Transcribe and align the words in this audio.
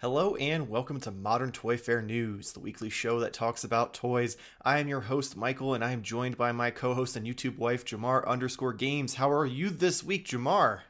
Hello 0.00 0.36
and 0.36 0.68
welcome 0.68 1.00
to 1.00 1.10
Modern 1.10 1.50
Toy 1.50 1.76
Fair 1.76 2.00
News, 2.00 2.52
the 2.52 2.60
weekly 2.60 2.88
show 2.88 3.18
that 3.18 3.32
talks 3.32 3.64
about 3.64 3.94
toys. 3.94 4.36
I 4.62 4.78
am 4.78 4.86
your 4.86 5.00
host, 5.00 5.36
Michael, 5.36 5.74
and 5.74 5.82
I 5.82 5.90
am 5.90 6.02
joined 6.02 6.36
by 6.36 6.52
my 6.52 6.70
co 6.70 6.94
host 6.94 7.16
and 7.16 7.26
YouTube 7.26 7.58
wife, 7.58 7.84
Jamar 7.84 8.24
underscore 8.24 8.72
games. 8.74 9.14
How 9.16 9.28
are 9.28 9.44
you 9.44 9.70
this 9.70 10.04
week, 10.04 10.28
Jamar? 10.28 10.82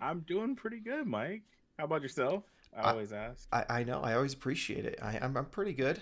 I'm 0.00 0.20
doing 0.20 0.56
pretty 0.56 0.80
good, 0.80 1.06
Mike. 1.06 1.42
How 1.78 1.84
about 1.84 2.00
yourself? 2.00 2.44
I, 2.74 2.92
always 2.92 3.12
ask. 3.12 3.46
I, 3.52 3.66
I 3.68 3.84
know, 3.84 4.00
I 4.00 4.14
always 4.14 4.32
appreciate 4.32 4.86
it. 4.86 4.98
I, 5.02 5.18
I'm, 5.20 5.36
I'm 5.36 5.44
pretty 5.44 5.74
good. 5.74 6.00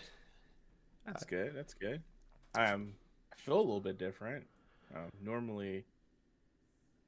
That's 1.04 1.24
good. 1.24 1.50
That's 1.56 1.74
good. 1.74 2.00
I 2.54 2.70
am. 2.70 2.94
I 3.32 3.36
feel 3.40 3.56
a 3.56 3.58
little 3.58 3.80
bit 3.80 3.98
different. 3.98 4.46
Uh, 4.94 5.08
normally, 5.20 5.84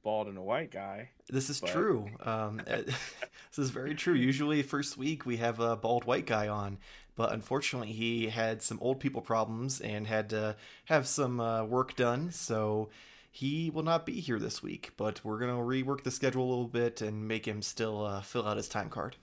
bald 0.07 0.29
and 0.29 0.37
a 0.37 0.41
white 0.41 0.71
guy. 0.71 1.09
This 1.27 1.49
is 1.49 1.59
but... 1.59 1.69
true. 1.69 2.07
Um, 2.23 2.61
this 2.65 3.57
is 3.57 3.71
very 3.71 3.93
true. 3.93 4.13
Usually, 4.13 4.63
first 4.63 4.97
week 4.97 5.25
we 5.25 5.35
have 5.35 5.59
a 5.59 5.75
bald 5.75 6.05
white 6.05 6.25
guy 6.25 6.47
on, 6.47 6.77
but 7.17 7.33
unfortunately, 7.33 7.91
he 7.91 8.29
had 8.29 8.61
some 8.61 8.77
old 8.81 9.01
people 9.01 9.21
problems 9.21 9.81
and 9.81 10.07
had 10.07 10.29
to 10.29 10.55
have 10.85 11.07
some 11.07 11.41
uh, 11.41 11.65
work 11.65 11.97
done. 11.97 12.31
So 12.31 12.87
he 13.29 13.69
will 13.69 13.83
not 13.83 14.05
be 14.05 14.21
here 14.21 14.39
this 14.39 14.63
week. 14.63 14.91
But 14.95 15.25
we're 15.25 15.39
gonna 15.39 15.55
rework 15.55 16.03
the 16.03 16.11
schedule 16.11 16.45
a 16.45 16.49
little 16.49 16.69
bit 16.69 17.01
and 17.01 17.27
make 17.27 17.45
him 17.45 17.61
still 17.61 18.05
uh, 18.05 18.21
fill 18.21 18.47
out 18.47 18.55
his 18.55 18.69
time 18.69 18.89
card. 18.89 19.17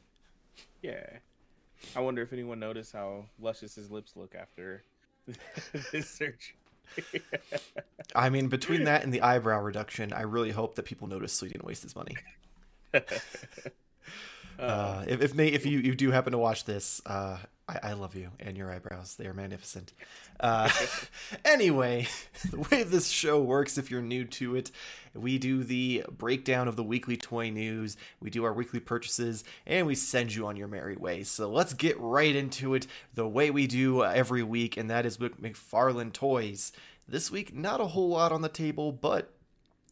Yeah. 0.83 1.07
I 1.97 2.01
wonder 2.01 2.21
if 2.21 2.35
anyone 2.35 2.61
noticed 2.61 2.93
how 2.93 3.25
luscious 3.41 3.75
his 3.75 3.91
lips 3.91 4.17
look 4.17 4.35
after 4.35 4.85
this 5.93 6.11
surgery. 6.11 6.57
I 8.15 8.29
mean, 8.31 8.49
between 8.49 8.85
that 8.85 9.03
and 9.05 9.13
the 9.13 9.23
eyebrow 9.23 9.61
reduction, 9.61 10.13
I 10.13 10.23
really 10.23 10.51
hope 10.51 10.75
that 10.77 10.85
people 10.85 11.09
notice 11.09 11.33
so 11.33 11.47
he 11.47 11.53
didn't 11.53 11.65
waste 11.65 11.83
his 11.83 11.97
money. 11.97 12.17
uh, 14.59 15.05
if 15.07 15.21
if, 15.21 15.35
Nate, 15.35 15.55
if 15.55 15.67
you, 15.67 15.79
you 15.81 15.95
do 15.95 16.11
happen 16.11 16.33
to 16.33 16.39
watch 16.39 16.65
this, 16.65 17.01
uh, 17.07 17.39
I, 17.69 17.79
I, 17.83 17.93
love 17.95 18.15
you 18.15 18.31
and 18.41 18.57
your 18.57 18.71
eyebrows. 18.71 19.17
They 19.17 19.27
are 19.27 19.33
magnificent. 19.33 19.93
Uh, 20.39 20.69
anyway, 21.45 22.07
the 22.51 22.61
way 22.71 22.83
this 22.83 23.09
show 23.09 23.41
works, 23.41 23.79
if 23.79 23.91
you're 23.91 24.03
new 24.03 24.25
to 24.27 24.57
it, 24.57 24.71
we 25.15 25.39
do 25.39 25.65
the 25.65 26.05
breakdown 26.11 26.69
of 26.69 26.77
the 26.77 26.83
weekly 26.83 27.17
toy 27.17 27.51
news, 27.51 27.97
we 28.21 28.31
do 28.31 28.45
our 28.45 28.53
weekly 28.53 28.81
purchases, 28.81 29.45
and 29.67 29.87
we 29.87 29.95
send 29.95 30.35
you 30.35 30.47
on 30.47 30.57
your 30.57 30.69
merry 30.69 30.97
way. 30.97 31.23
So 31.23 31.51
let's 31.51 31.73
get 31.73 31.99
right 31.99 32.35
into 32.35 32.75
it 32.75 32.87
the 33.15 33.27
way 33.27 33.51
we 33.51 33.67
do 33.67 34.05
every 34.05 34.43
week, 34.43 34.77
and 34.77 34.91
that 34.91 35.07
is 35.07 35.19
with 35.19 35.41
McFarlane 35.41 36.13
Toys. 36.13 36.73
This 37.09 37.31
week, 37.31 37.55
not 37.55 37.81
a 37.81 37.87
whole 37.87 38.09
lot 38.09 38.33
on 38.33 38.43
the 38.43 38.49
table, 38.49 38.93
but 38.93 39.31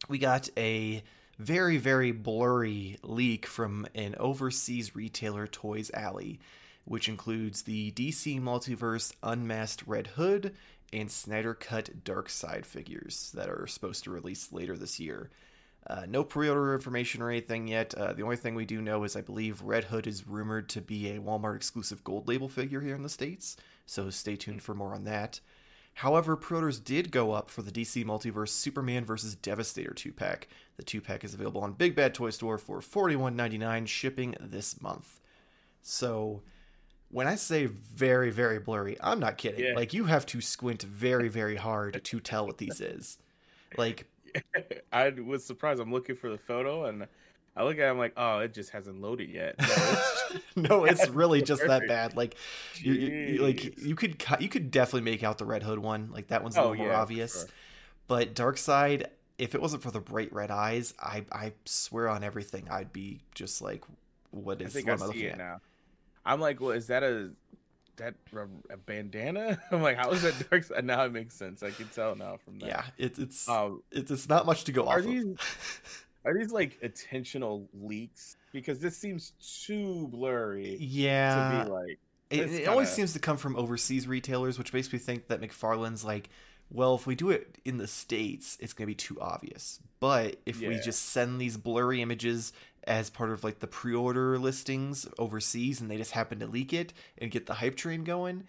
we 0.07 0.19
got 0.19 0.49
a 0.57 1.03
very, 1.39 1.77
very 1.77 2.11
blurry 2.11 2.97
leak 3.01 3.45
from 3.47 3.87
an 3.95 4.15
overseas 4.19 4.95
retailer, 4.95 5.47
Toys 5.47 5.89
Alley 5.93 6.39
which 6.85 7.07
includes 7.07 7.63
the 7.63 7.91
DC 7.91 8.41
Multiverse 8.41 9.13
Unmasked 9.23 9.83
Red 9.87 10.07
Hood 10.07 10.55
and 10.91 11.09
Snyder 11.09 11.53
Cut 11.53 12.03
Darkseid 12.03 12.65
figures 12.65 13.31
that 13.33 13.49
are 13.49 13.67
supposed 13.67 14.03
to 14.03 14.11
release 14.11 14.51
later 14.51 14.77
this 14.77 14.99
year. 14.99 15.29
Uh, 15.85 16.05
no 16.07 16.23
pre-order 16.23 16.73
information 16.73 17.21
or 17.21 17.29
anything 17.29 17.67
yet. 17.67 17.93
Uh, 17.95 18.13
the 18.13 18.23
only 18.23 18.37
thing 18.37 18.55
we 18.55 18.65
do 18.65 18.81
know 18.81 19.03
is 19.03 19.15
I 19.15 19.21
believe 19.21 19.61
Red 19.61 19.85
Hood 19.85 20.07
is 20.07 20.27
rumored 20.27 20.69
to 20.69 20.81
be 20.81 21.09
a 21.09 21.19
Walmart 21.19 21.55
exclusive 21.55 22.03
gold 22.03 22.27
label 22.27 22.47
figure 22.47 22.79
here 22.79 22.95
in 22.95 23.03
the 23.03 23.09
states, 23.09 23.57
so 23.85 24.09
stay 24.09 24.35
tuned 24.35 24.61
for 24.61 24.73
more 24.73 24.93
on 24.93 25.03
that. 25.03 25.41
However, 25.95 26.35
pre-orders 26.35 26.79
did 26.79 27.11
go 27.11 27.33
up 27.33 27.49
for 27.49 27.61
the 27.61 27.71
DC 27.71 28.03
Multiverse 28.05 28.49
Superman 28.49 29.05
vs. 29.05 29.35
Devastator 29.35 29.91
2-pack. 29.91 30.47
The 30.77 30.83
2-pack 30.83 31.23
is 31.23 31.33
available 31.33 31.61
on 31.61 31.73
Big 31.73 31.95
Bad 31.95 32.13
Toy 32.13 32.31
Store 32.31 32.57
for 32.57 32.79
$41.99, 32.79 33.87
shipping 33.87 34.35
this 34.39 34.81
month. 34.81 35.19
So, 35.81 36.41
when 37.13 37.27
I 37.27 37.35
say 37.35 37.67
very, 37.67 38.31
very 38.31 38.59
blurry, 38.59 38.97
I'm 38.99 39.19
not 39.19 39.37
kidding. 39.37 39.63
Yeah. 39.63 39.75
Like 39.75 39.93
you 39.93 40.05
have 40.05 40.25
to 40.27 40.41
squint 40.41 40.81
very, 40.81 41.27
very 41.29 41.55
hard 41.55 42.03
to 42.03 42.19
tell 42.19 42.45
what 42.45 42.57
these 42.57 42.81
is. 42.81 43.17
Like 43.77 44.07
I 44.91 45.09
was 45.09 45.45
surprised. 45.45 45.79
I'm 45.79 45.91
looking 45.91 46.15
for 46.15 46.29
the 46.29 46.37
photo 46.37 46.85
and 46.85 47.07
I 47.55 47.63
look 47.63 47.77
at 47.77 47.81
it, 47.81 47.89
I'm 47.91 47.99
like, 47.99 48.13
oh, 48.17 48.39
it 48.39 48.51
just 48.51 48.71
hasn't 48.71 48.99
loaded 48.99 49.29
yet. 49.29 49.55
No, 49.59 49.67
it's, 49.67 50.41
no, 50.55 50.85
it's 50.85 51.07
really 51.09 51.43
just 51.43 51.61
that 51.67 51.87
bad. 51.87 52.15
Like, 52.15 52.35
you, 52.77 52.93
you, 52.93 53.41
like 53.43 53.77
you 53.77 53.95
could 53.95 54.23
you 54.39 54.49
could 54.49 54.71
definitely 54.71 55.09
make 55.11 55.23
out 55.23 55.37
the 55.37 55.45
Red 55.45 55.61
Hood 55.61 55.77
one. 55.77 56.09
Like 56.11 56.29
that 56.29 56.41
one's 56.41 56.57
a 56.57 56.61
oh, 56.61 56.69
little 56.69 56.85
oh, 56.85 56.87
more 56.87 56.95
obvious. 56.95 57.41
Sure. 57.41 57.49
But 58.07 58.57
side, 58.57 59.09
if 59.37 59.53
it 59.53 59.61
wasn't 59.61 59.83
for 59.83 59.91
the 59.91 59.99
bright 59.99 60.33
red 60.33 60.49
eyes, 60.49 60.95
I 60.99 61.25
I 61.31 61.53
swear 61.65 62.09
on 62.09 62.23
everything, 62.23 62.67
I'd 62.71 62.91
be 62.91 63.21
just 63.35 63.61
like, 63.61 63.83
what 64.31 64.59
is? 64.61 64.75
I 64.75 64.81
think 64.81 64.89
I 64.89 64.95
see 65.11 65.25
it 65.25 65.33
at? 65.33 65.37
now. 65.37 65.61
I'm 66.25 66.39
like, 66.39 66.61
well, 66.61 66.71
is 66.71 66.87
that 66.87 67.03
a 67.03 67.31
that 67.97 68.15
a 68.69 68.77
bandana? 68.77 69.61
I'm 69.71 69.81
like, 69.81 69.97
how 69.97 70.11
is 70.11 70.21
that 70.23 70.33
Darkseid? 70.33 70.83
Now 70.83 71.05
it 71.05 71.11
makes 71.11 71.35
sense. 71.35 71.63
I 71.63 71.71
can 71.71 71.87
tell 71.89 72.15
now 72.15 72.37
from 72.37 72.59
that. 72.59 72.67
Yeah, 72.67 72.83
it's 72.97 73.19
it's 73.19 73.49
um, 73.49 73.83
it's, 73.91 74.11
it's 74.11 74.29
not 74.29 74.45
much 74.45 74.63
to 74.65 74.71
go 74.71 74.87
are 74.87 74.99
off 74.99 75.05
these, 75.05 75.25
of. 75.25 75.81
Are 76.25 76.33
these 76.33 76.51
like 76.51 76.77
intentional 76.81 77.67
leaks? 77.73 78.37
Because 78.53 78.79
this 78.79 78.95
seems 78.95 79.33
too 79.65 80.07
blurry. 80.07 80.77
Yeah, 80.79 81.63
to 81.63 81.65
be 81.65 81.71
like. 81.71 81.99
It, 82.29 82.51
it 82.51 82.67
always 82.67 82.89
seems 82.89 83.13
to 83.13 83.19
come 83.19 83.37
from 83.37 83.55
overseas 83.57 84.07
retailers, 84.07 84.57
which 84.57 84.73
makes 84.73 84.91
me 84.91 84.97
think 84.97 85.27
that 85.27 85.39
McFarlane's 85.39 86.03
like, 86.03 86.29
well, 86.71 86.95
if 86.95 87.05
we 87.05 87.13
do 87.13 87.29
it 87.29 87.59
in 87.63 87.77
the 87.77 87.85
states, 87.85 88.57
it's 88.59 88.73
going 88.73 88.87
to 88.87 88.91
be 88.91 88.95
too 88.95 89.19
obvious. 89.21 89.79
But 89.99 90.37
if 90.47 90.59
yeah. 90.59 90.69
we 90.69 90.79
just 90.79 91.09
send 91.09 91.39
these 91.39 91.57
blurry 91.57 92.01
images 92.01 92.51
as 92.85 93.09
part 93.09 93.31
of 93.31 93.43
like 93.43 93.59
the 93.59 93.67
pre-order 93.67 94.37
listings 94.37 95.07
overseas 95.17 95.81
and 95.81 95.89
they 95.89 95.97
just 95.97 96.11
happen 96.11 96.39
to 96.39 96.47
leak 96.47 96.73
it 96.73 96.93
and 97.17 97.31
get 97.31 97.45
the 97.45 97.53
hype 97.53 97.75
train 97.75 98.03
going? 98.03 98.45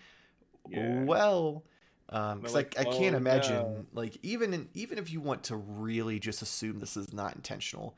Yeah. 0.69 1.05
well 1.05 1.63
um 2.09 2.39
because 2.39 2.55
like, 2.55 2.75
I, 2.79 2.83
I 2.83 2.85
can't 2.85 3.15
oh, 3.15 3.19
imagine 3.19 3.87
like 3.93 4.17
even 4.23 4.55
in, 4.55 4.69
even 4.73 4.97
if 4.97 5.13
you 5.13 5.21
want 5.21 5.45
to 5.45 5.57
really 5.57 6.19
just 6.19 6.41
assume 6.41 6.81
this 6.81 6.97
is 6.97 7.13
not 7.13 7.35
intentional 7.35 7.97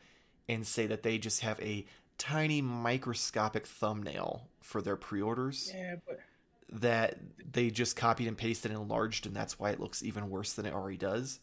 and 0.49 0.67
say 0.67 0.87
that 0.89 1.05
they 1.05 1.19
just 1.19 1.43
have 1.43 1.61
a 1.61 1.87
tiny 2.19 2.61
microscopic 2.61 3.67
thumbnail 3.67 4.49
for 4.61 4.83
their 4.83 4.97
pre-orders 4.97 5.71
yeah 5.73 5.95
but 6.07 6.19
that 6.71 7.19
they 7.53 7.71
just 7.71 7.97
copied 7.97 8.29
and 8.29 8.37
pasted 8.37 8.71
and 8.71 8.81
enlarged 8.81 9.27
and 9.27 9.35
that's 9.35 9.59
why 9.59 9.71
it 9.71 9.81
looks 9.81 10.03
even 10.03 10.31
worse 10.31 10.53
than 10.55 10.67
it 10.67 10.75
already 10.75 10.97
does. 10.97 11.41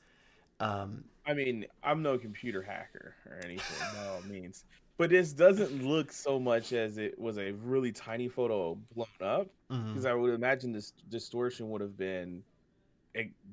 Um 0.59 1.05
I 1.25 1.33
mean, 1.33 1.65
I'm 1.81 2.01
no 2.01 2.17
computer 2.17 2.61
hacker 2.61 3.15
or 3.29 3.39
anything 3.45 3.77
by 3.95 4.07
all 4.07 4.21
means, 4.29 4.65
but 4.97 5.09
this 5.09 5.33
doesn't 5.33 5.83
look 5.83 6.11
so 6.11 6.39
much 6.39 6.73
as 6.73 6.97
it 6.97 7.17
was 7.19 7.37
a 7.37 7.51
really 7.63 7.91
tiny 7.91 8.27
photo 8.27 8.77
blown 8.95 9.07
up 9.21 9.47
because 9.67 9.81
mm-hmm. 9.81 10.07
I 10.07 10.13
would 10.13 10.33
imagine 10.33 10.71
this 10.71 10.93
distortion 11.09 11.69
would 11.71 11.81
have 11.81 11.97
been 11.97 12.43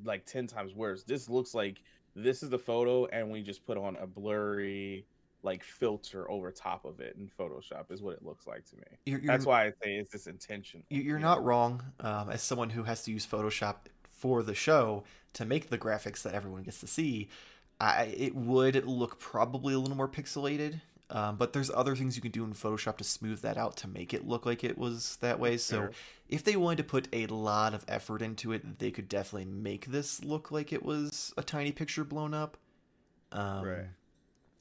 like 0.04 0.26
10 0.26 0.46
times 0.46 0.74
worse. 0.74 1.02
This 1.02 1.28
looks 1.28 1.54
like 1.54 1.82
this 2.14 2.42
is 2.42 2.50
the 2.50 2.58
photo 2.58 3.06
and 3.06 3.30
we 3.30 3.42
just 3.42 3.66
put 3.66 3.78
on 3.78 3.96
a 3.96 4.06
blurry 4.06 5.06
like 5.42 5.64
filter 5.64 6.30
over 6.30 6.50
top 6.50 6.84
of 6.84 7.00
it 7.00 7.16
in 7.18 7.30
Photoshop 7.38 7.90
is 7.90 8.02
what 8.02 8.14
it 8.14 8.24
looks 8.24 8.46
like 8.46 8.64
to 8.66 8.76
me. 8.76 8.82
You're, 9.06 9.20
you're, 9.20 9.26
That's 9.26 9.46
why 9.46 9.66
I 9.66 9.70
say 9.82 9.96
it's 9.96 10.12
this 10.12 10.26
intention. 10.26 10.82
You're 10.90 11.18
not 11.18 11.38
know? 11.38 11.44
wrong. 11.44 11.82
Um, 12.00 12.30
as 12.30 12.42
someone 12.42 12.68
who 12.68 12.82
has 12.82 13.04
to 13.04 13.10
use 13.10 13.26
Photoshop 13.26 13.76
for 14.04 14.42
the 14.42 14.54
show 14.54 15.04
to 15.34 15.46
make 15.46 15.70
the 15.70 15.78
graphics 15.78 16.22
that 16.22 16.34
everyone 16.34 16.62
gets 16.62 16.80
to 16.80 16.86
see, 16.86 17.30
I, 17.80 18.14
it 18.14 18.34
would 18.34 18.84
look 18.84 19.18
probably 19.18 19.72
a 19.72 19.78
little 19.78 19.96
more 19.96 20.08
pixelated 20.08 20.82
um, 21.10 21.36
but 21.36 21.52
there's 21.52 21.70
other 21.70 21.96
things 21.96 22.14
you 22.16 22.22
can 22.22 22.30
do 22.30 22.44
in 22.44 22.52
Photoshop 22.52 22.96
to 22.98 23.04
smooth 23.04 23.42
that 23.42 23.56
out 23.56 23.76
to 23.78 23.88
make 23.88 24.14
it 24.14 24.26
look 24.26 24.46
like 24.46 24.62
it 24.62 24.78
was 24.78 25.16
that 25.20 25.40
way. 25.40 25.56
So 25.56 25.76
sure. 25.76 25.90
if 26.28 26.44
they 26.44 26.56
wanted 26.56 26.78
to 26.78 26.84
put 26.84 27.08
a 27.12 27.26
lot 27.26 27.74
of 27.74 27.84
effort 27.88 28.22
into 28.22 28.52
it, 28.52 28.78
they 28.78 28.90
could 28.90 29.08
definitely 29.08 29.50
make 29.50 29.86
this 29.86 30.22
look 30.22 30.50
like 30.50 30.72
it 30.72 30.84
was 30.84 31.34
a 31.36 31.42
tiny 31.42 31.72
picture 31.72 32.04
blown 32.04 32.32
up. 32.32 32.56
Um, 33.32 33.64
right. 33.64 33.86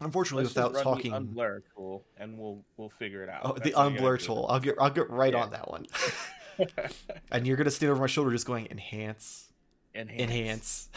Unfortunately, 0.01 0.45
Let's 0.45 0.55
without 0.55 0.81
talking, 0.81 1.11
the 1.11 1.19
unblur 1.19 1.61
tool, 1.75 2.05
and 2.17 2.37
we'll 2.37 2.63
we'll 2.77 2.89
figure 2.89 3.21
it 3.21 3.29
out. 3.29 3.41
Oh, 3.43 3.53
the 3.53 3.71
unblur 3.71 4.23
tool. 4.23 4.45
I'll 4.49 4.59
get 4.59 4.75
I'll 4.79 4.89
get 4.89 5.09
right 5.09 5.33
yeah. 5.33 5.43
on 5.43 5.51
that 5.51 5.69
one. 5.69 5.85
and 7.31 7.45
you're 7.45 7.57
gonna 7.57 7.71
stand 7.71 7.91
over 7.91 8.01
my 8.01 8.07
shoulder, 8.07 8.31
just 8.31 8.45
going 8.45 8.67
enhance, 8.71 9.51
enhance, 9.93 10.21
enhance. 10.21 10.89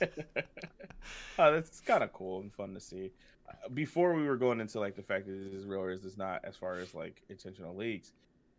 oh, 1.38 1.52
that's 1.52 1.80
kind 1.80 2.02
of 2.02 2.12
cool 2.12 2.40
and 2.40 2.52
fun 2.52 2.74
to 2.74 2.80
see 2.80 3.12
before 3.74 4.14
we 4.14 4.24
were 4.24 4.36
going 4.36 4.60
into 4.60 4.80
like 4.80 4.96
the 4.96 5.02
fact 5.02 5.26
that 5.26 5.32
this 5.32 5.52
is 5.52 5.66
real 5.66 5.80
or 5.80 5.90
is 5.90 6.02
this 6.02 6.16
not 6.16 6.40
as 6.44 6.56
far 6.56 6.78
as 6.78 6.94
like 6.94 7.22
intentional 7.28 7.74
leaks 7.74 8.12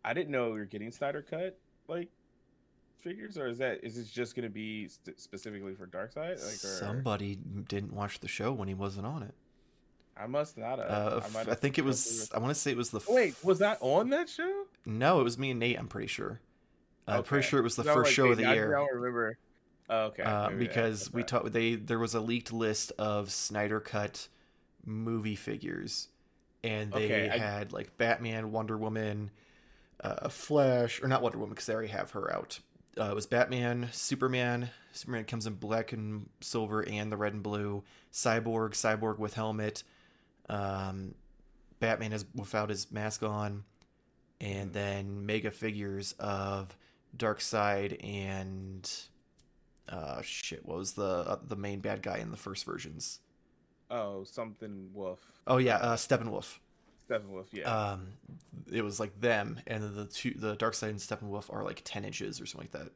i 0.03 0.13
didn't 0.13 0.31
know 0.31 0.55
you're 0.55 0.65
getting 0.65 0.91
snyder 0.91 1.21
cut 1.21 1.57
like 1.87 2.09
figures 2.99 3.37
or 3.37 3.47
is 3.47 3.57
that 3.57 3.79
is 3.83 3.95
this 3.95 4.09
just 4.09 4.35
going 4.35 4.43
to 4.43 4.49
be 4.49 4.87
st- 4.87 5.19
specifically 5.19 5.73
for 5.73 5.87
Darkseid 5.87 6.43
like 6.43 6.63
or... 6.63 6.77
somebody 6.79 7.37
didn't 7.67 7.93
watch 7.93 8.19
the 8.19 8.27
show 8.27 8.51
when 8.51 8.67
he 8.67 8.73
wasn't 8.73 9.05
on 9.05 9.23
it. 9.23 9.33
I 10.19 10.25
must 10.25 10.57
not 10.57 10.79
have. 10.79 10.89
Uh, 10.89 11.21
I, 11.35 11.51
I, 11.51 11.53
think 11.53 11.77
it 11.77 11.85
was 11.85 12.31
i 12.33 12.39
want 12.39 12.49
to 12.49 12.59
say 12.59 12.71
it 12.71 12.77
was 12.77 12.89
the 12.89 12.97
f- 12.97 13.07
wait 13.07 13.35
was 13.43 13.59
that 13.59 13.77
on 13.81 14.09
that 14.09 14.29
show? 14.29 14.63
No 14.85 15.21
it 15.21 15.23
was 15.23 15.37
me 15.37 15.51
and 15.51 15.59
nate 15.59 15.77
i'm 15.77 15.87
pretty 15.87 16.07
sure. 16.07 16.39
I'm 17.07 17.23
pretty 17.23 17.47
sure 17.47 17.59
it 17.59 17.63
was 17.63 17.77
the 17.77 17.85
first 17.85 18.07
like, 18.07 18.13
show 18.13 18.27
of 18.27 18.37
the 18.37 18.43
year. 18.43 18.75
I 18.75 18.79
don't 18.79 18.93
remember. 18.93 19.37
Oh, 19.89 19.99
okay 20.07 20.23
uh, 20.23 20.49
because 20.49 21.13
we 21.13 21.23
talked 21.23 21.53
they 21.53 21.75
there 21.75 21.99
was 21.99 22.13
a 22.15 22.19
leaked 22.19 22.51
list 22.51 22.91
of 22.97 23.31
snyder 23.31 23.79
cut 23.79 24.27
movie 24.87 25.35
figures, 25.35 26.07
and 26.63 26.91
they 26.91 27.05
okay, 27.05 27.29
I... 27.29 27.37
had 27.37 27.73
like 27.73 27.97
Batman, 27.97 28.51
Wonder 28.51 28.77
Woman, 28.77 29.29
uh, 30.03 30.29
Flash, 30.29 31.01
or 31.03 31.07
not 31.07 31.21
Wonder 31.21 31.37
Woman 31.37 31.53
because 31.53 31.67
they 31.67 31.73
already 31.73 31.89
have 31.89 32.11
her 32.11 32.33
out. 32.33 32.59
Uh, 32.99 33.11
it 33.11 33.15
was 33.15 33.27
Batman, 33.27 33.89
Superman. 33.91 34.69
Superman 34.91 35.25
comes 35.25 35.45
in 35.45 35.53
black 35.53 35.91
and 35.93 36.29
silver 36.41 36.81
and 36.81 37.11
the 37.11 37.17
red 37.17 37.33
and 37.33 37.43
blue. 37.43 37.83
Cyborg, 38.11 38.71
Cyborg 38.71 39.19
with 39.19 39.35
helmet. 39.35 39.83
Um, 40.49 41.13
Batman 41.79 42.13
is 42.13 42.25
without 42.33 42.69
his 42.69 42.91
mask 42.91 43.21
on, 43.21 43.63
and 44.41 44.73
then 44.73 45.25
mega 45.25 45.51
figures 45.51 46.13
of 46.13 46.75
Darkseid 47.15 48.03
and 48.03 48.89
uh 49.89 50.21
shit. 50.21 50.65
What 50.65 50.77
was 50.79 50.93
the 50.93 51.03
uh, 51.03 51.39
the 51.45 51.55
main 51.55 51.79
bad 51.79 52.01
guy 52.01 52.17
in 52.17 52.31
the 52.31 52.37
first 52.37 52.65
versions? 52.65 53.19
Oh, 53.89 54.23
something 54.23 54.89
Wolf. 54.93 55.19
Oh 55.45 55.57
yeah, 55.57 55.77
uh, 55.77 55.95
Steppenwolf. 55.95 56.59
Steppenwolf, 57.09 57.45
yeah. 57.51 57.71
Um, 57.71 58.07
it 58.71 58.81
was 58.81 58.99
like 58.99 59.19
them, 59.19 59.59
and 59.65 59.95
the 59.95 60.05
two 60.05 60.33
the 60.35 60.55
Darkseid 60.57 60.89
and 60.89 60.99
Steppenwolf 60.99 61.51
are 61.53 61.63
like 61.63 61.81
ten 61.85 62.03
inches 62.03 62.41
or 62.41 62.45
something 62.45 62.69
like 62.71 62.83
that. 62.83 62.91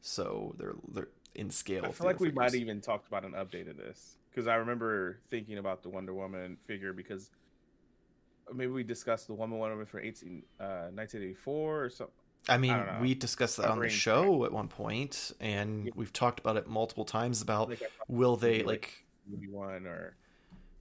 So 0.00 0.54
they're 0.58 0.74
they're 0.88 1.08
in 1.34 1.50
scale. 1.50 1.84
I 1.84 1.92
feel 1.92 2.06
like 2.06 2.20
we 2.20 2.28
figures. 2.28 2.52
might 2.52 2.54
even 2.54 2.80
talked 2.80 3.06
about 3.06 3.24
an 3.24 3.32
update 3.32 3.70
of 3.70 3.76
this 3.76 4.16
because 4.30 4.48
I 4.48 4.56
remember 4.56 5.18
thinking 5.28 5.58
about 5.58 5.82
the 5.82 5.88
Wonder 5.88 6.14
Woman 6.14 6.56
figure 6.66 6.92
because 6.92 7.30
maybe 8.52 8.72
we 8.72 8.82
discussed 8.82 9.28
the 9.28 9.34
Wonder 9.34 9.56
Woman 9.56 9.86
for 9.86 10.00
18, 10.00 10.42
uh, 10.60 10.90
1984 10.92 11.84
or 11.84 11.90
something. 11.90 12.14
I 12.48 12.58
mean, 12.58 12.72
I 12.72 13.00
we 13.00 13.14
discussed 13.14 13.56
that 13.56 13.70
on 13.70 13.78
the 13.78 13.88
show 13.88 14.38
track. 14.38 14.46
at 14.48 14.52
one 14.52 14.68
point, 14.68 15.32
and 15.40 15.86
yeah. 15.86 15.92
we've 15.94 16.12
talked 16.12 16.40
about 16.40 16.56
it 16.56 16.68
multiple 16.68 17.04
times 17.04 17.40
about 17.40 17.72
will 18.06 18.36
they 18.36 18.62
like 18.62 19.04
maybe 19.26 19.48
one 19.48 19.86
or 19.86 20.16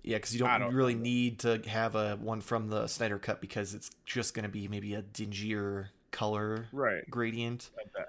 yeah, 0.04 0.18
because 0.18 0.34
you 0.34 0.40
don't, 0.40 0.60
don't 0.60 0.74
really 0.74 0.96
need 0.96 1.40
to 1.40 1.62
have 1.68 1.96
a 1.96 2.18
one 2.18 2.42
from 2.42 2.70
the 2.70 2.88
Snyder 2.88 3.18
cut 3.18 3.40
because 3.42 3.74
it's 3.74 3.90
just 4.06 4.34
going 4.34 4.44
to 4.44 4.50
be 4.50 4.68
maybe 4.68 4.94
a 4.96 5.02
dingier 5.02 5.88
color 6.12 6.68
right 6.72 7.10
gradient. 7.10 7.70
Like 7.76 8.08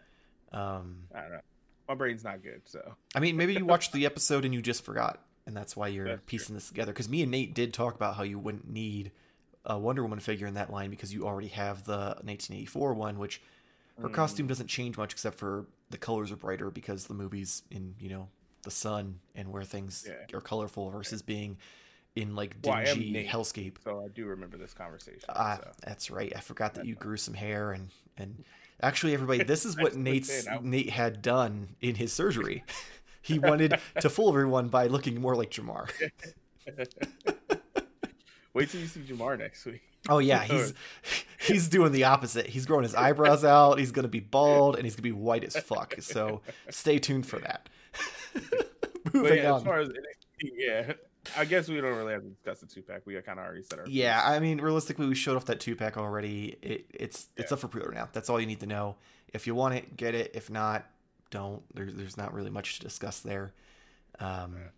um, 0.52 0.96
I 1.14 1.20
don't 1.22 1.32
know. 1.32 1.40
My 1.88 1.94
brain's 1.94 2.24
not 2.24 2.42
good, 2.42 2.62
so. 2.64 2.94
I 3.14 3.20
mean, 3.20 3.36
maybe 3.36 3.54
you 3.54 3.64
watched 3.64 3.92
the 3.92 4.06
episode 4.06 4.44
and 4.44 4.54
you 4.54 4.62
just 4.62 4.84
forgot, 4.84 5.20
and 5.46 5.56
that's 5.56 5.76
why 5.76 5.88
you're 5.88 6.06
that's 6.06 6.22
piecing 6.26 6.48
true. 6.48 6.56
this 6.56 6.68
together. 6.68 6.92
Because 6.92 7.08
me 7.08 7.22
and 7.22 7.30
Nate 7.30 7.54
did 7.54 7.74
talk 7.74 7.94
about 7.94 8.16
how 8.16 8.22
you 8.22 8.38
wouldn't 8.38 8.68
need 8.68 9.12
a 9.64 9.78
Wonder 9.78 10.02
Woman 10.02 10.20
figure 10.20 10.46
in 10.46 10.54
that 10.54 10.70
line 10.70 10.90
because 10.90 11.12
you 11.12 11.26
already 11.26 11.48
have 11.48 11.84
the 11.84 12.16
1984 12.22 12.94
one, 12.94 13.18
which 13.18 13.40
her 14.00 14.08
mm. 14.08 14.12
costume 14.12 14.46
doesn't 14.46 14.66
change 14.66 14.96
much 14.96 15.12
except 15.12 15.38
for 15.38 15.66
the 15.90 15.98
colors 15.98 16.32
are 16.32 16.36
brighter 16.36 16.70
because 16.70 17.06
the 17.06 17.14
movie's 17.14 17.62
in 17.70 17.94
you 18.00 18.08
know 18.08 18.28
the 18.62 18.70
sun 18.70 19.20
and 19.34 19.52
where 19.52 19.62
things 19.62 20.06
yeah. 20.08 20.36
are 20.36 20.40
colorful 20.40 20.90
versus 20.90 21.22
being 21.22 21.58
in 22.16 22.34
like 22.34 22.60
dingy 22.62 23.12
well, 23.14 23.44
hellscape. 23.44 23.76
So 23.82 24.02
I 24.04 24.08
do 24.08 24.26
remember 24.26 24.56
this 24.56 24.74
conversation. 24.74 25.24
Ah, 25.28 25.58
so. 25.62 25.70
that's 25.84 26.10
right. 26.10 26.32
I 26.34 26.40
forgot 26.40 26.74
that 26.74 26.86
you 26.86 26.94
grew 26.94 27.16
some 27.16 27.34
hair 27.34 27.72
and 27.72 27.90
and 28.16 28.44
actually 28.82 29.14
everybody, 29.14 29.42
this 29.44 29.64
is 29.64 29.76
what 29.76 29.96
Nate's 29.96 30.46
Nate 30.62 30.90
had 30.90 31.22
done 31.22 31.68
in 31.80 31.94
his 31.94 32.12
surgery. 32.12 32.64
he 33.24 33.38
wanted 33.38 33.80
to 34.00 34.10
fool 34.10 34.28
everyone 34.28 34.68
by 34.68 34.86
looking 34.86 35.18
more 35.18 35.34
like 35.34 35.50
Jamar. 35.50 35.90
Wait 38.52 38.68
till 38.68 38.80
you 38.80 38.86
see 38.86 39.00
Jamar 39.00 39.38
next 39.38 39.64
week. 39.64 39.80
Oh 40.10 40.18
yeah, 40.18 40.44
he's 40.44 40.74
he's 41.40 41.68
doing 41.68 41.92
the 41.92 42.04
opposite. 42.04 42.46
He's 42.46 42.66
growing 42.66 42.82
his 42.82 42.94
eyebrows 42.94 43.42
out. 43.42 43.78
He's 43.78 43.92
gonna 43.92 44.08
be 44.08 44.20
bald 44.20 44.76
and 44.76 44.84
he's 44.84 44.94
gonna 44.94 45.04
be 45.04 45.12
white 45.12 45.42
as 45.42 45.56
fuck. 45.56 45.94
So 46.00 46.42
stay 46.68 46.98
tuned 46.98 47.26
for 47.26 47.38
that. 47.38 47.70
Moving 49.14 49.38
yeah, 49.38 49.52
on. 49.52 49.60
As 49.60 49.64
far 49.64 49.80
as 49.80 49.88
yeah, 50.42 50.92
I 51.36 51.44
guess 51.44 51.68
we 51.68 51.80
don't 51.80 51.96
really 51.96 52.12
have 52.12 52.22
to 52.22 52.28
discuss 52.28 52.60
the 52.60 52.66
two 52.66 52.82
pack. 52.82 53.02
We 53.06 53.14
kind 53.22 53.38
of 53.38 53.44
already 53.44 53.62
said 53.62 53.78
our. 53.78 53.86
Yeah, 53.88 54.20
piece. 54.20 54.30
I 54.30 54.38
mean, 54.40 54.60
realistically, 54.60 55.06
we 55.06 55.14
showed 55.14 55.36
off 55.36 55.46
that 55.46 55.60
two 55.60 55.76
pack 55.76 55.96
already. 55.96 56.56
It, 56.62 56.86
it's 56.92 57.28
it's 57.36 57.50
yeah. 57.50 57.54
up 57.54 57.60
for 57.60 57.68
pre-order 57.68 57.94
now. 57.94 58.08
That's 58.12 58.28
all 58.28 58.40
you 58.40 58.46
need 58.46 58.60
to 58.60 58.66
know. 58.66 58.96
If 59.32 59.46
you 59.46 59.54
want 59.54 59.74
it, 59.74 59.96
get 59.96 60.14
it. 60.14 60.32
If 60.34 60.50
not, 60.50 60.86
don't. 61.30 61.62
There's 61.74 61.94
there's 61.94 62.16
not 62.16 62.32
really 62.32 62.50
much 62.50 62.78
to 62.78 62.82
discuss 62.82 63.20
there. 63.20 63.52
Um, 64.20 64.54
yeah. 64.56 64.68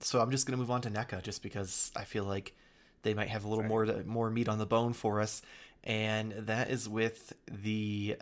so 0.00 0.20
I'm 0.20 0.30
just 0.30 0.46
gonna 0.46 0.56
move 0.56 0.70
on 0.70 0.80
to 0.82 0.90
NECA 0.90 1.22
just 1.22 1.42
because 1.42 1.92
I 1.94 2.04
feel 2.04 2.24
like 2.24 2.54
they 3.02 3.14
might 3.14 3.28
have 3.28 3.44
a 3.44 3.48
little 3.48 3.64
more 3.64 3.84
to, 3.84 4.04
more 4.04 4.30
meat 4.30 4.48
on 4.48 4.58
the 4.58 4.66
bone 4.66 4.92
for 4.92 5.20
us, 5.20 5.42
and 5.84 6.32
that 6.32 6.70
is 6.70 6.88
with 6.88 7.32
the 7.50 8.16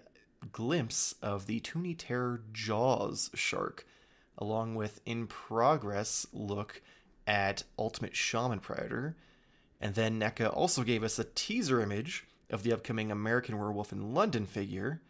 glimpse 0.53 1.15
of 1.23 1.47
the 1.47 1.61
Toony 1.61 1.95
Terror 1.97 2.43
Jaws 2.53 3.31
shark, 3.35 3.87
along 4.39 4.75
with 4.75 5.01
in 5.07 5.27
progress 5.27 6.27
look 6.33 6.83
at 7.27 7.65
Ultimate 7.79 8.15
Shaman 8.15 8.61
Predator. 8.61 9.17
And 9.81 9.95
then 9.95 10.19
NECA 10.19 10.55
also 10.55 10.83
gave 10.83 11.03
us 11.03 11.19
a 11.19 11.25
teaser 11.25 11.81
image 11.81 12.27
of 12.51 12.63
the 12.63 12.73
upcoming 12.73 13.11
American 13.11 13.59
Werewolf 13.59 13.93
in 13.93 14.15
London 14.15 14.47
figure. 14.47 15.03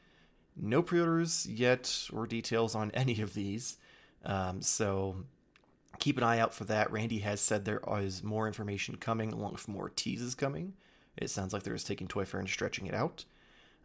No 0.57 0.83
pre 0.83 1.01
orders 1.01 1.47
yet 1.47 2.09
or 2.13 2.27
details 2.27 2.75
on 2.75 2.91
any 2.95 3.21
of 3.21 3.35
these. 3.35 3.77
Um, 4.25 4.63
so 4.63 5.17
keep 5.99 6.17
an 6.17 6.25
eye 6.25 6.39
out 6.39 6.55
for 6.55 6.65
that. 6.65 6.91
Randy 6.91 7.21
has 7.21 7.41
said 7.41 7.65
there 7.65 7.83
is 8.01 8.23
more 8.23 8.47
information 8.47 8.97
coming, 8.97 9.33
along 9.33 9.53
with 9.53 9.69
more 9.69 9.91
teases 9.91 10.35
coming. 10.35 10.75
It 11.17 11.31
sounds 11.31 11.53
like 11.53 11.63
they're 11.63 11.75
just 11.75 11.87
taking 11.87 12.09
Toy 12.09 12.25
Fair 12.25 12.41
and 12.41 12.49
stretching 12.49 12.87
it 12.87 12.95
out. 12.95 13.25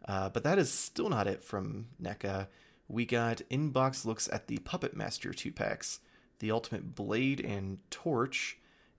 Uh, 0.06 0.28
but 0.28 0.42
that 0.42 0.58
is 0.58 0.70
still 0.70 1.08
not 1.08 1.26
it 1.26 1.42
from 1.42 1.86
NECA. 2.02 2.48
We 2.88 3.06
got 3.06 3.42
inbox 3.50 4.04
looks 4.04 4.28
at 4.32 4.48
the 4.48 4.58
Puppet 4.58 4.96
Master 4.96 5.32
2 5.32 5.52
packs 5.52 6.00
the 6.42 6.50
Ultimate 6.50 6.94
Blade 6.96 7.40
and 7.40 7.78
Torch, 7.90 8.58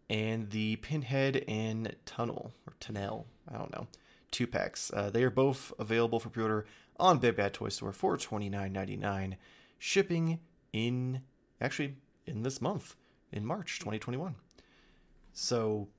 and 0.09 0.49
the 0.49 0.77
Pinhead 0.77 1.43
and 1.47 1.93
Tunnel, 2.05 2.53
or 2.65 2.73
Tunnel, 2.79 3.27
I 3.53 3.57
don't 3.57 3.71
know, 3.75 3.85
two 4.31 4.47
packs. 4.47 4.91
Uh, 4.93 5.09
they 5.09 5.23
are 5.23 5.29
both 5.29 5.73
available 5.77 6.21
for 6.21 6.29
pre 6.29 6.41
order 6.41 6.65
on 6.97 7.19
Big 7.19 7.35
Bad 7.35 7.53
Toy 7.53 7.67
Store 7.67 7.91
for 7.91 8.15
$29.99, 8.15 9.35
shipping 9.77 10.39
in, 10.71 11.21
actually, 11.59 11.97
in 12.25 12.43
this 12.43 12.61
month, 12.61 12.95
in 13.33 13.45
March 13.45 13.77
2021. 13.79 14.35
So, 15.33 15.89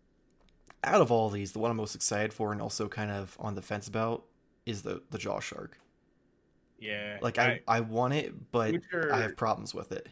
out 0.82 1.02
of 1.02 1.12
all 1.12 1.29
these, 1.29 1.52
the 1.52 1.58
one 1.58 1.70
I'm 1.70 1.76
most 1.76 1.94
excited 1.94 2.32
for 2.32 2.52
and 2.52 2.62
also 2.62 2.88
kind 2.88 3.11
of 3.11 3.37
on 3.38 3.55
the 3.55 3.62
fence 3.62 3.87
about 3.87 4.25
is 4.64 4.81
the, 4.81 5.02
the 5.11 5.19
Jaw 5.19 5.40
Shark. 5.40 5.79
Yeah. 6.79 7.19
Like, 7.20 7.38
I, 7.38 7.61
I, 7.69 7.76
I 7.76 7.80
want 7.80 8.14
it, 8.14 8.50
but 8.50 8.75
I 9.12 9.19
have 9.19 9.37
problems 9.37 9.75
with 9.75 9.92
it. 9.92 10.09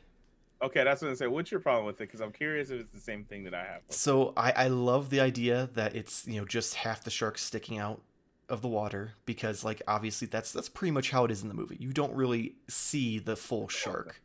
Okay, 0.62 0.84
that's 0.84 1.02
what 1.02 1.10
I 1.10 1.14
say. 1.14 1.26
What's 1.26 1.50
your 1.50 1.60
problem 1.60 1.86
with 1.86 1.96
it? 1.96 2.04
Because 2.04 2.20
I'm 2.20 2.30
curious 2.30 2.70
if 2.70 2.80
it's 2.80 2.92
the 2.92 3.00
same 3.00 3.24
thing 3.24 3.44
that 3.44 3.54
I 3.54 3.64
have. 3.64 3.82
So 3.88 4.32
I, 4.36 4.52
I 4.52 4.68
love 4.68 5.10
the 5.10 5.20
idea 5.20 5.68
that 5.74 5.96
it's 5.96 6.26
you 6.26 6.40
know 6.40 6.46
just 6.46 6.74
half 6.74 7.02
the 7.02 7.10
shark 7.10 7.36
sticking 7.38 7.78
out 7.78 8.00
of 8.48 8.62
the 8.62 8.68
water 8.68 9.12
because 9.24 9.64
like 9.64 9.82
obviously 9.88 10.28
that's 10.28 10.52
that's 10.52 10.68
pretty 10.68 10.92
much 10.92 11.10
how 11.10 11.24
it 11.24 11.30
is 11.30 11.42
in 11.42 11.48
the 11.48 11.54
movie. 11.54 11.76
You 11.80 11.92
don't 11.92 12.14
really 12.14 12.54
see 12.68 13.18
the 13.18 13.34
full 13.34 13.68
shark. 13.68 14.20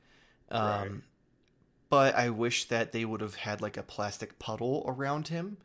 Um, 0.51 0.62
right. 0.62 0.91
But 1.89 2.15
I 2.15 2.29
wish 2.29 2.65
that 2.65 2.91
they 2.91 3.06
would 3.06 3.22
have 3.22 3.36
had 3.36 3.62
like 3.62 3.77
a 3.77 3.84
plastic 3.84 4.38
puddle 4.38 4.84
around 4.86 5.29
him 5.29 5.58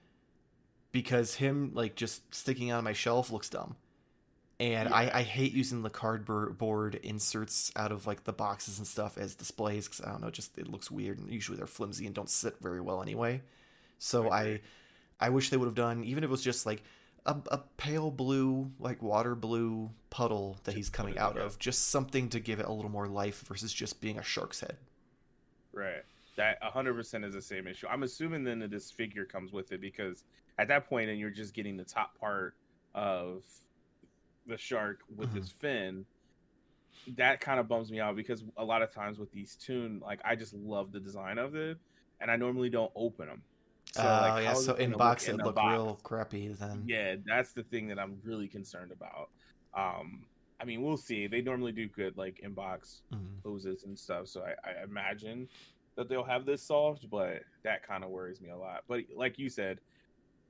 because 0.93 1.35
him 1.35 1.73
like 1.75 1.97
just 1.97 2.35
sticking 2.35 2.71
out 2.71 2.79
of 2.79 2.85
my 2.85 2.93
shelf 2.93 3.31
looks 3.31 3.49
dumb 3.49 3.77
and 4.63 4.91
yeah. 4.91 4.95
I, 4.95 5.19
I 5.19 5.23
hate 5.23 5.53
using 5.53 5.83
the 5.83 5.91
cardboard 5.91 6.95
inserts 7.03 7.73
out 7.75 7.91
of 7.91 8.07
like 8.07 8.23
the 8.23 8.33
boxes 8.33 8.79
and 8.79 8.87
stuff 8.87 9.19
as 9.19 9.35
displays 9.35 9.89
because 9.89 10.03
I 10.03 10.11
don't 10.11 10.23
know, 10.23 10.31
just 10.31 10.57
it 10.57 10.69
looks 10.69 10.89
weird 10.89 11.19
and 11.19 11.29
usually 11.29 11.59
they're 11.59 11.67
flimsy 11.67 12.07
and 12.07 12.15
don't 12.15 12.31
sit 12.31 12.55
very 12.61 12.81
well 12.81 13.03
anyway. 13.03 13.43
So 13.99 14.31
I, 14.31 14.61
I 15.19 15.31
wish 15.31 15.51
they 15.51 15.57
would 15.57 15.67
have 15.67 15.75
done 15.75 16.05
even 16.05 16.23
if 16.23 16.29
it 16.29 16.31
was 16.31 16.45
just 16.45 16.65
like 16.65 16.85
a, 17.27 17.37
a 17.51 17.59
pale 17.77 18.13
blue, 18.13 18.71
like 18.79 19.03
water 19.03 19.35
blue 19.35 19.91
puddle 20.11 20.59
that 20.63 20.77
he's 20.77 20.89
coming 20.89 21.19
out 21.19 21.37
of, 21.37 21.59
just 21.59 21.89
something 21.89 22.29
to 22.29 22.39
give 22.39 22.61
it 22.61 22.67
a 22.67 22.73
little 22.73 22.91
more 22.91 23.09
life 23.09 23.41
versus 23.49 23.73
just 23.73 24.01
being 24.01 24.21
a 24.21 24.23
shark's 24.23 24.61
head. 24.61 24.77
Right. 25.73 26.05
That 26.37 26.63
100% 26.63 27.25
is 27.25 27.35
the 27.35 27.43
same 27.43 27.67
issue. 27.67 27.89
I'm 27.91 28.05
assuming 28.05 28.45
then 28.45 28.61
that 28.61 28.71
this 28.71 28.93
figure 28.93 29.25
comes 29.25 29.53
with 29.53 29.73
it 29.73 29.81
because 29.81 30.23
at 30.57 30.69
that 30.69 30.89
point, 30.89 31.11
and 31.11 31.19
you're 31.19 31.31
just 31.31 31.53
getting 31.53 31.77
the 31.77 31.85
top 31.85 32.17
part 32.21 32.55
of 32.95 33.43
the 34.47 34.57
shark 34.57 35.01
with 35.15 35.29
mm-hmm. 35.29 35.39
his 35.39 35.51
fin 35.51 36.05
that 37.17 37.41
kind 37.41 37.59
of 37.59 37.69
bums 37.69 37.91
me 37.91 38.01
out 38.01 38.15
because 38.15 38.45
a 38.57 38.65
lot 38.65 38.83
of 38.83 38.93
times 38.93 39.19
with 39.19 39.31
these 39.33 39.57
tune 39.57 40.01
like 40.05 40.21
i 40.25 40.37
just 40.37 40.55
love 40.55 40.93
the 40.93 41.01
design 41.01 41.39
of 41.39 41.55
it 41.55 41.79
and 42.21 42.31
i 42.31 42.37
normally 42.37 42.69
don't 42.69 42.93
open 42.95 43.27
them 43.27 43.43
so 43.93 44.03
uh, 44.03 44.35
like, 44.35 44.45
yeah 44.45 44.55
so 44.55 44.75
in 44.75 44.93
box 44.93 45.29
it 45.29 45.37
look 45.37 45.57
real 45.57 45.99
crappy 46.03 46.49
then. 46.49 46.83
Yeah 46.87 47.17
that's 47.27 47.53
the 47.53 47.63
thing 47.65 47.89
that 47.89 47.99
i'm 47.99 48.19
really 48.25 48.49
concerned 48.49 48.93
about. 48.93 49.29
Um 49.75 50.25
i 50.61 50.65
mean 50.65 50.83
we'll 50.83 50.97
see. 50.97 51.27
They 51.27 51.43
normally 51.43 51.73
do 51.73 51.89
good 51.89 52.17
like 52.17 52.41
inbox 52.45 53.01
mm-hmm. 53.13 53.41
poses 53.45 53.85
and 53.85 53.99
stuff 53.99 54.29
so 54.29 54.43
I, 54.43 54.53
I 54.69 54.85
imagine 54.85 55.49
that 55.97 56.09
they'll 56.09 56.25
have 56.25 56.47
this 56.47 56.63
solved 56.63 57.11
but 57.11 57.43
that 57.65 57.87
kind 57.87 58.03
of 58.03 58.11
worries 58.11 58.41
me 58.41 58.51
a 58.51 58.57
lot. 58.57 58.85
But 58.89 59.01
like 59.15 59.39
you 59.39 59.51
said 59.51 59.79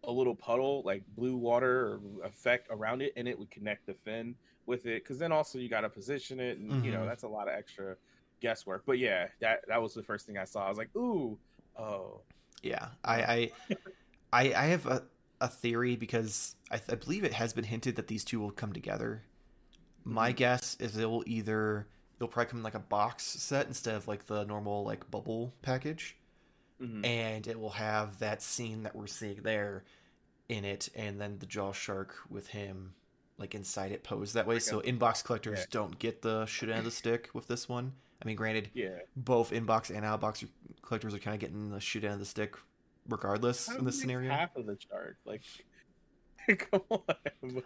a 0.05 0.11
little 0.11 0.35
puddle 0.35 0.83
like 0.85 1.03
blue 1.17 1.37
water 1.37 2.01
effect 2.25 2.69
around 2.71 3.03
it 3.03 3.13
and 3.17 3.29
it 3.29 3.39
would 3.39 3.51
connect 3.51 3.87
the 3.87 3.95
fin 3.95 4.35
with 4.67 4.87
it 4.87 5.03
because 5.03 5.19
then 5.19 5.33
also 5.33 5.59
you 5.59 5.69
got 5.69 5.83
to 5.83 5.89
position 5.89 6.41
it 6.41 6.59
and 6.59 6.71
mm-hmm. 6.71 6.85
you 6.85 6.91
know 6.91 6.99
mm-hmm. 6.99 7.09
that's 7.09 7.23
a 7.23 7.29
lot 7.29 7.49
of 7.49 7.55
extra 7.55 7.97
guesswork 8.41 8.83
but 8.87 8.99
yeah 8.99 9.29
that 9.41 9.61
that 9.69 9.81
was 9.81 9.95
the 9.95 10.03
first 10.03 10.27
thing 10.27 10.37
i 10.37 10.45
saw 10.45 10.67
i 10.67 10.69
was 10.69 10.79
like 10.79 10.95
ooh 10.97 11.39
oh 11.79 12.21
yeah 12.63 12.89
i 13.05 13.23
i 13.23 13.77
I, 14.33 14.55
I 14.55 14.65
have 14.67 14.87
a 14.87 15.03
a 15.43 15.49
theory 15.49 15.97
because 15.97 16.55
I, 16.71 16.79
th- 16.79 16.91
I 16.91 16.95
believe 16.95 17.25
it 17.25 17.35
has 17.35 17.53
been 17.53 17.65
hinted 17.65 17.97
that 17.97 18.07
these 18.07 18.25
two 18.25 18.39
will 18.41 18.53
come 18.53 18.73
together. 18.73 19.25
My 20.05 20.29
mm-hmm. 20.29 20.37
guess 20.37 20.77
is 20.79 20.97
it 20.97 21.11
will 21.11 21.25
either 21.27 21.89
it'll 22.17 22.29
probably 22.29 22.51
come 22.51 22.61
in 22.61 22.63
like 22.63 22.77
a 22.77 22.79
box 22.79 23.25
set 23.25 23.67
instead 23.67 23.97
of 23.97 24.07
like 24.07 24.27
the 24.27 24.45
normal 24.45 24.85
like 24.85 25.11
bubble 25.11 25.53
package, 25.61 26.17
mm-hmm. 26.83 27.05
and 27.05 27.47
it 27.47 27.59
will 27.59 27.71
have 27.71 28.19
that 28.19 28.43
scene 28.43 28.83
that 28.83 28.97
we're 28.97 29.07
seeing 29.07 29.43
there 29.43 29.85
in 30.49 30.65
it, 30.65 30.89
and 30.95 31.21
then 31.21 31.39
the 31.39 31.47
jaw 31.47 31.73
shark 31.73 32.15
with 32.29 32.49
him 32.49 32.95
like 33.39 33.55
inside 33.55 33.93
it 33.93 34.05
posed 34.05 34.35
that 34.35 34.47
way. 34.47 34.59
So 34.59 34.81
inbox 34.81 35.25
collectors 35.25 35.61
yeah. 35.61 35.65
don't 35.71 35.99
get 35.99 36.23
the 36.23 36.47
shit 36.47 36.71
out 36.71 36.79
of 36.79 36.85
the 36.85 36.91
stick 36.91 37.31
with 37.35 37.49
this 37.49 37.69
one. 37.69 37.93
I 38.23 38.25
mean, 38.25 38.37
granted, 38.37 38.71
yeah, 38.73 38.99
both 39.17 39.51
inbox 39.51 39.91
and 39.91 40.05
outbox 40.05 40.47
collectors 40.83 41.15
are 41.15 41.19
kind 41.19 41.35
of 41.35 41.41
getting 41.41 41.71
the 41.71 41.81
shit 41.81 42.05
out 42.05 42.13
of 42.13 42.19
the 42.21 42.25
stick, 42.25 42.57
regardless 43.09 43.69
in 43.69 43.85
this 43.85 44.01
scenario. 44.01 44.31
Half 44.31 44.57
of 44.57 44.67
the 44.67 44.77
chart, 44.77 45.17
like, 45.25 45.43
come 46.71 46.83
on. 46.89 47.01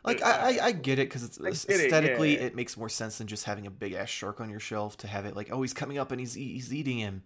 Like, 0.03 0.23
I, 0.23 0.59
I, 0.59 0.65
I 0.67 0.73
get 0.73 0.99
it 0.99 1.09
because 1.09 1.25
it's 1.25 1.39
aesthetically, 1.39 2.35
it, 2.35 2.41
yeah. 2.41 2.47
it, 2.47 2.57
makes 2.57 2.77
more 2.77 2.89
sense 2.89 3.19
than 3.19 3.27
just 3.27 3.45
having 3.45 3.67
a 3.67 3.71
big 3.71 3.93
ass 3.93 4.09
shark 4.09 4.41
on 4.41 4.49
your 4.49 4.61
shelf 4.61 4.97
to 4.99 5.07
have 5.07 5.27
it 5.27 5.37
like, 5.37 5.53
oh, 5.53 5.61
he's 5.61 5.75
coming 5.75 5.99
up 5.99 6.11
and 6.11 6.21
he's 6.21 6.35
he's 6.35 6.73
eating 6.73 6.99
him. 6.99 7.23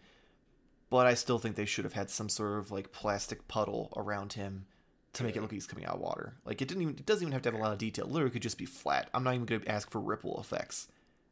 But 0.90 1.06
I 1.06 1.14
still 1.14 1.38
think 1.38 1.54
they 1.56 1.64
should 1.64 1.85
have 1.85 1.92
had 1.92 2.11
some 2.11 2.28
sort 2.28 2.59
of 2.59 2.73
like 2.73 2.92
plastic 2.92 3.47
puddle 3.47 3.92
around 3.97 4.32
him 4.32 4.66
to 5.12 5.25
make 5.25 5.37
it 5.37 5.40
look 5.40 5.50
like 5.50 5.56
he's 5.56 5.66
coming 5.66 5.87
out 5.87 5.94
of 5.94 6.00
water. 6.00 6.35
Like 6.44 6.61
it 6.61 6.68
didn't 6.68 6.82
even 6.82 6.94
it 6.94 7.06
doesn't 7.06 7.23
even 7.23 7.32
have 7.32 7.42
to 7.42 7.50
have 7.50 7.59
a 7.59 7.62
lot 7.62 7.73
of 7.73 7.78
detail. 7.78 8.06
It 8.06 8.11
literally 8.11 8.32
could 8.32 8.42
just 8.42 8.59
be 8.59 8.66
flat. 8.66 9.09
I'm 9.14 9.25
not 9.25 9.35
even 9.35 9.47
going 9.47 9.61
to 9.61 9.68
ask 9.70 9.90
for 9.90 10.00
ripple 10.00 10.38
effects. 10.40 10.88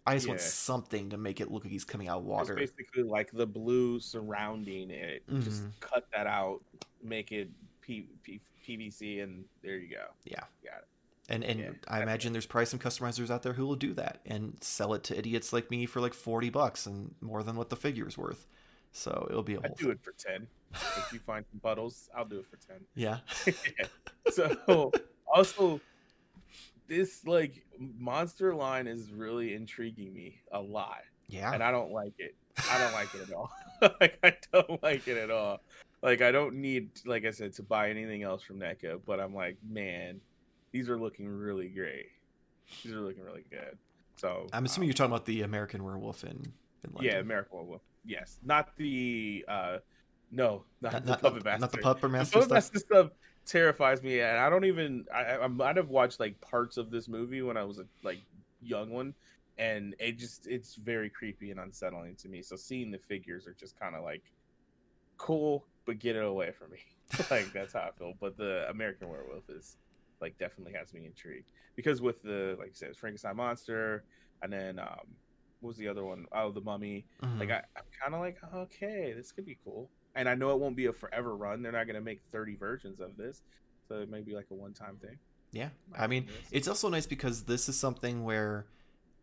I 0.07 0.15
just 0.15 0.27
yeah. 0.27 0.33
want 0.33 0.41
something 0.41 1.11
to 1.11 1.19
make 1.19 1.41
it 1.41 1.51
look 1.51 1.65
like 1.65 1.73
he's 1.73 1.85
coming 1.85 2.09
out 2.09 2.19
of 2.19 2.25
water. 2.25 2.57
It's 2.59 2.73
basically 2.73 3.03
like 3.03 3.31
the 3.31 3.47
blue 3.47 4.01
surrounding 4.01 4.91
it. 4.91 5.23
Mm-hmm. 5.29 5.43
Just 5.43 5.65
cut 5.81 6.07
that 6.15 6.27
out, 6.27 6.61
make 7.03 7.31
it 7.31 7.51
P- 7.83 8.09
P- 8.23 8.41
PVC, 8.67 9.23
and 9.23 9.45
there 9.63 9.77
you 9.77 9.89
go. 9.89 10.07
Yeah, 10.25 10.41
got 10.65 10.79
it. 10.79 10.89
And 11.29 11.45
and 11.45 11.61
yeah, 11.61 11.71
I 11.89 12.03
imagine 12.03 12.33
there's 12.33 12.47
probably 12.47 12.67
some 12.67 12.79
customizers 12.79 13.29
out 13.29 13.43
there 13.43 13.53
who 13.53 13.67
will 13.67 13.77
do 13.77 13.93
that 13.95 14.21
and 14.25 14.57
sell 14.63 14.95
it 14.95 15.05
to 15.05 15.19
idiots 15.19 15.53
like 15.53 15.71
me 15.71 15.85
for 15.85 16.01
like 16.01 16.15
forty 16.15 16.49
bucks 16.49 16.87
and 16.87 17.15
more 17.21 17.43
than 17.43 17.57
what 17.57 17.69
the 17.69 17.77
figure 17.77 18.09
is 18.09 18.17
worth. 18.17 18.47
So 18.93 19.27
it'll 19.31 19.43
be 19.43 19.55
a 19.55 19.61
whole. 19.61 19.71
I 19.71 19.83
do 19.83 19.91
it 19.91 20.01
for 20.03 20.13
ten. 20.13 20.47
if 20.73 21.13
you 21.13 21.19
find 21.21 21.45
some 21.51 21.61
puddles, 21.61 22.09
I'll 22.17 22.25
do 22.25 22.39
it 22.39 22.47
for 22.47 22.57
ten. 22.57 22.81
Yeah. 22.95 23.19
yeah. 23.47 23.87
So 24.31 24.93
also, 25.27 25.81
this 26.87 27.27
like 27.27 27.65
monster 27.79 28.55
line 28.55 28.87
is 28.87 29.11
really 29.11 29.55
intriguing 29.55 30.13
me 30.13 30.41
a 30.53 30.61
lot. 30.61 31.01
Yeah. 31.29 31.53
And 31.53 31.63
I 31.63 31.71
don't 31.71 31.93
like 31.93 32.15
it. 32.19 32.35
I 32.71 32.79
don't 32.79 32.93
like 32.93 33.15
it 33.15 33.29
at 33.29 33.33
all. 33.35 33.51
like 34.01 34.19
I 34.23 34.37
don't 34.53 34.83
like 34.83 35.07
it 35.09 35.17
at 35.17 35.31
all. 35.31 35.61
Like 36.03 36.23
I 36.23 36.31
don't 36.31 36.57
need, 36.57 36.91
like 37.07 37.25
I 37.25 37.31
said, 37.31 37.53
to 37.55 37.63
buy 37.63 37.91
anything 37.91 38.23
else 38.23 38.43
from 38.43 38.59
NECA. 38.59 39.01
But 39.07 39.21
I'm 39.21 39.35
like, 39.35 39.57
man, 39.69 40.21
these 40.73 40.89
are 40.89 40.99
looking 40.99 41.29
really 41.29 41.69
great. 41.69 42.07
These 42.83 42.93
are 42.93 43.01
looking 43.01 43.25
really 43.25 43.45
good. 43.51 43.79
So 44.17 44.47
I'm 44.53 44.65
assuming 44.65 44.87
um, 44.87 44.89
you're 44.89 44.95
talking 44.95 45.13
about 45.13 45.27
the 45.27 45.43
American 45.43 45.85
Werewolf 45.85 46.25
in, 46.25 46.31
in 46.31 46.93
London. 46.93 47.05
Yeah, 47.13 47.21
American 47.21 47.59
Werewolf. 47.59 47.83
Yes, 48.09 48.39
not 48.43 48.75
the 48.77 49.45
uh 49.47 49.79
no, 50.31 50.65
not, 50.81 50.93
not 50.93 51.05
the 51.05 51.11
not, 51.11 51.21
puppet 51.23 51.45
master. 51.45 51.61
Not 51.61 51.73
the 51.73 51.79
puppet 51.79 52.11
master. 52.11 52.31
The 52.31 52.41
puppet 52.41 52.55
master 52.55 52.79
stuff 52.79 53.11
terrifies 53.45 54.03
me, 54.03 54.21
and 54.21 54.39
I 54.39 54.51
don't 54.51 54.65
even. 54.65 55.05
I, 55.15 55.37
I 55.37 55.47
might 55.47 55.77
have 55.77 55.91
watched 55.91 56.19
like 56.19 56.41
parts 56.41 56.77
of 56.77 56.91
this 56.91 57.07
movie 57.07 57.43
when 57.43 57.57
I 57.57 57.65
was 57.65 57.79
a 57.79 57.85
like 58.03 58.21
young 58.63 58.91
one, 58.91 59.15
and 59.59 59.95
it 59.99 60.19
just 60.19 60.47
it's 60.47 60.75
very 60.75 61.11
creepy 61.11 61.51
and 61.51 61.61
unsettling 61.61 62.17
to 62.17 62.29
me. 62.29 62.43
So 62.43 62.57
seeing 62.57 62.91
the 62.91 62.99
figures 62.99 63.47
are 63.47 63.55
just 63.55 63.79
kind 63.79 63.95
of 63.95 64.03
like 64.03 64.23
cool, 65.19 65.67
but 65.85 65.99
get 65.99 66.17
it 66.17 66.25
away 66.25 66.53
from 66.53 66.71
me. 66.71 66.79
like 67.31 67.53
that's 67.53 67.75
how 67.75 67.81
I 67.81 67.91
feel. 67.99 68.15
But 68.19 68.37
the 68.37 68.67
American 68.71 69.09
Werewolf 69.09 69.49
is 69.51 69.77
like 70.21 70.37
definitely 70.39 70.75
has 70.75 70.93
me 70.93 71.07
intrigued 71.07 71.51
because 71.77 72.01
with 72.01 72.23
the 72.23 72.57
like 72.59 72.69
I 72.69 72.75
said, 72.75 72.97
Frankenstein 72.97 73.37
monster, 73.37 74.05
and 74.43 74.53
then 74.53 74.79
um, 74.79 75.07
what 75.61 75.69
was 75.69 75.77
the 75.77 75.89
other 75.89 76.05
one? 76.05 76.27
Oh, 76.33 76.51
the 76.51 76.61
Mummy. 76.61 77.07
Mm-hmm. 77.23 77.41
Like 77.41 77.51
I, 77.51 77.63
I'm 77.77 77.85
kind 78.01 78.15
of 78.15 78.21
like 78.21 78.39
okay, 78.55 79.13
this 79.17 79.33
could 79.33 79.47
be 79.47 79.59
cool 79.65 79.91
and 80.19 80.29
I 80.29 80.35
know 80.35 80.51
it 80.51 80.59
won't 80.59 80.77
be 80.77 80.87
a 80.87 80.93
forever 80.93 81.37
run. 81.37 81.63
They're 81.63 81.73
not 81.73 81.87
going 81.87 81.95
to 81.95 82.03
make 82.03 82.21
30 82.33 82.57
versions 82.57 83.01
of 83.01 83.17
this, 83.17 83.43
so 83.89 84.01
it 84.01 84.11
may 84.11 84.21
be 84.21 84.35
like 84.35 84.47
a 84.51 84.55
one-time 84.55 84.97
thing. 85.01 85.17
Yeah, 85.53 85.69
I 85.97 86.09
mean, 86.09 86.27
it's 86.51 86.69
also 86.69 86.89
nice 86.89 87.07
because 87.07 87.45
this 87.45 87.69
is 87.69 87.79
something 87.79 88.25
where 88.25 88.67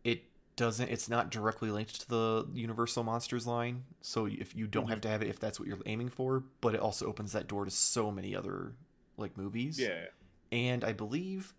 it 0.04 0.24
doesn't. 0.56 0.89
It's 0.89 1.10
not 1.10 1.30
directly 1.30 1.70
linked 1.70 2.01
to 2.01 2.10
the 2.10 2.48
Universal 2.54 3.04
Monsters 3.04 3.46
line, 3.46 3.84
so 4.01 4.25
if 4.25 4.56
you 4.56 4.68
don't 4.68 4.84
mm-hmm. 4.84 4.92
have 4.92 5.01
to 5.01 5.10
have 5.10 5.22
it 5.22 5.27
if 5.27 5.39
that's 5.39 5.60
what 5.60 5.68
you're 5.68 5.77
aiming 5.86 6.10
for, 6.10 6.44
but 6.62 6.74
it 6.74 6.80
also 6.80 7.06
opens 7.06 7.34
that 7.34 7.48
door 7.48 7.65
to 7.65 7.72
so 7.72 8.10
many 8.10 8.36
other 8.36 8.74
like 9.18 9.38
movies. 9.38 9.77
Yeah, 9.77 10.06
and 10.51 10.84
I 10.84 10.94
believe, 10.94 11.54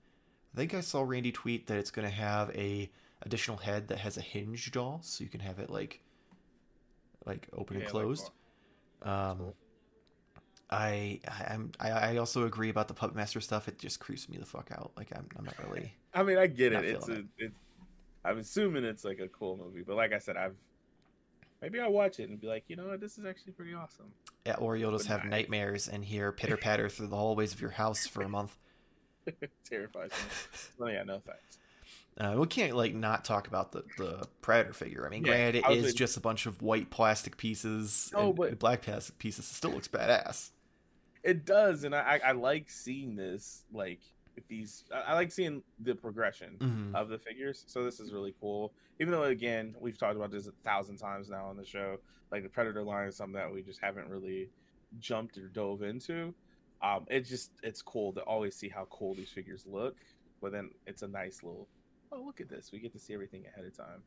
I 0.54 0.56
think 0.56 0.75
I 0.75 0.80
saw 0.80 1.02
Randy 1.02 1.30
tweet 1.30 1.66
that 1.66 1.76
it's 1.76 1.90
going 1.90 2.09
to 2.09 2.14
have 2.14 2.50
a 2.56 2.90
additional 3.23 3.56
head 3.56 3.88
that 3.88 3.99
has 3.99 4.16
a 4.16 4.20
hinge 4.20 4.70
jaw, 4.73 4.99
so 5.00 5.25
you 5.25 5.30
can 5.30 5.40
have 5.40 5.58
it 5.58 5.70
like 5.70 6.00
like 7.25 7.49
open 7.52 7.76
yeah, 7.76 7.82
and 7.82 7.90
closed. 7.90 8.30
Like 9.02 9.11
um, 9.11 9.52
I 10.70 11.20
I'm 11.49 11.73
I 11.78 11.90
I 11.90 12.16
also 12.16 12.44
agree 12.46 12.70
about 12.70 12.88
the 12.88 12.94
puppet 12.94 13.16
master 13.16 13.40
stuff. 13.40 13.68
It 13.68 13.78
just 13.78 14.00
creeps 14.00 14.28
me 14.28 14.37
the 14.38 14.46
fuck 14.46 14.70
out. 14.73 14.92
Like 14.96 15.12
I'm 15.14 15.26
I'm 15.38 15.44
not 15.44 15.54
really. 15.64 15.94
I 16.14 16.23
mean, 16.23 16.38
I 16.38 16.46
get 16.46 16.73
it. 16.73 16.85
It's 16.85 17.08
a 17.08 17.20
it. 17.20 17.25
it's. 17.38 17.54
I'm 18.25 18.38
assuming 18.38 18.85
it's 18.85 19.04
like 19.04 19.20
a 19.20 19.28
cool 19.28 19.56
movie, 19.56 19.85
but 19.87 19.94
like 19.94 20.12
I 20.12 20.18
said, 20.18 20.37
I've 20.37 20.56
maybe 21.62 21.80
I'll 21.80 21.92
watch 21.92 22.18
it 22.18 22.28
and 22.28 22.40
be 22.40 22.46
like, 22.46 22.64
you 22.68 22.76
know 22.76 22.88
what, 22.88 23.00
this 23.00 23.18
is 23.18 23.25
actually 23.25 23.52
pretty 23.52 23.75
awesome. 23.75 24.06
Yeah, 24.44 24.54
or 24.54 24.76
you'll 24.76 24.92
just 24.92 25.08
but 25.08 25.12
have 25.12 25.25
night. 25.25 25.30
nightmares 25.30 25.88
and 25.88 26.04
hear 26.04 26.32
pitter 26.40 26.56
patter 26.56 26.88
through 26.88 27.08
the 27.08 27.16
hallways 27.16 27.52
of 27.52 27.61
your 27.61 27.70
house 27.70 28.06
for 28.06 28.23
a 28.23 28.28
month. 28.28 28.56
Terrifies 29.64 30.11
me. 30.11 30.16
Well, 30.78 30.92
yeah, 30.92 31.02
no 31.04 31.20
thanks. 31.25 31.58
Uh, 32.18 32.35
we 32.38 32.46
can't 32.46 32.75
like 32.75 32.94
not 32.94 33.25
talk 33.25 33.46
about 33.46 33.73
the 33.73 33.85
the 33.99 34.26
predator 34.40 34.73
figure. 34.73 35.06
I 35.06 35.11
mean, 35.11 35.25
yeah, 35.25 35.32
granted, 35.32 35.64
it 35.68 35.85
is 35.85 35.94
just 35.94 36.16
a 36.16 36.20
bunch 36.20 36.46
of 36.46 36.62
white 36.62 36.90
plastic 36.90 37.37
pieces. 37.37 38.11
Oh, 38.14 38.32
but 38.32 38.58
black 38.58 38.82
plastic 38.82 39.18
pieces. 39.18 39.44
It 39.50 39.54
still 39.54 39.73
looks 39.73 39.88
badass. 39.88 40.50
It 41.23 41.44
does, 41.44 41.85
and 41.85 41.94
I 41.94 42.20
I 42.25 42.32
like 42.32 42.70
seeing 42.70 43.16
this. 43.16 43.64
Like 43.70 44.00
these, 44.49 44.85
I 44.94 45.14
like 45.14 45.30
seeing 45.30 45.62
the 45.80 45.94
progression 45.94 46.56
mm-hmm. 46.58 46.94
of 46.94 47.08
the 47.11 47.18
figures. 47.18 47.64
So 47.66 47.85
this 47.85 48.00
is 48.00 48.12
really 48.12 48.35
cool. 48.40 48.73
Even 48.99 49.12
though, 49.12 49.25
again, 49.25 49.75
we've 49.78 49.99
talked 49.99 50.16
about 50.16 50.30
this 50.30 50.46
a 50.46 50.52
thousand 50.64 50.96
times 50.96 51.28
now 51.28 51.46
on 51.46 51.56
the 51.56 51.64
show. 51.64 51.99
Like 52.30 52.42
the 52.42 52.49
predator 52.49 52.82
line 52.82 53.08
is 53.08 53.16
something 53.16 53.35
that 53.35 53.52
we 53.52 53.62
just 53.62 53.80
haven't 53.80 54.08
really 54.08 54.49
jumped 54.99 55.37
or 55.37 55.49
dove 55.49 55.82
into. 55.82 56.35
Um, 56.82 57.06
it 57.08 57.20
just 57.20 57.50
it's 57.62 57.82
cool 57.82 58.12
to 58.14 58.20
always 58.23 58.54
see 58.54 58.68
how 58.68 58.87
cool 58.90 59.14
these 59.14 59.30
figures 59.30 59.64
look. 59.66 59.96
But 60.40 60.52
then 60.52 60.70
it's 60.87 61.02
a 61.02 61.08
nice 61.08 61.42
little 61.42 61.68
oh 62.12 62.22
look 62.25 62.40
at 62.40 62.48
this, 62.48 62.70
we 62.72 62.78
get 62.78 62.92
to 62.92 62.98
see 62.98 63.14
everything 63.14 63.44
ahead 63.46 63.64
of 63.64 63.76
time. 63.76 64.02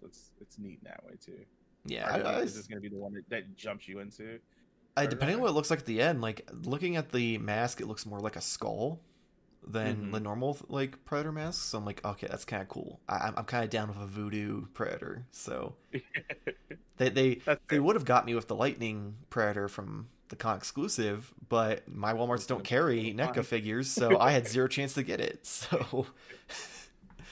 So 0.00 0.06
it's 0.06 0.30
it's 0.40 0.58
neat 0.58 0.80
in 0.82 0.88
that 0.88 1.04
way 1.04 1.14
too. 1.24 1.44
Yeah, 1.84 2.08
I, 2.08 2.20
I, 2.20 2.38
is 2.40 2.56
this 2.56 2.66
going 2.66 2.82
to 2.82 2.82
be 2.82 2.88
the 2.88 3.00
one 3.00 3.12
that, 3.14 3.28
that 3.30 3.56
jumps 3.56 3.86
you 3.86 4.00
into? 4.00 4.40
I, 4.96 5.06
depending 5.06 5.36
on 5.36 5.42
what 5.42 5.50
it 5.50 5.52
looks 5.52 5.70
like 5.70 5.80
at 5.80 5.86
the 5.86 6.00
end, 6.00 6.20
like 6.20 6.48
looking 6.64 6.96
at 6.96 7.12
the 7.12 7.38
mask, 7.38 7.80
it 7.80 7.86
looks 7.86 8.06
more 8.06 8.18
like 8.18 8.34
a 8.34 8.40
skull 8.40 9.00
than 9.66 9.96
mm-hmm. 9.96 10.10
the 10.12 10.20
normal 10.20 10.56
like 10.68 11.04
predator 11.04 11.32
mask. 11.32 11.62
So 11.64 11.78
I'm 11.78 11.84
like, 11.84 12.04
okay, 12.04 12.26
that's 12.28 12.44
kind 12.44 12.62
of 12.62 12.68
cool. 12.68 13.00
I, 13.08 13.32
am 13.36 13.44
kind 13.44 13.64
of 13.64 13.70
down 13.70 13.88
with 13.88 13.98
a 13.98 14.06
voodoo 14.06 14.66
predator. 14.74 15.26
So 15.32 15.74
they 16.96 17.08
they 17.08 17.40
they 17.68 17.78
would 17.78 17.96
have 17.96 18.04
got 18.04 18.24
me 18.24 18.34
with 18.34 18.48
the 18.48 18.54
lightning 18.54 19.16
predator 19.28 19.68
from 19.68 20.08
the 20.28 20.36
con 20.36 20.56
exclusive, 20.56 21.32
but 21.48 21.86
my 21.88 22.12
WalMarts 22.12 22.46
don't 22.46 22.64
carry 22.64 23.14
NECA 23.14 23.44
figures, 23.44 23.88
so 23.88 24.18
I 24.20 24.32
had 24.32 24.48
zero 24.48 24.66
chance 24.66 24.94
to 24.94 25.02
get 25.02 25.20
it. 25.20 25.46
So 25.46 26.06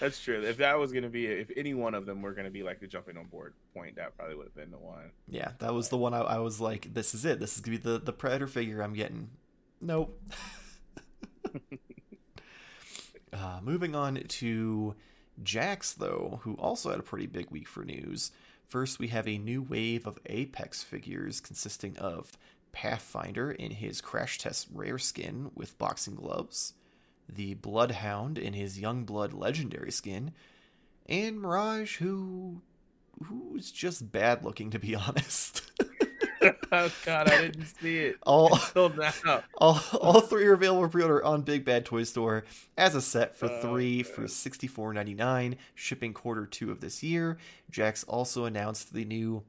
that's 0.04 0.20
true. 0.20 0.42
If 0.42 0.58
that 0.58 0.78
was 0.78 0.92
gonna 0.92 1.08
be, 1.08 1.26
if 1.26 1.50
any 1.56 1.72
one 1.72 1.94
of 1.94 2.04
them 2.04 2.20
were 2.20 2.34
gonna 2.34 2.50
be 2.50 2.62
like 2.62 2.78
the 2.78 2.86
jumping 2.86 3.16
on 3.16 3.24
board 3.24 3.54
point, 3.74 3.96
that 3.96 4.14
probably 4.16 4.36
would 4.36 4.44
have 4.44 4.54
been 4.54 4.70
the 4.70 4.78
one. 4.78 5.10
Yeah, 5.26 5.52
that 5.60 5.72
was 5.72 5.88
the 5.88 5.96
one 5.96 6.12
I, 6.12 6.20
I 6.20 6.38
was 6.38 6.60
like, 6.60 6.92
this 6.92 7.14
is 7.14 7.24
it. 7.24 7.40
This 7.40 7.54
is 7.54 7.60
gonna 7.60 7.78
be 7.78 7.82
the 7.82 7.98
the 7.98 8.12
predator 8.12 8.46
figure 8.46 8.82
I'm 8.82 8.92
getting. 8.92 9.30
Nope. 9.80 10.20
uh, 13.32 13.60
moving 13.62 13.94
on 13.94 14.16
to 14.16 14.94
Jakks, 15.42 15.94
though, 15.94 16.40
who 16.42 16.54
also 16.54 16.90
had 16.90 17.00
a 17.00 17.02
pretty 17.02 17.26
big 17.26 17.50
week 17.50 17.66
for 17.66 17.82
news. 17.82 18.30
First, 18.66 18.98
we 18.98 19.08
have 19.08 19.26
a 19.26 19.38
new 19.38 19.62
wave 19.62 20.06
of 20.06 20.18
Apex 20.26 20.82
figures 20.82 21.40
consisting 21.40 21.96
of 21.96 22.36
Pathfinder 22.72 23.52
in 23.52 23.70
his 23.70 24.02
crash 24.02 24.36
test 24.36 24.68
rare 24.70 24.98
skin 24.98 25.50
with 25.54 25.78
boxing 25.78 26.14
gloves 26.14 26.74
the 27.28 27.54
Bloodhound 27.54 28.38
in 28.38 28.52
his 28.52 28.78
Youngblood 28.78 29.32
legendary 29.32 29.92
skin, 29.92 30.32
and 31.06 31.40
Mirage, 31.40 31.98
who 31.98 32.60
who's 33.24 33.70
just 33.70 34.10
bad 34.10 34.44
looking 34.44 34.70
to 34.70 34.78
be 34.78 34.94
honest. 34.94 35.70
oh 36.72 36.92
god, 37.04 37.28
I 37.28 37.40
didn't 37.42 37.66
see 37.66 37.98
it 37.98 38.16
all, 38.22 38.58
all, 39.58 39.80
all 40.00 40.20
three 40.20 40.46
are 40.46 40.54
available 40.54 40.82
for 40.82 40.88
pre-order 40.88 41.24
on 41.24 41.42
Big 41.42 41.64
Bad 41.64 41.84
Toy 41.84 42.02
Store 42.04 42.44
as 42.76 42.94
a 42.94 43.00
set 43.00 43.36
for 43.36 43.50
oh, 43.50 43.60
three 43.60 44.02
for 44.02 44.28
sixty 44.28 44.66
four 44.66 44.92
ninety 44.92 45.14
nine, 45.14 45.56
shipping 45.74 46.12
quarter 46.12 46.46
two 46.46 46.70
of 46.70 46.80
this 46.80 47.02
year. 47.02 47.38
Jakks 47.70 48.04
also 48.06 48.44
announced 48.44 48.92
the 48.92 49.04
new 49.04 49.42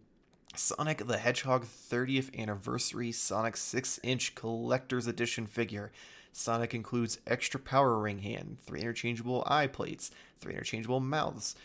Sonic 0.57 1.05
the 1.05 1.17
Hedgehog 1.17 1.65
30th 1.65 2.37
anniversary 2.37 3.11
Sonic 3.11 3.57
6 3.57 3.99
inch 4.03 4.35
collector's 4.35 5.07
edition 5.07 5.47
figure 5.47 5.91
Sonic 6.37 6.73
includes 6.73 7.19
extra 7.25 7.57
power 7.57 7.97
ring 7.97 8.19
hand, 8.19 8.57
three 8.65 8.81
interchangeable 8.81 9.45
eye 9.47 9.67
plates, 9.67 10.11
three 10.41 10.51
interchangeable 10.51 10.99
mouths, 10.99 11.55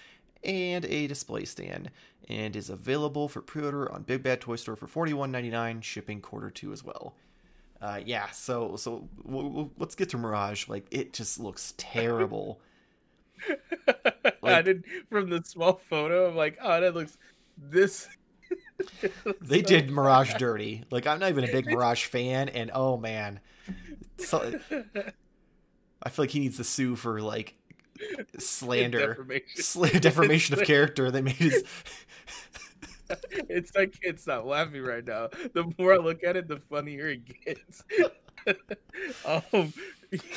and 0.45 0.85
a 0.85 1.09
display 1.09 1.45
stand, 1.45 1.91
and 2.29 2.55
is 2.55 2.71
available 2.71 3.29
for 3.29 3.43
pre-order 3.43 3.91
on 3.91 4.03
Big 4.05 4.23
Bad 4.23 4.41
Toy 4.41 4.55
Store 4.55 4.77
for 4.77 4.87
$41.99, 4.87 5.83
shipping 5.83 6.21
quarter 6.21 6.51
two 6.51 6.73
as 6.73 6.85
well. 6.85 7.17
Uh, 7.83 7.99
yeah, 8.07 8.31
so 8.31 8.77
so 8.77 9.09
w- 9.25 9.49
w- 9.49 9.71
let's 9.79 9.97
get 9.97 10.09
to 10.11 10.19
Mirage. 10.19 10.69
Like 10.69 10.87
it 10.93 11.15
just 11.15 11.41
looks 11.41 11.75
terrible. 11.77 12.61
Like, 14.43 14.55
I 14.55 14.63
did 14.63 14.85
from 15.11 15.29
the 15.29 15.43
small 15.45 15.75
photo. 15.75 16.29
I'm 16.29 16.37
like, 16.37 16.59
oh, 16.63 16.81
that 16.81 16.95
looks 16.95 17.19
this. 17.59 18.09
they 19.43 19.61
so 19.61 19.67
did 19.67 19.91
Mirage 19.91 20.35
dirty. 20.35 20.85
Like 20.91 21.07
I'm 21.07 21.19
not 21.19 21.29
even 21.29 21.45
a 21.45 21.53
big 21.53 21.67
Mirage 21.67 22.07
fan, 22.07 22.49
and 22.49 22.71
oh 22.73 22.97
man, 22.97 23.41
so, 24.21 24.59
I 26.03 26.09
feel 26.09 26.23
like 26.25 26.31
he 26.31 26.41
needs 26.41 26.57
to 26.59 26.65
sue 26.65 26.97
for 26.97 27.21
like 27.21 27.55
slander, 28.39 29.15
defamation, 29.15 29.63
sl- 29.63 29.99
defamation 29.99 30.59
of 30.59 30.63
character. 30.67 31.11
They 31.11 31.23
made 31.23 31.35
his. 31.35 31.65
it's 33.49 33.75
like 33.75 34.01
can't 34.01 34.19
stop 34.19 34.45
laughing 34.45 34.83
right 34.83 35.05
now. 35.05 35.29
The 35.53 35.73
more 35.79 35.95
I 35.95 35.99
look 35.99 36.25
at 36.25 36.37
it, 36.37 36.49
the 36.49 36.59
funnier 36.59 37.09
it 37.09 37.23
gets. 37.45 37.85
um, 39.25 39.73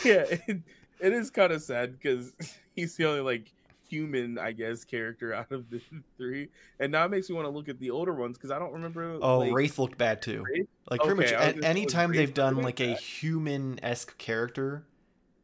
yeah, 0.03 0.25
it, 0.47 0.61
it 0.99 1.13
is 1.13 1.29
kind 1.29 1.51
of 1.51 1.61
sad 1.61 1.99
because 1.99 2.33
he's 2.75 2.95
the 2.95 3.05
only 3.05 3.21
like 3.21 3.51
human, 3.93 4.39
I 4.39 4.51
guess, 4.51 4.83
character 4.83 5.33
out 5.33 5.51
of 5.51 5.69
the 5.69 5.81
three. 6.17 6.49
And 6.79 6.91
now 6.91 7.05
it 7.05 7.09
makes 7.09 7.29
me 7.29 7.35
want 7.35 7.45
to 7.45 7.51
look 7.51 7.69
at 7.69 7.79
the 7.79 7.91
older 7.91 8.13
ones 8.13 8.37
because 8.37 8.51
I 8.51 8.57
don't 8.57 8.73
remember. 8.73 9.19
Oh, 9.21 9.39
like, 9.39 9.53
Wraith 9.53 9.77
looked 9.77 9.97
bad 9.97 10.21
too. 10.21 10.43
Wraith? 10.43 10.67
Like 10.89 11.01
pretty 11.01 11.33
okay, 11.33 11.53
much 11.55 11.63
anytime 11.63 12.11
they've 12.11 12.33
done 12.33 12.57
like 12.57 12.79
a 12.79 12.93
human 12.95 13.79
esque 13.83 14.17
character, 14.17 14.83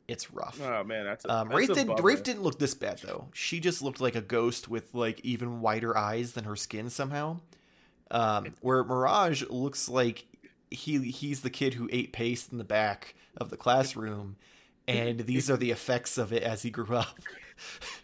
it's 0.08 0.34
rough. 0.34 0.60
Oh 0.62 0.84
man, 0.84 1.06
that's 1.06 1.24
a, 1.26 1.32
um, 1.32 1.50
that's 1.50 1.58
Wraith 1.58 1.74
didn't 1.74 2.02
Wraith 2.02 2.24
didn't 2.24 2.42
look 2.42 2.60
this 2.60 2.74
bad 2.74 3.00
though. 3.00 3.28
She 3.34 3.60
just 3.60 3.82
looked 3.82 4.02
like 4.02 4.16
a 4.16 4.22
ghost 4.22 4.68
with 4.68 4.94
like 4.94 5.22
even 5.22 5.62
whiter 5.62 5.96
eyes 5.96 6.34
than 6.34 6.46
her 6.46 6.56
skin 6.56 6.90
somehow. 6.90 7.40
Um, 8.12 8.48
where 8.62 8.84
Mirage 8.84 9.44
looks 9.50 9.88
like 9.88 10.26
he 10.72 11.12
he's 11.12 11.42
the 11.42 11.50
kid 11.52 11.76
who 11.76 11.88
ate 11.92 12.12
paste 12.12 12.52
in 12.52 12.58
the 12.58 12.64
back 12.64 13.14
of 13.38 13.50
the 13.50 13.58
classroom, 13.66 14.36
and 14.88 15.20
these 15.22 15.50
are 15.50 15.58
the 15.58 15.72
effects 15.72 16.18
of 16.18 16.34
it 16.34 16.44
as 16.44 16.64
he 16.64 16.72
grew 16.72 16.96
up. 16.96 17.20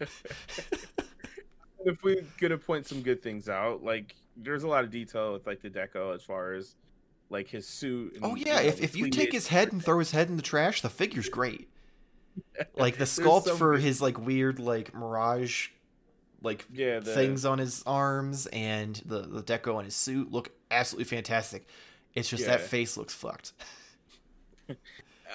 if 1.84 2.02
we're 2.02 2.24
gonna 2.40 2.58
point 2.58 2.86
some 2.86 3.02
good 3.02 3.22
things 3.22 3.48
out, 3.48 3.82
like 3.82 4.14
there's 4.36 4.62
a 4.62 4.68
lot 4.68 4.84
of 4.84 4.90
detail 4.90 5.32
with 5.32 5.46
like 5.46 5.62
the 5.62 5.70
deco 5.70 6.14
as 6.14 6.22
far 6.22 6.54
as 6.54 6.74
like 7.30 7.48
his 7.48 7.66
suit. 7.66 8.14
And, 8.14 8.24
oh 8.24 8.34
yeah, 8.34 8.60
you 8.60 8.64
know, 8.64 8.68
if 8.68 8.82
if 8.82 8.96
you 8.96 9.10
take 9.10 9.32
his 9.32 9.48
head 9.48 9.72
and 9.72 9.84
throw 9.84 9.98
his 9.98 10.10
head 10.10 10.28
in 10.28 10.36
the 10.36 10.42
trash, 10.42 10.82
the 10.82 10.90
figure's 10.90 11.28
great. 11.28 11.68
like 12.76 12.98
the 12.98 13.04
sculpt 13.04 13.56
for 13.56 13.76
his 13.76 14.02
like 14.02 14.18
weird 14.18 14.58
like 14.58 14.94
mirage 14.94 15.68
like 16.42 16.66
yeah, 16.72 17.00
the... 17.00 17.14
things 17.14 17.44
on 17.44 17.58
his 17.58 17.82
arms 17.86 18.46
and 18.46 19.00
the 19.06 19.20
the 19.20 19.42
deco 19.42 19.76
on 19.76 19.84
his 19.84 19.94
suit 19.94 20.30
look 20.30 20.50
absolutely 20.70 21.04
fantastic. 21.04 21.66
It's 22.14 22.28
just 22.28 22.42
yeah. 22.42 22.50
that 22.50 22.60
face 22.62 22.96
looks 22.96 23.14
fucked. 23.14 23.52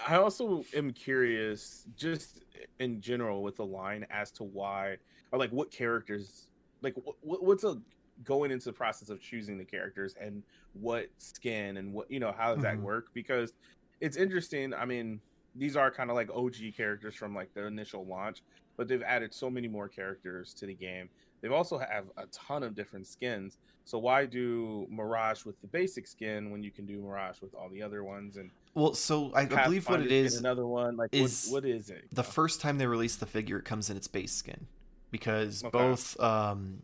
I 0.07 0.15
also 0.15 0.63
am 0.75 0.91
curious, 0.93 1.85
just 1.95 2.41
in 2.79 3.01
general, 3.01 3.43
with 3.43 3.57
the 3.57 3.65
line 3.65 4.05
as 4.09 4.31
to 4.33 4.43
why, 4.43 4.97
or 5.31 5.39
like 5.39 5.51
what 5.51 5.71
characters, 5.71 6.47
like 6.81 6.95
what, 7.21 7.43
what's 7.43 7.63
a 7.63 7.77
going 8.23 8.51
into 8.51 8.65
the 8.65 8.73
process 8.73 9.09
of 9.09 9.19
choosing 9.19 9.57
the 9.57 9.65
characters 9.65 10.15
and 10.19 10.43
what 10.73 11.07
skin 11.17 11.77
and 11.77 11.91
what 11.91 12.09
you 12.11 12.19
know 12.19 12.31
how 12.37 12.53
does 12.53 12.63
that 12.63 12.75
mm-hmm. 12.75 12.83
work? 12.83 13.07
Because 13.13 13.53
it's 13.99 14.17
interesting. 14.17 14.73
I 14.73 14.85
mean, 14.85 15.19
these 15.55 15.75
are 15.75 15.91
kind 15.91 16.09
of 16.09 16.15
like 16.15 16.29
OG 16.33 16.55
characters 16.75 17.15
from 17.15 17.35
like 17.35 17.53
the 17.53 17.65
initial 17.65 18.05
launch, 18.05 18.43
but 18.77 18.87
they've 18.87 19.03
added 19.03 19.33
so 19.33 19.49
many 19.49 19.67
more 19.67 19.87
characters 19.87 20.53
to 20.55 20.65
the 20.65 20.73
game. 20.73 21.09
They've 21.41 21.51
also 21.51 21.77
have 21.77 22.05
a 22.17 22.25
ton 22.27 22.63
of 22.63 22.75
different 22.75 23.07
skins. 23.07 23.57
So 23.85 23.97
why 23.97 24.25
do 24.25 24.87
Mirage 24.89 25.43
with 25.43 25.59
the 25.61 25.67
basic 25.67 26.07
skin 26.07 26.51
when 26.51 26.63
you 26.63 26.71
can 26.71 26.85
do 26.85 26.99
Mirage 27.01 27.41
with 27.41 27.53
all 27.55 27.67
the 27.69 27.81
other 27.81 28.03
ones? 28.03 28.37
And 28.37 28.51
well, 28.73 28.93
so 28.93 29.31
I 29.33 29.45
believe 29.45 29.89
what 29.89 30.01
it 30.01 30.11
is 30.11 30.37
another 30.37 30.67
one 30.67 30.97
like 30.97 31.09
is 31.11 31.47
what, 31.49 31.63
what 31.63 31.69
is 31.69 31.89
it? 31.89 32.05
The 32.11 32.23
first 32.23 32.61
time 32.61 32.77
they 32.77 32.87
release 32.87 33.15
the 33.15 33.25
figure, 33.25 33.57
it 33.57 33.65
comes 33.65 33.89
in 33.89 33.97
its 33.97 34.07
base 34.07 34.33
skin 34.33 34.67
because 35.09 35.63
okay. 35.63 35.77
both 35.77 36.19
um, 36.19 36.83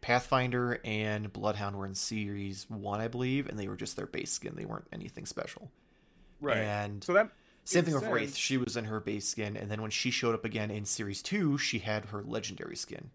Pathfinder 0.00 0.80
and 0.84 1.32
Bloodhound 1.32 1.76
were 1.76 1.86
in 1.86 1.94
Series 1.94 2.66
One, 2.68 3.00
I 3.00 3.08
believe, 3.08 3.48
and 3.48 3.58
they 3.58 3.68
were 3.68 3.76
just 3.76 3.96
their 3.96 4.06
base 4.06 4.32
skin. 4.32 4.54
They 4.56 4.64
weren't 4.64 4.88
anything 4.92 5.26
special. 5.26 5.70
Right. 6.40 6.58
And 6.58 7.04
so 7.04 7.12
that 7.12 7.30
same 7.64 7.84
thing 7.84 7.94
with. 7.94 8.04
Wraith. 8.04 8.34
She 8.34 8.56
was 8.56 8.76
in 8.76 8.86
her 8.86 9.00
base 9.00 9.28
skin, 9.28 9.56
and 9.56 9.70
then 9.70 9.82
when 9.82 9.90
she 9.90 10.10
showed 10.10 10.34
up 10.34 10.44
again 10.44 10.70
in 10.70 10.84
Series 10.86 11.22
Two, 11.22 11.58
she 11.58 11.80
had 11.80 12.06
her 12.06 12.22
legendary 12.22 12.76
skin. 12.76 13.10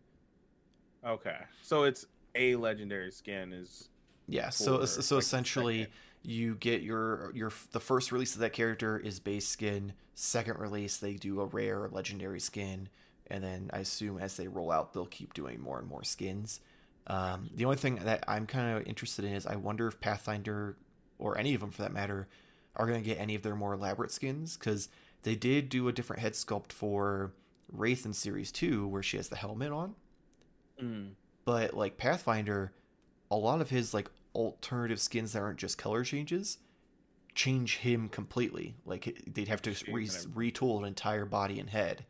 Okay, 1.05 1.37
so 1.61 1.83
it's 1.83 2.05
a 2.35 2.55
legendary 2.55 3.11
skin 3.11 3.53
is. 3.53 3.89
Yeah. 4.27 4.49
So 4.49 4.85
so 4.85 5.17
essentially, 5.17 5.87
you 6.23 6.55
get 6.55 6.81
your 6.81 7.31
your 7.35 7.51
the 7.71 7.79
first 7.79 8.11
release 8.11 8.35
of 8.35 8.41
that 8.41 8.53
character 8.53 8.97
is 8.97 9.19
base 9.19 9.47
skin. 9.47 9.93
Second 10.15 10.59
release, 10.59 10.97
they 10.97 11.13
do 11.13 11.41
a 11.41 11.45
rare 11.45 11.89
legendary 11.91 12.39
skin, 12.39 12.87
and 13.27 13.43
then 13.43 13.69
I 13.73 13.79
assume 13.79 14.19
as 14.19 14.37
they 14.37 14.47
roll 14.47 14.71
out, 14.71 14.93
they'll 14.93 15.05
keep 15.05 15.33
doing 15.33 15.59
more 15.59 15.79
and 15.79 15.87
more 15.87 16.03
skins. 16.03 16.59
Um, 17.07 17.49
the 17.53 17.65
only 17.65 17.77
thing 17.77 17.95
that 17.95 18.23
I'm 18.27 18.45
kind 18.45 18.77
of 18.77 18.87
interested 18.87 19.25
in 19.25 19.33
is 19.33 19.45
I 19.45 19.55
wonder 19.55 19.87
if 19.87 19.99
Pathfinder 19.99 20.77
or 21.19 21.37
any 21.37 21.53
of 21.53 21.61
them 21.61 21.71
for 21.71 21.81
that 21.81 21.91
matter 21.91 22.27
are 22.75 22.87
going 22.87 23.01
to 23.01 23.07
get 23.07 23.19
any 23.19 23.35
of 23.35 23.41
their 23.41 23.55
more 23.55 23.73
elaborate 23.73 24.11
skins 24.11 24.57
because 24.57 24.89
they 25.23 25.35
did 25.35 25.69
do 25.69 25.87
a 25.87 25.91
different 25.91 26.21
head 26.21 26.33
sculpt 26.33 26.71
for 26.71 27.33
Wraith 27.71 28.05
in 28.05 28.13
Series 28.13 28.51
2 28.51 28.87
where 28.87 29.03
she 29.03 29.17
has 29.17 29.29
the 29.29 29.35
helmet 29.35 29.71
on. 29.71 29.95
Mm. 30.83 31.11
But 31.45 31.73
like 31.73 31.97
Pathfinder, 31.97 32.73
a 33.31 33.35
lot 33.35 33.61
of 33.61 33.69
his 33.69 33.93
like 33.93 34.09
alternative 34.35 34.99
skins 34.99 35.33
that 35.33 35.41
aren't 35.41 35.59
just 35.59 35.77
color 35.77 36.03
changes 36.03 36.57
change 37.35 37.77
him 37.77 38.09
completely. 38.09 38.75
Like 38.85 39.21
they'd 39.27 39.47
have 39.47 39.61
to 39.63 39.71
re- 39.91 40.07
retool 40.07 40.79
an 40.79 40.85
entire 40.85 41.25
body 41.25 41.59
and 41.59 41.69
head. 41.69 42.05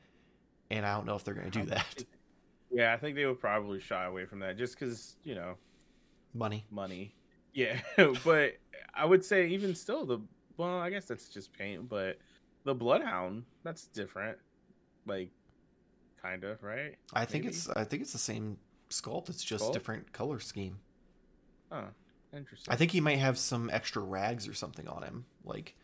And 0.69 0.86
I 0.86 0.95
don't 0.95 1.05
know 1.05 1.15
if 1.15 1.23
they're 1.23 1.33
going 1.33 1.51
to 1.51 1.59
do 1.59 1.65
that. 1.67 2.03
Yeah, 2.71 2.93
I 2.93 2.97
think 2.97 3.15
they 3.15 3.25
would 3.25 3.39
probably 3.39 3.79
shy 3.79 4.05
away 4.05 4.25
from 4.25 4.39
that 4.39 4.57
just 4.57 4.79
because, 4.79 5.15
you 5.23 5.36
know, 5.36 5.55
money. 6.33 6.65
Money. 6.71 7.13
Yeah, 7.53 7.79
but 8.23 8.53
I 8.95 9.05
would 9.05 9.23
say 9.23 9.47
even 9.47 9.75
still 9.75 10.05
the 10.05 10.19
well, 10.57 10.79
I 10.79 10.89
guess 10.89 11.05
that's 11.05 11.29
just 11.29 11.53
paint, 11.53 11.88
but 11.89 12.17
the 12.63 12.73
Bloodhound 12.73 13.43
that's 13.63 13.88
different, 13.88 14.38
like 15.05 15.29
kind 16.23 16.43
of 16.43 16.63
right. 16.63 16.95
I 17.13 17.25
think 17.25 17.43
Maybe? 17.43 17.55
it's 17.55 17.69
I 17.69 17.83
think 17.83 18.01
it's 18.01 18.13
the 18.13 18.17
same 18.17 18.57
sculpt. 18.89 19.29
It's 19.29 19.43
just 19.43 19.65
sculpt? 19.65 19.73
different 19.73 20.13
color 20.13 20.39
scheme. 20.39 20.79
Oh, 21.71 21.86
interesting. 22.36 22.71
I 22.71 22.77
think 22.77 22.91
he 22.91 23.01
might 23.01 23.19
have 23.19 23.38
some 23.38 23.69
extra 23.71 24.01
rags 24.01 24.47
or 24.47 24.53
something 24.53 24.88
on 24.88 25.03
him, 25.03 25.25
like, 25.43 25.75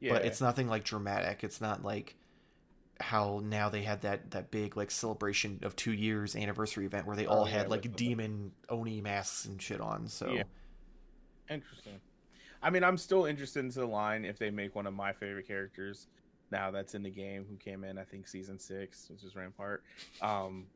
yeah. 0.00 0.12
but 0.12 0.24
it's 0.24 0.40
nothing 0.40 0.68
like 0.68 0.84
dramatic. 0.84 1.44
It's 1.44 1.60
not 1.60 1.84
like 1.84 2.16
how 2.98 3.42
now 3.44 3.68
they 3.68 3.82
had 3.82 4.02
that 4.02 4.30
that 4.30 4.50
big 4.50 4.76
like 4.76 4.90
celebration 4.90 5.60
of 5.62 5.76
two 5.76 5.92
years 5.92 6.34
anniversary 6.34 6.86
event 6.86 7.06
where 7.06 7.16
they 7.16 7.26
oh, 7.26 7.30
all 7.30 7.40
oh, 7.42 7.44
had 7.44 7.68
like 7.68 7.94
demon 7.96 8.52
oni 8.68 9.00
masks 9.00 9.46
and 9.46 9.60
shit 9.60 9.80
on. 9.80 10.08
So 10.08 10.30
yeah. 10.30 10.42
interesting. 11.50 12.00
I 12.62 12.70
mean, 12.70 12.82
I'm 12.82 12.96
still 12.96 13.26
interested 13.26 13.60
into 13.60 13.80
the 13.80 13.86
line 13.86 14.24
if 14.24 14.38
they 14.38 14.50
make 14.50 14.74
one 14.74 14.86
of 14.86 14.94
my 14.94 15.12
favorite 15.12 15.46
characters 15.46 16.08
now 16.50 16.70
that's 16.70 16.94
in 16.94 17.02
the 17.02 17.10
game 17.10 17.44
who 17.48 17.56
came 17.56 17.84
in, 17.84 17.98
I 17.98 18.04
think 18.04 18.28
season 18.28 18.58
six, 18.58 19.08
which 19.10 19.24
is 19.24 19.34
Rampart. 19.36 19.82
Um, 20.22 20.66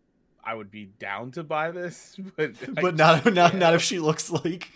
I 0.44 0.54
would 0.54 0.70
be 0.70 0.86
down 0.98 1.30
to 1.32 1.42
buy 1.42 1.70
this, 1.70 2.16
but 2.36 2.52
but 2.74 2.96
not 2.96 3.32
not 3.32 3.54
not 3.54 3.74
if 3.74 3.82
she 3.82 3.98
looks 3.98 4.30
like 4.30 4.70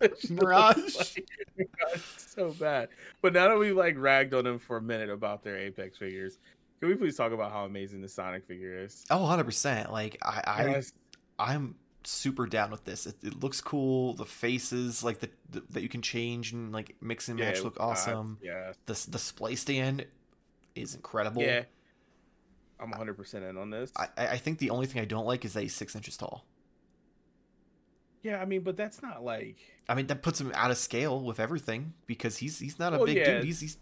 Mirage. 0.30 1.18
Like, 1.56 2.00
so 2.16 2.52
bad. 2.52 2.88
But 3.22 3.32
now 3.32 3.48
that 3.48 3.58
we 3.58 3.72
like 3.72 3.96
ragged 3.98 4.34
on 4.34 4.44
them 4.44 4.58
for 4.58 4.76
a 4.76 4.82
minute 4.82 5.10
about 5.10 5.42
their 5.42 5.56
Apex 5.56 5.98
figures, 5.98 6.38
can 6.80 6.88
we 6.88 6.94
please 6.94 7.16
talk 7.16 7.32
about 7.32 7.52
how 7.52 7.64
amazing 7.64 8.00
the 8.00 8.08
Sonic 8.08 8.46
figure 8.46 8.78
is? 8.78 9.04
Oh, 9.10 9.20
100 9.20 9.44
percent. 9.44 9.92
Like 9.92 10.18
I, 10.22 10.42
I 10.46 10.66
yes. 10.68 10.92
I'm 11.38 11.74
super 12.06 12.46
down 12.46 12.70
with 12.70 12.84
this. 12.84 13.06
It, 13.06 13.16
it, 13.22 13.42
looks 13.42 13.60
cool. 13.60 14.14
The 14.14 14.24
faces, 14.24 15.02
like 15.02 15.20
the, 15.20 15.30
the, 15.50 15.62
that 15.70 15.82
you 15.82 15.88
can 15.88 16.02
change 16.02 16.52
and 16.52 16.72
like 16.72 16.96
mix 17.00 17.28
and 17.28 17.38
match, 17.38 17.58
yeah, 17.58 17.64
look 17.64 17.76
awesome. 17.80 18.38
Uh, 18.42 18.46
yeah. 18.46 18.72
The 18.86 18.92
the 18.92 19.10
display 19.12 19.54
stand 19.54 20.06
is 20.74 20.94
incredible. 20.94 21.42
Yeah. 21.42 21.64
I'm 22.80 22.90
100 22.90 23.16
percent 23.16 23.44
in 23.44 23.56
on 23.56 23.70
this. 23.70 23.92
I 23.96 24.08
I 24.16 24.36
think 24.36 24.58
the 24.58 24.70
only 24.70 24.86
thing 24.86 25.00
I 25.00 25.04
don't 25.04 25.26
like 25.26 25.44
is 25.44 25.52
that 25.54 25.62
he's 25.62 25.74
six 25.74 25.94
inches 25.94 26.16
tall. 26.16 26.44
Yeah, 28.24 28.40
I 28.40 28.46
mean, 28.46 28.62
but 28.62 28.76
that's 28.76 29.02
not 29.02 29.22
like. 29.22 29.58
I 29.86 29.94
mean, 29.94 30.06
that 30.06 30.22
puts 30.22 30.40
him 30.40 30.50
out 30.54 30.70
of 30.70 30.78
scale 30.78 31.20
with 31.20 31.38
everything 31.38 31.92
because 32.06 32.38
he's 32.38 32.58
he's 32.58 32.78
not 32.78 32.94
a 32.94 32.96
well, 32.96 33.06
big 33.06 33.18
yeah. 33.18 33.34
dude. 33.34 33.44
He's 33.44 33.60
he's 33.60 33.76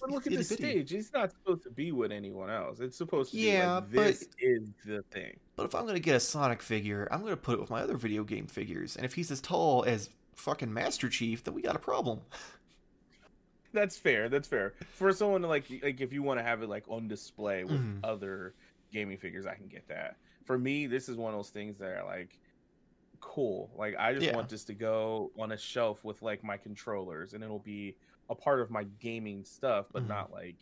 but 0.00 0.10
look 0.10 0.26
at 0.26 0.32
the 0.32 0.44
stage. 0.44 0.92
It's 0.92 1.12
not 1.12 1.32
supposed 1.32 1.62
to 1.64 1.70
be 1.70 1.92
with 1.92 2.12
anyone 2.12 2.50
else. 2.50 2.80
It's 2.80 2.96
supposed 2.96 3.32
to 3.32 3.38
yeah, 3.38 3.80
be 3.80 3.98
like 3.98 4.06
this 4.06 4.24
but, 4.24 4.36
is 4.40 4.70
the 4.84 5.02
thing. 5.10 5.38
But 5.56 5.66
if 5.66 5.74
I'm 5.74 5.86
gonna 5.86 5.98
get 6.00 6.16
a 6.16 6.20
Sonic 6.20 6.62
figure, 6.62 7.08
I'm 7.10 7.22
gonna 7.22 7.36
put 7.36 7.54
it 7.54 7.60
with 7.60 7.70
my 7.70 7.80
other 7.80 7.96
video 7.96 8.24
game 8.24 8.46
figures. 8.46 8.96
And 8.96 9.04
if 9.04 9.14
he's 9.14 9.30
as 9.30 9.40
tall 9.40 9.84
as 9.84 10.10
fucking 10.34 10.72
Master 10.72 11.08
Chief, 11.08 11.42
then 11.44 11.54
we 11.54 11.62
got 11.62 11.76
a 11.76 11.80
problem. 11.80 12.20
that's 13.72 13.96
fair. 13.96 14.28
That's 14.28 14.48
fair 14.48 14.74
for 14.94 15.12
someone 15.12 15.42
to 15.42 15.48
like 15.48 15.64
like 15.82 16.00
if 16.00 16.12
you 16.12 16.22
want 16.22 16.38
to 16.38 16.44
have 16.44 16.62
it 16.62 16.68
like 16.68 16.84
on 16.88 17.08
display 17.08 17.64
with 17.64 17.80
Mhm. 17.80 18.00
other 18.04 18.54
gaming 18.92 19.18
figures, 19.18 19.46
I 19.46 19.54
can 19.54 19.68
get 19.68 19.86
that. 19.88 20.16
For 20.44 20.58
me, 20.58 20.86
this 20.86 21.08
is 21.08 21.16
one 21.16 21.34
of 21.34 21.38
those 21.38 21.50
things 21.50 21.78
that 21.78 21.98
are 21.98 22.04
like 22.04 22.38
cool. 23.20 23.70
Like 23.76 23.96
I 23.98 24.12
just 24.14 24.26
Yeah. 24.26 24.34
want 24.36 24.48
this 24.48 24.64
to 24.64 24.74
go 24.74 25.32
on 25.38 25.52
a 25.52 25.56
shelf 25.56 26.04
with 26.04 26.22
like 26.22 26.42
my 26.44 26.56
controllers, 26.56 27.34
and 27.34 27.42
it'll 27.44 27.58
be 27.58 27.96
a 28.30 28.34
part 28.34 28.60
of 28.60 28.70
my 28.70 28.84
gaming 29.00 29.44
stuff, 29.44 29.86
but 29.92 30.04
Mhm. 30.04 30.08
not 30.08 30.32
like 30.32 30.56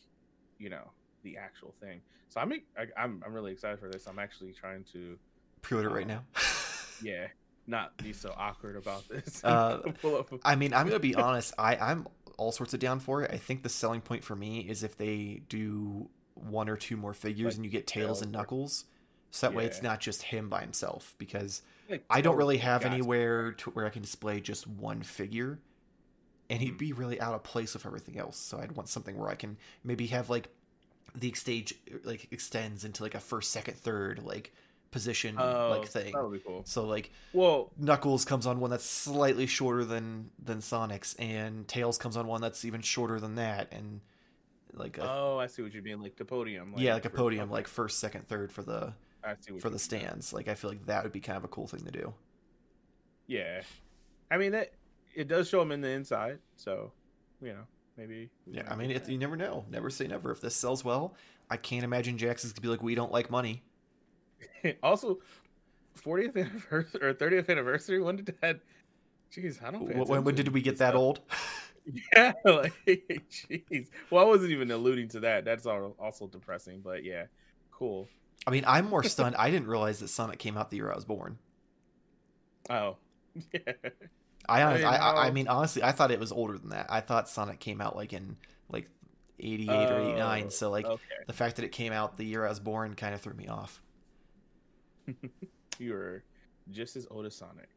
you 0.59 0.71
know 0.71 0.91
the 1.23 1.37
actual 1.37 1.75
thing. 1.81 2.01
So 2.29 2.41
I'm 2.41 2.53
I, 2.77 2.87
I'm 2.97 3.23
I'm 3.25 3.33
really 3.35 3.53
excited 3.53 3.79
for 3.79 3.89
this. 3.89 4.07
I'm 4.07 4.19
actually 4.19 4.53
trying 4.53 4.85
to 4.93 5.19
Pre-order 5.63 5.91
right 5.91 6.03
Um, 6.03 6.09
now. 6.09 6.25
yeah 7.03 7.27
not 7.69 7.97
be 7.97 8.13
so 8.13 8.33
awkward 8.37 8.77
about 8.77 9.09
this. 9.09 9.41
Uh, 9.45 9.79
Pull 10.01 10.17
up 10.17 10.31
a- 10.33 10.39
I 10.45 10.55
mean, 10.55 10.73
I'm 10.73 10.87
gonna 10.87 11.01
be 11.01 11.15
honest. 11.17 11.53
I 11.59 11.77
I'm 11.77 12.07
all 12.37 12.53
sorts 12.53 12.75
of 12.75 12.81
down 12.81 13.01
for 13.01 13.23
it. 13.23 13.31
I 13.33 13.39
think 13.39 13.63
the 13.65 13.69
selling 13.69 14.01
point 14.01 14.23
for 14.23 14.37
me 14.37 14.61
is 14.61 14.83
if 14.85 14.97
they 14.97 15.43
do 15.49 16.09
one 16.35 16.69
or 16.69 16.77
two 16.77 16.97
more 16.97 17.15
figures 17.15 17.47
Like 17.47 17.57
and 17.57 17.65
you 17.65 17.71
get 17.71 17.87
Tails 17.87 18.07
Tails 18.07 18.23
and 18.23 18.31
Knuckles, 18.33 18.85
so 19.33 19.49
that 19.49 19.57
way 19.57 19.65
it's 19.65 19.83
not 19.83 19.99
just 20.01 20.23
him 20.23 20.49
by 20.49 20.61
himself. 20.61 21.15
Because 21.19 21.63
like, 21.91 22.05
I 22.09 22.21
don't 22.21 22.37
really 22.37 22.59
have 22.59 22.85
anywhere 22.85 23.53
to 23.53 23.71
where 23.71 23.87
I 23.87 23.91
can 23.91 24.03
display 24.03 24.41
just 24.41 24.67
one 24.69 25.03
figure, 25.03 25.59
and 26.49 26.61
he'd 26.63 26.75
Mhm. 26.75 26.79
be 26.79 26.93
really 26.93 27.21
out 27.21 27.35
of 27.35 27.43
place 27.43 27.75
with 27.75 27.87
everything 27.87 28.19
else. 28.19 28.37
So 28.39 28.59
I'd 28.59 28.73
want 28.73 28.89
something 28.89 29.17
where 29.17 29.29
I 29.29 29.35
can 29.35 29.57
maybe 29.85 30.07
have 30.09 30.31
like 30.31 30.49
the 31.15 31.33
stage 31.33 31.75
like 32.05 32.29
extends 32.31 32.85
into 32.85 33.03
like 33.03 33.15
a 33.15 33.21
first, 33.21 33.51
second, 33.51 33.77
third 33.79 34.23
like 34.23 34.53
position 34.91 35.37
Oh, 35.39 35.71
like 35.79 35.89
thing. 35.89 36.13
That 36.13 36.23
would 36.23 36.33
be 36.33 36.39
cool. 36.47 36.63
So 36.65 36.85
like 36.87 37.11
Well, 37.33 37.73
Knuckles 37.77 38.25
comes 38.25 38.47
on 38.47 38.61
one 38.61 38.71
that's 38.71 38.85
slightly 38.85 39.47
shorter 39.47 39.85
than 39.85 40.31
than 40.39 40.61
Sonic's, 40.61 41.15
and 41.15 41.67
Tails 41.69 41.99
comes 41.99 42.17
on 42.17 42.27
one 42.27 42.41
that's 42.41 42.65
even 42.65 42.81
shorter 42.83 43.19
than 43.21 43.35
that, 43.37 43.73
and 43.73 44.01
like 44.73 44.99
a, 44.99 45.11
oh, 45.11 45.39
I 45.39 45.47
see 45.47 45.63
what 45.63 45.73
you 45.73 45.81
mean, 45.83 46.03
like 46.03 46.17
the 46.17 46.25
podium. 46.25 46.75
yeah, 46.77 46.95
like 46.95 47.07
a 47.07 47.11
podium, 47.11 47.51
like 47.51 47.67
first, 47.67 47.99
second, 47.99 48.29
third 48.29 48.53
for 48.53 48.63
the 48.63 48.93
I 49.25 49.35
see 49.41 49.53
what 49.53 49.63
for 49.63 49.69
the 49.71 49.75
mean. 49.75 49.79
stands. 49.81 50.33
Like 50.35 50.49
I 50.49 50.55
feel 50.55 50.71
like 50.71 50.85
that 50.87 51.03
would 51.03 51.13
be 51.13 51.21
kind 51.21 51.37
of 51.39 51.45
a 51.45 51.49
cool 51.49 51.67
thing 51.67 51.81
to 51.85 51.91
do. 51.91 52.15
Yeah, 53.27 53.63
I 54.31 54.37
mean 54.39 54.53
that 54.53 54.73
it 55.17 55.29
does 55.29 55.49
show 55.49 55.59
them 55.59 55.73
in 55.73 55.81
the 55.81 55.89
inside, 55.89 56.39
so 56.57 56.93
you 57.41 57.49
know 57.49 57.65
maybe. 57.97 58.31
Yeah, 58.47 58.63
I 58.69 58.77
mean, 58.77 58.91
it, 58.91 59.09
you 59.09 59.19
never 59.19 59.37
know. 59.37 59.65
Never 59.71 59.91
say 59.91 60.07
never. 60.07 60.31
If 60.31 60.41
this 60.41 60.55
sells 60.55 60.85
well, 60.85 61.15
I 61.51 61.57
can't 61.57 61.85
imagine 61.85 62.19
Jakks 62.19 62.45
is 62.45 62.53
gonna 62.53 62.63
be 62.63 62.69
like, 62.69 62.83
we 62.83 62.95
don't 62.95 63.13
like 63.13 63.31
money. 63.31 63.65
also, 64.83 65.19
40th 65.99 66.37
anniversary 66.37 67.01
or 67.03 67.15
30th 67.15 67.49
anniversary. 67.49 68.01
When 68.01 68.17
did 68.17 68.37
that? 68.43 68.61
Jeez, 69.33 69.63
I 69.65 69.71
don't. 69.71 69.83
When, 70.09 70.25
when 70.25 70.35
did 70.35 70.49
we 70.49 70.63
get 70.63 70.79
that 70.79 70.95
old? 70.95 71.21
Yeah, 72.17 72.33
like 72.45 72.75
jeez. 72.85 73.91
Well, 74.11 74.25
I 74.25 74.27
wasn't 74.27 74.51
even 74.51 74.73
alluding 74.73 75.09
to 75.11 75.21
that. 75.21 75.45
That's 75.45 75.67
al- 75.67 75.95
also 76.01 76.27
depressing, 76.27 76.81
but 76.83 77.05
yeah, 77.05 77.27
cool. 77.71 78.09
I 78.45 78.51
mean, 78.51 78.65
I'm 78.67 78.89
more 78.89 79.05
stunned. 79.05 79.37
I 79.37 79.53
didn't 79.53 79.69
realize 79.69 80.01
that 80.01 80.09
Sonic 80.09 80.41
came 80.41 80.57
out 80.57 80.71
the 80.71 80.79
year 80.79 80.91
I 80.91 80.97
was 80.97 81.05
born. 81.05 81.39
Oh, 82.69 82.97
yeah. 83.53 83.73
I 84.49 84.63
I, 84.63 84.81
I, 84.97 85.27
I 85.27 85.31
mean, 85.31 85.49
honestly, 85.49 85.83
I 85.83 85.93
thought 85.93 86.11
it 86.11 86.21
was 86.21 86.33
older 86.33 86.57
than 86.59 86.71
that. 86.71 86.87
I 86.89 87.01
thought 87.01 87.29
Sonic 87.29 87.59
came 87.61 87.81
out 87.81 87.97
like 87.97 88.13
in 88.13 88.37
like 88.69 88.89
88 89.41 89.91
or 89.91 90.01
89. 90.01 90.45
Oh, 90.45 90.49
So 90.51 90.71
like 90.71 90.85
okay. 90.87 91.03
the 91.27 91.33
fact 91.33 91.57
that 91.57 91.65
it 91.65 91.73
came 91.73 91.93
out 91.93 92.17
the 92.17 92.25
year 92.25 92.45
I 92.47 92.49
was 92.49 92.61
born 92.61 92.95
kind 92.95 93.15
of 93.15 93.21
threw 93.21 93.35
me 93.35 93.49
off. 93.49 93.83
You're 95.79 96.23
just 96.71 96.97
as 96.97 97.07
old 97.11 97.27
as 97.27 97.35
Sonic. 97.35 97.69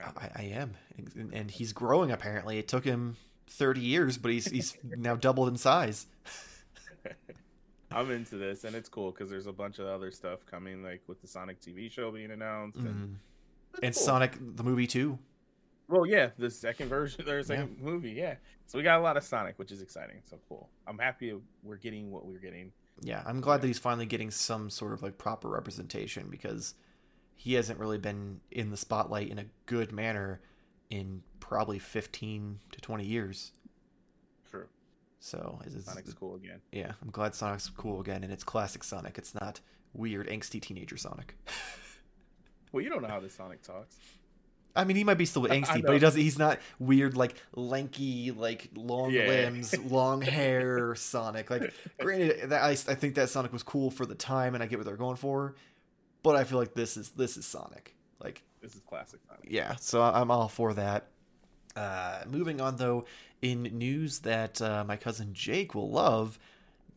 I, 0.00 0.30
I 0.36 0.42
am, 0.54 0.76
and, 0.96 1.32
and 1.34 1.50
he's 1.50 1.72
growing. 1.72 2.12
Apparently, 2.12 2.58
it 2.58 2.68
took 2.68 2.84
him 2.84 3.16
30 3.48 3.80
years, 3.80 4.16
but 4.16 4.30
he's 4.30 4.46
he's 4.46 4.76
now 4.84 5.16
doubled 5.16 5.48
in 5.48 5.56
size. 5.56 6.06
I'm 7.90 8.10
into 8.10 8.36
this, 8.36 8.64
and 8.64 8.76
it's 8.76 8.88
cool 8.88 9.10
because 9.10 9.30
there's 9.30 9.46
a 9.46 9.52
bunch 9.52 9.78
of 9.78 9.86
other 9.86 10.10
stuff 10.12 10.44
coming, 10.46 10.82
like 10.82 11.02
with 11.06 11.20
the 11.22 11.26
Sonic 11.26 11.60
TV 11.60 11.90
show 11.90 12.10
being 12.10 12.30
announced. 12.30 12.78
And, 12.78 12.88
Mhm. 12.88 13.14
it's 13.72 13.80
And 13.82 13.94
cool. 13.94 14.02
Sonic 14.04 14.56
the 14.56 14.62
movie 14.62 14.86
too. 14.86 15.18
Well, 15.88 16.06
yeah, 16.06 16.30
the 16.38 16.50
second 16.50 16.88
version 16.88 17.28
or 17.28 17.42
second 17.42 17.78
movie, 17.80 18.10
yeah. 18.12 18.34
So 18.66 18.76
we 18.78 18.84
got 18.84 18.98
a 18.98 19.02
lot 19.02 19.16
of 19.16 19.22
Sonic, 19.24 19.58
which 19.58 19.72
is 19.72 19.80
exciting. 19.80 20.20
So 20.24 20.38
cool. 20.48 20.68
I'm 20.86 20.98
happy 20.98 21.34
we're 21.62 21.76
getting 21.76 22.10
what 22.10 22.26
we're 22.26 22.38
getting. 22.38 22.72
Yeah, 23.00 23.22
I'm 23.26 23.40
glad 23.40 23.62
that 23.62 23.66
he's 23.68 23.78
finally 23.78 24.06
getting 24.06 24.30
some 24.30 24.68
sort 24.70 24.92
of 24.92 25.02
like 25.02 25.16
proper 25.18 25.48
representation 25.48 26.28
because 26.30 26.74
he 27.36 27.54
hasn't 27.54 27.78
really 27.78 27.98
been 27.98 28.40
in 28.50 28.70
the 28.70 28.76
spotlight 28.76 29.30
in 29.30 29.38
a 29.38 29.44
good 29.66 29.92
manner 29.92 30.40
in 30.90 31.22
probably 31.40 31.78
15 31.78 32.58
to 32.72 32.80
20 32.80 33.04
years. 33.04 33.52
True. 34.50 34.66
So 35.20 35.60
it's- 35.64 35.84
Sonic's 35.84 36.12
cool 36.12 36.34
again. 36.34 36.60
yeah, 36.72 36.92
I'm 37.00 37.10
glad 37.10 37.34
Sonic's 37.34 37.68
cool 37.70 38.00
again, 38.00 38.24
and 38.24 38.32
it's 38.32 38.44
classic 38.44 38.82
Sonic. 38.84 39.16
It's 39.16 39.34
not 39.34 39.60
weird, 39.94 40.28
angsty 40.28 40.60
teenager 40.60 40.96
Sonic. 40.96 41.36
Well, 42.70 42.82
you 42.84 42.90
don't 42.90 43.00
know 43.00 43.08
how 43.08 43.18
the 43.20 43.30
Sonic 43.30 43.62
talks. 43.62 43.96
I 44.78 44.84
mean, 44.84 44.96
he 44.96 45.04
might 45.04 45.18
be 45.18 45.24
still 45.26 45.42
angsty, 45.42 45.82
but 45.84 45.92
he 45.92 45.98
doesn't. 45.98 46.20
He's 46.20 46.38
not 46.38 46.58
weird, 46.78 47.16
like 47.16 47.34
lanky, 47.54 48.30
like 48.30 48.70
long 48.74 49.10
Yeah. 49.10 49.26
limbs, 49.26 49.76
long 49.90 50.22
hair 50.22 50.94
Sonic. 50.94 51.50
Like, 51.50 51.72
granted, 52.00 52.50
that 52.50 52.62
I, 52.62 52.70
I 52.70 52.74
think 52.74 53.16
that 53.16 53.28
Sonic 53.28 53.52
was 53.52 53.62
cool 53.62 53.90
for 53.90 54.06
the 54.06 54.14
time, 54.14 54.54
and 54.54 54.62
I 54.62 54.66
get 54.66 54.78
what 54.78 54.86
they're 54.86 54.96
going 54.96 55.16
for. 55.16 55.54
But 56.22 56.36
I 56.36 56.44
feel 56.44 56.58
like 56.58 56.74
this 56.74 56.96
is 56.96 57.10
this 57.10 57.36
is 57.36 57.44
Sonic. 57.44 57.94
Like, 58.22 58.42
This 58.62 58.74
is 58.74 58.80
classic 58.80 59.20
Sonic. 59.28 59.46
yeah, 59.50 59.76
so 59.76 60.02
I'm 60.02 60.30
all 60.30 60.48
for 60.48 60.74
that. 60.74 61.08
Uh, 61.76 62.22
moving 62.28 62.60
on 62.60 62.76
though, 62.76 63.04
in 63.42 63.62
news 63.64 64.20
that 64.20 64.60
uh, 64.62 64.84
my 64.86 64.96
cousin 64.96 65.32
Jake 65.32 65.74
will 65.74 65.90
love, 65.90 66.38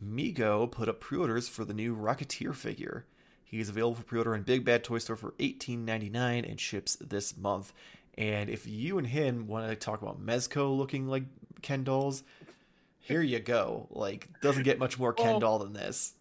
Mego 0.04 0.70
put 0.72 0.89
up 0.89 1.00
pre-orders 1.00 1.48
for 1.48 1.63
the 1.65 1.74
new 1.74 1.96
Rocketeer 1.96 2.56
figure. 2.56 3.06
He's 3.51 3.67
available 3.67 3.95
for 3.95 4.03
pre-order 4.03 4.33
in 4.33 4.43
Big 4.43 4.63
Bad 4.63 4.83
Toy 4.83 4.97
Store 4.99 5.17
for 5.17 5.33
$18.99 5.33 6.49
and 6.49 6.57
ships 6.57 6.95
this 6.95 7.35
month. 7.37 7.73
And 8.17 8.49
if 8.49 8.65
you 8.65 8.97
and 8.97 9.05
him 9.05 9.45
want 9.45 9.69
to 9.69 9.75
talk 9.75 10.01
about 10.01 10.25
Mezco 10.25 10.75
looking 10.75 11.07
like 11.07 11.23
Ken 11.61 11.83
dolls, 11.83 12.23
here 12.99 13.21
you 13.21 13.39
go. 13.39 13.87
Like, 13.91 14.29
doesn't 14.41 14.63
get 14.63 14.79
much 14.79 14.97
more 14.97 15.11
Ken 15.11 15.31
Well, 15.31 15.39
doll 15.39 15.59
than 15.59 15.73
this. 15.73 16.13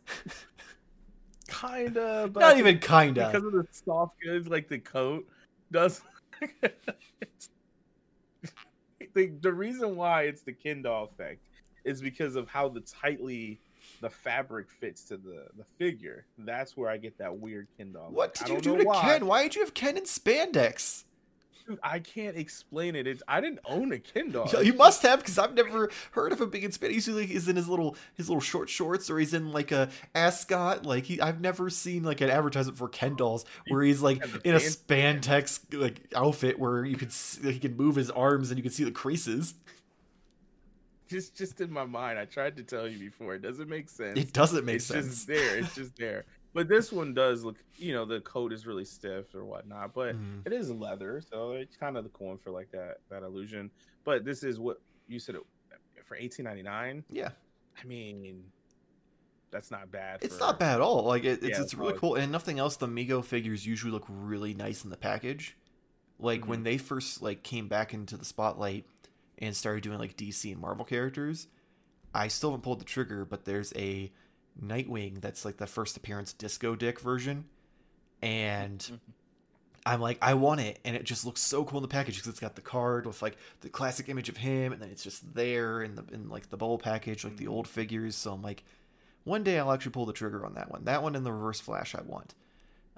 Kinda, 1.48 2.30
but 2.32 2.40
Not 2.40 2.58
even 2.58 2.78
kinda. 2.80 3.26
because 3.26 3.44
of 3.44 3.52
the 3.52 3.66
soft 3.70 4.16
goods, 4.24 4.48
like 4.48 4.68
the 4.68 4.78
coat 4.78 5.26
does. 5.70 6.02
the 9.14 9.26
the 9.40 9.52
reason 9.52 9.96
why 9.96 10.22
it's 10.22 10.42
the 10.42 10.52
Kindle 10.52 11.04
effect 11.04 11.40
is 11.84 12.00
because 12.00 12.36
of 12.36 12.48
how 12.48 12.68
the 12.68 12.80
tightly 12.80 13.60
the 14.00 14.10
fabric 14.10 14.70
fits 14.70 15.04
to 15.04 15.16
the 15.16 15.46
the 15.56 15.64
figure. 15.78 16.26
That's 16.38 16.76
where 16.76 16.90
I 16.90 16.96
get 16.96 17.18
that 17.18 17.36
weird 17.38 17.68
Kindle. 17.76 18.08
What 18.10 18.40
I 18.42 18.46
did 18.46 18.54
you 18.54 18.60
do 18.60 18.78
to 18.78 18.84
why. 18.84 19.00
Ken? 19.00 19.26
Why 19.26 19.42
did 19.42 19.54
you 19.54 19.62
have 19.62 19.74
Ken 19.74 19.96
in 19.96 20.04
spandex? 20.04 21.04
Dude, 21.68 21.78
I 21.82 21.98
can't 21.98 22.36
explain 22.36 22.96
it. 22.96 23.06
It's 23.06 23.22
I 23.28 23.40
didn't 23.40 23.60
own 23.64 23.92
a 23.92 23.98
Kindle. 23.98 24.48
Yeah, 24.52 24.60
You 24.60 24.72
must 24.72 25.02
have 25.02 25.20
because 25.20 25.38
I've 25.38 25.54
never 25.54 25.90
heard 26.12 26.32
of 26.32 26.40
him 26.40 26.50
being 26.50 26.64
in 26.64 26.72
Spanish. 26.72 26.96
Usually 26.96 27.26
he's 27.26 27.48
in 27.48 27.56
his 27.56 27.68
little 27.68 27.96
his 28.14 28.28
little 28.28 28.40
short 28.40 28.68
shorts 28.68 29.10
or 29.10 29.18
he's 29.18 29.34
in 29.34 29.52
like 29.52 29.70
a 29.70 29.90
ascot. 30.14 30.86
Like 30.86 31.04
he, 31.04 31.20
I've 31.20 31.40
never 31.40 31.70
seen 31.70 32.02
like 32.02 32.20
an 32.22 32.30
advertisement 32.30 32.78
for 32.78 32.88
Ken 32.88 33.14
dolls 33.14 33.44
where 33.68 33.82
he's 33.82 34.00
like 34.00 34.22
in 34.44 34.54
a 34.54 34.58
spandex 34.58 35.60
like 35.72 36.00
outfit 36.16 36.58
where 36.58 36.84
you 36.84 36.96
could 36.96 37.12
see, 37.12 37.52
he 37.52 37.58
can 37.58 37.76
move 37.76 37.94
his 37.96 38.10
arms 38.10 38.50
and 38.50 38.58
you 38.58 38.62
can 38.62 38.72
see 38.72 38.84
the 38.84 38.90
creases. 38.90 39.54
Just 41.10 41.36
just 41.36 41.60
in 41.60 41.72
my 41.72 41.84
mind. 41.84 42.20
I 42.20 42.24
tried 42.24 42.56
to 42.58 42.62
tell 42.62 42.86
you 42.86 42.96
before. 42.98 43.34
It 43.34 43.42
doesn't 43.42 43.68
make 43.68 43.88
sense. 43.88 44.16
It 44.16 44.32
doesn't 44.32 44.64
make 44.64 44.76
it's 44.76 44.86
sense. 44.86 45.06
It's 45.06 45.14
just 45.16 45.26
there. 45.26 45.58
It's 45.58 45.74
just 45.74 45.96
there. 45.96 46.24
But 46.54 46.68
this 46.68 46.92
one 46.92 47.14
does 47.14 47.42
look, 47.44 47.56
you 47.76 47.92
know, 47.92 48.04
the 48.04 48.20
coat 48.20 48.52
is 48.52 48.64
really 48.66 48.84
stiff 48.84 49.34
or 49.34 49.44
whatnot. 49.44 49.92
But 49.92 50.14
Mhm. 50.16 50.46
it 50.46 50.52
is 50.52 50.70
leather, 50.70 51.20
so 51.20 51.52
it's 51.52 51.76
kind 51.76 51.96
of 51.96 52.04
the 52.04 52.10
cool 52.10 52.36
for 52.36 52.50
like 52.52 52.70
that 52.70 52.98
that 53.08 53.24
illusion. 53.24 53.72
But 54.04 54.24
this 54.24 54.44
is 54.44 54.60
what 54.60 54.80
you 55.08 55.18
said 55.18 55.34
it, 55.34 55.42
for 56.04 56.16
eighteen 56.16 56.44
ninety 56.44 56.62
nine. 56.62 57.04
Yeah, 57.10 57.30
I 57.80 57.84
mean, 57.84 58.44
that's 59.50 59.72
not 59.72 59.90
bad. 59.90 60.20
it's 60.22 60.38
not 60.38 60.60
bad 60.60 60.76
at 60.76 60.80
all. 60.80 61.02
Like 61.04 61.24
it, 61.24 61.42
it's 61.42 61.58
Yeah, 61.58 61.62
it's 61.62 61.74
really 61.74 61.98
cool. 61.98 62.14
And 62.14 62.30
nothing 62.30 62.60
else, 62.60 62.76
the 62.76 62.86
Mego 62.86 63.24
figures 63.24 63.66
usually 63.66 63.90
look 63.90 64.06
really 64.08 64.54
nice 64.54 64.84
in 64.84 64.90
the 64.90 64.96
package. 64.96 65.56
Like 66.20 66.46
when 66.46 66.60
Mhm. 66.60 66.64
they 66.64 66.78
first 66.78 67.20
like 67.20 67.42
came 67.42 67.66
back 67.66 67.92
into 67.94 68.16
the 68.16 68.24
spotlight 68.24 68.84
and 69.40 69.56
started 69.56 69.82
doing 69.82 69.98
like 69.98 70.16
DC 70.16 70.50
and 70.52 70.60
Marvel 70.60 70.84
characters, 70.84 71.46
I 72.14 72.28
still 72.28 72.50
haven't 72.50 72.62
pulled 72.62 72.80
the 72.80 72.84
trigger, 72.84 73.24
but 73.24 73.44
there's 73.44 73.72
a 73.76 74.12
Nightwing 74.60 75.20
that's 75.20 75.44
like 75.44 75.56
the 75.56 75.66
first 75.66 75.96
appearance 75.96 76.32
Disco 76.32 76.74
Dick 76.76 77.00
version, 77.00 77.44
and 78.20 78.78
Mhm. 78.80 79.00
I'm 79.86 80.00
like, 80.00 80.18
I 80.20 80.34
want 80.34 80.60
it, 80.60 80.78
and 80.84 80.94
it 80.94 81.04
just 81.04 81.24
looks 81.24 81.40
so 81.40 81.64
cool 81.64 81.78
in 81.78 81.82
the 81.82 81.88
package 81.88 82.16
because 82.16 82.28
it's 82.28 82.40
got 82.40 82.54
the 82.56 82.60
card 82.60 83.06
with 83.06 83.22
like 83.22 83.36
the 83.62 83.70
classic 83.70 84.08
image 84.08 84.28
of 84.28 84.36
him, 84.38 84.72
and 84.72 84.82
then 84.82 84.90
it's 84.90 85.02
just 85.02 85.34
there 85.34 85.82
in 85.82 85.94
the 85.94 86.04
in 86.12 86.28
like 86.28 86.50
the 86.50 86.56
bubble 86.56 86.78
package, 86.78 87.24
like 87.24 87.36
the 87.38 87.46
Mhm. 87.46 87.50
old 87.50 87.68
figures. 87.68 88.14
So 88.16 88.32
I'm 88.34 88.42
like, 88.42 88.64
one 89.24 89.42
day 89.42 89.58
I'll 89.58 89.72
actually 89.72 89.92
pull 89.92 90.04
the 90.06 90.12
trigger 90.12 90.44
on 90.44 90.54
that 90.54 90.70
one. 90.70 90.84
That 90.84 91.02
one 91.02 91.14
in 91.14 91.24
the 91.24 91.32
reverse 91.32 91.60
flash 91.60 91.94
I 91.94 92.02
want. 92.02 92.34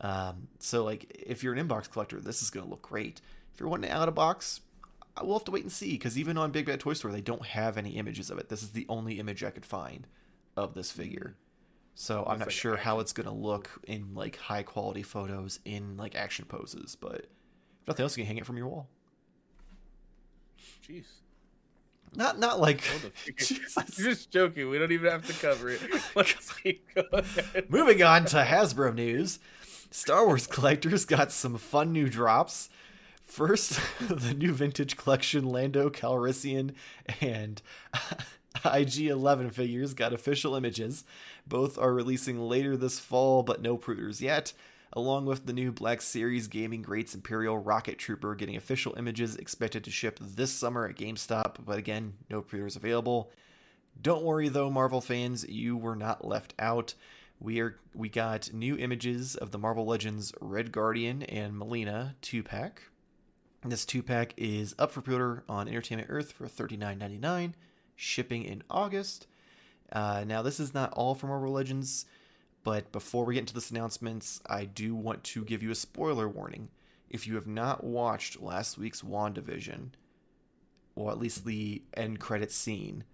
Um, 0.00 0.48
so 0.59 0.83
like, 0.85 1.05
if 1.24 1.44
you're 1.44 1.52
an 1.55 1.68
inbox 1.68 1.88
collector, 1.88 2.18
this 2.20 2.42
is 2.42 2.50
gonna 2.50 2.66
look 2.66 2.83
great. 2.83 3.20
If 3.55 3.61
you're 3.61 3.68
wanting 3.68 3.90
out 3.90 4.09
of 4.09 4.14
box, 4.16 4.61
we'll 5.20 5.35
have 5.35 5.44
to 5.44 5.51
wait 5.51 5.62
and 5.62 5.72
see 5.72 5.92
because 5.92 6.18
even 6.18 6.38
on 6.38 6.51
Big 6.51 6.66
Bad 6.66 6.81
Toy 6.81 6.94
Store, 6.94 7.12
they 7.12 7.20
don't 7.20 7.44
have 7.44 7.77
any 7.77 7.90
images 7.90 8.31
of 8.31 8.38
it. 8.38 8.48
This 8.48 8.62
is 8.62 8.70
the 8.70 8.87
only 8.88 9.18
image 9.18 9.44
I 9.44 9.51
could 9.51 9.66
find 9.66 10.07
of 10.57 10.75
this 10.75 10.90
figure. 10.90 11.37
So 11.94 12.25
I'm 12.27 12.38
not 12.38 12.48
like 12.48 12.51
sure 12.51 12.77
how 12.77 13.01
it's 13.01 13.12
gonna 13.12 13.35
look 13.35 13.70
in 13.87 14.14
like 14.14 14.37
high 14.37 14.62
quality 14.62 15.03
photos 15.03 15.61
in 15.64 15.96
like 15.96 16.14
action 16.14 16.46
poses, 16.46 16.96
but 16.96 17.27
if 17.83 17.88
nothing 17.88 18.05
else, 18.05 18.16
you 18.16 18.25
can 18.25 18.29
hang 18.29 18.38
it 18.38 18.46
from 18.46 18.57
your 18.57 18.68
wall. 18.68 18.88
Jeez. 20.88 21.05
Not 22.14 22.38
not 22.38 22.61
like 22.61 22.83
just 23.37 24.31
joking. 24.31 24.68
We 24.68 24.79
don't 24.79 24.92
even 24.92 25.11
have 25.11 25.27
to 25.27 25.33
cover 25.35 25.70
it. 25.70 25.81
Let's 26.14 26.53
keep 26.55 26.87
going. 26.94 27.25
Moving 27.68 28.03
on 28.03 28.25
to 28.27 28.38
Hasbro 28.38 28.94
news. 28.94 29.38
Star 29.90 30.27
Wars 30.27 30.46
collectors 30.46 31.05
got 31.05 31.33
some 31.33 31.57
fun 31.59 31.92
new 31.92 32.09
drops. 32.09 32.70
First, 33.32 33.80
the 34.10 34.34
new 34.34 34.52
vintage 34.52 34.98
collection 34.98 35.46
Lando 35.46 35.88
Calrissian 35.88 36.74
and 37.22 37.62
IG-11 38.62 39.54
figures 39.54 39.94
got 39.94 40.12
official 40.12 40.54
images. 40.54 41.04
Both 41.46 41.78
are 41.78 41.94
releasing 41.94 42.38
later 42.38 42.76
this 42.76 42.98
fall, 42.98 43.42
but 43.42 43.62
no 43.62 43.78
pruters 43.78 44.20
yet. 44.20 44.52
Along 44.92 45.24
with 45.24 45.46
the 45.46 45.54
new 45.54 45.72
Black 45.72 46.02
Series 46.02 46.46
Gaming 46.46 46.82
Greats 46.82 47.14
Imperial 47.14 47.56
Rocket 47.56 47.96
Trooper 47.96 48.34
getting 48.34 48.56
official 48.56 48.94
images 48.98 49.36
expected 49.36 49.82
to 49.84 49.90
ship 49.90 50.18
this 50.20 50.52
summer 50.52 50.86
at 50.86 50.96
GameStop, 50.96 51.64
but 51.64 51.78
again, 51.78 52.12
no 52.28 52.42
pruters 52.42 52.76
available. 52.76 53.32
Don't 53.98 54.24
worry 54.24 54.50
though, 54.50 54.68
Marvel 54.68 55.00
fans, 55.00 55.48
you 55.48 55.78
were 55.78 55.96
not 55.96 56.22
left 56.22 56.52
out. 56.58 56.92
We 57.40 57.60
are 57.60 57.76
we 57.94 58.10
got 58.10 58.52
new 58.52 58.76
images 58.76 59.36
of 59.36 59.52
the 59.52 59.58
Marvel 59.58 59.86
Legends 59.86 60.34
Red 60.38 60.70
Guardian 60.70 61.22
and 61.22 61.56
Melina 61.56 62.14
two 62.20 62.42
pack. 62.42 62.82
This 63.64 63.87
two 63.87 64.03
pack 64.03 64.35
is 64.37 64.75
up 64.77 64.90
for 64.90 65.03
pre-order 65.03 65.44
on 65.48 65.68
Entertainment 65.68 66.09
Earth 66.11 66.33
for 66.33 66.46
$39.99, 66.46 67.53
shipping 67.94 68.42
in 68.42 68.64
August. 68.68 69.29
Uh, 69.92 70.25
now, 70.27 70.42
this 70.42 70.59
is 70.59 70.75
not 70.75 70.92
all 70.94 71.14
for 71.14 71.29
Marvel 71.29 71.53
Legends, 71.53 72.05
but 72.64 72.90
before 72.90 73.25
we 73.25 73.35
get 73.35 73.40
into 73.40 73.55
this 73.55 73.70
announcements, 73.70 74.40
I 74.46 74.64
do 74.64 74.96
want 74.96 75.22
to 75.25 75.44
give 75.44 75.62
you 75.62 75.70
a 75.70 75.77
spoiler 75.77 76.29
warning. 76.29 76.70
If 77.09 77.29
you 77.29 77.37
have 77.37 77.46
not 77.46 77.85
watched 77.85 78.42
last 78.42 78.79
week's 78.79 79.03
WandaVision, 79.03 79.90
or 80.96 81.12
at 81.12 81.18
least 81.18 81.44
the 81.44 81.83
end 81.94 82.18
credit 82.18 82.51
scene, 82.51 83.05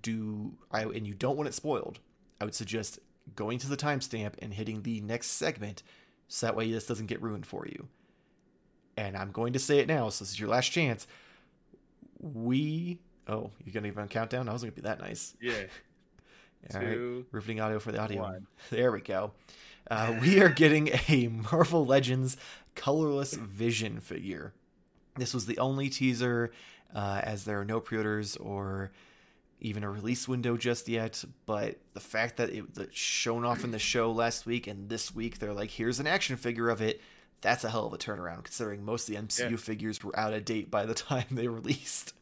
do 0.00 0.56
I 0.70 0.84
and 0.84 1.06
you 1.06 1.12
don't 1.12 1.36
want 1.36 1.48
it 1.48 1.54
spoiled, 1.54 2.00
I 2.40 2.44
would 2.44 2.54
suggest 2.54 3.00
going 3.36 3.58
to 3.58 3.68
the 3.68 3.76
timestamp 3.76 4.34
and 4.38 4.54
hitting 4.54 4.82
the 4.82 5.02
next 5.02 5.28
segment 5.32 5.82
so 6.26 6.46
that 6.46 6.56
way 6.56 6.70
this 6.72 6.86
doesn't 6.86 7.06
get 7.06 7.20
ruined 7.20 7.44
for 7.44 7.66
you. 7.66 7.88
And 9.00 9.16
I'm 9.16 9.30
going 9.30 9.54
to 9.54 9.58
say 9.58 9.78
it 9.78 9.88
now, 9.88 10.10
so 10.10 10.24
this 10.24 10.32
is 10.32 10.38
your 10.38 10.50
last 10.50 10.68
chance. 10.68 11.06
We 12.20 12.98
oh, 13.28 13.50
you're 13.64 13.72
gonna 13.72 13.88
even 13.88 14.08
countdown? 14.08 14.46
I 14.46 14.52
was 14.52 14.60
gonna 14.60 14.72
be 14.72 14.82
that 14.82 15.00
nice. 15.00 15.34
Yeah. 15.40 15.54
All 16.74 16.80
Two, 16.80 17.16
right. 17.16 17.24
Riveting 17.32 17.60
audio 17.60 17.78
for 17.78 17.92
the 17.92 17.98
audio. 17.98 18.20
One. 18.20 18.46
There 18.68 18.92
we 18.92 19.00
go. 19.00 19.32
Uh, 19.90 20.18
we 20.20 20.42
are 20.42 20.50
getting 20.50 20.90
a 21.08 21.28
Marvel 21.28 21.86
Legends 21.86 22.36
colorless 22.74 23.32
Vision 23.32 24.00
figure. 24.00 24.52
This 25.16 25.32
was 25.32 25.46
the 25.46 25.56
only 25.58 25.88
teaser, 25.88 26.52
uh, 26.94 27.22
as 27.24 27.44
there 27.44 27.58
are 27.58 27.64
no 27.64 27.80
pre-orders 27.80 28.36
or 28.36 28.92
even 29.60 29.82
a 29.82 29.90
release 29.90 30.28
window 30.28 30.58
just 30.58 30.88
yet. 30.88 31.24
But 31.46 31.78
the 31.94 32.00
fact 32.00 32.36
that 32.36 32.50
it 32.50 32.76
was 32.76 32.88
shown 32.92 33.46
off 33.46 33.64
in 33.64 33.70
the 33.70 33.78
show 33.78 34.12
last 34.12 34.44
week 34.44 34.66
and 34.66 34.90
this 34.90 35.14
week 35.14 35.38
they're 35.38 35.54
like, 35.54 35.70
here's 35.70 36.00
an 36.00 36.06
action 36.06 36.36
figure 36.36 36.68
of 36.68 36.82
it. 36.82 37.00
That's 37.40 37.64
a 37.64 37.70
hell 37.70 37.86
of 37.86 37.92
a 37.92 37.98
turnaround, 37.98 38.44
considering 38.44 38.84
most 38.84 39.08
of 39.08 39.14
the 39.14 39.22
MCU 39.22 39.52
yeah. 39.52 39.56
figures 39.56 40.02
were 40.04 40.18
out 40.18 40.34
of 40.34 40.44
date 40.44 40.70
by 40.70 40.86
the 40.86 40.94
time 40.94 41.26
they 41.30 41.48
released. 41.48 42.14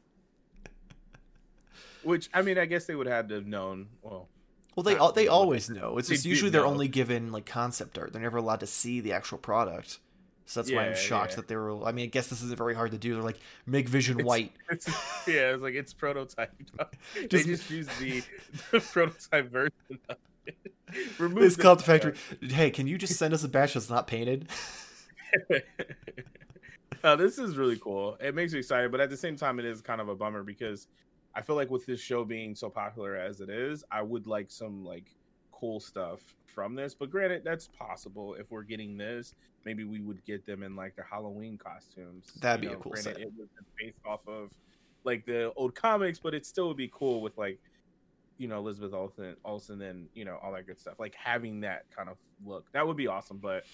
Which 2.02 2.30
I 2.32 2.42
mean, 2.42 2.58
I 2.58 2.66
guess 2.66 2.86
they 2.86 2.94
would 2.94 3.08
have 3.08 3.28
to 3.28 3.34
have 3.34 3.46
known. 3.46 3.88
Well, 4.02 4.28
well, 4.76 4.84
they 5.12 5.22
they 5.22 5.28
always 5.28 5.68
know. 5.68 5.98
It's 5.98 6.08
just 6.08 6.24
usually 6.24 6.50
they're 6.50 6.64
only 6.64 6.86
given 6.86 7.32
like 7.32 7.46
concept 7.46 7.98
art. 7.98 8.12
They're 8.12 8.22
never 8.22 8.38
allowed 8.38 8.60
to 8.60 8.66
see 8.66 9.00
the 9.00 9.12
actual 9.12 9.38
product. 9.38 9.98
So 10.46 10.60
that's 10.60 10.70
yeah, 10.70 10.78
why 10.78 10.86
I'm 10.86 10.94
shocked 10.94 11.32
yeah. 11.32 11.36
that 11.36 11.48
they 11.48 11.56
were. 11.56 11.84
I 11.84 11.92
mean, 11.92 12.04
I 12.04 12.06
guess 12.06 12.28
this 12.28 12.42
isn't 12.42 12.56
very 12.56 12.74
hard 12.74 12.92
to 12.92 12.98
do. 12.98 13.14
They're 13.14 13.22
like 13.22 13.40
make 13.66 13.88
Vision 13.88 14.20
it's, 14.20 14.26
white. 14.26 14.52
It's, 14.70 14.86
yeah, 15.26 15.52
it's 15.52 15.62
like 15.62 15.74
it's 15.74 15.92
prototype. 15.92 16.52
just, 17.28 17.30
they 17.30 17.42
just 17.42 17.68
use 17.70 17.86
the, 17.98 18.22
the 18.70 18.80
prototype 18.80 19.50
version. 19.50 19.72
Of 20.08 20.16
it. 20.46 20.56
Remove 21.18 21.42
this 21.42 21.56
called 21.56 21.80
the 21.80 21.84
factory. 21.84 22.14
Hey, 22.40 22.70
can 22.70 22.86
you 22.86 22.96
just 22.96 23.16
send 23.16 23.34
us 23.34 23.44
a 23.44 23.48
batch 23.48 23.74
that's 23.74 23.90
not 23.90 24.06
painted? 24.06 24.48
uh, 27.04 27.16
this 27.16 27.38
is 27.38 27.56
really 27.56 27.78
cool. 27.78 28.16
It 28.20 28.34
makes 28.34 28.52
me 28.52 28.60
excited, 28.60 28.90
but 28.90 29.00
at 29.00 29.10
the 29.10 29.16
same 29.16 29.36
time, 29.36 29.58
it 29.58 29.64
is 29.64 29.80
kind 29.80 30.00
of 30.00 30.08
a 30.08 30.14
bummer 30.14 30.42
because 30.42 30.88
I 31.34 31.42
feel 31.42 31.56
like 31.56 31.70
with 31.70 31.86
this 31.86 32.00
show 32.00 32.24
being 32.24 32.54
so 32.54 32.68
popular 32.70 33.16
as 33.16 33.40
it 33.40 33.50
is, 33.50 33.84
I 33.90 34.02
would 34.02 34.26
like 34.26 34.50
some 34.50 34.84
like 34.84 35.14
cool 35.52 35.80
stuff 35.80 36.20
from 36.46 36.74
this. 36.74 36.94
But 36.94 37.10
granted, 37.10 37.42
that's 37.44 37.68
possible. 37.68 38.34
If 38.34 38.50
we're 38.50 38.62
getting 38.62 38.96
this, 38.96 39.34
maybe 39.64 39.84
we 39.84 40.00
would 40.00 40.24
get 40.24 40.46
them 40.46 40.62
in 40.62 40.76
like 40.76 40.96
their 40.96 41.06
Halloween 41.08 41.58
costumes. 41.58 42.32
That'd 42.40 42.64
you 42.64 42.70
be 42.70 42.74
know, 42.74 42.80
a 42.80 42.82
cool 42.82 42.92
granted, 42.92 43.16
set. 43.16 43.22
It 43.22 43.32
was 43.36 43.48
based 43.78 43.98
off 44.06 44.26
of 44.26 44.52
like 45.04 45.26
the 45.26 45.52
old 45.54 45.74
comics, 45.74 46.18
but 46.18 46.34
it 46.34 46.46
still 46.46 46.68
would 46.68 46.76
be 46.76 46.90
cool 46.92 47.20
with 47.20 47.36
like 47.38 47.58
you 48.38 48.48
know 48.48 48.58
Elizabeth 48.58 48.92
Olsen, 48.92 49.36
Olsen, 49.44 49.82
and 49.82 50.08
you 50.14 50.24
know 50.24 50.38
all 50.42 50.52
that 50.52 50.66
good 50.66 50.80
stuff. 50.80 50.94
Like 50.98 51.14
having 51.14 51.60
that 51.60 51.84
kind 51.94 52.08
of 52.08 52.16
look, 52.44 52.66
that 52.72 52.86
would 52.86 52.96
be 52.96 53.06
awesome. 53.06 53.38
But 53.38 53.64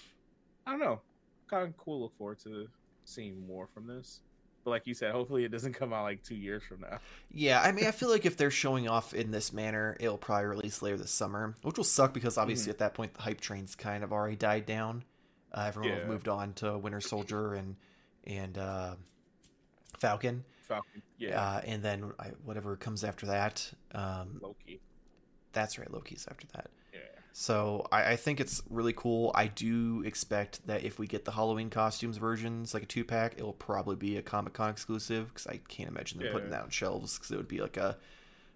I 0.65 0.71
don't 0.71 0.79
know, 0.79 1.01
kind 1.49 1.67
of 1.67 1.77
cool. 1.77 2.01
Look 2.01 2.17
forward 2.17 2.39
to 2.39 2.67
seeing 3.05 3.45
more 3.47 3.67
from 3.73 3.87
this. 3.87 4.21
But 4.63 4.71
like 4.71 4.87
you 4.87 4.95
said, 4.95 5.11
hopefully 5.11 5.45
it 5.45 5.51
doesn't 5.51 5.73
come 5.73 5.93
out 5.93 6.03
like 6.03 6.23
two 6.23 6.35
years 6.35 6.63
from 6.63 6.81
now. 6.81 6.97
Yeah, 7.31 7.61
I 7.61 7.71
mean, 7.71 7.85
I 7.85 7.91
feel 7.91 8.09
like 8.11 8.25
if 8.25 8.35
they're 8.35 8.51
showing 8.51 8.89
off 8.89 9.13
in 9.13 9.31
this 9.31 9.53
manner, 9.53 9.95
it'll 9.99 10.17
probably 10.17 10.47
release 10.47 10.81
later 10.81 10.97
this 10.97 11.11
summer, 11.11 11.55
which 11.61 11.77
will 11.77 11.83
suck 11.83 12.13
because 12.13 12.37
obviously 12.37 12.63
mm-hmm. 12.63 12.71
at 12.71 12.79
that 12.79 12.93
point 12.95 13.13
the 13.13 13.21
hype 13.21 13.39
train's 13.39 13.75
kind 13.75 14.03
of 14.03 14.11
already 14.11 14.35
died 14.35 14.65
down. 14.65 15.03
Uh, 15.53 15.65
everyone 15.67 15.99
yeah. 15.99 16.07
moved 16.07 16.27
on 16.27 16.53
to 16.53 16.77
Winter 16.77 16.99
Soldier 16.99 17.53
and 17.53 17.75
and 18.25 18.57
uh, 18.57 18.95
Falcon. 19.99 20.43
Falcon, 20.63 21.03
yeah. 21.19 21.39
Uh, 21.39 21.61
and 21.63 21.83
then 21.83 22.11
I, 22.19 22.29
whatever 22.43 22.75
comes 22.75 23.03
after 23.03 23.27
that. 23.27 23.71
Um, 23.93 24.39
Loki. 24.41 24.81
That's 25.53 25.77
right, 25.77 25.89
Loki's 25.91 26.27
after 26.29 26.47
that. 26.55 26.71
So 27.37 27.85
I, 27.91 28.13
I, 28.13 28.15
think 28.15 28.39
it's 28.39 28.63
really 28.69 28.93
cool. 28.93 29.33
I 29.35 29.47
do 29.47 30.01
expect 30.05 30.65
that 30.67 30.85
if 30.85 30.97
we 30.97 31.05
get 31.05 31.25
the 31.25 31.31
Halloween 31.31 31.69
costumes 31.69 32.15
versions, 32.15 32.73
like 32.73 32.83
a 32.83 32.85
two 32.85 33.03
pack, 33.03 33.33
it'll 33.35 33.51
probably 33.51 33.97
be 33.97 34.15
a 34.15 34.21
Comic 34.21 34.53
Con 34.53 34.69
exclusive 34.69 35.27
because 35.27 35.45
I 35.45 35.59
can't 35.67 35.89
imagine 35.89 36.19
them 36.19 36.27
yeah. 36.27 36.31
putting 36.31 36.49
that 36.51 36.63
on 36.63 36.69
shelves 36.69 37.17
because 37.17 37.31
it 37.31 37.35
would 37.35 37.49
be 37.49 37.59
like 37.59 37.75
a 37.75 37.97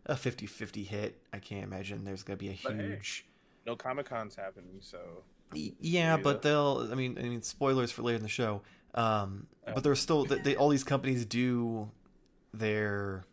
a 0.05 0.13
50-50 0.13 0.87
hit. 0.87 1.21
I 1.33 1.39
can't 1.39 1.65
imagine 1.65 2.05
there's 2.05 2.23
gonna 2.23 2.37
be 2.37 2.51
a 2.51 2.57
but 2.63 2.75
huge. 2.75 3.25
Hey, 3.27 3.69
no 3.69 3.75
Comic 3.75 4.05
Cons 4.05 4.33
happening, 4.35 4.77
so. 4.79 4.99
Yeah, 5.53 6.15
but 6.15 6.41
they'll. 6.41 6.87
I 6.89 6.95
mean, 6.95 7.17
I 7.19 7.23
mean, 7.23 7.41
spoilers 7.41 7.91
for 7.91 8.03
later 8.03 8.15
in 8.15 8.23
the 8.23 8.29
show. 8.29 8.61
Um, 8.95 9.47
oh. 9.67 9.73
but 9.73 9.83
there's 9.83 9.99
still 9.99 10.23
they, 10.23 10.55
all 10.55 10.69
these 10.69 10.85
companies 10.85 11.25
do 11.25 11.91
their 12.53 13.25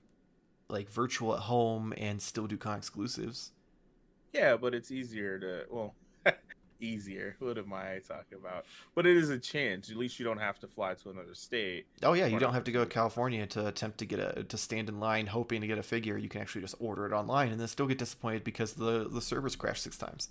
like 0.69 0.91
virtual 0.91 1.35
at 1.35 1.41
home 1.43 1.95
and 1.97 2.21
still 2.21 2.49
do 2.49 2.57
con 2.57 2.79
exclusives. 2.79 3.53
Yeah, 4.37 4.57
but 4.57 4.75
it's 4.75 4.91
easier 4.91 5.39
to 5.39 5.65
well, 5.71 5.95
easier. 6.81 7.37
What 7.39 7.59
am 7.59 7.73
I 7.73 8.01
talking 8.07 8.39
about? 8.39 8.67
But 8.95 9.07
it 9.07 9.17
is 9.17 9.31
a 9.31 9.39
chance. 9.39 9.91
At 9.91 9.97
least 9.97 10.19
you 10.19 10.25
don't 10.25 10.39
have 10.39 10.59
to 10.61 10.69
fly 10.69 10.95
to 10.95 11.11
another 11.11 11.35
state. 11.35 11.87
Oh 12.03 12.13
yeah, 12.13 12.27
you 12.27 12.39
don't 12.39 12.53
have 12.53 12.65
to 12.65 12.73
go 12.73 12.85
to 12.85 12.91
California 12.91 13.47
to 13.49 13.67
attempt 13.67 13.99
to 13.99 14.07
get 14.07 14.19
a 14.19 14.45
to 14.45 14.59
stand 14.59 14.89
in 14.89 15.01
line 15.01 15.27
hoping 15.27 15.61
to 15.63 15.67
get 15.67 15.79
a 15.79 15.83
figure. 15.83 16.19
You 16.19 16.29
can 16.29 16.41
actually 16.41 16.63
just 16.63 16.77
order 16.79 17.07
it 17.07 17.13
online 17.13 17.51
and 17.51 17.61
then 17.61 17.69
still 17.69 17.87
get 17.87 17.99
disappointed 17.99 18.45
because 18.45 18.75
the 18.75 19.09
the 19.09 19.21
servers 19.21 19.57
crashed 19.57 19.83
six 19.83 19.97
times. 19.97 20.29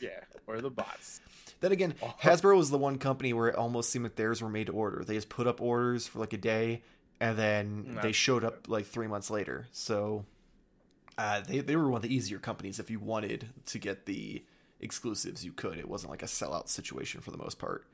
Yeah, 0.00 0.20
or 0.46 0.60
the 0.60 0.70
bots. 0.70 1.20
then 1.60 1.72
again, 1.72 1.94
oh. 2.02 2.14
Hasbro 2.22 2.56
was 2.56 2.70
the 2.70 2.78
one 2.78 2.98
company 2.98 3.32
where 3.32 3.48
it 3.48 3.56
almost 3.56 3.90
seemed 3.90 4.04
like 4.04 4.16
theirs 4.16 4.40
were 4.40 4.48
made 4.48 4.68
to 4.68 4.72
order. 4.72 5.04
They 5.04 5.14
just 5.14 5.28
put 5.28 5.46
up 5.46 5.60
orders 5.60 6.06
for 6.06 6.20
like 6.20 6.32
a 6.32 6.38
day 6.38 6.82
and 7.20 7.38
then 7.38 7.98
they 8.02 8.12
showed 8.12 8.44
up 8.44 8.68
like 8.68 8.86
three 8.86 9.06
months 9.06 9.30
later. 9.30 9.66
So 9.72 10.24
uh, 11.18 11.40
they 11.40 11.60
they 11.60 11.76
were 11.76 11.88
one 11.88 11.98
of 11.98 12.02
the 12.02 12.14
easier 12.14 12.38
companies 12.38 12.78
if 12.78 12.90
you 12.90 12.98
wanted 12.98 13.48
to 13.66 13.78
get 13.78 14.06
the 14.06 14.42
exclusives, 14.80 15.44
you 15.44 15.52
could. 15.52 15.78
It 15.78 15.88
wasn't 15.88 16.10
like 16.10 16.22
a 16.22 16.26
sellout 16.26 16.68
situation 16.68 17.20
for 17.20 17.30
the 17.30 17.38
most 17.38 17.58
part. 17.58 17.84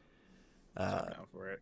Uh, 0.76 1.06
for 1.32 1.50
it. 1.50 1.60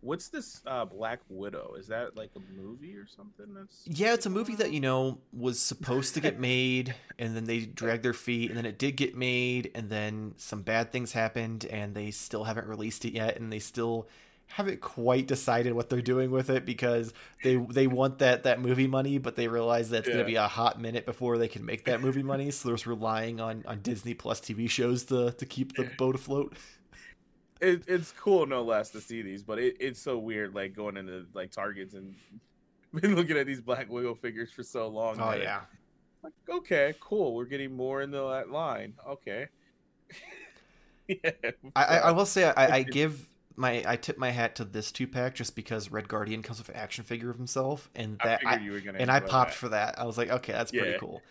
What's 0.00 0.28
this 0.28 0.62
uh, 0.66 0.84
Black 0.84 1.20
Widow? 1.28 1.74
Is 1.78 1.86
that 1.86 2.16
like 2.16 2.30
a 2.34 2.60
movie 2.60 2.96
or 2.96 3.06
something? 3.06 3.54
That's 3.54 3.82
yeah, 3.86 4.14
it's 4.14 4.26
a 4.26 4.30
movie 4.30 4.56
that 4.56 4.72
you 4.72 4.80
know 4.80 5.18
was 5.32 5.60
supposed 5.60 6.14
to 6.14 6.20
get 6.20 6.40
made, 6.40 6.94
and 7.18 7.36
then 7.36 7.44
they 7.44 7.60
dragged 7.60 8.02
their 8.02 8.12
feet, 8.12 8.50
and 8.50 8.58
then 8.58 8.66
it 8.66 8.78
did 8.78 8.96
get 8.96 9.16
made, 9.16 9.70
and 9.74 9.90
then 9.90 10.34
some 10.38 10.62
bad 10.62 10.90
things 10.90 11.12
happened, 11.12 11.66
and 11.66 11.94
they 11.94 12.10
still 12.10 12.44
haven't 12.44 12.66
released 12.66 13.04
it 13.04 13.12
yet, 13.12 13.38
and 13.38 13.52
they 13.52 13.60
still 13.60 14.08
haven't 14.46 14.80
quite 14.80 15.26
decided 15.26 15.72
what 15.72 15.88
they're 15.88 16.02
doing 16.02 16.30
with 16.30 16.50
it 16.50 16.66
because 16.66 17.14
they 17.42 17.56
they 17.56 17.86
want 17.86 18.18
that 18.18 18.42
that 18.42 18.60
movie 18.60 18.86
money, 18.86 19.18
but 19.18 19.36
they 19.36 19.48
realize 19.48 19.90
that 19.90 20.00
it's 20.00 20.08
yeah. 20.08 20.14
gonna 20.14 20.26
be 20.26 20.36
a 20.36 20.48
hot 20.48 20.80
minute 20.80 21.06
before 21.06 21.38
they 21.38 21.48
can 21.48 21.64
make 21.64 21.84
that 21.84 22.00
movie 22.00 22.22
money. 22.22 22.50
So 22.50 22.68
they're 22.68 22.76
just 22.76 22.86
relying 22.86 23.40
on 23.40 23.64
on 23.66 23.80
Disney 23.80 24.14
Plus 24.14 24.40
TV 24.40 24.68
shows 24.68 25.04
to 25.04 25.32
to 25.32 25.46
keep 25.46 25.74
the 25.76 25.90
boat 25.96 26.14
afloat. 26.14 26.54
it, 27.60 27.84
it's 27.86 28.12
cool 28.12 28.44
no 28.44 28.62
less 28.62 28.90
to 28.90 29.00
see 29.00 29.22
these, 29.22 29.42
but 29.42 29.58
it, 29.58 29.76
it's 29.80 30.00
so 30.00 30.18
weird 30.18 30.54
like 30.54 30.74
going 30.74 30.96
into 30.96 31.26
like 31.32 31.50
Targets 31.50 31.94
and 31.94 32.14
been 32.94 33.16
looking 33.16 33.38
at 33.38 33.46
these 33.46 33.60
Black 33.60 33.90
Widow 33.90 34.14
figures 34.14 34.50
for 34.50 34.62
so 34.62 34.88
long. 34.88 35.18
Oh 35.20 35.34
yeah. 35.34 35.62
Like, 36.22 36.34
okay, 36.48 36.94
cool. 37.00 37.34
We're 37.34 37.46
getting 37.46 37.74
more 37.74 38.02
into 38.02 38.18
that 38.18 38.46
uh, 38.48 38.52
line. 38.52 38.94
Okay. 39.08 39.48
yeah. 41.08 41.30
I, 41.74 41.84
I, 41.84 41.96
I 41.96 42.10
will 42.12 42.26
say 42.26 42.44
I, 42.44 42.76
I 42.76 42.82
give 42.82 43.28
my 43.56 43.84
I 43.86 43.96
tip 43.96 44.18
my 44.18 44.30
hat 44.30 44.56
to 44.56 44.64
this 44.64 44.92
two 44.92 45.06
pack 45.06 45.34
just 45.34 45.54
because 45.54 45.90
Red 45.90 46.08
Guardian 46.08 46.42
comes 46.42 46.58
with 46.58 46.68
an 46.68 46.76
action 46.76 47.04
figure 47.04 47.30
of 47.30 47.36
himself, 47.36 47.90
and 47.94 48.18
that 48.24 48.40
I, 48.46 48.56
and 48.98 49.10
I 49.10 49.20
popped 49.20 49.52
that. 49.52 49.56
for 49.56 49.68
that. 49.70 49.98
I 49.98 50.04
was 50.04 50.16
like, 50.18 50.30
okay, 50.30 50.52
that's 50.52 50.72
pretty 50.72 50.98
cool. 50.98 51.22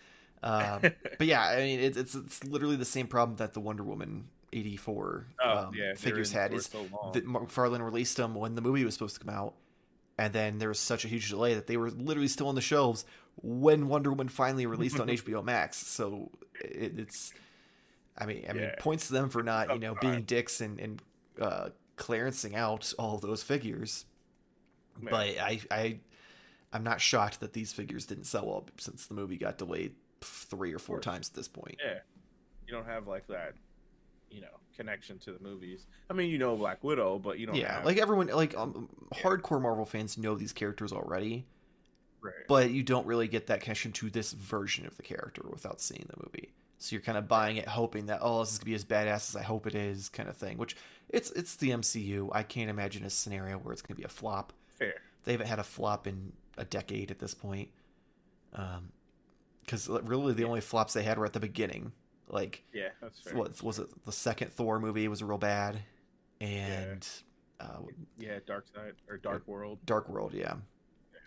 Um, 0.42 0.80
but 1.18 1.26
yeah, 1.26 1.42
I 1.42 1.56
mean, 1.56 1.80
it's, 1.80 1.96
it's 1.96 2.14
it's 2.14 2.44
literally 2.44 2.76
the 2.76 2.84
same 2.84 3.06
problem 3.06 3.36
that 3.36 3.52
the 3.54 3.60
Wonder 3.60 3.82
Woman 3.84 4.28
eighty 4.52 4.76
four 4.76 5.26
Oh, 5.42 5.58
um, 5.58 5.74
yeah, 5.74 5.94
figures 5.94 6.32
had 6.32 6.52
is 6.52 6.66
so 6.66 6.86
that 7.12 7.26
McFarlane 7.26 7.84
released 7.84 8.16
them 8.16 8.34
when 8.34 8.54
the 8.54 8.62
movie 8.62 8.84
was 8.84 8.94
supposed 8.94 9.18
to 9.18 9.24
come 9.24 9.34
out, 9.34 9.54
and 10.18 10.32
then 10.32 10.58
there 10.58 10.68
was 10.68 10.78
such 10.78 11.04
a 11.04 11.08
huge 11.08 11.28
delay 11.30 11.54
that 11.54 11.66
they 11.66 11.76
were 11.76 11.90
literally 11.90 12.28
still 12.28 12.48
on 12.48 12.54
the 12.54 12.60
shelves 12.60 13.04
when 13.36 13.88
Wonder 13.88 14.10
Woman 14.10 14.28
finally 14.28 14.66
released 14.66 15.00
on 15.00 15.06
HBO 15.08 15.42
Max. 15.42 15.76
So 15.78 16.30
it, 16.60 16.98
it's, 16.98 17.32
I 18.18 18.26
mean, 18.26 18.44
I 18.48 18.52
mean, 18.52 18.62
Yeah. 18.64 18.74
points 18.78 19.06
to 19.08 19.14
them 19.14 19.30
for 19.30 19.42
not 19.42 19.72
you 19.72 19.80
know 19.80 19.94
being 20.00 20.22
dicks 20.22 20.60
and 20.60 20.78
and 20.78 21.02
uh, 21.40 21.70
clearancing 22.02 22.54
out 22.54 22.92
all 22.98 23.18
those 23.18 23.42
figures. 23.42 24.04
Man. 25.00 25.10
But 25.10 25.38
I 25.38 25.60
I 25.70 26.00
I'm 26.72 26.82
not 26.82 27.00
shocked 27.00 27.40
that 27.40 27.52
these 27.52 27.72
figures 27.72 28.06
didn't 28.06 28.24
sell 28.24 28.46
well 28.46 28.66
since 28.78 29.06
the 29.06 29.14
movie 29.14 29.36
got 29.36 29.58
delayed 29.58 29.94
three 30.20 30.72
or 30.72 30.78
four 30.78 31.00
times 31.00 31.28
at 31.28 31.34
this 31.34 31.48
point. 31.48 31.76
Yeah. 31.84 31.98
You 32.66 32.74
don't 32.74 32.86
have 32.86 33.06
like 33.06 33.26
that, 33.28 33.54
you 34.30 34.40
know, 34.40 34.48
connection 34.76 35.18
to 35.20 35.32
the 35.32 35.40
movies. 35.40 35.86
I 36.10 36.14
mean, 36.14 36.30
you 36.30 36.38
know 36.38 36.56
Black 36.56 36.82
Widow, 36.82 37.18
but 37.18 37.38
you 37.38 37.46
don't 37.46 37.56
yeah, 37.56 37.74
have 37.74 37.84
like 37.84 37.98
everyone, 37.98 38.28
like 38.28 38.56
um, 38.56 38.88
Yeah. 39.14 39.22
hardcore 39.22 39.60
Marvel 39.60 39.84
fans 39.84 40.18
know 40.18 40.34
these 40.34 40.52
characters 40.52 40.92
already, 40.92 41.46
right. 42.20 42.34
but 42.48 42.70
you 42.70 42.82
don't 42.82 43.06
really 43.06 43.28
get 43.28 43.46
that 43.48 43.60
connection 43.60 43.92
to 43.92 44.10
this 44.10 44.32
version 44.32 44.86
of 44.86 44.96
the 44.96 45.02
character 45.02 45.42
without 45.50 45.80
seeing 45.80 46.06
the 46.08 46.22
movie. 46.24 46.50
So 46.78 46.96
you're 46.96 47.02
kind 47.02 47.18
of 47.18 47.28
buying 47.28 47.58
it, 47.58 47.68
hoping 47.68 48.06
that 48.06 48.20
oh, 48.22 48.40
this 48.40 48.52
is 48.52 48.58
gonna 48.58 48.66
be 48.66 48.74
as 48.74 48.84
badass 48.84 49.30
as 49.30 49.36
I 49.36 49.42
hope 49.42 49.66
it 49.66 49.74
is, 49.74 50.08
kind 50.08 50.28
of 50.28 50.36
thing. 50.36 50.58
Which 50.58 50.76
it's 51.12 51.30
it's 51.32 51.56
the 51.56 51.70
MCU. 51.70 52.30
I 52.32 52.42
can't 52.42 52.70
imagine 52.70 53.04
a 53.04 53.10
scenario 53.10 53.58
where 53.58 53.72
it's 53.72 53.82
gonna 53.82 53.96
be 53.96 54.04
a 54.04 54.08
flop. 54.08 54.52
fair. 54.78 54.94
They 55.24 55.32
haven't 55.32 55.46
had 55.46 55.58
a 55.60 55.64
flop 55.64 56.06
in 56.08 56.32
a 56.58 56.64
decade 56.64 57.10
at 57.12 57.18
this 57.20 57.34
point. 57.34 57.68
Um, 58.54 58.90
because 59.60 59.88
really 59.88 60.34
the 60.34 60.44
only 60.44 60.60
flops 60.60 60.92
they 60.92 61.04
had 61.04 61.18
were 61.18 61.24
at 61.24 61.32
the 61.32 61.40
beginning. 61.40 61.92
Like 62.28 62.64
Yeah, 62.72 62.88
that's 63.00 63.20
fair. 63.20 63.34
what 63.36 63.62
was 63.62 63.78
it? 63.78 63.88
The 64.04 64.12
second 64.12 64.52
Thor 64.52 64.80
movie 64.80 65.06
was 65.08 65.22
real 65.22 65.38
bad, 65.38 65.80
and 66.40 67.06
uh, 67.60 67.78
Yeah, 68.18 68.38
Dark 68.46 68.66
Side 68.74 68.94
or 69.08 69.18
Dark 69.18 69.46
World. 69.46 69.78
Dark 69.86 70.08
World, 70.08 70.34
yeah. 70.34 70.54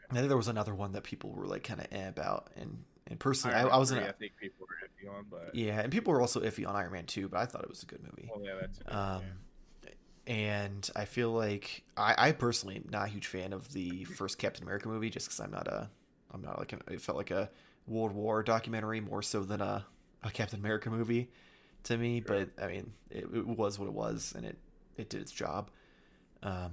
And 0.10 0.18
then 0.18 0.28
there 0.28 0.38
was 0.38 0.48
another 0.48 0.76
one 0.76 0.92
that 0.92 1.04
people 1.04 1.32
were 1.32 1.48
like 1.48 1.64
kind 1.64 1.80
of 1.80 1.88
eh 1.92 2.08
about, 2.08 2.50
and 2.56 2.84
and 3.08 3.20
personally, 3.20 3.56
I, 3.56 3.64
I 3.68 3.78
was 3.78 3.92
Man 3.92 4.00
in 4.00 4.04
3, 4.04 4.08
a, 4.08 4.10
I 4.10 4.18
think 4.18 4.34
people 4.38 4.68
were 4.68 4.76
iffy 4.88 5.18
on, 5.18 5.26
but 5.30 5.56
yeah, 5.56 5.80
and 5.80 5.92
people 5.92 6.12
were 6.14 6.22
also 6.22 6.42
iffy 6.42 6.68
on 6.68 6.76
Iron 6.76 6.92
Man 6.92 7.06
two, 7.06 7.28
but 7.30 7.40
I 7.40 7.46
thought 7.46 7.64
it 7.64 7.70
was 7.70 7.84
a 7.84 7.86
good 7.88 8.04
movie. 8.04 8.30
well, 8.34 8.44
yeah, 8.44 8.54
that's 8.60 8.80
Um, 8.88 9.24
and 10.28 10.90
I 10.96 11.06
feel 11.06 11.32
like 11.32 11.84
I, 11.96 12.16
I 12.18 12.32
personally 12.32 12.78
am 12.78 12.86
not 12.92 13.08
a 13.08 13.10
huge 13.10 13.28
fan 13.28 13.54
of 13.54 13.72
the 13.74 14.06
first 14.06 14.38
Captain 14.38 14.64
America 14.64 14.88
movie, 14.88 15.10
just 15.10 15.28
because 15.28 15.40
I'm 15.40 15.52
not 15.52 15.68
a, 15.68 15.90
I'm 16.32 16.42
not 16.42 16.60
like 16.60 16.74
an, 16.74 16.82
it 16.90 17.02
felt 17.02 17.18
like 17.18 17.32
a 17.32 17.50
World 17.88 18.14
War 18.14 18.42
documentary 18.44 19.00
more 19.00 19.22
so 19.22 19.44
than 19.44 19.62
a, 19.62 19.86
a 20.24 20.32
Captain 20.32 20.60
America 20.60 20.90
movie 20.90 21.30
to 21.84 21.98
me. 21.98 22.24
Sure. 22.26 22.46
But 22.56 22.64
I 22.64 22.68
mean, 22.68 22.94
it, 23.10 23.26
it 23.34 23.46
was 23.46 23.78
what 23.78 23.86
it 23.88 23.94
was, 23.94 24.34
and 24.36 24.46
it 24.46 24.58
it 24.98 25.10
did 25.10 25.22
its 25.22 25.32
job. 25.32 25.70
Um, 26.42 26.72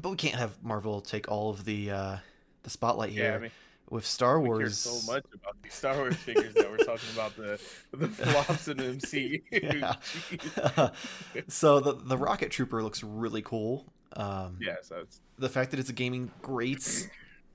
but 0.00 0.10
we 0.10 0.16
can't 0.16 0.36
have 0.36 0.62
Marvel 0.62 1.00
take 1.00 1.30
all 1.30 1.50
of 1.50 1.64
the 1.64 1.90
uh, 1.90 2.16
the 2.62 2.70
spotlight 2.70 3.12
yeah. 3.12 3.22
here 3.22 3.34
I 3.34 3.38
mean, 3.38 3.50
with 3.90 4.06
Star 4.06 4.40
we 4.40 4.48
care 4.48 4.56
Wars. 4.58 4.78
so 4.78 5.12
much 5.12 5.24
about 5.34 5.60
these 5.62 5.74
Star 5.74 5.96
Wars 5.96 6.16
figures 6.26 6.54
that 6.54 6.70
we're 6.70 6.78
talking 6.78 7.08
about 7.12 7.36
the 7.36 7.60
the 7.92 8.08
flops 8.08 8.68
in 8.68 8.78
MCU. 8.78 9.42
Yeah. 9.52 10.90
So 11.48 11.80
the 11.80 11.92
the 11.94 12.16
Rocket 12.16 12.50
Trooper 12.50 12.82
looks 12.82 13.02
really 13.02 13.42
cool. 13.42 13.86
Um, 14.14 14.58
yeah, 14.60 14.76
so 14.82 15.04
the 15.38 15.48
fact 15.48 15.70
that 15.72 15.80
it's 15.80 15.90
a 15.90 15.92
gaming 15.92 16.30
greats 16.42 17.06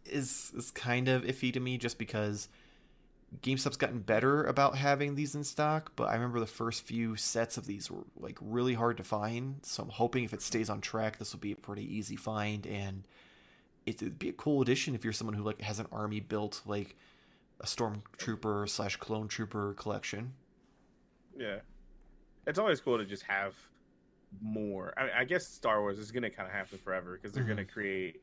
is 0.05 0.51
is 0.55 0.71
kind 0.71 1.07
of 1.07 1.23
iffy 1.23 1.51
to 1.53 1.59
me 1.59 1.77
just 1.77 1.97
because 1.97 2.47
GameStop's 3.41 3.75
gotten 3.77 3.99
better 3.99 4.45
about 4.45 4.77
having 4.77 5.15
these 5.15 5.35
in 5.35 5.43
stock, 5.43 5.91
but 5.95 6.05
I 6.09 6.13
remember 6.13 6.39
the 6.39 6.45
first 6.45 6.83
few 6.83 7.15
sets 7.17 7.57
of 7.57 7.65
these 7.65 7.91
were 7.91 8.05
like 8.17 8.37
really 8.39 8.75
hard 8.75 8.97
to 8.97 9.03
find. 9.03 9.59
So 9.63 9.83
I'm 9.83 9.89
hoping 9.89 10.23
if 10.23 10.33
it 10.33 10.41
stays 10.41 10.69
on 10.69 10.79
track, 10.79 11.17
this 11.17 11.33
will 11.33 11.39
be 11.41 11.51
a 11.51 11.57
pretty 11.57 11.83
easy 11.83 12.15
find 12.15 12.65
and 12.65 13.03
it 13.85 14.01
would 14.01 14.17
be 14.19 14.29
a 14.29 14.33
cool 14.33 14.61
addition 14.61 14.95
if 14.95 15.03
you're 15.03 15.13
someone 15.13 15.35
who 15.35 15.43
like 15.43 15.61
has 15.61 15.79
an 15.79 15.87
army 15.91 16.19
built 16.19 16.61
like 16.65 16.95
a 17.61 17.65
stormtrooper 17.65 18.67
slash 18.67 18.95
clone 18.97 19.27
trooper 19.27 19.73
collection. 19.75 20.33
yeah. 21.37 21.57
It's 22.47 22.59
always 22.59 22.79
cool 22.79 22.97
to 22.99 23.05
just 23.05 23.23
have 23.23 23.55
more. 24.39 24.93
I, 24.97 25.03
mean, 25.03 25.11
I 25.17 25.23
guess 25.23 25.47
Star 25.47 25.81
Wars 25.81 25.97
is 25.97 26.11
gonna 26.11 26.29
kind 26.29 26.47
of 26.47 26.53
happen 26.53 26.77
forever 26.77 27.17
because 27.19 27.33
they're 27.33 27.43
gonna 27.43 27.65
create 27.65 28.21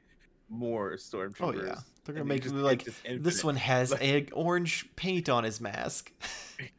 more 0.48 0.92
stormtroopers. 0.92 1.34
Mm-hmm. 1.38 1.58
Oh 1.60 1.64
yeah, 1.64 1.74
they're 2.04 2.14
gonna 2.14 2.24
make 2.24 2.42
just- 2.44 2.54
like 2.54 2.86
this 3.04 3.42
one 3.42 3.56
has 3.56 3.90
Like- 3.90 4.02
a 4.02 4.28
orange 4.32 4.88
paint 4.94 5.28
on 5.28 5.42
his 5.42 5.60
mask. 5.60 6.12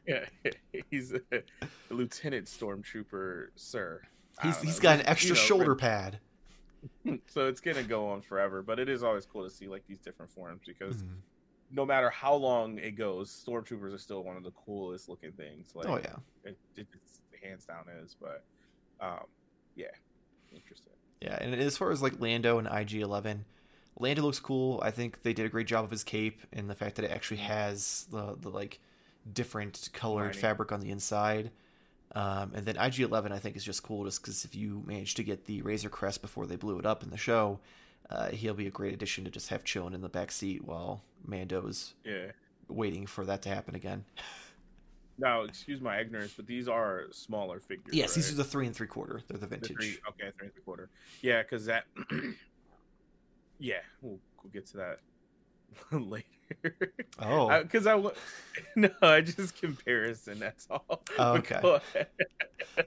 Yeah, 0.07 0.25
he's 0.89 1.13
a, 1.13 1.19
lieutenant 1.89 2.45
stormtrooper, 2.47 3.47
sir. 3.55 4.01
He's 4.41 4.57
he's 4.61 4.77
know, 4.77 4.83
got 4.83 4.99
an 4.99 5.05
extra 5.05 5.29
you 5.29 5.33
know, 5.35 5.39
shoulder 5.41 5.75
pad. 5.75 6.19
so 7.27 7.47
it's 7.47 7.61
gonna 7.61 7.83
go 7.83 8.09
on 8.09 8.21
forever. 8.21 8.61
But 8.61 8.79
it 8.79 8.89
is 8.89 9.03
always 9.03 9.25
cool 9.25 9.43
to 9.43 9.49
see 9.49 9.67
like 9.67 9.83
these 9.87 9.99
different 9.99 10.31
forms 10.31 10.61
because 10.65 11.03
Mhm. 11.03 11.17
no 11.71 11.85
matter 11.85 12.09
how 12.09 12.35
long 12.35 12.77
it 12.77 12.91
goes, 12.91 13.29
stormtroopers 13.31 13.93
are 13.93 13.97
still 13.97 14.23
one 14.23 14.37
of 14.37 14.43
the 14.43 14.51
coolest 14.51 15.09
looking 15.09 15.31
things. 15.31 15.71
Like, 15.75 15.87
Oh 15.87 15.97
yeah, 15.97 16.15
it, 16.43 16.57
it, 16.75 16.87
it's 16.93 17.19
hands 17.41 17.65
down 17.65 17.85
is. 18.03 18.15
But 18.19 18.43
um, 18.99 19.25
yeah, 19.75 19.87
interesting. 20.53 20.93
yeah. 21.21 21.37
And 21.41 21.53
as 21.55 21.77
far 21.77 21.91
as 21.91 22.01
like 22.01 22.19
Lando 22.19 22.57
and 22.59 22.67
IG 22.67 23.01
Eleven, 23.01 23.45
Lando 23.99 24.21
looks 24.23 24.39
cool. 24.39 24.79
I 24.83 24.91
think 24.91 25.21
they 25.23 25.33
did 25.33 25.45
a 25.45 25.49
great 25.49 25.67
job 25.67 25.83
of 25.85 25.91
his 25.91 26.03
cape 26.03 26.41
and 26.53 26.69
the 26.69 26.75
fact 26.75 26.95
that 26.95 27.05
it 27.05 27.11
actually 27.11 27.37
has 27.37 28.07
the 28.11 28.35
the 28.39 28.49
like 28.49 28.79
different 29.31 29.89
colored 29.93 30.25
Lining. 30.27 30.39
fabric 30.41 30.71
on 30.71 30.79
the 30.81 30.89
inside. 30.91 31.51
Um, 32.15 32.51
and 32.53 32.65
then 32.65 32.77
IG 32.77 32.99
Eleven, 32.99 33.31
I 33.31 33.39
think, 33.39 33.55
is 33.55 33.63
just 33.63 33.81
cool 33.83 34.05
just 34.05 34.21
because 34.21 34.45
if 34.45 34.55
you 34.55 34.83
manage 34.85 35.15
to 35.15 35.23
get 35.23 35.45
the 35.45 35.61
Razor 35.63 35.89
Crest 35.89 36.21
before 36.21 36.45
they 36.45 36.55
blew 36.55 36.77
it 36.79 36.85
up 36.85 37.01
in 37.03 37.09
the 37.09 37.17
show, 37.17 37.59
uh, 38.09 38.29
he'll 38.29 38.53
be 38.53 38.67
a 38.67 38.71
great 38.71 38.93
addition 38.93 39.23
to 39.25 39.31
just 39.31 39.49
have 39.49 39.63
chilling 39.63 39.93
in 39.93 40.01
the 40.01 40.09
back 40.09 40.31
seat 40.31 40.63
while 40.63 41.01
Mando's 41.25 41.93
Yeah. 42.03 42.31
waiting 42.67 43.07
for 43.07 43.25
that 43.25 43.41
to 43.43 43.49
happen 43.49 43.75
again. 43.75 44.05
Now, 45.19 45.43
excuse 45.43 45.79
my 45.79 45.99
ignorance, 45.99 46.33
but 46.35 46.47
these 46.47 46.67
are 46.67 47.03
smaller 47.11 47.59
figures. 47.59 47.93
Yes, 47.93 48.15
these 48.15 48.31
are 48.31 48.35
the 48.35 48.43
three 48.43 48.65
and 48.65 48.75
three 48.75 48.87
quarter. 48.87 49.21
They're 49.27 49.37
the 49.37 49.45
The 49.45 49.47
vintage. 49.47 49.77
three, 49.77 49.97
okay, 50.09 50.31
three 50.35 50.47
and 50.47 50.53
three 50.53 50.63
quarter. 50.65 50.89
Yeah, 51.21 51.43
because 51.43 51.65
that. 51.67 51.83
yeah, 53.59 53.81
we'll, 54.01 54.17
we'll 54.41 54.51
get 54.51 54.65
to 54.71 54.77
that 54.77 54.99
later. 55.91 56.25
Oh, 57.19 57.61
because 57.63 57.87
I 57.87 57.95
no, 58.75 58.89
I 59.01 59.21
just 59.21 59.59
comparison. 59.59 60.39
That's 60.39 60.67
all. 60.69 61.03
Oh, 61.17 61.33
okay. 61.37 61.79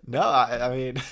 no, 0.06 0.20
I, 0.20 0.68
I 0.68 0.76
mean, 0.76 1.02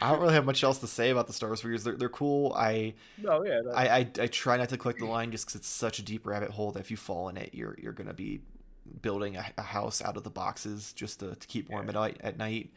I 0.00 0.10
don't 0.10 0.20
really 0.20 0.34
have 0.34 0.44
much 0.44 0.62
else 0.64 0.78
to 0.78 0.86
say 0.86 1.10
about 1.10 1.26
the 1.26 1.32
Star 1.32 1.48
Wars 1.48 1.60
figures. 1.62 1.84
They're, 1.84 1.96
they're 1.96 2.08
cool. 2.08 2.52
I, 2.54 2.94
No, 3.18 3.44
yeah, 3.44 3.60
I, 3.74 3.88
I, 3.88 3.98
I 4.20 4.26
try 4.26 4.56
not 4.56 4.68
to 4.70 4.76
click 4.78 4.98
the 4.98 5.06
line 5.06 5.30
just 5.30 5.46
because 5.46 5.56
it's 5.56 5.68
such 5.68 5.98
a 5.98 6.02
deep 6.02 6.26
rabbit 6.26 6.50
hole 6.50 6.72
that 6.72 6.80
if 6.80 6.90
you 6.90 6.96
fall 6.96 7.28
in 7.28 7.36
it, 7.36 7.50
you're 7.54 7.76
you're 7.80 7.92
gonna 7.92 8.14
be 8.14 8.40
building 9.02 9.36
a, 9.36 9.44
a 9.58 9.62
house 9.62 10.00
out 10.02 10.16
of 10.16 10.22
the 10.22 10.30
boxes 10.30 10.92
just 10.92 11.20
to, 11.20 11.34
to 11.34 11.46
keep 11.46 11.68
warm 11.70 11.84
Yeah. 11.86 11.90
at 11.90 11.94
night. 11.94 12.16
At 12.22 12.38
night. 12.38 12.70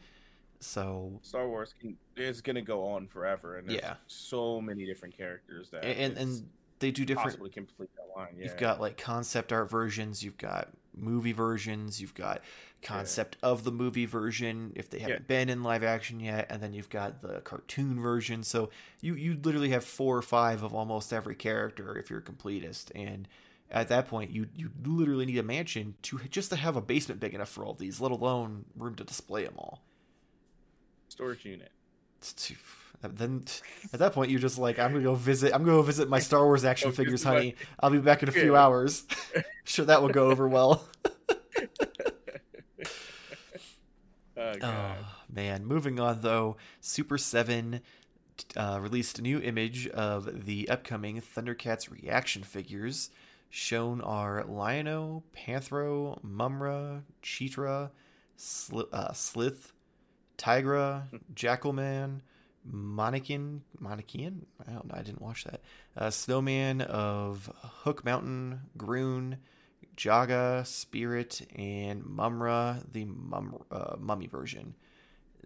So 0.60 1.18
Star 1.22 1.48
Wars 1.48 1.74
can, 1.80 1.96
is 2.16 2.40
gonna 2.42 2.62
go 2.62 2.84
on 2.88 3.06
forever, 3.06 3.56
and 3.56 3.68
there's 3.68 3.80
Yeah. 3.80 3.94
so 4.06 4.60
many 4.60 4.84
different 4.84 5.16
characters 5.16 5.70
that 5.70 5.84
and 5.84 6.18
and 6.18 6.48
they 6.80 6.90
do 6.90 7.04
different. 7.04 7.28
possibly 7.28 7.50
complete 7.50 7.90
that 7.96 8.18
line. 8.18 8.34
Yeah. 8.36 8.44
You've 8.44 8.56
got 8.56 8.80
like 8.80 8.96
concept 8.96 9.52
art 9.52 9.70
versions, 9.70 10.22
you've 10.22 10.38
got 10.38 10.68
movie 10.96 11.32
versions, 11.32 12.00
you've 12.00 12.14
got 12.14 12.42
concept 12.82 13.36
of 13.42 13.62
the 13.62 13.70
movie 13.70 14.06
version 14.06 14.72
if 14.74 14.88
they 14.88 14.98
haven't 14.98 15.28
been 15.28 15.50
in 15.50 15.62
live 15.62 15.84
action 15.84 16.18
yet, 16.18 16.46
and 16.50 16.62
then 16.62 16.72
you've 16.72 16.88
got 16.88 17.20
the 17.22 17.40
cartoon 17.40 18.00
version. 18.00 18.42
So 18.42 18.70
you 19.00 19.14
you 19.14 19.38
literally 19.42 19.68
have 19.70 19.84
four 19.84 20.16
or 20.16 20.22
five 20.22 20.62
of 20.62 20.74
almost 20.74 21.12
every 21.12 21.34
character 21.36 21.96
if 21.98 22.10
you're 22.10 22.20
a 22.20 22.22
completist, 22.22 22.90
and 22.94 23.28
at 23.70 23.88
that 23.88 24.08
point 24.08 24.30
you 24.30 24.48
you 24.56 24.70
literally 24.84 25.26
need 25.26 25.38
a 25.38 25.42
mansion 25.42 25.94
to 26.02 26.18
just 26.30 26.50
to 26.50 26.56
have 26.56 26.76
a 26.76 26.80
basement 26.80 27.20
big 27.20 27.34
enough 27.34 27.50
for 27.50 27.64
all 27.64 27.74
these, 27.74 28.00
let 28.00 28.10
alone 28.10 28.64
room 28.76 28.94
to 28.96 29.04
display 29.04 29.44
them 29.44 29.54
all. 29.58 29.82
storage 31.08 31.44
unit. 31.44 31.70
It's 32.18 32.32
too, 32.32 32.56
then 33.02 33.44
at 33.92 33.98
that 34.00 34.12
point 34.12 34.30
you're 34.30 34.40
just 34.40 34.58
like 34.58 34.78
I'm 34.78 34.92
gonna 34.92 35.04
go 35.04 35.14
visit 35.14 35.54
I'm 35.54 35.64
gonna 35.64 35.78
go 35.78 35.82
visit 35.82 36.08
my 36.08 36.18
Star 36.18 36.44
Wars 36.44 36.64
action 36.64 36.92
figures, 37.00 37.22
honey. 37.22 37.54
I'll 37.80 37.90
be 37.90 37.98
back 37.98 38.22
in 38.22 38.28
a 38.28 38.32
few 38.32 38.56
hours. 38.56 39.04
sure 39.64 39.84
that 39.86 40.02
will 40.02 40.10
go 40.10 40.30
over 40.30 40.48
well. 40.48 40.86
Oh, 44.36 44.54
God. 44.58 44.96
Oh 45.00 45.06
man. 45.30 45.66
Moving 45.66 46.00
on 46.00 46.22
though, 46.22 46.56
Super 46.80 47.18
Seven 47.18 47.82
uh, 48.56 48.78
released 48.80 49.18
a 49.18 49.22
new 49.22 49.38
image 49.38 49.86
of 49.88 50.46
the 50.46 50.68
upcoming 50.70 51.20
Thundercats 51.20 51.90
reaction 51.90 52.42
figures. 52.42 53.10
Shown 53.50 54.00
are 54.00 54.44
Lion-O, 54.44 55.24
Panthro, 55.36 56.22
Mumm-Ra, 56.22 57.00
Cheetara, 57.22 57.90
Sli- 58.38 58.88
uh, 58.92 59.12
Slith, 59.12 59.72
Tygra, 60.38 61.02
Jackalman, 61.34 62.20
Mannequin, 62.64 63.62
Mannequin? 63.78 64.46
I 64.66 64.72
don't 64.72 64.86
know. 64.86 64.94
I 64.94 65.02
didn't 65.02 65.22
watch 65.22 65.44
that. 65.44 65.60
Uh, 65.96 66.10
Snowman 66.10 66.82
of 66.82 67.50
Hook 67.82 68.04
Mountain, 68.04 68.60
Grune, 68.76 69.38
Jaga, 69.96 70.66
Spirit, 70.66 71.46
and 71.56 72.04
Mumm-Ra, 72.04 72.76
the 72.90 73.04
Mum, 73.04 73.62
uh, 73.70 73.96
mummy 73.98 74.26
version. 74.26 74.74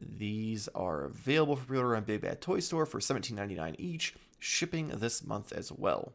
These 0.00 0.68
are 0.74 1.04
available 1.04 1.56
for 1.56 1.64
pre-order 1.66 1.96
on 1.96 2.04
Big 2.04 2.20
Bad 2.20 2.40
Toy 2.40 2.60
Store 2.60 2.86
for 2.86 3.00
$17.99 3.00 3.76
each, 3.78 4.14
shipping 4.38 4.88
this 4.88 5.24
month 5.24 5.52
as 5.52 5.72
well. 5.72 6.12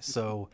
So 0.00 0.48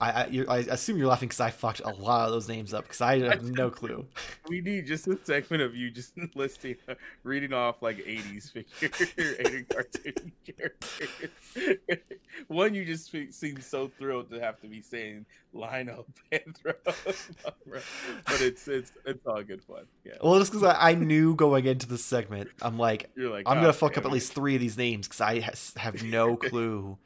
I 0.00 0.10
I, 0.10 0.44
I 0.48 0.58
assume 0.58 0.98
you're 0.98 1.08
laughing 1.08 1.28
because 1.28 1.40
I 1.40 1.50
fucked 1.50 1.80
a 1.80 1.90
lot 1.90 2.26
of 2.26 2.32
those 2.32 2.48
names 2.48 2.72
up 2.72 2.84
because 2.84 3.00
I 3.00 3.18
have 3.20 3.42
no 3.42 3.70
clue. 3.78 4.06
We 4.48 4.60
need 4.60 4.86
just 4.86 5.08
a 5.08 5.18
segment 5.24 5.62
of 5.62 5.74
you 5.74 5.90
just 5.90 6.12
listing, 6.34 6.76
uh, 6.88 6.94
reading 7.24 7.52
off 7.52 7.82
like 7.82 7.98
'80s 7.98 8.50
figure, 8.50 8.88
'80s 8.88 9.68
cartoon 9.68 10.32
characters. 10.44 11.98
One, 12.46 12.74
you 12.74 12.84
just 12.84 13.10
seem 13.10 13.60
so 13.60 13.90
thrilled 13.98 14.30
to 14.30 14.40
have 14.40 14.60
to 14.60 14.68
be 14.68 14.82
saying 14.82 15.26
Lion-O 15.52 16.06
Panthro, 16.30 16.74
but 16.84 18.40
it's 18.40 18.68
it's 18.68 18.92
it's 19.04 19.26
all 19.26 19.42
good 19.42 19.62
fun. 19.64 19.84
Yeah. 20.04 20.14
Well, 20.22 20.38
just 20.38 20.52
because 20.52 20.64
I, 20.64 20.90
I, 20.90 20.94
knew 20.94 21.34
going 21.34 21.66
into 21.66 21.88
the 21.88 21.98
segment, 21.98 22.50
I'm 22.62 22.78
like, 22.78 23.10
you're 23.16 23.30
like, 23.30 23.48
I'm 23.48 23.58
oh, 23.58 23.62
gonna 23.62 23.72
fuck 23.72 23.98
up 23.98 24.04
at 24.04 24.12
least 24.12 24.34
three 24.34 24.54
of 24.54 24.60
these 24.60 24.76
names 24.76 25.08
because 25.08 25.20
I 25.20 25.40
have 25.76 26.02
no 26.04 26.36
clue 26.36 26.98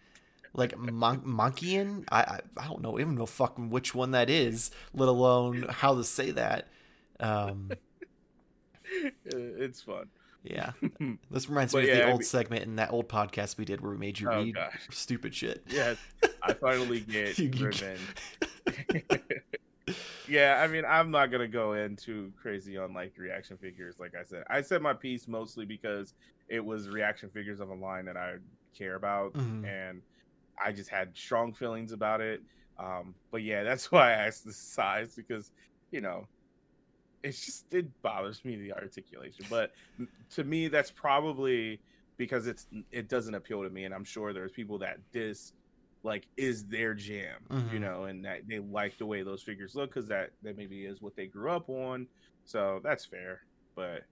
like 0.54 0.76
Mon- 0.76 1.22
Monkian. 1.22 2.04
I, 2.10 2.20
I, 2.22 2.40
I 2.56 2.66
don't 2.66 2.82
know 2.82 2.98
even 2.98 3.14
know 3.14 3.26
fucking 3.26 3.70
which 3.70 3.94
one 3.94 4.12
that 4.12 4.30
is, 4.30 4.70
let 4.94 5.08
alone 5.08 5.66
how 5.68 5.94
to 5.94 6.04
say 6.04 6.30
that. 6.32 6.68
Um, 7.20 7.70
it's 9.24 9.82
fun. 9.82 10.08
Yeah, 10.44 10.72
this 11.30 11.48
reminds 11.48 11.74
me 11.74 11.82
of 11.82 11.88
yeah, 11.88 11.94
the 11.94 12.06
old 12.06 12.20
mean, 12.20 12.22
segment 12.22 12.64
in 12.64 12.76
that 12.76 12.92
old 12.92 13.08
podcast 13.08 13.58
we 13.58 13.64
did 13.64 13.80
where 13.80 13.92
we 13.92 13.98
made 13.98 14.18
you 14.18 14.28
oh, 14.28 14.42
read 14.42 14.54
gosh. 14.56 14.88
stupid 14.90 15.34
shit. 15.34 15.62
Yes, 15.68 15.98
I 16.42 16.52
finally 16.54 17.00
get 17.00 17.38
revenge. 17.38 18.00
yeah, 20.28 20.60
I 20.60 20.66
mean, 20.66 20.84
I'm 20.84 21.12
not 21.12 21.30
gonna 21.30 21.46
go 21.46 21.74
into 21.74 22.32
crazy 22.40 22.76
on 22.76 22.92
like 22.92 23.12
reaction 23.16 23.56
figures. 23.56 23.96
Like 24.00 24.14
I 24.20 24.24
said, 24.24 24.42
I 24.50 24.62
said 24.62 24.82
my 24.82 24.94
piece 24.94 25.28
mostly 25.28 25.64
because 25.64 26.14
it 26.48 26.64
was 26.64 26.88
reaction 26.88 27.30
figures 27.30 27.60
of 27.60 27.70
a 27.70 27.74
line 27.74 28.06
that 28.06 28.16
I 28.16 28.34
care 28.76 28.96
about, 28.96 29.34
mm-hmm. 29.34 29.64
and 29.64 30.02
I 30.62 30.72
just 30.72 30.90
had 30.90 31.16
strong 31.16 31.52
feelings 31.52 31.92
about 31.92 32.20
it. 32.20 32.42
Um, 32.78 33.14
but 33.30 33.42
yeah, 33.42 33.62
that's 33.64 33.92
why 33.92 34.10
I 34.10 34.26
asked 34.26 34.44
the 34.44 34.52
size 34.52 35.14
because 35.14 35.52
you 35.90 36.00
know 36.00 36.26
it's 37.22 37.44
just 37.44 37.72
it 37.72 38.02
bothers 38.02 38.44
me 38.44 38.56
the 38.56 38.72
articulation. 38.72 39.46
But 39.48 39.72
to 40.30 40.44
me, 40.44 40.68
that's 40.68 40.90
probably 40.90 41.80
because 42.16 42.46
it's 42.46 42.66
it 42.90 43.08
doesn't 43.08 43.34
appeal 43.34 43.62
to 43.62 43.70
me, 43.70 43.84
and 43.84 43.94
I'm 43.94 44.04
sure 44.04 44.32
there's 44.32 44.52
people 44.52 44.78
that 44.78 44.98
this 45.12 45.52
like 46.04 46.26
is 46.36 46.64
their 46.64 46.94
jam, 46.94 47.36
mm-hmm. 47.48 47.74
you 47.74 47.80
know, 47.80 48.04
and 48.04 48.24
that 48.24 48.48
they 48.48 48.58
like 48.58 48.98
the 48.98 49.06
way 49.06 49.22
those 49.22 49.42
figures 49.42 49.74
look 49.74 49.90
because 49.90 50.08
that 50.08 50.30
that 50.42 50.56
maybe 50.56 50.84
is 50.84 51.00
what 51.00 51.14
they 51.16 51.26
grew 51.26 51.50
up 51.50 51.68
on. 51.68 52.06
So 52.44 52.80
that's 52.82 53.04
fair, 53.04 53.42
but 53.76 54.02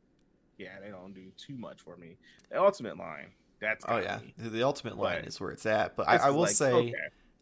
yeah, 0.59 0.79
they 0.83 0.91
don't 0.91 1.15
do 1.15 1.33
too 1.37 1.57
much 1.57 1.81
for 1.81 1.97
me. 1.97 2.17
The 2.51 2.61
ultimate 2.61 2.97
line, 2.97 3.31
that's 3.61 3.85
oh 3.89 3.99
yeah, 3.99 4.21
the, 4.39 4.49
the, 4.49 4.63
ultimate 4.63 4.97
line 4.99 5.25
is 5.25 5.41
where 5.41 5.51
it's 5.51 5.67
at. 5.67 5.97
But 5.97 6.09
I, 6.09 6.17
I, 6.17 6.31
will 6.31 6.43
like, 6.43 6.51
say, 6.51 6.73
okay. 6.73 6.95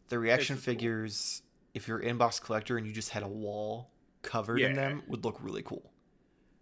the 0.09 0.19
reaction 0.19 0.57
figures, 0.57 1.41
cool. 1.41 1.69
if 1.75 1.87
you're 1.87 1.99
an 1.99 2.17
inbox 2.17 2.41
collector 2.41 2.77
and 2.77 2.85
you 2.85 2.93
just 2.93 3.09
had 3.09 3.23
a 3.23 3.27
wall 3.27 3.89
covered 4.21 4.59
yeah. 4.59 4.67
in 4.67 4.75
them, 4.75 5.03
would 5.07 5.23
look 5.23 5.37
really 5.41 5.61
cool. 5.61 5.91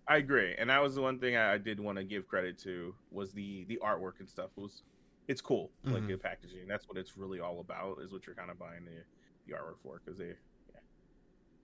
I 0.07 0.17
agree, 0.17 0.55
and 0.57 0.69
that 0.69 0.81
was 0.81 0.95
the 0.95 1.01
one 1.01 1.19
thing 1.19 1.35
I 1.35 1.57
did 1.57 1.79
want 1.79 1.97
to 1.97 2.03
give 2.03 2.27
credit 2.27 2.57
to 2.59 2.93
was 3.11 3.33
the 3.33 3.65
the 3.65 3.79
artwork 3.83 4.19
and 4.19 4.29
stuff. 4.29 4.51
It 4.57 4.61
was 4.61 4.83
it's 5.27 5.41
cool, 5.41 5.71
mm-hmm. 5.85 5.95
like 5.95 6.07
the 6.07 6.15
packaging. 6.15 6.67
That's 6.67 6.87
what 6.87 6.97
it's 6.97 7.17
really 7.17 7.39
all 7.39 7.59
about. 7.59 7.99
Is 8.01 8.11
what 8.11 8.25
you're 8.25 8.35
kind 8.35 8.49
of 8.49 8.57
buying 8.57 8.85
the 8.85 9.03
the 9.47 9.57
artwork 9.57 9.79
for 9.83 10.01
because 10.03 10.17
they, 10.17 10.27
yeah, 10.27 10.79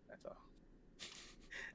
that's 0.10 0.26
all. 0.26 0.38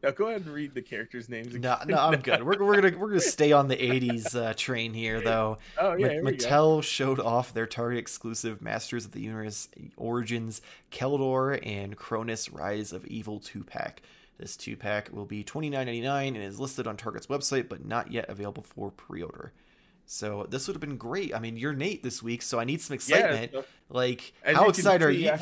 Now 0.02 0.10
go 0.12 0.28
ahead 0.28 0.42
and 0.42 0.54
read 0.54 0.74
the 0.74 0.82
characters' 0.82 1.28
names. 1.28 1.48
Again. 1.54 1.60
No, 1.60 1.78
no, 1.86 2.00
I'm 2.00 2.20
good. 2.22 2.42
We're, 2.42 2.64
we're 2.64 2.80
gonna 2.80 2.96
we're 2.96 3.08
gonna 3.08 3.20
stay 3.20 3.52
on 3.52 3.68
the 3.68 3.76
'80s 3.76 4.34
uh, 4.34 4.54
train 4.54 4.94
here, 4.94 5.20
though. 5.24 5.58
Oh 5.78 5.94
yeah, 5.94 6.20
Ma- 6.20 6.30
Mattel 6.30 6.82
showed 6.82 7.18
off 7.18 7.52
their 7.52 7.66
Target 7.66 7.98
exclusive 7.98 8.62
Masters 8.62 9.04
of 9.04 9.12
the 9.12 9.20
Universe 9.20 9.68
Origins 9.96 10.60
Keldor 10.92 11.58
and 11.66 11.96
Kronis 11.96 12.52
Rise 12.52 12.92
of 12.92 13.06
Evil 13.06 13.40
two 13.40 13.64
pack. 13.64 14.02
This 14.38 14.56
two 14.56 14.76
pack 14.76 15.10
will 15.12 15.24
be 15.24 15.42
$29.99 15.42 16.28
and 16.28 16.36
is 16.36 16.60
listed 16.60 16.86
on 16.86 16.96
Target's 16.96 17.26
website, 17.26 17.68
but 17.68 17.84
not 17.84 18.12
yet 18.12 18.26
available 18.28 18.62
for 18.62 18.92
pre-order. 18.92 19.52
So 20.06 20.46
this 20.48 20.68
would 20.68 20.74
have 20.74 20.80
been 20.80 20.96
great. 20.96 21.34
I 21.34 21.40
mean, 21.40 21.56
you're 21.56 21.72
Nate 21.72 22.04
this 22.04 22.22
week, 22.22 22.42
so 22.42 22.60
I 22.60 22.64
need 22.64 22.80
some 22.80 22.94
excitement. 22.94 23.50
Yeah, 23.52 23.60
so, 23.62 23.66
like, 23.90 24.32
how 24.44 24.68
excited 24.68 25.04
are 25.04 25.10
you? 25.10 25.32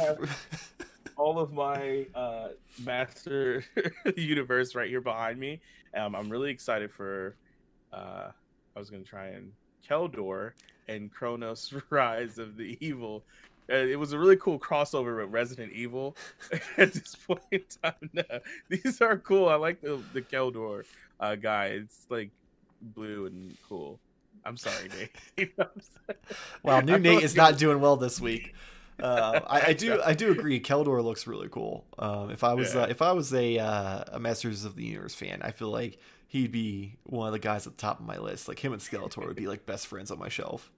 All 1.16 1.38
of 1.38 1.52
my 1.52 2.06
uh, 2.14 2.48
Master 2.84 3.64
Universe 4.16 4.74
right 4.74 4.88
here 4.88 5.00
behind 5.00 5.38
me. 5.38 5.60
Um, 5.94 6.14
I'm 6.14 6.28
really 6.28 6.50
excited 6.50 6.92
for. 6.92 7.36
Uh, 7.92 8.30
I 8.74 8.78
was 8.78 8.90
gonna 8.90 9.02
try 9.02 9.28
and 9.28 9.52
Keldor 9.88 10.52
and 10.88 11.12
Kronis 11.12 11.80
Rise 11.90 12.38
of 12.38 12.56
the 12.56 12.76
Evil. 12.80 13.24
Uh, 13.70 13.76
it 13.76 13.98
was 13.98 14.12
a 14.12 14.18
really 14.18 14.36
cool 14.36 14.58
crossover 14.58 15.20
with 15.22 15.32
Resident 15.32 15.72
Evil. 15.72 16.16
At 16.76 16.92
this 16.92 17.16
point 17.16 17.40
in 17.50 17.62
time, 17.82 18.10
no, 18.12 18.22
these 18.68 19.00
are 19.00 19.16
cool. 19.18 19.48
I 19.48 19.54
like 19.54 19.80
the 19.80 20.00
the 20.12 20.22
Keldor 20.22 20.84
uh, 21.18 21.34
guy. 21.34 21.66
It's 21.66 22.06
like 22.10 22.30
blue 22.80 23.26
and 23.26 23.56
cool. 23.68 23.98
I'm 24.44 24.56
sorry, 24.56 24.88
Nate. 25.36 25.52
well, 26.62 26.82
new 26.82 26.98
Nate 26.98 27.24
is 27.24 27.34
not 27.34 27.58
doing 27.58 27.80
well 27.80 27.96
this 27.96 28.20
week 28.20 28.54
uh, 29.02 29.40
I, 29.46 29.60
I, 29.68 29.72
do 29.72 30.00
I 30.04 30.14
do 30.14 30.32
agree. 30.32 30.60
Keldor 30.60 31.02
looks 31.02 31.26
really 31.26 31.48
cool. 31.48 31.84
Um, 31.98 32.30
if 32.30 32.44
I 32.44 32.54
was 32.54 32.74
yeah. 32.74 32.82
uh, 32.82 32.86
if 32.86 33.02
I 33.02 33.12
was 33.12 33.32
a 33.32 33.58
uh, 33.58 34.04
a 34.12 34.20
Masters 34.20 34.64
of 34.64 34.76
the 34.76 34.84
Universe 34.84 35.14
fan, 35.14 35.40
I 35.42 35.50
feel 35.50 35.70
like 35.70 35.98
he'd 36.28 36.52
be 36.52 36.96
one 37.04 37.26
of 37.26 37.32
the 37.32 37.38
guys 37.38 37.66
at 37.66 37.76
the 37.76 37.80
top 37.80 38.00
of 38.00 38.06
my 38.06 38.18
list. 38.18 38.48
Like 38.48 38.58
him 38.58 38.72
and 38.72 38.80
Skeletor 38.80 39.26
would 39.26 39.36
be 39.36 39.46
like 39.46 39.66
best 39.66 39.86
friends 39.86 40.10
on 40.10 40.18
my 40.18 40.28
shelf. 40.28 40.70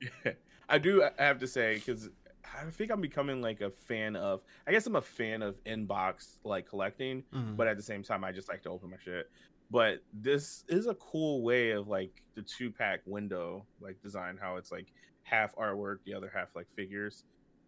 Yeah. 0.00 0.32
I 0.68 0.78
do 0.78 1.06
have 1.18 1.38
to 1.38 1.46
say 1.46 1.74
because 1.74 2.08
I 2.44 2.70
think 2.70 2.90
I'm 2.90 3.00
becoming 3.00 3.40
like 3.40 3.60
a 3.60 3.70
fan 3.70 4.16
of. 4.16 4.42
I 4.66 4.72
guess 4.72 4.86
I'm 4.86 4.96
a 4.96 5.00
fan 5.00 5.42
of 5.42 5.62
inbox 5.64 6.38
like 6.44 6.68
collecting, 6.68 7.22
mm-hmm. 7.34 7.54
but 7.54 7.66
at 7.66 7.76
the 7.76 7.82
same 7.82 8.02
time, 8.02 8.24
I 8.24 8.32
just 8.32 8.48
like 8.48 8.62
to 8.62 8.70
open 8.70 8.90
my 8.90 8.96
shit. 9.02 9.30
But 9.70 10.02
this 10.12 10.64
is 10.68 10.86
a 10.86 10.94
cool 10.94 11.42
way 11.42 11.70
of 11.70 11.88
like 11.88 12.22
the 12.34 12.42
two 12.42 12.70
pack 12.70 13.00
window 13.06 13.64
like 13.80 14.00
design, 14.02 14.38
how 14.40 14.56
it's 14.56 14.70
like 14.70 14.92
half 15.22 15.54
artwork, 15.56 15.98
the 16.04 16.14
other 16.14 16.30
half 16.34 16.54
like 16.54 16.70
figures 16.70 17.24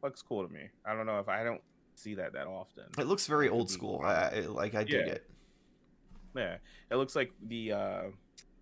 looks 0.07 0.23
cool 0.23 0.47
to 0.47 0.53
me. 0.53 0.69
I 0.85 0.95
don't 0.95 1.07
know 1.07 1.19
if 1.19 1.29
I 1.29 1.43
don't 1.43 1.61
see 1.95 2.15
that 2.15 2.33
that 2.33 2.47
often. 2.47 2.85
It 2.99 3.07
looks 3.07 3.27
very 3.27 3.49
old 3.49 3.71
school. 3.71 4.03
I, 4.05 4.41
like 4.49 4.75
I 4.75 4.85
dig 4.85 5.07
yeah. 5.07 5.13
it. 5.13 5.31
Yeah, 6.37 6.57
it 6.91 6.97
looks 6.97 7.17
like 7.17 7.33
the 7.49 7.73
uh 7.73 8.03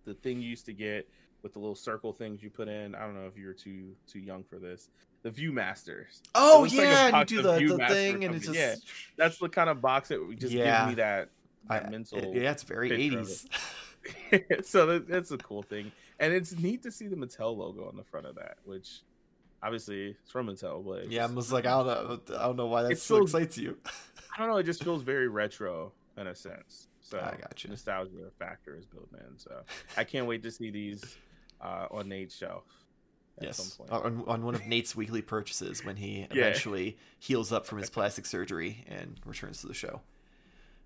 the 0.05 0.13
thing 0.15 0.41
you 0.41 0.49
used 0.49 0.65
to 0.65 0.73
get 0.73 1.07
with 1.43 1.53
the 1.53 1.59
little 1.59 1.75
circle 1.75 2.11
things 2.11 2.41
you 2.41 2.49
put 2.49 2.67
in. 2.67 2.95
I 2.95 3.01
don't 3.01 3.13
know 3.13 3.27
if 3.27 3.37
you 3.37 3.45
were 3.45 3.53
too 3.53 3.95
too 4.07 4.19
young 4.19 4.43
for 4.43 4.57
this. 4.57 4.89
The 5.21 5.29
Viewmasters. 5.29 6.21
Oh 6.33 6.63
yeah, 6.63 7.09
like 7.13 7.29
you 7.29 7.37
do 7.37 7.43
the, 7.43 7.77
the 7.77 7.87
thing, 7.87 8.23
and 8.23 8.35
it's 8.35 8.45
just 8.45 8.57
yeah. 8.57 8.75
That's 9.17 9.37
the 9.37 9.49
kind 9.49 9.69
of 9.69 9.81
box 9.81 10.09
that 10.09 10.19
just 10.39 10.53
yeah. 10.53 10.79
gives 10.79 10.89
me 10.89 10.95
that, 10.95 11.29
that 11.69 11.85
I, 11.85 11.89
mental. 11.89 12.19
It, 12.19 12.41
yeah, 12.41 12.51
it's 12.51 12.63
very 12.63 12.91
eighties. 12.91 13.47
so 14.63 14.99
that's 14.99 15.31
a 15.31 15.37
cool 15.37 15.63
thing, 15.63 15.91
and 16.19 16.33
it's 16.33 16.53
neat 16.57 16.83
to 16.83 16.91
see 16.91 17.07
the 17.07 17.15
Mattel 17.15 17.57
logo 17.57 17.87
on 17.87 17.95
the 17.95 18.03
front 18.03 18.25
of 18.25 18.35
that, 18.35 18.57
which 18.63 19.01
obviously 19.65 20.15
it's 20.21 20.31
from 20.31 20.47
Mattel, 20.47 20.85
but 20.85 21.11
yeah, 21.11 21.25
I'm 21.25 21.35
just 21.35 21.51
like 21.51 21.65
I 21.65 21.71
don't 21.71 21.87
know, 21.87 22.37
I 22.37 22.43
don't 22.43 22.57
know 22.57 22.67
why 22.67 22.83
that 22.83 22.97
so 22.99 23.23
excites 23.23 23.57
you. 23.57 23.77
I 24.35 24.39
don't 24.39 24.49
know. 24.49 24.57
It 24.57 24.63
just 24.63 24.83
feels 24.83 25.01
very 25.01 25.27
retro 25.27 25.91
in 26.17 26.27
a 26.27 26.35
sense. 26.35 26.87
So 27.01 27.19
I 27.19 27.39
got 27.39 27.63
you. 27.63 27.69
Nostalgia 27.69 28.31
factor 28.39 28.75
is 28.75 28.85
built 28.85 29.09
in. 29.13 29.37
So 29.37 29.61
I 29.95 30.03
can't 30.03 30.27
wait 30.27 30.43
to 30.43 30.51
see 30.51 30.71
these 30.71 31.17
uh, 31.61 31.87
on 31.91 32.09
Nate's 32.09 32.35
shelf. 32.35 32.63
yes, 33.41 33.79
on, 33.89 34.23
on 34.27 34.43
one 34.43 34.55
of 34.55 34.65
Nate's 34.65 34.95
weekly 34.95 35.21
purchases 35.21 35.85
when 35.85 35.95
he 35.95 36.19
yeah. 36.31 36.47
eventually 36.47 36.97
heals 37.19 37.51
up 37.51 37.65
from 37.65 37.79
his 37.79 37.89
plastic 37.89 38.25
surgery 38.25 38.85
and 38.87 39.19
returns 39.25 39.61
to 39.61 39.67
the 39.67 39.73
show. 39.73 40.01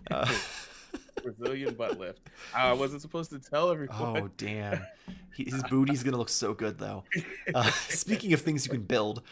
Uh, 0.10 0.26
Brazilian 1.24 1.74
butt 1.74 2.00
lift. 2.00 2.30
I 2.56 2.74
wasn't 2.74 3.02
supposed 3.02 3.32
to 3.32 3.40
tell 3.40 3.72
everyone. 3.72 3.98
Oh 4.00 4.30
damn, 4.38 4.86
his 5.36 5.64
booty's 5.70 6.04
gonna 6.04 6.18
look 6.18 6.30
so 6.30 6.54
good 6.54 6.78
though. 6.78 7.04
Uh, 7.56 7.64
speaking 7.88 8.32
of 8.34 8.42
things 8.42 8.64
you 8.68 8.72
can 8.72 8.84
build, 8.84 9.24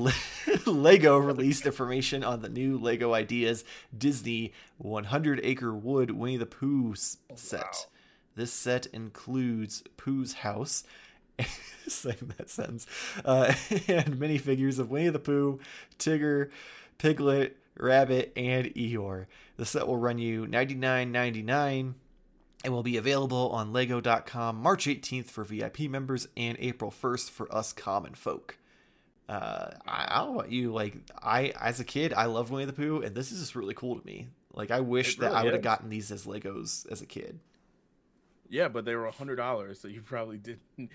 Lego 0.66 1.18
released 1.18 1.66
information 1.66 2.22
on 2.22 2.40
the 2.40 2.48
new 2.48 2.78
Lego 2.78 3.12
Ideas 3.14 3.64
Disney 3.96 4.52
100 4.78 5.40
Acre 5.42 5.74
Wood 5.74 6.12
Winnie 6.12 6.36
the 6.36 6.46
Pooh 6.46 6.94
set. 6.94 7.88
This 8.36 8.52
set 8.52 8.86
includes 8.86 9.82
Pooh's 9.96 10.34
house, 10.34 10.84
saying 11.88 12.32
that 12.36 12.48
sentence, 12.48 12.86
uh, 13.24 13.52
and 13.88 14.14
minifigures 14.20 14.78
of 14.78 14.90
Winnie 14.92 15.08
the 15.08 15.18
Pooh, 15.18 15.58
Tigger, 15.98 16.50
Piglet, 16.98 17.56
Rabbit, 17.76 18.32
and 18.36 18.66
Eeyore. 18.74 19.26
The 19.56 19.66
set 19.66 19.86
will 19.86 19.96
run 19.96 20.18
you 20.18 20.46
$99.99 20.46 21.94
and 22.64 22.72
will 22.72 22.82
be 22.82 22.96
available 22.96 23.50
on 23.50 23.72
Lego.com 23.72 24.56
March 24.56 24.86
18th 24.86 25.26
for 25.26 25.44
VIP 25.44 25.80
members 25.80 26.26
and 26.36 26.56
April 26.60 26.90
1st 26.90 27.30
for 27.30 27.54
us 27.54 27.72
common 27.72 28.14
folk. 28.14 28.58
Uh, 29.28 29.70
I, 29.86 30.06
I 30.08 30.24
don't 30.24 30.34
about 30.34 30.50
you. 30.50 30.72
Like 30.72 30.96
I, 31.22 31.52
as 31.60 31.80
a 31.80 31.84
kid, 31.84 32.12
I 32.12 32.26
loved 32.26 32.50
Winnie 32.50 32.66
the 32.66 32.72
Pooh, 32.72 33.02
and 33.02 33.14
this 33.14 33.32
is 33.32 33.40
just 33.40 33.54
really 33.54 33.74
cool 33.74 33.98
to 33.98 34.06
me. 34.06 34.28
Like 34.52 34.70
I 34.70 34.80
wish 34.80 35.18
really 35.18 35.30
that 35.30 35.36
I 35.36 35.44
would 35.44 35.52
have 35.52 35.62
gotten 35.62 35.88
these 35.88 36.10
as 36.10 36.26
Legos 36.26 36.90
as 36.90 37.02
a 37.02 37.06
kid. 37.06 37.40
Yeah, 38.54 38.68
but 38.68 38.84
they 38.84 38.94
were 38.94 39.06
a 39.06 39.10
hundred 39.10 39.34
dollars, 39.34 39.80
so 39.80 39.88
you 39.88 40.00
probably 40.00 40.38
didn't. 40.38 40.60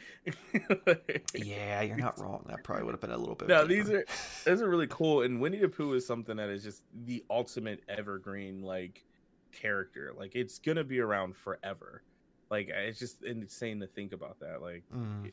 yeah, 1.36 1.82
you're 1.82 1.98
not 1.98 2.18
wrong. 2.18 2.46
That 2.48 2.64
probably 2.64 2.86
would 2.86 2.94
have 2.94 3.02
been 3.02 3.12
a 3.12 3.18
little 3.18 3.36
bit. 3.36 3.50
No, 3.50 3.68
these 3.68 3.90
are 3.90 4.06
these 4.46 4.62
are 4.62 4.70
really 4.70 4.88
cool, 4.88 5.24
and 5.24 5.42
Winnie 5.42 5.60
the 5.60 5.68
Pooh 5.68 5.92
is 5.92 6.08
something 6.08 6.38
that 6.38 6.48
is 6.48 6.64
just 6.64 6.84
the 7.04 7.22
ultimate 7.30 7.84
evergreen 7.90 8.62
like 8.62 9.04
character. 9.52 10.14
Like 10.18 10.38
it's 10.38 10.58
gonna 10.58 10.86
be 10.86 11.02
around 11.02 11.36
forever. 11.36 12.02
Like 12.50 12.70
it's 12.70 12.98
just 12.98 13.24
insane 13.24 13.82
to 13.82 13.88
think 13.88 14.14
about 14.14 14.40
that. 14.40 14.62
Like 14.62 14.86
mm. 14.96 15.30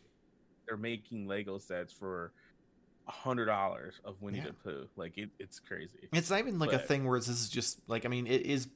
they're 0.67 0.77
making 0.77 1.29
Lego 1.29 1.59
sets 1.59 1.93
for 1.93 2.33
a 3.07 3.13
hundred 3.13 3.47
dollars 3.47 4.01
of 4.05 4.21
Winnie 4.21 4.39
yeah. 4.39 4.47
the 4.47 4.53
Pooh. 4.53 4.89
Like 4.97 5.17
it, 5.17 5.31
it's 5.39 5.61
crazy. 5.61 6.09
It's 6.13 6.31
not 6.31 6.41
even 6.41 6.59
like 6.59 6.73
but, 6.73 6.81
a 6.81 6.85
thing 6.85 7.07
where 7.07 7.21
this 7.21 7.29
is 7.29 7.49
just 7.49 7.79
like 7.87 8.05
I 8.05 8.09
mean 8.09 8.27
it 8.27 8.43
is 8.43 8.67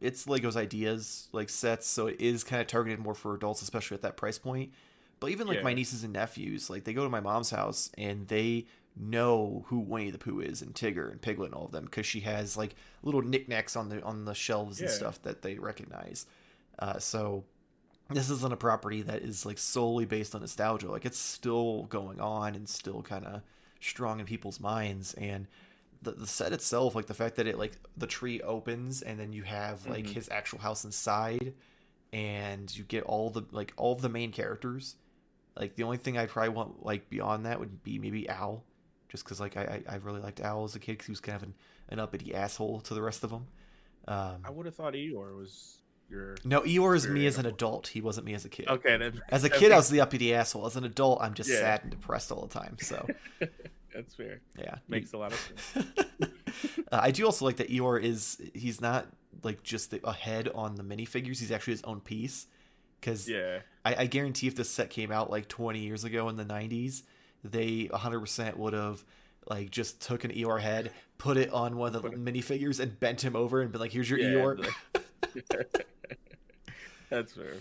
it's 0.00 0.26
Lego's 0.26 0.56
ideas 0.56 1.28
like 1.32 1.50
sets, 1.50 1.86
so 1.86 2.06
it 2.06 2.20
is 2.20 2.44
kind 2.44 2.60
of 2.60 2.68
targeted 2.68 3.00
more 3.00 3.14
for 3.14 3.34
adults, 3.34 3.62
especially 3.62 3.96
at 3.96 4.02
that 4.02 4.16
price 4.16 4.38
point. 4.38 4.72
But 5.20 5.30
even 5.30 5.46
like 5.46 5.58
yeah. 5.58 5.64
my 5.64 5.74
nieces 5.74 6.04
and 6.04 6.12
nephews, 6.12 6.70
like 6.70 6.84
they 6.84 6.92
go 6.92 7.04
to 7.04 7.10
my 7.10 7.20
mom's 7.20 7.50
house 7.50 7.90
and 7.98 8.28
they 8.28 8.66
know 8.96 9.64
who 9.68 9.78
Winnie 9.78 10.10
the 10.10 10.18
Pooh 10.18 10.40
is 10.40 10.62
and 10.62 10.74
Tigger 10.74 11.10
and 11.10 11.20
Piglet 11.20 11.48
and 11.50 11.54
all 11.54 11.66
of 11.66 11.72
them 11.72 11.84
because 11.84 12.06
she 12.06 12.20
has 12.20 12.56
like 12.56 12.74
little 13.02 13.22
knickknacks 13.22 13.76
on 13.76 13.88
the 13.88 14.02
on 14.02 14.24
the 14.24 14.34
shelves 14.34 14.80
yeah. 14.80 14.86
and 14.86 14.94
stuff 14.94 15.20
that 15.22 15.42
they 15.42 15.56
recognize. 15.56 16.26
Uh, 16.78 16.98
so 16.98 17.44
this 18.10 18.30
isn't 18.30 18.52
a 18.52 18.56
property 18.56 19.02
that 19.02 19.22
is 19.22 19.44
like 19.44 19.58
solely 19.58 20.04
based 20.04 20.34
on 20.34 20.40
nostalgia. 20.40 20.90
Like 20.90 21.04
it's 21.04 21.18
still 21.18 21.84
going 21.84 22.20
on 22.20 22.54
and 22.54 22.68
still 22.68 23.02
kind 23.02 23.24
of 23.24 23.42
strong 23.80 24.20
in 24.20 24.26
people's 24.26 24.60
minds 24.60 25.14
and 25.14 25.46
the, 26.02 26.12
the 26.12 26.26
set 26.26 26.52
itself 26.52 26.94
like 26.94 27.06
the 27.06 27.14
fact 27.14 27.36
that 27.36 27.46
it 27.46 27.58
like 27.58 27.72
the 27.96 28.06
tree 28.06 28.40
opens 28.40 29.02
and 29.02 29.18
then 29.18 29.32
you 29.32 29.42
have 29.42 29.86
like 29.86 30.04
mm-hmm. 30.04 30.14
his 30.14 30.28
actual 30.30 30.58
house 30.58 30.84
inside 30.84 31.54
and 32.12 32.74
you 32.76 32.84
get 32.84 33.02
all 33.04 33.30
the 33.30 33.42
like 33.50 33.72
all 33.76 33.92
of 33.92 34.00
the 34.00 34.08
main 34.08 34.32
characters 34.32 34.96
like 35.56 35.74
the 35.76 35.82
only 35.82 35.96
thing 35.96 36.16
i 36.16 36.26
probably 36.26 36.50
want 36.50 36.84
like 36.84 37.08
beyond 37.10 37.46
that 37.46 37.58
would 37.58 37.82
be 37.82 37.98
maybe 37.98 38.28
owl 38.30 38.64
just 39.08 39.24
because 39.24 39.40
like 39.40 39.56
I, 39.56 39.82
I 39.88 39.96
really 39.96 40.20
liked 40.20 40.40
owl 40.40 40.64
as 40.64 40.74
a 40.74 40.78
kid 40.78 40.92
because 40.92 41.06
he 41.06 41.12
was 41.12 41.20
kind 41.20 41.36
of 41.36 41.42
an, 41.42 41.54
an 41.88 41.98
uppity 41.98 42.34
asshole 42.34 42.80
to 42.82 42.94
the 42.94 43.02
rest 43.02 43.24
of 43.24 43.30
them 43.30 43.46
um, 44.06 44.42
i 44.44 44.50
would 44.50 44.66
have 44.66 44.74
thought 44.74 44.94
eeyore 44.94 45.36
was 45.36 45.78
your 46.08 46.36
no 46.44 46.62
eeyore 46.62 46.96
is 46.96 47.06
me 47.06 47.26
as 47.26 47.36
an 47.36 47.44
adult. 47.44 47.88
He 47.88 48.00
wasn't 48.00 48.24
me 48.24 48.32
as 48.32 48.46
a 48.46 48.48
kid. 48.48 48.66
Okay 48.66 48.96
then, 48.96 49.20
as 49.28 49.44
a 49.44 49.50
kid 49.50 49.72
i 49.72 49.76
was 49.76 49.90
the 49.90 50.00
uppity 50.00 50.32
asshole. 50.32 50.64
As 50.64 50.74
an 50.74 50.84
adult 50.84 51.20
i'm 51.20 51.34
just 51.34 51.50
yeah. 51.50 51.58
sad 51.58 51.82
and 51.82 51.90
depressed 51.90 52.32
all 52.32 52.46
the 52.46 52.58
time 52.58 52.78
so 52.80 53.06
That's 53.94 54.14
fair. 54.14 54.40
Yeah, 54.58 54.76
makes 54.88 55.12
a 55.12 55.18
lot 55.18 55.32
of 55.32 55.38
sense. 55.72 55.86
uh, 56.92 57.00
I 57.02 57.10
do 57.10 57.24
also 57.24 57.44
like 57.44 57.56
that 57.56 57.70
Eeyore 57.70 58.02
is 58.02 58.40
he's 58.54 58.80
not 58.80 59.06
like 59.42 59.62
just 59.62 59.90
the, 59.90 60.00
a 60.04 60.12
head 60.12 60.48
on 60.54 60.74
the 60.76 60.82
minifigures. 60.82 61.38
He's 61.40 61.52
actually 61.52 61.74
his 61.74 61.82
own 61.84 62.00
piece. 62.00 62.46
Because 63.00 63.28
yeah, 63.28 63.60
I, 63.84 63.94
I 63.94 64.06
guarantee 64.06 64.48
if 64.48 64.56
this 64.56 64.68
set 64.68 64.90
came 64.90 65.12
out 65.12 65.30
like 65.30 65.48
20 65.48 65.78
years 65.78 66.04
ago 66.04 66.28
in 66.28 66.36
the 66.36 66.44
90s, 66.44 67.02
they 67.44 67.88
100% 67.92 68.56
would 68.56 68.72
have 68.72 69.04
like 69.48 69.70
just 69.70 70.00
took 70.00 70.24
an 70.24 70.32
Eeyore 70.32 70.60
head, 70.60 70.90
put 71.16 71.36
it 71.36 71.50
on 71.50 71.76
one 71.76 71.94
of 71.94 72.02
the 72.02 72.10
minifigures, 72.10 72.80
and 72.80 72.98
bent 72.98 73.22
him 73.22 73.36
over 73.36 73.62
and 73.62 73.72
been 73.72 73.80
like, 73.80 73.92
"Here's 73.92 74.10
your 74.10 74.18
yeah, 74.18 74.30
Eeyore." 74.30 74.68
That's 77.10 77.32
fair. 77.32 77.54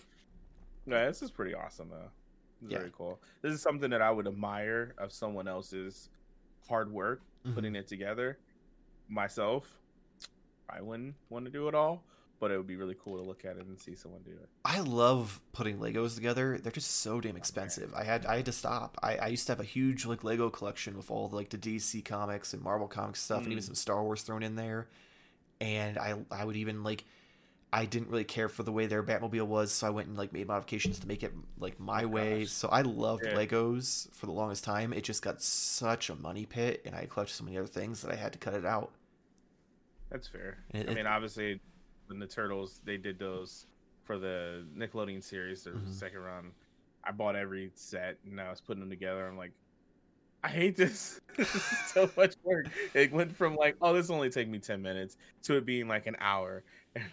No, 0.86 1.05
this 1.07 1.21
is 1.21 1.32
pretty 1.32 1.53
awesome 1.53 1.89
though. 1.89 2.09
Very 2.61 2.86
yeah. 2.86 2.91
cool. 2.97 3.21
This 3.41 3.53
is 3.53 3.61
something 3.61 3.89
that 3.91 4.01
I 4.01 4.09
would 4.09 4.28
admire 4.28 4.95
of 4.97 5.11
someone 5.11 5.47
else's 5.47 6.09
hard 6.68 6.91
work 6.91 7.22
mm-hmm. 7.45 7.55
putting 7.55 7.76
it 7.76 7.88
together. 7.88 8.38
Myself, 9.09 9.78
I 10.70 10.82
wouldn't 10.82 11.15
want 11.30 11.45
to 11.45 11.51
do 11.51 11.68
it 11.68 11.76
all, 11.76 12.03
but 12.39 12.51
it 12.51 12.57
would 12.57 12.68
be 12.68 12.76
really 12.76 12.95
cool 13.01 13.18
to 13.18 13.24
look 13.24 13.45
at 13.45 13.57
it 13.57 13.65
and 13.65 13.80
see 13.80 13.95
someone 13.95 14.22
do 14.24 14.32
it. 14.32 14.49
I 14.65 14.82
love 14.82 15.39
putting 15.53 15.80
Legos 15.80 16.15
together. 16.15 16.59
They're 16.61 16.72
just 16.72 16.97
so 16.97 17.22
damn 17.22 17.38
expensive. 17.38 17.93
I 17.95 18.03
had 18.03 18.26
I 18.26 18.38
had 18.38 18.45
to 18.45 18.51
stop. 18.51 18.97
I, 19.01 19.18
I 19.18 19.28
used 19.28 19.45
to 19.47 19.53
have 19.53 19.59
a 19.59 19.65
huge 19.65 20.05
like 20.05 20.24
Lego 20.24 20.49
collection 20.49 20.97
with 20.97 21.09
all 21.09 21.30
the, 21.30 21.36
like 21.36 21.49
the 21.49 21.57
DC 21.57 22.03
comics 22.03 22.53
and 22.53 22.61
Marvel 22.61 22.88
comics 22.88 23.22
stuff, 23.22 23.41
mm. 23.41 23.45
and 23.45 23.51
even 23.53 23.63
mm. 23.63 23.68
some 23.68 23.76
Star 23.76 24.03
Wars 24.03 24.22
thrown 24.22 24.43
in 24.43 24.55
there. 24.55 24.88
And 25.61 25.97
I 25.97 26.15
I 26.30 26.45
would 26.45 26.57
even 26.57 26.84
like 26.84 27.05
I 27.72 27.86
didn't 27.86 28.09
really 28.09 28.24
care 28.24 28.47
for 28.47 28.63
the 28.63 28.72
way 28.72 28.86
their 28.86 29.03
Batmobile 29.03 29.45
was, 29.45 29.72
so 29.74 29.88
I 29.88 29.89
went 29.89 30.07
and 30.07 30.18
like 30.18 30.32
made 30.32 30.47
modifications 30.47 30.99
to 30.99 31.07
make 31.07 31.22
it 31.22 31.34
like 31.59 31.80
my 31.80 32.03
oh, 32.03 32.07
way. 32.07 32.39
Gosh. 32.41 32.51
So 32.51 32.70
I 32.70 32.82
loved 32.82 33.26
yeah. 33.26 33.34
Legos 33.34 34.11
for 34.13 34.26
the 34.26 34.32
longest 34.32 34.63
time. 34.63 34.93
It 34.93 35.03
just 35.03 35.22
got 35.22 35.41
such 35.41 36.09
a 36.09 36.15
money 36.15 36.45
pit, 36.45 36.82
and 36.86 36.95
I 36.95 37.05
collected 37.05 37.34
so 37.34 37.43
many 37.43 37.57
other 37.57 37.68
things 37.68 38.01
that 38.01 38.11
I 38.11 38.15
had 38.15 38.32
to 38.34 38.39
cut 38.39 38.53
it 38.53 38.65
out. 38.65 38.91
That's 40.09 40.28
fair. 40.28 40.57
It, 40.74 40.89
I 40.89 40.93
mean, 40.93 41.07
obviously, 41.07 41.59
when 42.07 42.20
the 42.20 42.28
Turtles 42.28 42.82
they 42.86 42.97
did 42.97 43.20
those 43.20 43.65
for 44.05 44.18
the 44.18 44.65
Nickelodeon 44.76 45.22
series, 45.22 45.63
the 45.63 45.72
mm-hmm. 45.72 45.91
second 45.91 46.20
run, 46.20 46.51
I 47.03 47.11
bought 47.11 47.36
every 47.36 47.72
set 47.76 48.18
and 48.26 48.39
I 48.39 48.49
was 48.49 48.61
putting 48.61 48.80
them 48.80 48.89
together. 48.89 49.28
I'm 49.28 49.38
like, 49.38 49.51
I 50.43 50.49
hate 50.49 50.78
this. 50.78 51.20
so 51.93 52.09
much 52.15 52.36
work. 52.43 52.68
It 52.93 53.11
went 53.11 53.36
from 53.36 53.55
like, 53.55 53.76
oh, 53.82 53.93
this 53.93 54.09
only 54.09 54.30
take 54.30 54.47
me 54.47 54.59
ten 54.59 54.82
minutes 54.82 55.18
to 55.43 55.57
it 55.57 55.65
being 55.65 55.88
like 55.88 56.07
an 56.07 56.15
hour. 56.20 56.63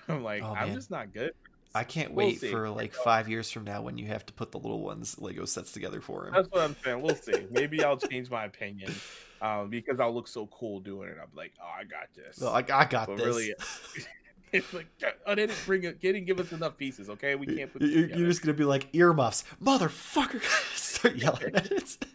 And 0.06 0.16
I'm 0.16 0.24
like, 0.24 0.42
oh, 0.42 0.54
I'm 0.54 0.74
just 0.74 0.90
not 0.90 1.12
good. 1.12 1.32
I 1.74 1.82
can't 1.82 2.12
we'll 2.12 2.26
wait 2.26 2.40
see. 2.40 2.50
for 2.50 2.70
like 2.70 2.94
five 2.94 3.28
years 3.28 3.50
from 3.50 3.64
now 3.64 3.82
when 3.82 3.98
you 3.98 4.06
have 4.06 4.24
to 4.26 4.32
put 4.32 4.52
the 4.52 4.58
little 4.58 4.80
ones 4.80 5.18
Lego 5.18 5.44
sets 5.44 5.72
together 5.72 6.00
for 6.00 6.26
him. 6.26 6.32
That's 6.32 6.48
what 6.50 6.60
I'm 6.62 6.76
saying. 6.84 7.02
We'll 7.02 7.16
see. 7.16 7.46
Maybe 7.50 7.82
I'll 7.82 7.96
change 8.10 8.30
my 8.30 8.44
opinion 8.44 8.94
um, 9.42 9.70
because 9.70 9.98
I'll 9.98 10.14
look 10.14 10.28
so 10.28 10.46
cool 10.46 10.78
doing 10.78 11.08
it. 11.08 11.16
I'm 11.20 11.30
like, 11.34 11.52
oh, 11.60 11.66
I 11.66 11.82
got 11.82 12.14
this. 12.14 12.40
No, 12.40 12.48
I, 12.48 12.58
I 12.58 12.84
got 12.84 13.08
but 13.08 13.16
this. 13.16 13.26
Really, 13.26 13.54
it's 14.52 14.72
like 14.72 14.86
I 15.26 15.34
didn't 15.34 15.58
bring 15.66 15.82
it. 15.82 16.00
Didn't 16.00 16.26
give 16.26 16.38
us 16.38 16.52
enough 16.52 16.76
pieces. 16.76 17.10
Okay, 17.10 17.34
we 17.34 17.46
can't 17.46 17.72
put. 17.72 17.82
You're, 17.82 18.08
you're, 18.08 18.28
just 18.28 18.42
gonna 18.42 18.54
be 18.54 18.64
like 18.64 18.88
earmuffs, 18.92 19.42
motherfucker. 19.60 20.42
Start 20.76 21.16
yelling 21.16 21.56
at 21.56 21.72
it. 21.72 22.06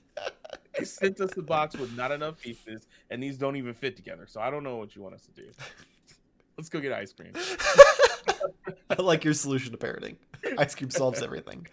they 0.78 0.86
sent 0.86 1.20
us 1.20 1.34
the 1.34 1.42
box 1.42 1.76
with 1.76 1.96
not 1.98 2.14
enough 2.14 2.42
pieces, 2.42 2.88
and 3.10 3.22
these 3.22 3.38
don't 3.38 3.58
even 3.58 3.74
fit 3.74 3.98
together. 3.98 4.26
So 4.26 4.40
I 4.40 4.50
don't 4.50 4.64
know 4.64 4.78
what 4.78 4.96
you 4.96 5.02
want 5.02 5.16
us 5.16 5.26
to 5.26 5.32
do. 5.32 5.50
Let's 6.60 6.68
go 6.68 6.82
get 6.82 6.92
ice 6.92 7.14
cream. 7.14 7.32
I 8.90 9.02
like 9.02 9.24
your 9.24 9.34
solution 9.34 9.72
to 9.72 9.78
parenting. 9.78 10.18
Ice 10.58 10.76
cream 10.76 10.90
solves 10.90 11.24
everything. 11.24 11.68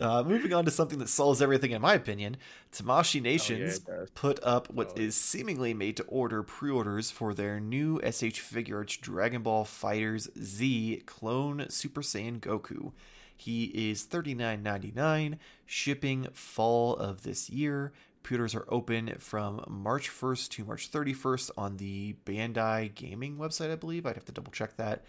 Uh, 0.00 0.22
moving 0.22 0.54
on 0.54 0.64
to 0.64 0.70
something 0.70 0.98
that 1.00 1.10
solves 1.10 1.42
everything, 1.42 1.72
in 1.72 1.82
my 1.82 1.92
opinion, 1.92 2.38
Tamashii 2.72 3.20
Nations 3.20 3.82
oh, 3.86 3.92
yeah, 3.92 4.04
put 4.14 4.42
up 4.42 4.72
what 4.72 4.92
oh. 4.96 5.00
is 5.02 5.14
seemingly 5.14 5.74
made 5.74 5.98
to 5.98 6.02
order 6.04 6.42
pre 6.42 6.70
orders 6.70 7.10
for 7.10 7.34
their 7.34 7.60
new 7.60 7.98
SH 7.98 8.40
Figuarts 8.40 8.98
Dragon 8.98 9.42
Ball 9.42 9.66
Fighters 9.66 10.30
Z 10.42 11.02
Clone 11.04 11.66
Super 11.68 12.00
Saiyan 12.00 12.40
Goku. 12.40 12.92
He 13.36 13.64
is 13.90 14.06
$39.99, 14.06 15.36
shipping 15.66 16.28
fall 16.32 16.96
of 16.96 17.22
this 17.22 17.50
year. 17.50 17.92
Pre-orders 18.22 18.54
are 18.54 18.66
open 18.68 19.14
from 19.18 19.64
March 19.68 20.10
1st 20.10 20.50
to 20.50 20.64
March 20.64 20.90
31st 20.90 21.50
on 21.56 21.76
the 21.78 22.14
Bandai 22.24 22.94
Gaming 22.94 23.38
website, 23.38 23.72
I 23.72 23.76
believe. 23.76 24.06
I'd 24.06 24.14
have 24.14 24.26
to 24.26 24.32
double 24.32 24.52
check 24.52 24.76
that. 24.76 25.04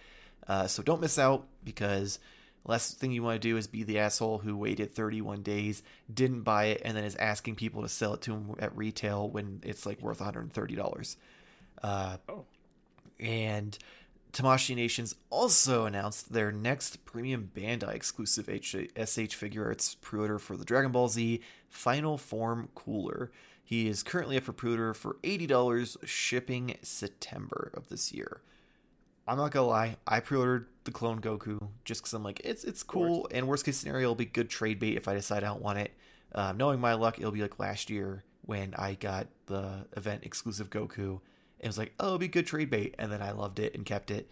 Uh, 0.47 0.68
so 0.68 0.82
don't 0.82 1.01
miss 1.01 1.20
out 1.20 1.45
because 1.64 2.20
last 2.66 2.99
thing 2.99 3.12
you 3.12 3.22
want 3.22 3.41
to 3.41 3.47
do 3.47 3.57
is 3.57 3.68
be 3.68 3.84
the 3.84 3.99
asshole 3.99 4.39
who 4.39 4.55
waited 4.57 4.93
31 4.93 5.43
days, 5.43 5.84
didn't 6.12 6.41
buy 6.41 6.66
it, 6.66 6.82
and 6.86 6.95
then 6.95 7.03
is 7.03 7.16
asking 7.16 7.55
people 7.55 7.82
to 7.82 7.89
sell 7.89 8.14
it 8.14 8.22
to 8.22 8.34
him 8.34 8.55
at 8.59 8.76
retail 8.76 9.30
when 9.30 9.62
it's 9.64 9.86
like 9.86 10.01
worth 10.01 10.20
$130. 10.20 11.16
Uh, 11.84 12.18
oh. 12.30 12.45
And 13.20 13.78
Tamashii 14.34 14.76
Nations 14.76 15.16
also 15.30 15.86
announced 15.86 16.32
their 16.32 16.52
next 16.52 17.04
premium 17.06 17.52
Bandai 17.54 17.94
exclusive 17.94 18.46
SH 18.46 19.36
Figuarts 19.36 20.00
pre-order 20.00 20.40
for 20.40 20.56
the 20.56 20.64
Dragon 20.64 20.92
Ball 20.92 21.10
Z 21.10 21.42
Final 21.68 22.18
Form 22.18 22.70
Cooler. 22.74 23.32
He 23.64 23.88
is 23.88 24.04
currently 24.04 24.38
up 24.38 24.44
for 24.44 24.54
pre-order 24.54 24.94
for 24.94 25.18
$80 25.24 25.98
shipping 26.06 26.78
September 26.82 27.72
of 27.74 27.90
this 27.90 28.14
year. 28.14 28.42
I'm 29.28 29.38
not 29.38 29.52
gonna 29.52 29.68
lie, 29.68 29.98
I 30.08 30.20
pre-ordered 30.20 30.68
the 30.84 30.92
clone 30.92 31.22
Goku 31.22 31.70
just 31.86 32.02
because 32.02 32.14
I'm 32.14 32.24
like, 32.24 32.42
it's 32.44 32.64
it's 32.64 32.84
cool, 32.84 33.28
and 33.32 33.48
worst 33.48 33.66
case 33.66 33.78
scenario, 33.78 34.06
it'll 34.06 34.16
be 34.16 34.26
good 34.26 34.50
trade 34.50 34.80
bait 34.80 34.98
if 34.98 35.08
I 35.08 35.14
decide 35.14 35.44
I 35.44 35.48
don't 35.48 35.62
want 35.62 35.80
it. 35.80 35.92
Um, 36.34 36.58
knowing 36.58 36.80
my 36.80 36.94
luck, 36.94 37.20
it'll 37.20 37.32
be 37.32 37.42
like 37.42 37.60
last 37.60 37.90
year 37.90 38.24
when 38.44 38.74
I 38.78 38.96
got 38.96 39.28
the 39.46 39.86
event 39.96 40.24
exclusive 40.24 40.70
Goku 40.70 41.20
it 41.62 41.68
was 41.68 41.78
like, 41.78 41.93
oh, 41.99 42.07
it'll 42.07 42.18
be 42.18 42.28
good 42.28 42.47
trade 42.47 42.72
bait, 42.72 42.95
and 42.97 43.12
then 43.12 43.22
I 43.22 43.32
loved 43.32 43.59
it 43.59 43.76
and 43.76 43.86
kept 43.86 44.09
it. 44.09 44.28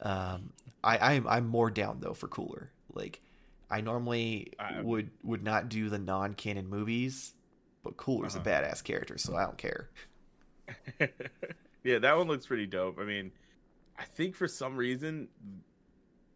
Um, 0.00 0.52
I, 0.84 1.14
I'm 1.14 1.26
I'm 1.26 1.48
more 1.48 1.70
down 1.70 2.00
though 2.00 2.12
for 2.12 2.28
cooler. 2.28 2.70
Like 2.92 3.22
I 3.70 3.80
normally 3.80 4.52
I, 4.58 4.82
would 4.82 5.10
would 5.24 5.42
not 5.42 5.70
do 5.70 5.88
the 5.88 5.98
non 5.98 6.34
canon 6.34 6.68
movies, 6.68 7.32
but 7.82 7.96
Cooler's 7.96 8.36
uh-huh. 8.36 8.44
a 8.44 8.52
badass 8.52 8.84
character, 8.84 9.16
so 9.16 9.34
I 9.34 9.44
don't 9.44 9.56
care. 9.56 9.88
yeah, 11.82 11.98
that 11.98 12.16
one 12.16 12.28
looks 12.28 12.46
pretty 12.46 12.66
dope. 12.66 12.98
I 13.00 13.04
mean, 13.04 13.32
I 13.98 14.04
think 14.04 14.34
for 14.36 14.46
some 14.46 14.76
reason 14.76 15.28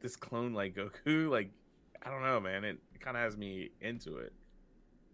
this 0.00 0.16
clone 0.16 0.54
like 0.54 0.74
Goku, 0.74 1.28
like 1.28 1.50
I 2.02 2.08
don't 2.08 2.22
know, 2.22 2.40
man, 2.40 2.64
it, 2.64 2.78
it 2.94 3.00
kind 3.00 3.14
of 3.14 3.22
has 3.22 3.36
me 3.36 3.72
into 3.82 4.16
it, 4.16 4.32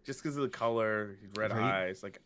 just 0.05 0.23
because 0.23 0.37
of 0.37 0.45
the 0.45 0.49
color, 0.49 1.19
red 1.37 1.51
right. 1.51 1.89
eyes, 1.89 2.05
like 2.05 2.21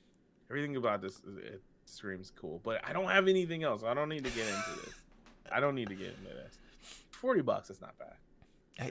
everything 0.51 0.76
about 0.76 1.01
this. 1.01 1.22
It 1.38 1.62
screams 1.91 2.32
cool, 2.41 2.61
but 2.62 2.80
I 2.86 2.93
don't 2.93 3.09
have 3.09 3.28
anything 3.28 3.62
else. 3.62 3.82
I 3.82 3.95
don't 3.95 4.09
need 4.09 4.24
to 4.24 4.30
get 4.30 4.47
into 4.47 4.80
this. 4.84 4.95
I 5.53 5.61
don't 5.61 5.74
need 5.74 5.88
to 5.88 5.95
get 5.95 6.09
into 6.09 6.34
this. 6.34 6.59
Forty 7.11 7.43
bucks 7.43 7.70
is 7.70 7.80
not 7.80 7.99
bad. 7.99 8.14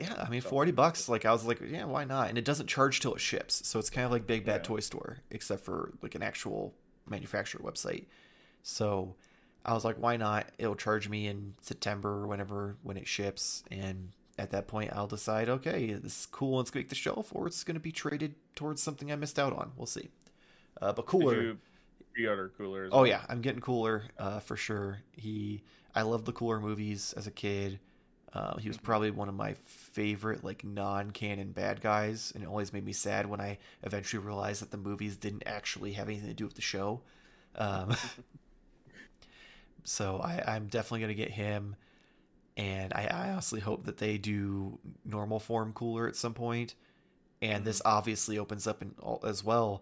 Yeah, 0.01 0.13
I 0.23 0.29
mean, 0.29 0.41
forty 0.41 0.71
bucks. 0.71 1.09
Like 1.09 1.25
I 1.25 1.31
was 1.31 1.45
like, 1.45 1.61
yeah, 1.61 1.85
why 1.85 2.03
not? 2.03 2.29
And 2.29 2.37
it 2.37 2.45
doesn't 2.45 2.67
charge 2.67 2.99
till 2.99 3.15
it 3.15 3.21
ships, 3.21 3.67
so 3.67 3.79
it's 3.79 3.89
kind 3.89 4.05
of 4.05 4.11
like 4.11 4.27
Big 4.27 4.45
Bad 4.45 4.61
yeah. 4.61 4.67
Toy 4.67 4.79
Store, 4.81 5.17
except 5.31 5.63
for 5.63 5.93
like 6.01 6.15
an 6.15 6.21
actual 6.21 6.73
manufacturer 7.07 7.61
website. 7.61 8.05
So 8.61 9.15
I 9.65 9.73
was 9.73 9.83
like, 9.85 9.95
why 9.97 10.17
not? 10.17 10.47
It'll 10.57 10.75
charge 10.75 11.09
me 11.09 11.27
in 11.27 11.55
September 11.61 12.09
or 12.09 12.27
whenever 12.27 12.77
when 12.83 12.97
it 12.97 13.07
ships, 13.07 13.63
and 13.71 14.11
at 14.37 14.51
that 14.51 14.67
point, 14.67 14.91
I'll 14.93 15.07
decide, 15.07 15.49
okay, 15.49 15.93
this 15.93 16.21
is 16.21 16.25
cool 16.27 16.59
and 16.59 16.65
it's 16.65 16.71
to 16.71 16.77
make 16.77 16.89
the 16.89 16.95
shelf, 16.95 17.29
or 17.33 17.47
it's 17.47 17.63
going 17.63 17.75
to 17.75 17.81
be 17.81 17.91
traded 17.91 18.35
towards 18.55 18.81
something 18.81 19.11
I 19.11 19.15
missed 19.15 19.37
out 19.37 19.53
on. 19.53 19.73
We'll 19.75 19.85
see. 19.85 20.09
Uh, 20.81 20.93
but 20.93 21.05
cooler. 21.05 21.57
Cooler. 22.57 22.89
Oh 22.91 22.99
well. 22.99 23.07
yeah, 23.07 23.21
I'm 23.29 23.41
getting 23.41 23.61
cooler 23.61 24.03
uh, 24.17 24.39
for 24.39 24.55
sure. 24.55 24.99
He, 25.11 25.63
I 25.95 26.03
loved 26.03 26.25
the 26.25 26.31
cooler 26.31 26.59
movies 26.59 27.13
as 27.17 27.27
a 27.27 27.31
kid. 27.31 27.79
Uh, 28.31 28.57
he 28.57 28.67
was 28.67 28.77
mm-hmm. 28.77 28.85
probably 28.85 29.11
one 29.11 29.27
of 29.27 29.35
my 29.35 29.53
favorite 29.63 30.43
like 30.43 30.63
non-canon 30.63 31.51
bad 31.51 31.81
guys, 31.81 32.31
and 32.35 32.43
it 32.43 32.47
always 32.47 32.71
made 32.71 32.85
me 32.85 32.93
sad 32.93 33.25
when 33.25 33.41
I 33.41 33.57
eventually 33.83 34.23
realized 34.23 34.61
that 34.61 34.71
the 34.71 34.77
movies 34.77 35.17
didn't 35.17 35.43
actually 35.45 35.93
have 35.93 36.07
anything 36.07 36.27
to 36.27 36.33
do 36.33 36.45
with 36.45 36.53
the 36.55 36.61
show. 36.61 37.01
Um, 37.55 37.95
so 39.83 40.19
I, 40.23 40.43
I'm 40.45 40.67
definitely 40.67 41.01
gonna 41.01 41.13
get 41.15 41.31
him, 41.31 41.75
and 42.55 42.93
I, 42.93 43.07
I 43.07 43.29
honestly 43.31 43.61
hope 43.61 43.85
that 43.85 43.97
they 43.97 44.17
do 44.17 44.77
normal 45.03 45.39
form 45.39 45.73
cooler 45.73 46.07
at 46.07 46.15
some 46.15 46.33
point. 46.33 46.75
And 47.41 47.63
this 47.63 47.79
mm-hmm. 47.79 47.97
obviously 47.97 48.37
opens 48.37 48.67
up 48.67 48.81
in, 48.81 48.93
as 49.23 49.43
well 49.43 49.81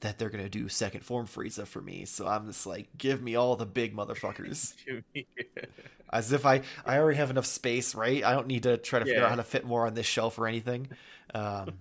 that 0.00 0.18
they're 0.18 0.30
gonna 0.30 0.48
do 0.48 0.68
second 0.68 1.04
form 1.04 1.26
Frieza 1.26 1.66
for 1.66 1.80
me. 1.80 2.04
So 2.04 2.26
I'm 2.26 2.46
just 2.46 2.66
like, 2.66 2.88
give 2.96 3.22
me 3.22 3.34
all 3.36 3.56
the 3.56 3.66
big 3.66 3.96
motherfuckers. 3.96 4.74
As 6.12 6.32
if 6.32 6.46
I 6.46 6.62
I 6.86 6.98
already 6.98 7.18
have 7.18 7.30
enough 7.30 7.46
space, 7.46 7.94
right? 7.94 8.24
I 8.24 8.32
don't 8.32 8.46
need 8.46 8.62
to 8.62 8.76
try 8.76 8.98
to 8.98 9.04
figure 9.04 9.22
out 9.22 9.30
how 9.30 9.36
to 9.36 9.42
fit 9.42 9.66
more 9.66 9.86
on 9.86 9.94
this 9.94 10.06
shelf 10.06 10.38
or 10.38 10.46
anything. 10.46 10.88
Um, 11.34 11.74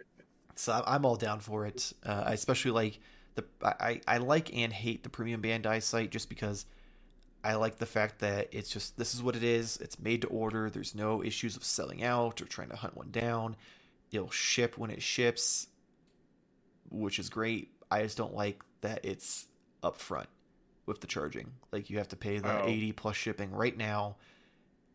so 0.54 0.82
I'm 0.86 1.06
all 1.06 1.16
down 1.16 1.40
for 1.40 1.66
it. 1.66 1.92
Uh, 2.04 2.24
I 2.26 2.32
especially 2.32 2.72
like 2.72 3.00
the 3.36 3.44
I 3.62 4.00
I 4.06 4.18
like 4.18 4.54
and 4.54 4.72
hate 4.72 5.02
the 5.02 5.08
premium 5.08 5.42
Bandai 5.42 5.82
site 5.82 6.10
just 6.10 6.28
because. 6.28 6.66
I 7.42 7.54
like 7.54 7.78
the 7.78 7.86
fact 7.86 8.18
that 8.18 8.48
it's 8.52 8.68
just 8.68 8.98
this 8.98 9.14
is 9.14 9.22
what 9.22 9.34
it 9.34 9.42
is. 9.42 9.78
It's 9.78 9.98
made 9.98 10.20
to 10.20 10.28
order. 10.28 10.68
There's 10.68 10.94
no 10.94 11.24
issues 11.24 11.56
of 11.56 11.64
selling 11.64 12.04
out 12.04 12.42
or 12.42 12.44
trying 12.44 12.68
to 12.68 12.76
hunt 12.76 12.98
one 12.98 13.10
down. 13.10 13.56
It'll 14.12 14.30
ship 14.30 14.76
when 14.76 14.90
it 14.90 15.00
ships 15.00 15.66
which 16.90 17.18
is 17.18 17.28
great. 17.28 17.72
I 17.90 18.02
just 18.02 18.16
don't 18.16 18.34
like 18.34 18.62
that 18.82 19.04
it's 19.04 19.46
upfront 19.82 20.26
with 20.86 21.00
the 21.00 21.06
charging. 21.06 21.50
Like 21.72 21.90
you 21.90 21.98
have 21.98 22.08
to 22.08 22.16
pay 22.16 22.38
the 22.38 22.62
oh. 22.62 22.66
80 22.66 22.92
plus 22.92 23.16
shipping 23.16 23.50
right 23.52 23.76
now 23.76 24.16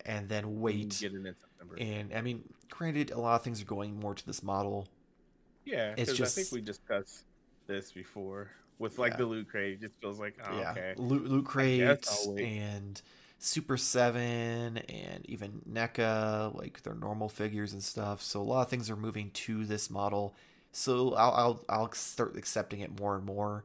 and 0.05 0.29
then 0.29 0.59
wait. 0.59 0.97
Get 0.99 1.13
it 1.13 1.25
in 1.25 1.35
September. 1.39 1.75
And 1.79 2.13
I 2.13 2.21
mean, 2.21 2.43
granted, 2.69 3.11
a 3.11 3.19
lot 3.19 3.35
of 3.35 3.43
things 3.43 3.61
are 3.61 3.65
going 3.65 3.99
more 3.99 4.13
to 4.13 4.25
this 4.25 4.43
model. 4.43 4.87
Yeah, 5.65 5.95
it's 5.97 6.13
just 6.13 6.37
I 6.37 6.41
think 6.41 6.53
we 6.53 6.61
discussed 6.61 7.23
this 7.65 7.91
before 7.91 8.51
with 8.77 8.99
like 8.99 9.13
yeah. 9.13 9.17
the 9.17 9.25
loot 9.25 9.49
crate. 9.49 9.73
It 9.73 9.81
just 9.81 9.93
feels 9.99 10.19
like 10.19 10.37
oh, 10.47 10.59
yeah, 10.59 10.71
okay, 10.71 10.93
loot, 10.97 11.25
loot 11.25 11.45
crates 11.45 12.27
and 12.27 13.01
Super 13.39 13.77
Seven 13.77 14.77
and 14.77 15.25
even 15.25 15.61
NECA, 15.67 16.55
like 16.55 16.83
their 16.83 16.93
normal 16.93 17.29
figures 17.29 17.73
and 17.73 17.83
stuff. 17.83 18.21
So 18.21 18.41
a 18.41 18.43
lot 18.43 18.61
of 18.61 18.69
things 18.69 18.89
are 18.91 18.95
moving 18.95 19.31
to 19.31 19.65
this 19.65 19.89
model 19.89 20.35
so 20.75 21.13
I'll 21.13 21.31
I'll 21.31 21.63
I'll 21.69 21.91
start 21.93 22.35
accepting 22.35 22.81
it 22.81 22.99
more 22.99 23.15
and 23.15 23.25
more, 23.25 23.63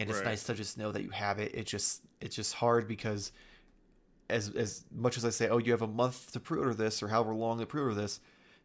and 0.00 0.10
it's 0.10 0.18
right. 0.18 0.26
nice 0.26 0.42
to 0.44 0.54
just 0.54 0.76
know 0.76 0.90
that 0.90 1.04
you 1.04 1.10
have 1.10 1.38
it. 1.38 1.54
It 1.54 1.64
just 1.64 2.02
it's 2.20 2.34
just 2.34 2.54
hard 2.54 2.88
because 2.88 3.30
as 4.28 4.50
as 4.50 4.84
much 4.92 5.16
as 5.16 5.24
I 5.24 5.30
say, 5.30 5.48
oh, 5.48 5.58
you 5.58 5.70
have 5.70 5.82
a 5.82 5.86
month 5.86 6.32
to 6.32 6.40
pre-order 6.40 6.74
this 6.74 7.04
or 7.04 7.08
however 7.08 7.36
long 7.36 7.60
to 7.60 7.66
pre-order 7.66 7.94
this, 7.94 8.18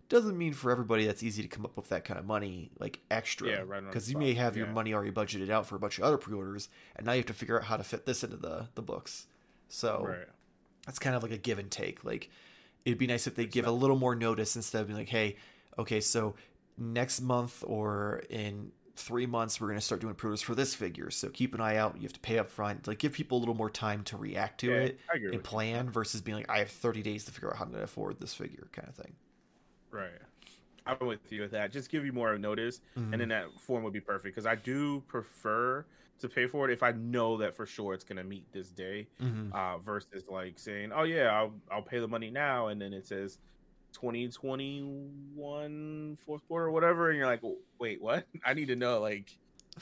doesn't 0.10 0.36
mean 0.36 0.54
for 0.54 0.72
everybody 0.72 1.06
that's 1.06 1.22
easy 1.22 1.44
to 1.44 1.48
come 1.48 1.64
up 1.64 1.78
with 1.78 1.90
that 1.90 2.06
kind 2.06 2.20
of 2.20 2.26
money 2.26 2.72
like 2.80 3.02
extra. 3.12 3.50
Yeah, 3.50 3.64
right. 3.68 3.86
Because 3.86 4.12
you 4.12 4.18
may 4.18 4.34
have 4.34 4.58
yeah. 4.58 4.64
your 4.64 4.74
money 4.74 4.96
already 4.96 5.12
budgeted 5.12 5.52
out 5.52 5.68
for 5.68 5.76
a 5.76 5.80
bunch 5.80 6.00
of 6.00 6.06
other 6.06 6.18
pre-orders, 6.18 6.70
and 6.96 7.06
now 7.06 7.12
you 7.12 7.20
have 7.20 7.28
to 7.28 7.34
figure 7.34 7.60
out 7.60 7.66
how 7.66 7.78
to 7.78 7.84
fit 7.84 8.04
this 8.08 8.24
into 8.24 8.38
the 8.38 8.68
the 8.74 8.82
books. 8.82 9.28
So 9.68 10.06
right. 10.08 10.28
that's 10.88 10.98
kind 10.98 11.16
of 11.16 11.22
like 11.22 11.34
a 11.34 11.38
give 11.38 11.60
and 11.60 11.70
take. 11.70 12.04
Like 12.04 12.32
it'd 12.84 12.98
be 12.98 13.06
nice 13.06 13.28
if 13.28 13.36
they 13.36 13.46
give 13.46 13.68
a 13.68 13.72
little 13.72 13.96
more 13.96 14.16
notice 14.16 14.56
instead 14.56 14.82
of 14.82 14.88
being 14.88 14.98
like, 14.98 15.10
hey, 15.10 15.36
okay, 15.78 16.02
so 16.02 16.34
next 16.80 17.22
month 17.22 17.64
or 17.68 18.24
in 18.30 18.72
three 18.96 19.26
months 19.26 19.62
we're 19.62 19.68
going 19.68 19.80
to 19.80 19.86
start 19.86 20.02
doing 20.02 20.14
pre-orders 20.14 20.42
for 20.42 20.54
this 20.54 20.76
figure 20.76 21.10
so 21.10 21.30
keep 21.30 21.56
an 21.56 21.62
eye 21.62 21.78
out 21.78 21.96
you 21.96 22.04
have 22.04 22.14
to 22.14 22.20
pay 22.20 22.38
up 22.38 22.50
front 22.50 22.86
like 22.86 23.00
give 23.00 23.14
people 23.14 23.38
a 23.38 23.40
little 23.40 23.56
more 23.56 23.70
time 23.70 24.04
to 24.04 24.18
react 24.18 24.60
to 24.60 24.68
yeah, 24.68 24.78
it 24.78 25.00
and 25.32 25.44
plan 25.44 25.86
you. 25.86 25.92
versus 25.92 26.22
being 26.22 26.38
like 26.38 26.50
i 26.50 26.60
have 26.60 26.70
30 26.70 27.02
days 27.02 27.24
to 27.24 27.32
figure 27.32 27.50
out 27.50 27.56
how 27.56 27.64
i'm 27.64 27.72
going 27.72 27.80
to 27.80 27.86
afford 27.86 28.20
this 28.20 28.34
figure 28.34 28.68
kind 28.74 28.88
of 28.90 28.96
thing 28.96 29.14
right 29.92 30.10
i'm 30.86 31.08
with 31.08 31.32
you 31.32 31.42
with 31.42 31.52
that 31.52 31.72
just 31.72 31.90
give 31.90 32.06
you 32.06 32.12
more 32.12 32.38
notice 32.38 32.82
mm-hmm. 32.98 33.14
and 33.14 33.22
then 33.22 33.30
that 33.30 33.46
form 33.58 33.84
would 33.84 33.94
be 33.94 34.02
perfect 34.02 34.36
because 34.36 34.46
i 34.46 34.56
do 34.56 35.02
prefer 35.08 35.86
to 36.20 36.28
pay 36.28 36.46
for 36.46 36.70
it 36.70 36.74
if 36.74 36.84
i 36.84 36.92
know 36.92 37.38
that 37.38 37.56
for 37.56 37.66
sure 37.66 37.94
it's 37.94 38.04
going 38.04 38.18
to 38.18 38.24
meet 38.24 38.52
this 38.52 38.70
day 38.70 39.08
mm-hmm. 39.22 39.54
uh, 39.54 39.78
versus 39.78 40.24
like 40.28 40.60
saying 40.60 40.92
oh 40.94 41.04
yeah 41.04 41.28
I'll, 41.28 41.54
I'll 41.72 41.82
pay 41.82 42.00
the 42.00 42.08
money 42.08 42.30
now 42.30 42.68
and 42.68 42.82
then 42.82 42.92
it 42.92 43.08
says 43.08 43.38
2021 43.94 46.18
fourth 46.26 46.46
quarter 46.48 46.66
or 46.66 46.72
whatever 46.72 47.10
and 47.10 47.18
you're 47.18 47.28
like 47.28 47.42
wait 47.80 48.02
what 48.02 48.26
i 48.46 48.54
need 48.54 48.68
to 48.68 48.76
know 48.76 49.00
like 49.00 49.38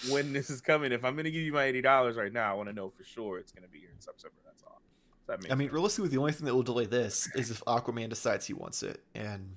when 0.09 0.33
this 0.33 0.49
is 0.49 0.59
coming 0.61 0.91
if 0.91 1.05
i'm 1.05 1.13
going 1.13 1.25
to 1.25 1.31
give 1.31 1.41
you 1.41 1.53
my 1.53 1.71
$80 1.71 2.15
right 2.15 2.33
now 2.33 2.51
i 2.51 2.53
want 2.53 2.69
to 2.69 2.75
know 2.75 2.89
for 2.89 3.03
sure 3.03 3.39
it's 3.39 3.51
going 3.51 3.63
to 3.63 3.69
be 3.69 3.79
here 3.79 3.89
in 3.93 3.99
september 3.99 4.37
that's 4.45 4.63
all 4.63 4.81
that 5.27 5.39
i 5.51 5.55
mean 5.55 5.67
sense. 5.67 5.73
realistically 5.73 6.09
the 6.09 6.17
only 6.17 6.31
thing 6.31 6.45
that 6.45 6.53
will 6.53 6.63
delay 6.63 6.85
this 6.85 7.29
is 7.35 7.51
if 7.51 7.63
aquaman 7.65 8.09
decides 8.09 8.45
he 8.45 8.53
wants 8.53 8.83
it 8.83 9.01
and 9.15 9.49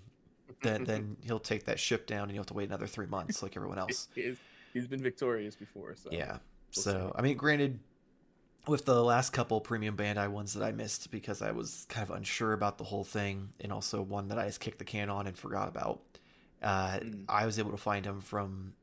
then 0.63 0.85
then 0.89 1.17
he'll 1.21 1.39
take 1.39 1.67
that 1.67 1.79
ship 1.79 2.07
down 2.07 2.25
and 2.25 2.33
you'll 2.33 2.43
have 2.43 2.47
to 2.47 2.55
wait 2.55 2.69
another 2.69 2.87
three 2.87 3.07
months 3.07 3.43
like 3.43 3.57
everyone 3.57 3.79
else 3.79 4.09
he's 4.73 4.87
been 4.87 5.03
victorious 5.03 5.57
before 5.57 5.95
so 5.97 6.09
yeah 6.13 6.39
we'll 6.77 6.83
so 6.83 7.13
see. 7.13 7.19
i 7.19 7.23
mean 7.23 7.37
granted 7.37 7.79
with 8.67 8.85
the 8.85 9.03
last 9.03 9.33
couple 9.33 9.61
premium 9.61 9.97
Bandai 9.97 10.29
ones 10.29 10.55
that 10.55 10.65
I 10.65 10.73
missed 10.73 11.11
because 11.11 11.43
I 11.43 11.53
was 11.53 11.87
kind 11.89 12.09
of 12.09 12.15
unsure 12.15 12.53
about 12.53 12.79
the 12.79 12.85
whole 12.85 13.05
thing, 13.05 13.51
and 13.61 13.73
also 13.73 14.03
one 14.03 14.29
that 14.29 14.39
I 14.39 14.47
just 14.47 14.61
kicked 14.61 14.79
the 14.79 14.85
can 14.85 15.11
on 15.11 15.27
and 15.27 15.37
forgot 15.37 15.69
about. 15.69 16.01
Uh, 16.63 16.99
mm. 16.99 17.25
I 17.29 17.47
was 17.47 17.59
able 17.59 17.71
to 17.71 17.77
find 17.77 18.05
them 18.05 18.21
from 18.21 18.75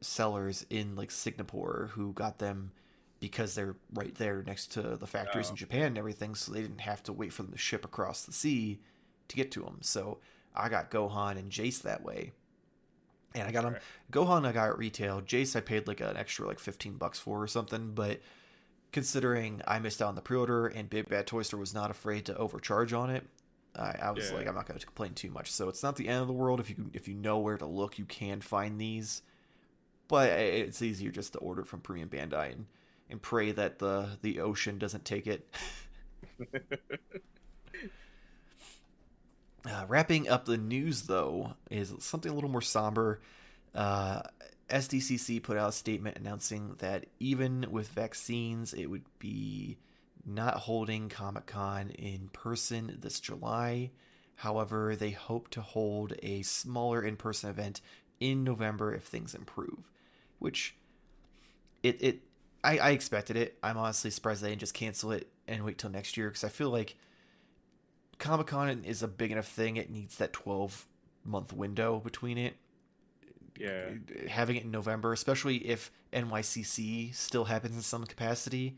sellers 0.00 0.64
in 0.70 0.94
like 0.96 1.10
Singapore 1.10 1.90
who 1.94 2.12
got 2.12 2.38
them 2.38 2.72
because 3.20 3.54
they're 3.54 3.76
right 3.94 4.14
there 4.16 4.44
next 4.46 4.72
to 4.72 4.96
the 4.96 5.06
factories 5.06 5.48
oh. 5.48 5.50
in 5.50 5.56
Japan 5.56 5.86
and 5.86 5.98
everything, 5.98 6.34
so 6.34 6.52
they 6.52 6.60
didn't 6.60 6.82
have 6.82 7.02
to 7.04 7.12
wait 7.12 7.32
for 7.32 7.42
them 7.42 7.52
to 7.52 7.58
ship 7.58 7.84
across 7.84 8.24
the 8.24 8.32
sea 8.32 8.80
to 9.28 9.36
get 9.36 9.50
to 9.52 9.62
them. 9.62 9.78
So 9.80 10.18
I 10.54 10.68
got 10.68 10.90
Gohan 10.90 11.38
and 11.38 11.50
Jeice 11.50 11.82
that 11.82 12.04
way. 12.04 12.32
And 13.34 13.48
I 13.48 13.50
got 13.50 13.64
them. 13.64 13.72
Right. 13.72 13.82
Gohan 14.12 14.46
I 14.46 14.52
got 14.52 14.68
at 14.68 14.78
retail. 14.78 15.20
Jeice 15.20 15.56
I 15.56 15.60
paid 15.60 15.88
like 15.88 16.00
an 16.00 16.16
extra 16.16 16.46
like 16.46 16.60
15 16.60 16.94
bucks 16.94 17.18
for 17.18 17.42
or 17.42 17.48
something, 17.48 17.92
but 17.94 18.20
considering 18.94 19.60
I 19.66 19.80
missed 19.80 20.00
out 20.00 20.08
on 20.08 20.14
the 20.14 20.22
pre-order 20.22 20.68
and 20.68 20.88
Big 20.88 21.08
Bad 21.08 21.26
Toy 21.26 21.42
Store 21.42 21.58
was 21.58 21.74
not 21.74 21.90
afraid 21.90 22.26
to 22.26 22.36
overcharge 22.36 22.92
on 22.92 23.10
it, 23.10 23.26
I, 23.74 23.96
I 24.00 24.12
was 24.12 24.30
yeah. 24.30 24.36
like, 24.36 24.46
I'm 24.46 24.54
not 24.54 24.66
going 24.66 24.78
to 24.78 24.86
complain 24.86 25.14
too 25.14 25.30
much. 25.30 25.50
So 25.50 25.68
it's 25.68 25.82
not 25.82 25.96
the 25.96 26.08
end 26.08 26.20
of 26.20 26.28
the 26.28 26.32
world 26.32 26.60
if 26.60 26.70
you 26.70 26.90
if 26.94 27.08
you 27.08 27.14
know 27.14 27.40
where 27.40 27.58
to 27.58 27.66
look, 27.66 27.98
you 27.98 28.04
can 28.04 28.40
find 28.40 28.80
these. 28.80 29.22
But 30.06 30.30
it's 30.30 30.80
easier 30.80 31.10
just 31.10 31.32
to 31.32 31.40
order 31.40 31.64
from 31.64 31.80
Premium 31.80 32.08
Bandai 32.08 32.52
and, 32.52 32.66
and 33.10 33.20
pray 33.20 33.50
that 33.50 33.80
the 33.80 34.10
the 34.22 34.38
ocean 34.38 34.78
doesn't 34.78 35.04
take 35.04 35.26
it. 35.26 35.52
uh, 39.68 39.84
wrapping 39.88 40.28
up 40.28 40.44
the 40.44 40.56
news 40.56 41.02
though 41.02 41.54
is 41.68 41.92
something 41.98 42.30
a 42.30 42.34
little 42.34 42.50
more 42.50 42.62
somber. 42.62 43.20
Uh, 43.74 44.22
SDCC 44.74 45.40
put 45.40 45.56
out 45.56 45.68
a 45.68 45.72
statement 45.72 46.18
announcing 46.18 46.74
that 46.78 47.06
even 47.20 47.66
with 47.70 47.88
vaccines, 47.88 48.74
it 48.74 48.86
would 48.86 49.04
be 49.20 49.78
not 50.26 50.54
holding 50.56 51.08
Comic 51.08 51.46
Con 51.46 51.90
in 51.90 52.28
person 52.32 52.98
this 53.00 53.20
July. 53.20 53.92
However, 54.34 54.96
they 54.96 55.10
hope 55.10 55.48
to 55.50 55.60
hold 55.60 56.14
a 56.24 56.42
smaller 56.42 57.02
in 57.02 57.16
person 57.16 57.50
event 57.50 57.80
in 58.18 58.42
November 58.42 58.92
if 58.92 59.04
things 59.04 59.32
improve. 59.32 59.92
Which 60.40 60.74
it 61.84 62.02
it 62.02 62.20
I, 62.64 62.78
I 62.78 62.90
expected 62.90 63.36
it. 63.36 63.56
I'm 63.62 63.78
honestly 63.78 64.10
surprised 64.10 64.42
they 64.42 64.48
didn't 64.48 64.60
just 64.60 64.74
cancel 64.74 65.12
it 65.12 65.28
and 65.46 65.64
wait 65.64 65.78
till 65.78 65.90
next 65.90 66.16
year 66.16 66.28
because 66.28 66.42
I 66.42 66.48
feel 66.48 66.70
like 66.70 66.96
Comic 68.18 68.48
Con 68.48 68.82
is 68.84 69.04
a 69.04 69.08
big 69.08 69.30
enough 69.30 69.46
thing. 69.46 69.76
It 69.76 69.90
needs 69.90 70.16
that 70.16 70.32
12 70.32 70.88
month 71.24 71.52
window 71.52 72.00
between 72.00 72.38
it. 72.38 72.56
Yeah. 73.58 73.90
Having 74.28 74.56
it 74.56 74.64
in 74.64 74.70
November, 74.70 75.12
especially 75.12 75.56
if 75.56 75.90
NYCC 76.12 77.14
still 77.14 77.44
happens 77.44 77.76
in 77.76 77.82
some 77.82 78.04
capacity, 78.04 78.76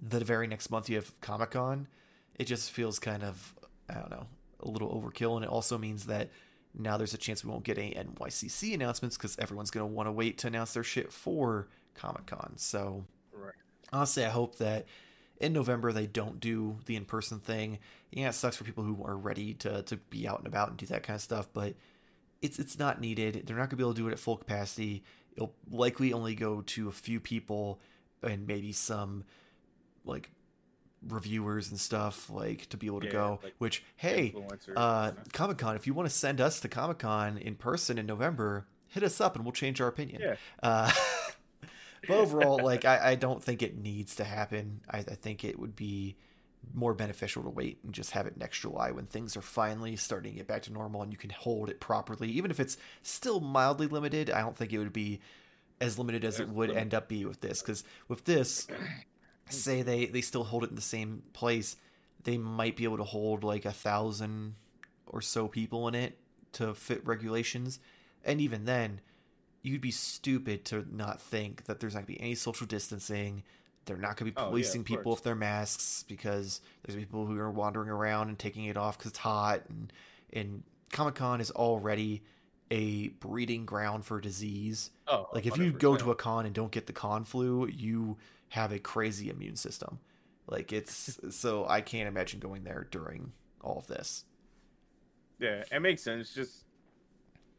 the 0.00 0.24
very 0.24 0.46
next 0.46 0.70
month 0.70 0.88
you 0.88 0.96
have 0.96 1.18
Comic 1.20 1.50
Con, 1.50 1.88
it 2.36 2.44
just 2.44 2.70
feels 2.70 2.98
kind 2.98 3.22
of, 3.22 3.54
I 3.88 3.94
don't 3.94 4.10
know, 4.10 4.26
a 4.60 4.68
little 4.68 4.90
overkill. 4.90 5.36
And 5.36 5.44
it 5.44 5.50
also 5.50 5.78
means 5.78 6.06
that 6.06 6.30
now 6.74 6.96
there's 6.96 7.14
a 7.14 7.18
chance 7.18 7.44
we 7.44 7.50
won't 7.50 7.64
get 7.64 7.78
any 7.78 7.94
NYCC 7.94 8.74
announcements 8.74 9.16
because 9.16 9.38
everyone's 9.38 9.70
going 9.70 9.88
to 9.88 9.92
want 9.92 10.06
to 10.06 10.12
wait 10.12 10.38
to 10.38 10.46
announce 10.46 10.74
their 10.74 10.84
shit 10.84 11.12
for 11.12 11.68
Comic 11.94 12.26
Con. 12.26 12.54
So, 12.56 13.04
right. 13.32 13.54
honestly, 13.92 14.24
I 14.24 14.30
hope 14.30 14.56
that 14.58 14.86
in 15.40 15.52
November 15.52 15.92
they 15.92 16.06
don't 16.06 16.40
do 16.40 16.78
the 16.86 16.96
in 16.96 17.04
person 17.04 17.38
thing. 17.38 17.78
Yeah, 18.10 18.28
it 18.28 18.34
sucks 18.34 18.56
for 18.56 18.64
people 18.64 18.84
who 18.84 19.02
are 19.04 19.16
ready 19.16 19.54
to, 19.54 19.82
to 19.82 19.96
be 19.96 20.26
out 20.26 20.38
and 20.38 20.46
about 20.46 20.68
and 20.68 20.76
do 20.76 20.86
that 20.86 21.02
kind 21.02 21.16
of 21.16 21.22
stuff, 21.22 21.48
but 21.52 21.74
it's 22.42 22.58
it's 22.58 22.78
not 22.78 23.00
needed. 23.00 23.42
They're 23.46 23.56
not 23.56 23.62
going 23.62 23.70
to 23.70 23.76
be 23.76 23.82
able 23.82 23.94
to 23.94 24.00
do 24.00 24.08
it 24.08 24.12
at 24.12 24.18
full 24.18 24.36
capacity. 24.36 25.02
It'll 25.34 25.54
likely 25.70 26.12
only 26.12 26.34
go 26.34 26.62
to 26.62 26.88
a 26.88 26.92
few 26.92 27.20
people 27.20 27.80
and 28.22 28.46
maybe 28.46 28.72
some 28.72 29.24
like 30.04 30.30
reviewers 31.08 31.70
and 31.70 31.78
stuff 31.78 32.28
like 32.28 32.68
to 32.70 32.76
be 32.76 32.86
able 32.86 33.00
to 33.00 33.06
Yeah, 33.06 33.12
go 33.12 33.40
like 33.44 33.54
which 33.58 33.84
hey 33.96 34.34
uh 34.76 35.12
comic-con 35.32 35.76
if 35.76 35.86
you 35.86 35.94
want 35.94 36.08
to 36.08 36.14
send 36.14 36.40
us 36.40 36.58
to 36.60 36.68
comic-con 36.68 37.38
in 37.38 37.54
person 37.54 37.98
in 37.98 38.06
november 38.06 38.66
hit 38.88 39.04
us 39.04 39.20
up 39.20 39.36
and 39.36 39.44
we'll 39.44 39.52
change 39.52 39.80
our 39.80 39.86
opinion 39.86 40.20
Yeah. 40.20 40.34
uh 40.60 40.90
but 42.08 42.16
overall 42.16 42.58
like 42.64 42.84
I, 42.84 43.10
I 43.10 43.14
don't 43.14 43.40
think 43.40 43.62
it 43.62 43.78
needs 43.78 44.16
to 44.16 44.24
happen 44.24 44.80
I, 44.90 44.98
I 44.98 45.02
think 45.02 45.44
it 45.44 45.56
would 45.56 45.76
be 45.76 46.16
more 46.74 46.94
beneficial 46.94 47.42
to 47.42 47.48
wait 47.48 47.78
and 47.84 47.92
just 47.92 48.10
have 48.10 48.26
it 48.26 48.36
next 48.36 48.60
july 48.60 48.90
when 48.90 49.06
things 49.06 49.36
are 49.36 49.42
finally 49.42 49.96
starting 49.96 50.32
to 50.32 50.38
get 50.38 50.46
back 50.46 50.62
to 50.62 50.72
normal 50.72 51.02
and 51.02 51.12
you 51.12 51.18
can 51.18 51.30
hold 51.30 51.68
it 51.68 51.80
properly 51.80 52.28
even 52.28 52.50
if 52.50 52.60
it's 52.60 52.76
still 53.02 53.40
mildly 53.40 53.86
limited 53.86 54.30
i 54.30 54.40
don't 54.40 54.56
think 54.56 54.72
it 54.72 54.78
would 54.78 54.92
be 54.92 55.20
as 55.80 55.98
limited 55.98 56.24
as 56.24 56.40
it 56.40 56.48
would 56.48 56.70
end 56.70 56.92
up 56.92 57.08
be 57.08 57.24
with 57.24 57.40
this 57.40 57.62
because 57.62 57.84
with 58.08 58.24
this 58.24 58.66
say 59.48 59.82
they 59.82 60.06
they 60.06 60.20
still 60.20 60.44
hold 60.44 60.64
it 60.64 60.70
in 60.70 60.76
the 60.76 60.82
same 60.82 61.22
place 61.32 61.76
they 62.24 62.36
might 62.36 62.76
be 62.76 62.84
able 62.84 62.96
to 62.96 63.04
hold 63.04 63.44
like 63.44 63.64
a 63.64 63.72
thousand 63.72 64.54
or 65.06 65.22
so 65.22 65.48
people 65.48 65.88
in 65.88 65.94
it 65.94 66.18
to 66.52 66.74
fit 66.74 67.06
regulations. 67.06 67.78
And 68.24 68.40
even 68.40 68.64
then 68.64 69.00
you'd 69.62 69.80
be 69.80 69.90
stupid 69.90 70.64
to 70.66 70.84
not 70.94 71.20
think 71.20 71.64
that 71.64 71.80
there's 71.80 71.94
not 71.94 72.06
going 72.06 72.14
to 72.14 72.20
be 72.20 72.20
any 72.20 72.34
social 72.34 72.66
distancing 72.66 73.42
they're 73.88 73.96
not 73.96 74.16
going 74.16 74.30
to 74.30 74.36
be 74.36 74.40
Oh, 74.40 74.44
yeah, 74.44 74.48
policing 74.50 74.84
people 74.84 75.02
course. 75.02 75.16
with 75.16 75.24
their 75.24 75.34
masks 75.34 76.04
because 76.06 76.60
there's 76.84 76.96
people 76.98 77.26
who 77.26 77.36
are 77.38 77.50
wandering 77.50 77.88
around 77.88 78.28
and 78.28 78.38
taking 78.38 78.66
it 78.66 78.76
off 78.76 78.96
because 78.96 79.10
it's 79.10 79.18
hot 79.18 79.62
and 79.68 79.92
and 80.32 80.62
comic-con 80.92 81.40
is 81.40 81.50
already 81.50 82.22
a 82.70 83.08
breeding 83.08 83.64
ground 83.64 84.04
for 84.04 84.20
disease 84.20 84.90
Oh, 85.08 85.26
like 85.32 85.46
if 85.46 85.56
you 85.56 85.72
go 85.72 85.96
to 85.96 86.10
a 86.10 86.14
con 86.14 86.44
and 86.46 86.54
don't 86.54 86.70
get 86.70 86.86
the 86.86 86.92
con 86.92 87.24
flu, 87.24 87.66
you 87.66 88.18
have 88.50 88.72
a 88.72 88.78
crazy 88.78 89.30
immune 89.30 89.56
system. 89.56 89.98
Like 90.46 90.72
it's 90.72 91.18
so 91.30 91.66
I 91.66 91.80
can't 91.80 92.08
imagine 92.08 92.40
going 92.40 92.64
there 92.64 92.86
during 92.90 93.32
all 93.62 93.78
of 93.78 93.86
this. 93.86 94.24
Yeah, 95.38 95.62
it 95.72 95.80
makes 95.80 96.02
sense. 96.02 96.34
Just 96.34 96.64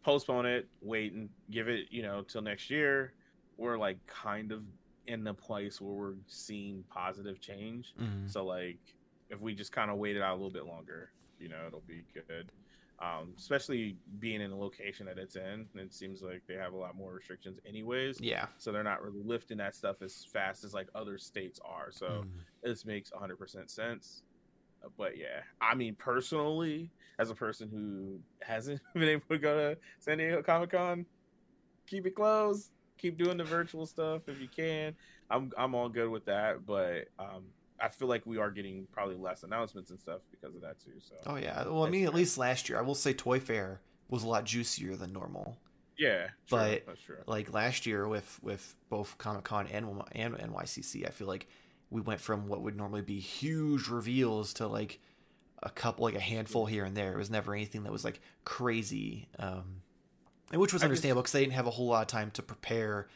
postpone 0.03 0.45
it, 0.45 0.67
wait 0.82 1.13
and 1.13 1.30
give 1.49 1.67
it, 1.69 1.88
you 1.89 2.03
know, 2.03 2.21
till 2.21 2.41
next 2.41 2.69
year. 2.69 3.13
We're 3.57 3.77
like 3.77 3.97
kind 4.07 4.51
of 4.51 4.61
in 5.10 5.24
the 5.24 5.34
place 5.34 5.82
where 5.82 5.93
we're 5.93 6.16
seeing 6.28 6.84
positive 6.89 7.41
change. 7.41 7.93
Mhm. 7.99 8.30
So 8.30 8.45
like 8.45 8.80
if 9.30 9.41
we 9.41 9.53
just 9.55 9.72
kind 9.72 9.91
of 9.91 9.97
wait 9.97 10.16
it 10.16 10.22
out 10.22 10.34
a 10.34 10.36
little 10.38 10.51
bit 10.51 10.66
longer, 10.66 11.12
you 11.39 11.49
know, 11.49 11.66
it'll 11.68 11.82
be 11.82 12.03
good. 12.14 12.51
Um, 12.99 13.34
especially 13.38 13.95
being 14.20 14.41
in 14.41 14.49
the 14.51 14.57
location 14.57 15.05
that 15.05 15.18
it's 15.18 15.36
in. 15.38 15.68
It 15.76 15.93
seems 15.93 16.22
like 16.22 16.41
they 16.47 16.55
have 16.55 16.74
a 16.74 16.78
lot 16.78 16.95
more 16.95 17.14
restrictions 17.14 17.57
anyways. 17.66 18.20
Yeah. 18.20 18.47
So 18.57 18.72
they're 18.72 18.84
not 18.84 19.01
really 19.01 19.24
lifting 19.24 19.57
that 19.60 19.74
stuff 19.76 20.01
as 20.01 20.26
fast 20.26 20.64
as 20.64 20.74
like 20.74 20.89
other 20.95 21.18
states 21.18 21.60
are. 21.64 21.91
So 21.91 22.26
Mhm. 22.26 22.41
this 22.62 22.86
makes 22.86 23.12
100% 23.12 23.70
sense 23.72 24.24
but 24.97 25.18
yeah 25.18 25.41
i 25.60 25.76
mean 25.76 25.93
personally 25.95 26.89
as 27.20 27.30
a 27.30 27.36
person 27.36 27.68
who 27.70 28.18
hasn't 28.41 28.80
been 28.93 29.10
able 29.10 29.28
to 29.30 29.38
go 29.38 29.74
to 29.74 29.78
san 29.99 30.18
diego 30.18 30.41
comic-con 30.41 31.05
keep 31.86 32.05
it 32.05 32.16
closed 32.16 32.72
keep 33.00 33.18
doing 33.18 33.38
the 33.38 33.43
virtual 33.43 33.86
stuff 33.86 34.22
if 34.28 34.39
you 34.41 34.47
can 34.47 34.93
i'm 35.32 35.52
i'm 35.58 35.74
all 35.74 35.89
good 35.89 36.10
with 36.10 36.26
that 36.26 36.66
but 36.66 37.08
um 37.18 37.43
i 37.80 37.88
feel 37.88 38.08
like 38.08 38.26
we 38.26 38.38
are 38.38 38.52
getting 38.52 38.86
probably 38.91 39.16
less 39.16 39.43
announcements 39.43 39.89
and 39.89 40.00
stuff 40.00 40.20
because 40.32 40.54
of 40.56 40.62
that 40.62 40.80
too 40.80 40.91
so 41.00 41.16
Oh 41.26 41.36
yeah. 41.38 41.64
Well, 41.66 41.86
I 41.86 41.89
mean, 41.89 42.06
at 42.06 42.14
least 42.14 42.38
last 42.38 42.68
year, 42.70 42.78
I 42.78 42.82
will 42.82 42.95
say 42.95 43.14
Toy 43.14 43.39
Fair 43.39 43.80
was 44.10 44.24
a 44.24 44.28
lot 44.28 44.43
juicier 44.43 44.95
than 44.95 45.14
normal. 45.14 45.58
yeah 45.97 46.28
true, 46.47 46.58
but- 46.58 46.84
Like 47.28 47.54
last 47.54 47.86
year 47.86 48.08
with 48.08 48.39
with 48.41 48.76
both 48.89 49.18
Comic 49.18 49.43
Con 49.45 49.68
and 49.68 49.86
and 50.14 50.36
NYCC, 50.36 51.08
I 51.08 51.12
feel 51.12 51.28
like 51.28 51.47
we 51.89 52.02
went 52.02 52.20
from 52.22 52.47
what 52.47 52.62
would 52.62 52.76
normally 52.76 53.02
be 53.02 53.20
huge 53.20 53.88
reveals 53.88 54.54
to 54.56 54.68
like 54.68 55.00
a 55.64 55.70
couple, 55.70 56.04
like 56.06 56.16
a 56.16 56.20
handful 56.20 56.66
here 56.66 56.86
and 56.86 56.95
there. 56.95 57.14
It 57.14 57.18
was 57.18 57.30
never 57.30 57.54
anything 57.54 57.84
that 57.84 57.91
was 57.91 58.04
like 58.06 58.20
crazy, 58.45 59.28
um, 59.39 59.82
which 60.54 60.74
was 60.74 60.84
understandable 60.84 61.22
because 61.22 61.34
they 61.34 61.41
didn't 61.41 61.54
have 61.54 61.68
a 61.68 61.72
whole 61.72 61.88
lot 61.88 62.02
of 62.02 62.08
time 62.08 62.32
to 62.32 62.41
prepare 62.41 63.08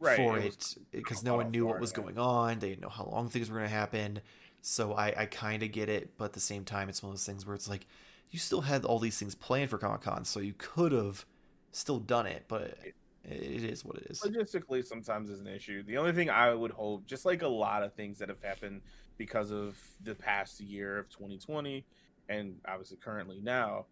right 0.00 0.16
for 0.16 0.38
it 0.38 0.76
because 0.90 1.22
no 1.22 1.36
one 1.36 1.50
knew 1.50 1.66
what 1.66 1.80
was 1.80 1.92
going 1.92 2.18
on. 2.18 2.58
They 2.58 2.70
didn't 2.70 2.82
know 2.82 2.88
how 2.88 3.04
long 3.04 3.28
things 3.28 3.50
were 3.50 3.58
going 3.58 3.68
to 3.68 3.74
happen. 3.74 4.20
So 4.62 4.94
I, 4.94 5.14
I 5.16 5.26
kind 5.26 5.62
of 5.62 5.70
get 5.70 5.88
it, 5.88 6.16
but 6.16 6.26
at 6.26 6.32
the 6.32 6.40
same 6.40 6.64
time, 6.64 6.88
it's 6.88 7.02
one 7.02 7.10
of 7.10 7.14
those 7.14 7.26
things 7.26 7.46
where 7.46 7.54
it's 7.54 7.68
like 7.68 7.86
you 8.30 8.38
still 8.38 8.62
had 8.62 8.84
all 8.84 8.98
these 8.98 9.18
things 9.18 9.34
planned 9.34 9.70
for 9.70 9.78
Comic 9.78 10.00
Con, 10.00 10.24
so 10.24 10.40
you 10.40 10.54
could 10.58 10.92
have 10.92 11.24
still 11.70 12.00
done 12.00 12.26
it, 12.26 12.44
but 12.48 12.76
it, 12.82 12.94
it 13.24 13.64
is 13.64 13.84
what 13.84 13.96
it 13.96 14.06
is. 14.10 14.20
logistically 14.20 14.84
sometimes 14.84 15.30
is 15.30 15.40
an 15.40 15.46
issue. 15.46 15.82
The 15.84 15.98
only 15.98 16.12
thing 16.12 16.30
I 16.30 16.52
would 16.52 16.72
hope, 16.72 17.06
just 17.06 17.24
like 17.24 17.42
a 17.42 17.48
lot 17.48 17.82
of 17.82 17.94
things 17.94 18.18
that 18.18 18.28
have 18.28 18.42
happened 18.42 18.82
because 19.18 19.50
of 19.52 19.78
the 20.02 20.14
past 20.14 20.60
year 20.60 20.98
of 20.98 21.08
2020 21.10 21.84
and 22.28 22.56
obviously 22.66 22.96
currently 22.96 23.40
now, 23.42 23.86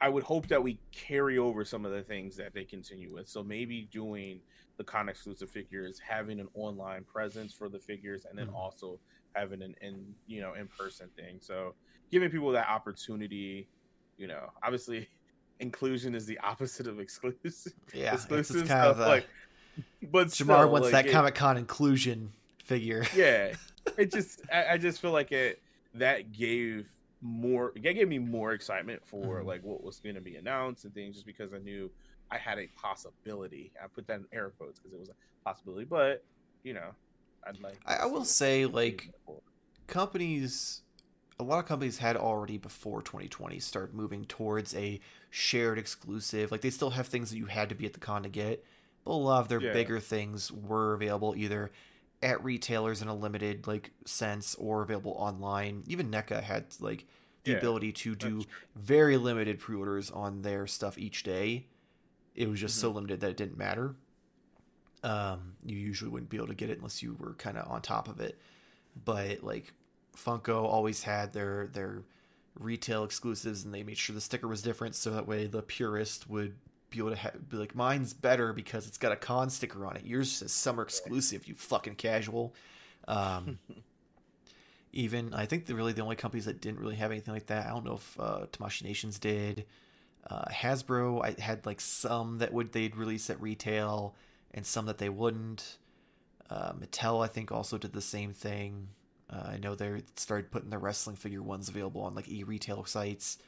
I 0.00 0.08
would 0.08 0.22
hope 0.22 0.46
that 0.48 0.62
we 0.62 0.80
carry 0.92 1.38
over 1.38 1.64
some 1.64 1.84
of 1.84 1.92
the 1.92 2.02
things 2.02 2.36
that 2.36 2.54
they 2.54 2.64
continue 2.64 3.12
with. 3.12 3.28
So 3.28 3.42
maybe 3.42 3.88
doing 3.92 4.40
the 4.76 4.84
con 4.84 5.08
exclusive 5.08 5.50
figures, 5.50 5.98
having 6.06 6.38
an 6.40 6.48
online 6.54 7.04
presence 7.04 7.52
for 7.52 7.68
the 7.68 7.80
figures, 7.80 8.24
and 8.28 8.38
then 8.38 8.46
Mhm. 8.46 8.54
also 8.54 9.00
having 9.34 9.62
an 9.62 9.74
in 9.80 10.14
you 10.26 10.40
know 10.40 10.54
in 10.54 10.68
person 10.68 11.10
thing. 11.16 11.38
So 11.40 11.74
giving 12.10 12.30
people 12.30 12.52
that 12.52 12.68
opportunity, 12.68 13.68
you 14.16 14.28
know, 14.28 14.46
obviously 14.62 15.08
inclusion 15.60 16.14
is 16.14 16.26
the 16.26 16.38
opposite 16.44 16.86
of 16.86 17.00
exclusive 17.00 17.72
Yeah, 17.92 18.14
exclusive 18.14 18.66
kind 18.66 18.88
of 18.90 18.96
stuff, 18.96 18.98
the, 18.98 19.04
like 19.06 19.28
but 20.12 20.30
Jamar 20.30 20.68
still, 20.68 20.70
wants 20.70 20.86
like, 20.86 20.92
that 20.92 21.08
Comic 21.08 21.34
Con 21.34 21.56
inclusion 21.56 22.32
figure. 22.62 23.04
yeah 23.10 23.52
it 23.96 24.10
just 24.12 24.42
I, 24.52 24.74
I 24.74 24.78
just 24.78 25.00
feel 25.00 25.12
like 25.12 25.32
it 25.32 25.62
that 25.94 26.32
gave 26.32 26.88
more 27.20 27.72
it 27.74 27.82
gave 27.82 28.08
me 28.08 28.18
more 28.18 28.52
excitement 28.52 29.02
for 29.04 29.42
Mhm. 29.42 29.44
like 29.44 29.62
what 29.62 29.82
was 29.82 29.98
going 29.98 30.14
to 30.14 30.20
be 30.20 30.36
announced 30.36 30.84
and 30.84 30.94
things 30.94 31.16
just 31.16 31.26
because 31.26 31.52
i 31.52 31.58
knew 31.58 31.90
i 32.30 32.38
had 32.38 32.58
a 32.58 32.68
possibility 32.80 33.72
i 33.82 33.86
put 33.88 34.06
that 34.06 34.20
in 34.20 34.26
air 34.32 34.50
quotes 34.56 34.78
because 34.78 34.92
it 34.92 35.00
was 35.00 35.08
a 35.08 35.14
possibility 35.44 35.84
but 35.84 36.24
you 36.62 36.72
know 36.74 36.90
i'd 37.48 37.60
like 37.60 37.80
I, 37.86 37.96
I 37.96 38.06
will 38.06 38.24
say, 38.24 38.66
like, 38.66 39.10
companies 39.86 40.82
a 41.40 41.44
lot 41.44 41.58
of 41.60 41.66
companies 41.66 41.98
had 41.98 42.16
already 42.16 42.58
before 42.58 43.02
2020 43.02 43.60
start 43.60 43.94
moving 43.94 44.24
towards 44.26 44.74
a 44.76 45.00
shared 45.30 45.78
exclusive 45.78 46.52
like 46.52 46.62
they 46.62 46.70
still 46.70 46.90
have 46.90 47.08
things 47.08 47.30
that 47.30 47.38
you 47.38 47.46
had 47.46 47.68
to 47.70 47.74
be 47.74 47.86
at 47.86 47.94
the 47.94 48.00
con 48.00 48.22
to 48.24 48.28
get 48.30 48.64
but 49.04 49.12
a 49.12 49.14
lot 49.14 49.40
of 49.40 49.48
their 49.48 49.60
Yeah. 49.60 49.72
bigger 49.72 50.00
things 50.00 50.52
were 50.52 50.94
available 50.94 51.34
either 51.36 51.70
at 52.22 52.42
retailers 52.44 53.02
in 53.02 53.08
a 53.08 53.14
limited 53.14 53.66
like 53.66 53.92
sense 54.04 54.54
or 54.56 54.82
available 54.82 55.12
online. 55.18 55.84
Even 55.86 56.10
NECA 56.10 56.42
had 56.42 56.66
like 56.80 57.06
the 57.44 57.52
Yeah, 57.52 57.54
ability 57.54 57.92
to 57.92 58.14
do 58.14 58.46
very 58.76 59.16
limited 59.16 59.58
pre-orders 59.60 60.10
on 60.10 60.42
their 60.42 60.66
stuff 60.66 60.98
each 60.98 61.22
day. 61.22 61.66
It 62.34 62.48
was 62.50 62.60
just 62.60 62.76
Mm-hmm. 62.76 62.80
so 62.80 62.90
limited 62.90 63.20
that 63.20 63.30
it 63.30 63.36
didn't 63.38 63.58
matter. 63.58 63.96
Um 65.04 65.52
you 65.64 65.76
usually 65.76 66.10
wouldn't 66.10 66.30
be 66.30 66.36
able 66.38 66.48
to 66.48 66.54
get 66.54 66.70
it 66.70 66.78
unless 66.78 67.02
you 67.02 67.14
were 67.20 67.34
kind 67.34 67.56
of 67.56 67.70
on 67.70 67.82
top 67.82 68.08
of 68.08 68.20
it. 68.20 68.36
But 69.04 69.44
like 69.44 69.72
funko 70.16 70.64
always 70.64 71.04
had 71.04 71.32
their 71.32 71.68
their 71.68 72.02
retail 72.58 73.04
exclusives 73.04 73.64
and 73.64 73.74
they 73.74 73.82
made 73.84 73.98
sure 73.98 74.14
the 74.14 74.20
sticker 74.20 74.48
was 74.48 74.62
different 74.62 74.94
so 74.96 75.10
that 75.12 75.28
way 75.28 75.46
the 75.46 75.62
purist 75.62 76.28
would 76.30 76.56
be 76.90 76.98
able 76.98 77.10
to 77.10 77.16
ha- 77.16 77.30
be 77.48 77.56
like 77.56 77.74
mine's 77.74 78.14
better 78.14 78.52
because 78.52 78.86
it's 78.86 78.98
got 78.98 79.12
a 79.12 79.16
con 79.16 79.50
sticker 79.50 79.84
on 79.84 79.96
it 79.96 80.06
yours 80.06 80.30
says 80.32 80.52
summer 80.52 80.82
exclusive 80.82 81.46
you 81.46 81.54
fucking 81.54 81.94
casual 81.94 82.54
um 83.06 83.58
even 84.92 85.34
I 85.34 85.46
think 85.46 85.66
the 85.66 85.74
really 85.74 85.92
the 85.92 86.02
only 86.02 86.16
companies 86.16 86.46
that 86.46 86.60
didn't 86.60 86.80
really 86.80 86.96
have 86.96 87.10
anything 87.10 87.34
like 87.34 87.46
that. 87.46 87.66
I 87.66 87.70
don't 87.70 87.84
know 87.84 87.94
if 87.94 88.20
uh, 88.20 88.46
Tamashii 88.52 88.84
Nations 88.84 89.18
did. 89.18 89.66
Uh, 90.28 90.44
Hasbro, 90.50 91.24
I 91.24 91.40
had 91.40 91.66
like 91.66 91.80
some 91.80 92.38
that 92.38 92.52
would 92.52 92.72
they'd 92.72 92.96
release 92.96 93.30
at 93.30 93.40
retail, 93.40 94.14
and 94.52 94.66
some 94.66 94.86
that 94.86 94.98
they 94.98 95.08
wouldn't. 95.08 95.78
Uh, 96.50 96.72
Mattel, 96.72 97.22
I 97.22 97.28
think, 97.28 97.52
also 97.52 97.76
did 97.76 97.92
the 97.92 98.00
same 98.00 98.32
thing. 98.32 98.88
Uh, 99.30 99.50
I 99.52 99.58
know 99.58 99.74
they 99.74 100.02
started 100.16 100.50
putting 100.50 100.70
their 100.70 100.78
wrestling 100.78 101.16
figure 101.16 101.42
ones 101.42 101.68
available 101.68 102.00
on 102.00 102.14
like 102.14 102.28
e-retail 102.28 102.86
sites. 102.86 103.38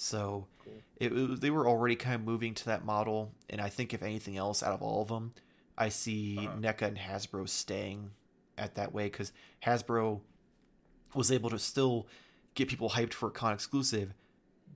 So 0.00 0.46
cool. 0.64 0.74
it, 0.96 1.12
it, 1.12 1.40
they 1.40 1.50
were 1.50 1.66
already 1.66 1.96
kind 1.96 2.14
of 2.14 2.24
moving 2.24 2.54
to 2.54 2.64
that 2.66 2.84
model, 2.84 3.32
and 3.50 3.60
I 3.60 3.68
think 3.68 3.92
if 3.92 4.02
anything 4.02 4.36
else, 4.36 4.62
out 4.62 4.72
of 4.72 4.80
all 4.80 5.02
of 5.02 5.08
them, 5.08 5.32
I 5.76 5.88
see 5.88 6.38
uh-huh. 6.38 6.56
NECA 6.60 6.82
and 6.82 6.96
Hasbro 6.96 7.48
staying 7.48 8.12
at 8.56 8.76
that 8.76 8.94
way 8.94 9.06
because 9.06 9.32
Hasbro 9.64 10.20
was 11.14 11.32
able 11.32 11.50
to 11.50 11.58
still 11.58 12.06
get 12.54 12.68
people 12.68 12.90
hyped 12.90 13.12
for 13.12 13.28
a 13.28 13.32
con 13.32 13.52
exclusive, 13.52 14.14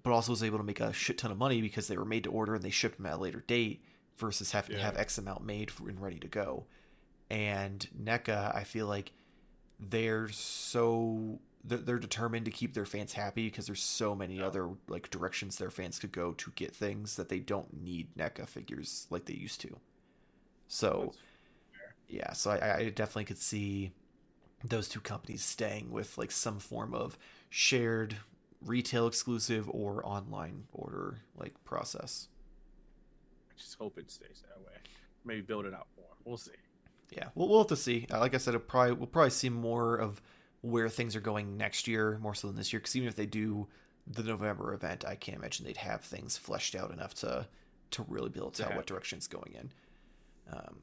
but 0.03 0.13
also 0.13 0.33
was 0.33 0.43
able 0.43 0.59
to 0.59 0.65
make 0.65 0.81
a 0.81 0.93
shit 0.93 1.19
ton 1.19 1.31
of 1.31 1.39
money 1.39 1.63
because 1.63 1.87
they 1.87 1.97
were 1.97 2.05
made 2.05 2.25
to 2.25 2.31
order 2.31 2.57
and 2.57 2.65
they 2.65 2.71
shipped 2.71 2.97
them 2.97 3.07
at 3.07 3.15
a 3.15 3.17
later 3.19 3.45
date 3.47 3.81
versus 4.17 4.51
having 4.51 4.73
yeah. 4.73 4.79
to 4.79 4.85
have 4.85 4.97
X 4.97 5.19
amount 5.19 5.45
made 5.45 5.71
for, 5.71 5.89
and 5.89 6.03
ready 6.03 6.19
to 6.19 6.29
go. 6.29 6.65
And 7.31 7.87
NECA, 7.97 8.55
I 8.57 8.65
feel 8.65 8.89
like 8.89 9.13
they're 9.79 10.29
so 10.31 11.39
they're 11.65 11.99
determined 11.99 12.45
to 12.47 12.51
keep 12.51 12.75
their 12.75 12.85
fans 12.85 13.13
happy 13.13 13.49
because 13.49 13.67
there's 13.67 13.83
so 13.83 14.15
many 14.15 14.37
yeah. 14.39 14.47
other 14.47 14.71
like 14.89 15.11
directions 15.11 15.59
their 15.59 15.71
fans 15.71 15.99
could 15.99 16.13
go 16.13 16.33
to 16.33 16.53
get 16.57 16.75
things 16.75 17.17
that 17.17 17.29
they 17.29 17.39
don't 17.39 17.83
need 17.83 18.09
NECA 18.17 18.49
figures 18.49 19.07
like 19.11 19.27
they 19.27 19.35
used 19.35 19.61
to. 19.61 19.77
So, 20.67 21.13
yeah, 22.09 22.33
so 22.33 22.51
I, 22.51 22.77
I 22.79 22.85
definitely 22.89 23.27
could 23.27 23.39
see 23.39 23.93
those 24.65 24.89
two 24.89 25.01
companies 25.01 25.45
staying 25.45 25.91
with 25.91 26.19
like 26.19 26.31
some 26.31 26.59
form 26.59 26.95
of 26.95 27.19
shared 27.51 28.17
retail 28.65 29.07
exclusive 29.07 29.69
or 29.71 30.05
online 30.07 30.65
order 30.73 31.19
like 31.37 31.53
process. 31.65 32.29
I 33.51 33.59
just 33.59 33.77
hope 33.79 33.99
it 33.99 34.11
stays 34.11 34.43
that 34.49 34.65
way. 34.65 34.79
Maybe 35.25 35.43
build 35.43 35.67
it 35.67 35.75
out 35.75 35.87
more. 35.97 36.07
We'll 36.25 36.37
see. 36.37 36.53
Yeah, 37.11 37.29
we'll 37.35 37.49
we'll 37.49 37.59
have 37.59 37.69
to 37.69 37.77
see. 37.77 38.07
Like 38.11 38.35
I 38.35 38.39
said, 38.39 38.57
probably 38.67 38.95
we'll 38.95 39.07
probably 39.07 39.31
see 39.31 39.51
more 39.51 39.97
of 39.97 40.23
where 40.63 40.89
things 40.89 41.15
are 41.15 41.21
going 41.21 41.57
next 41.57 41.87
year 41.87 42.19
more 42.23 42.35
so 42.35 42.47
than 42.49 42.57
this 42.57 42.73
year. 42.73 42.81
Because 42.81 42.97
even 42.97 43.09
if 43.09 43.17
they 43.17 43.27
do 43.27 43.69
the 44.07 44.23
November 44.23 44.73
event, 44.75 45.05
I 45.07 45.15
can't 45.15 45.39
imagine 45.39 45.67
they'd 45.67 45.77
have 45.77 46.01
things 46.01 46.37
fleshed 46.37 46.75
out 46.75 46.91
enough 46.91 47.15
to 47.17 47.47
to 47.93 48.05
really 48.09 48.31
be 48.31 48.41
able 48.41 48.51
to 48.51 48.63
tell 48.63 48.71
yeah. 48.71 48.77
what 48.77 48.87
direction 48.87 49.19
it's 49.19 49.27
going 49.27 49.55
in. 49.55 49.71
Um, 50.51 50.77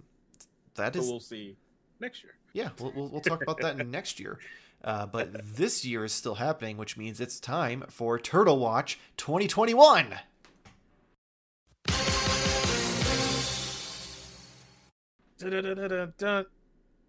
that 0.75 0.93
so 0.93 1.01
is, 1.01 1.07
we'll 1.07 1.19
see 1.19 1.57
next 1.99 2.23
year. 2.23 2.34
Yeah, 2.53 2.69
we'll, 2.80 2.91
we'll, 2.95 3.09
we'll 3.09 3.21
talk 3.21 3.41
about 3.41 3.59
that 3.61 3.86
next 3.88 4.19
year. 4.19 4.38
Uh, 4.84 5.05
but 5.05 5.55
this 5.55 5.84
year 5.84 6.05
is 6.05 6.13
still 6.13 6.36
happening, 6.36 6.77
which 6.77 6.97
means 6.97 7.19
it's 7.19 7.39
time 7.39 7.84
for 7.89 8.17
Turtle 8.17 8.59
Watch 8.59 8.99
2021. 9.17 10.15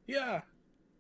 Yeah. 0.07 0.41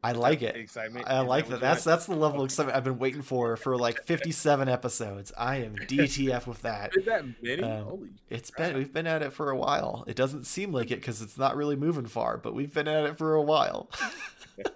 I 0.02 0.12
like 0.12 0.40
it. 0.40 0.56
Excitement. 0.56 1.06
I 1.08 1.20
like 1.20 1.48
that. 1.48 1.60
That's 1.60 1.84
that's 1.84 2.06
the 2.06 2.14
level 2.14 2.40
of 2.40 2.46
excitement 2.46 2.76
I've 2.76 2.84
been 2.84 2.98
waiting 2.98 3.20
for 3.20 3.56
for 3.56 3.76
like 3.76 4.02
57 4.04 4.68
episodes. 4.68 5.30
I 5.36 5.56
am 5.56 5.76
DTF 5.76 6.46
with 6.46 6.62
that. 6.62 6.96
Is 6.96 7.04
that 7.04 7.24
many? 7.42 7.62
Um, 7.62 7.84
Holy 7.84 8.08
it's 8.30 8.50
crap. 8.50 8.70
been 8.70 8.78
we've 8.78 8.92
been 8.92 9.06
at 9.06 9.22
it 9.22 9.32
for 9.32 9.50
a 9.50 9.56
while. 9.56 10.04
It 10.06 10.16
doesn't 10.16 10.44
seem 10.44 10.72
like 10.72 10.90
it 10.90 10.96
because 10.96 11.20
it's 11.20 11.36
not 11.36 11.54
really 11.54 11.76
moving 11.76 12.06
far, 12.06 12.38
but 12.38 12.54
we've 12.54 12.72
been 12.72 12.88
at 12.88 13.04
it 13.04 13.18
for 13.18 13.34
a 13.34 13.42
while. 13.42 13.90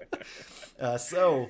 uh, 0.81 0.99
so, 0.99 1.49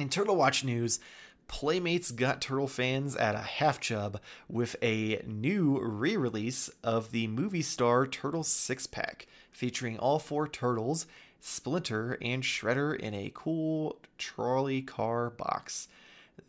in 0.00 0.08
Turtle 0.08 0.36
Watch 0.36 0.64
news, 0.64 0.98
Playmates 1.46 2.10
got 2.10 2.40
Turtle 2.40 2.68
fans 2.68 3.14
at 3.14 3.34
a 3.34 3.38
half 3.38 3.80
chub 3.80 4.20
with 4.48 4.74
a 4.82 5.22
new 5.24 5.78
re-release 5.80 6.68
of 6.82 7.12
the 7.12 7.28
movie 7.28 7.62
star 7.62 8.08
Turtle 8.08 8.44
six 8.44 8.88
pack, 8.88 9.28
featuring 9.52 9.98
all 9.98 10.18
four 10.18 10.48
turtles 10.48 11.06
Splinter, 11.40 12.18
and 12.20 12.42
Shredder 12.42 12.98
in 12.98 13.14
a 13.14 13.32
cool 13.34 13.98
trolley 14.18 14.82
car 14.82 15.30
box. 15.30 15.88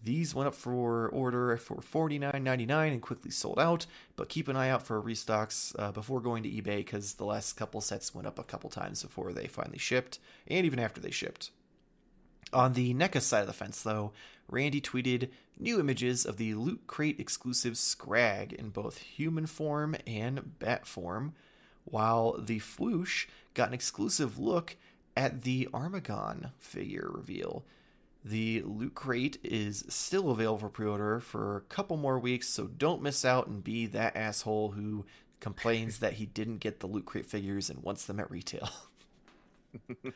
These 0.04 0.36
went 0.36 0.48
up 0.48 0.56
for 0.56 1.10
order 1.10 1.58
for 1.58 1.78
$49.99 1.78 2.92
and 2.92 3.02
quickly 3.02 3.32
sold 3.32 3.60
out, 3.60 3.86
but 4.16 4.30
keep 4.30 4.48
an 4.48 4.56
eye 4.56 4.70
out 4.70 4.84
for 4.84 5.02
restocks 5.02 5.76
uh, 5.80 5.92
before 5.92 6.22
going 6.22 6.44
to 6.44 6.50
eBay 6.50 6.78
because 6.78 7.16
the 7.16 7.26
last 7.26 7.54
couple 7.54 7.82
sets 7.82 8.14
went 8.14 8.28
up 8.28 8.40
a 8.40 8.44
couple 8.44 8.70
times 8.70 9.04
before 9.04 9.34
they 9.34 9.48
finally 9.48 9.78
shipped, 9.78 10.20
and 10.48 10.66
even 10.66 10.80
after 10.80 11.02
they 11.02 11.12
shipped. 11.12 11.52
On 12.54 12.74
the 12.74 12.94
NECA 12.94 13.22
side 13.22 13.42
of 13.42 13.48
the 13.48 13.54
fence, 13.54 13.84
though, 13.84 14.12
Randy 14.48 14.82
tweeted 14.82 15.30
new 15.60 15.80
images 15.80 16.26
of 16.26 16.38
the 16.38 16.56
Loot 16.56 16.82
Crate 16.88 17.20
exclusive 17.20 17.78
Scrag 17.78 18.54
in 18.54 18.70
both 18.70 18.98
human 18.98 19.46
form 19.46 19.96
and 20.08 20.58
bat 20.60 20.88
form, 20.88 21.34
while 21.86 22.38
the 22.40 22.60
Fwoosh 22.60 23.28
got 23.54 23.68
an 23.70 23.74
exclusive 23.74 24.40
look 24.40 24.78
at 25.16 25.42
the 25.44 25.68
Armaggon 25.74 26.52
figure 26.58 27.10
reveal. 27.12 27.66
The 28.24 28.62
Loot 28.64 28.96
Crate 28.96 29.38
is 29.44 29.86
still 29.88 30.30
available 30.30 30.60
for 30.60 30.70
pre 30.70 30.88
order 30.88 31.20
for 31.20 31.58
a 31.58 31.62
couple 31.62 31.98
more 31.98 32.20
weeks, 32.20 32.48
so 32.48 32.68
don't 32.68 33.02
miss 33.02 33.24
out 33.24 33.48
and 33.48 33.64
be 33.64 33.86
that 33.88 34.16
asshole 34.16 34.72
who 34.72 35.06
complains 35.40 36.00
that 36.00 36.14
he 36.14 36.26
didn't 36.26 36.58
get 36.58 36.80
the 36.80 36.88
Loot 36.88 37.06
Crate 37.06 37.26
figures 37.26 37.70
and 37.70 37.82
wants 37.82 38.06
them 38.06 38.20
at 38.20 38.30
retail. 38.30 38.70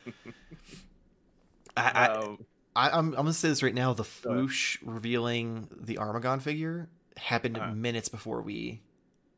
I, 1.77 2.07
um, 2.07 2.45
I, 2.75 2.87
am 2.87 2.93
I'm, 2.93 3.07
I'm 3.07 3.13
gonna 3.13 3.33
say 3.33 3.49
this 3.49 3.63
right 3.63 3.73
now. 3.73 3.93
The 3.93 4.03
Fwoosh 4.03 4.77
revealing 4.83 5.69
the 5.71 5.95
Armagon 5.95 6.41
figure 6.41 6.89
happened 7.17 7.57
uh, 7.57 7.71
minutes 7.71 8.09
before 8.09 8.41
we 8.41 8.81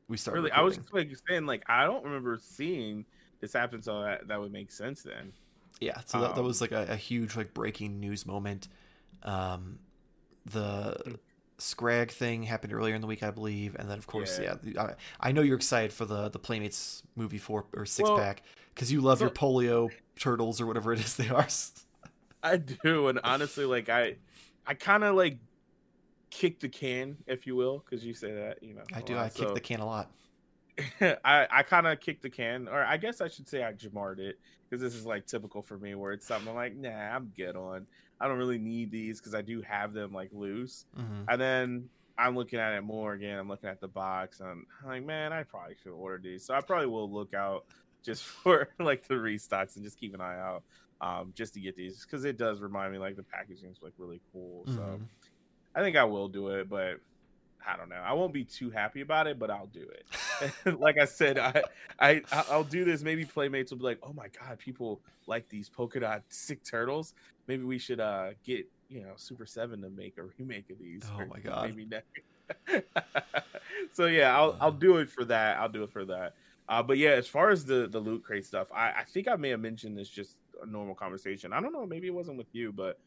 we 0.08 0.18
started. 0.18 0.40
Really, 0.40 0.52
recording. 0.52 0.62
I 0.62 0.66
was 0.66 0.78
just 0.78 0.94
like 0.94 1.12
saying 1.28 1.46
like 1.46 1.64
I 1.68 1.86
don't 1.86 2.04
remember 2.04 2.40
seeing 2.42 3.06
this 3.46 3.54
happen, 3.54 3.82
so 3.82 4.02
that 4.02 4.28
that 4.28 4.40
would 4.40 4.52
make 4.52 4.72
sense 4.72 5.04
then. 5.04 5.34
Yeah, 5.80 6.00
so 6.06 6.20
that, 6.22 6.32
um, 6.32 6.36
that 6.36 6.44
was 6.44 6.62
like 6.62 6.72
a, 6.72 6.88
a, 6.90 6.96
huge 6.96 7.36
like 7.36 7.54
breaking 7.54 8.00
news 8.00 8.26
moment. 8.26 8.68
Um, 9.24 9.80
the. 10.46 11.18
Scrag 11.58 12.12
thing 12.12 12.44
happened 12.44 12.74
earlier 12.74 12.96
in 12.96 13.00
the 13.00 13.08
week, 13.08 13.24
I 13.24 13.32
believe, 13.32 13.78
and 13.80 13.90
then 13.90 13.98
of 13.98 14.08
course, 14.08 14.38
yeah, 14.44 14.56
yeah 14.62 14.82
I, 15.22 15.30
I, 15.30 15.32
know 15.32 15.42
you're 15.42 15.56
excited 15.56 15.94
for 15.94 16.04
the 16.04 16.28
the 16.28 16.38
Playmates 16.38 17.02
movie 17.16 17.38
four 17.38 17.64
or 17.74 17.86
six 17.86 18.10
well, 18.10 18.18
pack 18.18 18.42
because 18.74 18.92
you 18.92 19.00
love 19.00 19.20
so, 19.20 19.26
your 19.26 19.32
polio 19.32 19.90
turtles 20.20 20.60
or 20.60 20.66
whatever 20.66 20.92
it 20.92 21.00
is 21.00 21.16
they 21.16 21.30
are. 21.30 21.48
I 22.44 22.58
do, 22.58 23.08
and 23.08 23.22
honestly, 23.24 23.64
like 23.64 23.88
I, 23.88 24.18
I 24.68 24.74
kind 24.74 25.06
of 25.06 25.16
like 25.16 25.38
kick 26.30 26.60
the 26.60 26.70
can, 26.70 27.18
if 27.26 27.48
you 27.48 27.56
will, 27.56 27.84
because 27.84 28.06
you 28.06 28.14
say 28.14 28.34
that, 28.34 28.62
you 28.62 28.74
know. 28.74 28.84
I 28.94 29.02
do. 29.02 29.16
Lot, 29.16 29.26
I 29.26 29.30
so. 29.30 29.46
kick 29.46 29.54
the 29.54 29.62
can 29.62 29.80
a 29.80 29.86
lot. 29.86 30.12
I 31.02 31.48
I 31.50 31.64
kind 31.64 31.88
of 31.88 32.00
kicked 32.00 32.22
the 32.22 32.30
can, 32.30 32.68
or 32.68 32.84
I 32.84 32.98
guess 32.98 33.22
I 33.22 33.28
should 33.28 33.48
say 33.48 33.64
I 33.64 33.72
jamarred 33.72 34.20
it 34.20 34.40
because 34.70 34.82
this 34.82 34.96
is 34.96 35.06
like 35.06 35.26
typical 35.26 35.62
for 35.62 35.78
me, 35.78 35.96
where 35.96 36.12
it's 36.12 36.28
something 36.28 36.50
I'm 36.50 36.56
like, 36.56 36.76
nah, 36.76 36.90
I'm 36.90 37.32
good 37.36 37.56
on. 37.56 37.88
I 38.20 38.28
don't 38.28 38.38
really 38.38 38.58
need 38.58 38.92
these 38.92 39.20
because 39.20 39.36
I 39.36 39.42
do 39.42 39.62
have 39.62 39.94
them 39.94 40.14
like 40.14 40.30
loose, 40.34 40.86
mm-hmm. 40.98 41.30
and 41.30 41.42
then 41.42 41.90
I'm 42.18 42.36
looking 42.36 42.60
at 42.60 42.74
it 42.74 42.82
more 42.82 43.14
again. 43.14 43.40
I'm 43.40 43.48
looking 43.48 43.70
at 43.70 43.82
the 43.82 43.88
box, 43.88 44.40
and 44.40 44.50
I'm 44.50 44.66
like, 44.86 45.06
man, 45.06 45.34
I 45.34 45.44
probably 45.44 45.76
should 45.82 45.94
order 45.94 46.20
these. 46.22 46.46
So 46.46 46.54
I 46.54 46.62
probably 46.62 46.88
will 46.88 47.12
look 47.12 47.34
out 47.34 47.66
just 48.04 48.24
for 48.24 48.70
like 48.80 49.08
the 49.08 49.16
restocks 49.16 49.76
and 49.76 49.84
just 49.84 50.00
keep 50.00 50.14
an 50.14 50.22
eye 50.22 50.40
out, 50.40 50.64
um, 51.02 51.34
just 51.36 51.54
to 51.54 51.60
get 51.60 51.76
these 51.76 52.06
because 52.06 52.26
it 52.26 52.38
does 52.38 52.60
remind 52.60 52.92
me 52.92 53.00
like 53.00 53.16
the 53.16 53.24
packaging 53.24 53.70
is 53.70 53.82
like 53.82 53.94
really 53.98 54.22
cool. 54.34 54.66
Mm-hmm. 54.68 54.76
So 54.76 55.00
I 55.76 55.82
think 55.82 55.96
I 55.96 56.06
will 56.06 56.28
do 56.28 56.50
it, 56.50 56.70
but 56.70 57.00
I 57.68 57.78
don't 57.78 57.90
know. 57.90 57.96
I 57.96 58.14
won't 58.14 58.34
be 58.34 58.44
too 58.44 58.70
happy 58.70 59.02
about 59.02 59.28
it, 59.28 59.40
but 59.40 59.50
I'll 59.50 59.68
do 59.68 59.88
it. 59.90 60.80
like 60.80 61.00
I 61.00 61.06
said, 61.06 61.38
I, 61.40 61.64
I 62.00 62.22
I'll 62.32 62.64
do 62.64 62.86
this. 62.86 63.02
Maybe 63.02 63.26
playmates 63.26 63.72
will 63.72 63.80
be 63.80 63.86
like, 63.86 64.00
"Oh 64.04 64.14
my 64.14 64.28
god, 64.40 64.60
people 64.60 65.02
like 65.28 65.50
these 65.50 65.70
polka 65.70 66.00
dot 66.00 66.24
sick 66.30 66.64
turtles. 66.64 67.14
Maybe 67.48 67.64
we 67.64 67.78
should 67.78 68.00
uh 68.00 68.30
get 68.44 68.68
you 68.90 69.02
know 69.02 69.14
Super 69.16 69.46
Seven 69.46 69.82
to 69.82 69.90
make 69.90 70.18
a 70.18 70.24
remake 70.38 70.70
of 70.70 70.80
these. 70.80 71.04
Oh 71.12 71.26
my 71.26 71.40
god, 71.40 71.70
maybe 71.70 71.86
next. 71.86 72.10
so 73.94 74.06
yeah, 74.06 74.36
I'll 74.36 74.58
I'll 74.62 74.72
do 74.72 74.98
it 74.98 75.10
for 75.10 75.26
that. 75.26 75.58
I'll 75.58 75.70
do 75.70 75.84
it 75.84 75.92
for 75.92 76.06
that. 76.06 76.36
Uh, 76.68 76.82
but 76.82 76.98
yeah, 76.98 77.12
as 77.12 77.28
far 77.28 77.50
as 77.50 77.66
the 77.66 77.88
the 77.88 78.00
loot 78.00 78.24
crate 78.24 78.46
stuff, 78.46 78.68
I 78.74 78.92
I 78.92 79.04
think 79.04 79.28
I 79.28 79.36
may 79.36 79.50
have 79.50 79.60
mentioned 79.60 79.98
this 79.98 80.10
just 80.10 80.38
a 80.62 80.66
normal 80.66 80.96
conversation. 80.96 81.54
I 81.54 81.62
don't 81.62 81.74
know, 81.74 81.86
maybe 81.86 82.08
it 82.08 82.14
wasn't 82.14 82.38
with 82.38 82.54
you, 82.54 82.72
but 82.72 83.00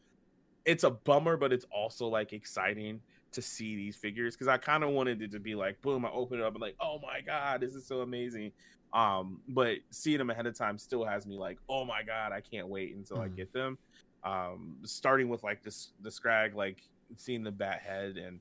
it's 0.65 0.83
a 0.83 0.91
bummer, 0.91 1.37
but 1.37 1.51
it's 1.51 1.65
also 1.71 2.07
like 2.07 2.33
exciting 2.33 3.01
to 3.31 3.41
see 3.41 3.75
these 3.75 3.95
figures 3.95 4.35
because 4.35 4.47
I 4.47 4.57
kind 4.57 4.83
of 4.83 4.91
wanted 4.91 5.21
it 5.21 5.31
to 5.31 5.39
be 5.39 5.55
like, 5.55 5.81
boom, 5.81 6.05
I 6.05 6.11
open 6.11 6.39
it 6.39 6.43
up 6.43 6.53
and 6.53 6.61
like, 6.61 6.75
oh 6.79 6.99
my 7.01 7.21
god, 7.21 7.61
this 7.61 7.75
is 7.75 7.85
so 7.85 8.01
amazing. 8.01 8.51
Um, 8.91 9.41
but 9.47 9.77
seeing 9.91 10.17
them 10.17 10.29
ahead 10.29 10.47
of 10.47 10.57
time 10.57 10.77
still 10.77 11.05
has 11.05 11.27
me 11.27 11.37
like, 11.37 11.59
oh 11.69 11.85
my 11.85 12.01
god, 12.03 12.31
I 12.31 12.41
can't 12.41 12.67
wait 12.67 12.95
until 12.95 13.17
mm. 13.17 13.25
I 13.25 13.27
get 13.27 13.53
them. 13.53 13.77
Um, 14.23 14.77
starting 14.83 15.29
with 15.29 15.43
like 15.43 15.63
this 15.63 15.91
the 16.01 16.11
scrag, 16.11 16.55
like 16.55 16.81
seeing 17.15 17.43
the 17.43 17.51
bat 17.51 17.81
head 17.81 18.17
and 18.17 18.39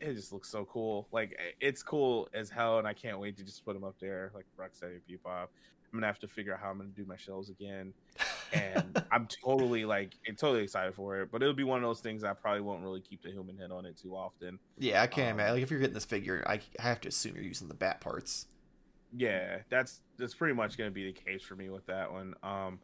it 0.00 0.14
just 0.14 0.32
looks 0.32 0.48
so 0.48 0.64
cool. 0.64 1.08
Like 1.12 1.38
it's 1.60 1.82
cool 1.82 2.28
as 2.34 2.50
hell, 2.50 2.78
and 2.78 2.86
I 2.86 2.94
can't 2.94 3.18
wait 3.18 3.36
to 3.38 3.44
just 3.44 3.64
put 3.64 3.74
them 3.74 3.84
up 3.84 3.96
there 4.00 4.32
like 4.34 4.46
Rocksteady 4.58 5.00
Bebop. 5.08 5.48
I'm 5.92 5.98
gonna 5.98 6.06
have 6.06 6.18
to 6.20 6.28
figure 6.28 6.54
out 6.54 6.60
how 6.60 6.70
I'm 6.70 6.78
gonna 6.78 6.90
do 6.90 7.04
my 7.04 7.16
shells 7.16 7.50
again 7.50 7.92
and 8.52 9.04
I'm 9.12 9.26
totally 9.26 9.84
like 9.84 10.14
totally 10.38 10.62
excited 10.62 10.94
for 10.94 11.20
it. 11.20 11.30
But 11.30 11.42
it'll 11.42 11.54
be 11.54 11.64
one 11.64 11.82
of 11.82 11.88
those 11.88 12.00
things 12.00 12.24
I 12.24 12.32
probably 12.32 12.62
won't 12.62 12.82
really 12.82 13.00
keep 13.00 13.22
the 13.22 13.30
human 13.30 13.56
head 13.56 13.70
on 13.70 13.86
it 13.86 13.96
too 13.96 14.14
often. 14.14 14.58
Yeah, 14.78 15.02
I 15.02 15.06
can't 15.06 15.32
um, 15.32 15.34
imagine. 15.34 15.54
Like 15.54 15.62
if 15.62 15.70
you're 15.70 15.80
getting 15.80 15.94
this 15.94 16.04
figure, 16.04 16.44
I 16.46 16.60
have 16.78 17.00
to 17.02 17.08
assume 17.08 17.34
you're 17.34 17.44
using 17.44 17.68
the 17.68 17.74
bat 17.74 18.00
parts. 18.00 18.46
Yeah, 19.12 19.58
that's 19.68 20.00
that's 20.18 20.34
pretty 20.34 20.54
much 20.54 20.78
going 20.78 20.90
to 20.90 20.94
be 20.94 21.06
the 21.06 21.12
case 21.12 21.42
for 21.42 21.56
me 21.56 21.70
with 21.70 21.86
that 21.86 22.12
one. 22.12 22.34
Um, 22.42 22.78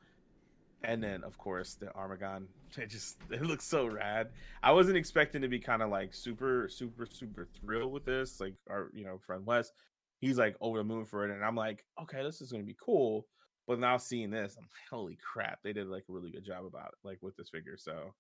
and 0.83 1.03
then 1.03 1.25
of 1.25 1.37
course 1.39 1.75
the 1.75 1.93
Armaggon. 1.93 2.47
It 2.79 2.91
just 2.91 3.17
it 3.31 3.43
looks 3.43 3.65
so 3.65 3.87
rad. 3.87 4.29
I 4.63 4.73
wasn't 4.73 4.99
expecting 4.99 5.41
to 5.41 5.49
be 5.49 5.59
kind 5.59 5.81
of 5.81 5.89
like 5.89 6.13
super 6.13 6.69
super 6.69 7.07
super 7.07 7.49
thrilled 7.59 7.93
with 7.93 8.05
this. 8.05 8.41
Like 8.41 8.55
our 8.69 8.91
you 8.93 9.05
know 9.05 9.19
friend 9.25 9.47
Wes, 9.47 9.73
he's 10.21 10.37
like 10.37 10.57
over 10.61 10.79
the 10.79 10.85
moon 10.85 11.07
for 11.07 11.25
it, 11.25 11.35
and 11.35 11.43
I'm 11.43 11.57
like, 11.57 11.85
okay, 12.03 12.23
this 12.23 12.43
is 12.43 12.53
gonna 12.53 12.65
be 12.65 12.77
cool. 12.79 13.27
But 13.67 13.81
now 13.81 13.97
seeing 13.97 14.31
this, 14.31 14.55
I'm 14.57 14.65
like, 14.65 14.89
holy 14.91 15.19
crap, 15.23 15.59
they 15.63 15.73
did 15.73 15.89
like 15.89 16.05
a 16.09 16.13
really 16.13 16.31
good 16.31 16.45
job 16.45 16.65
about 16.65 16.89
it, 16.89 17.07
like 17.07 17.19
with 17.21 17.37
this 17.37 17.49
figure. 17.49 17.77
So, 17.77 18.15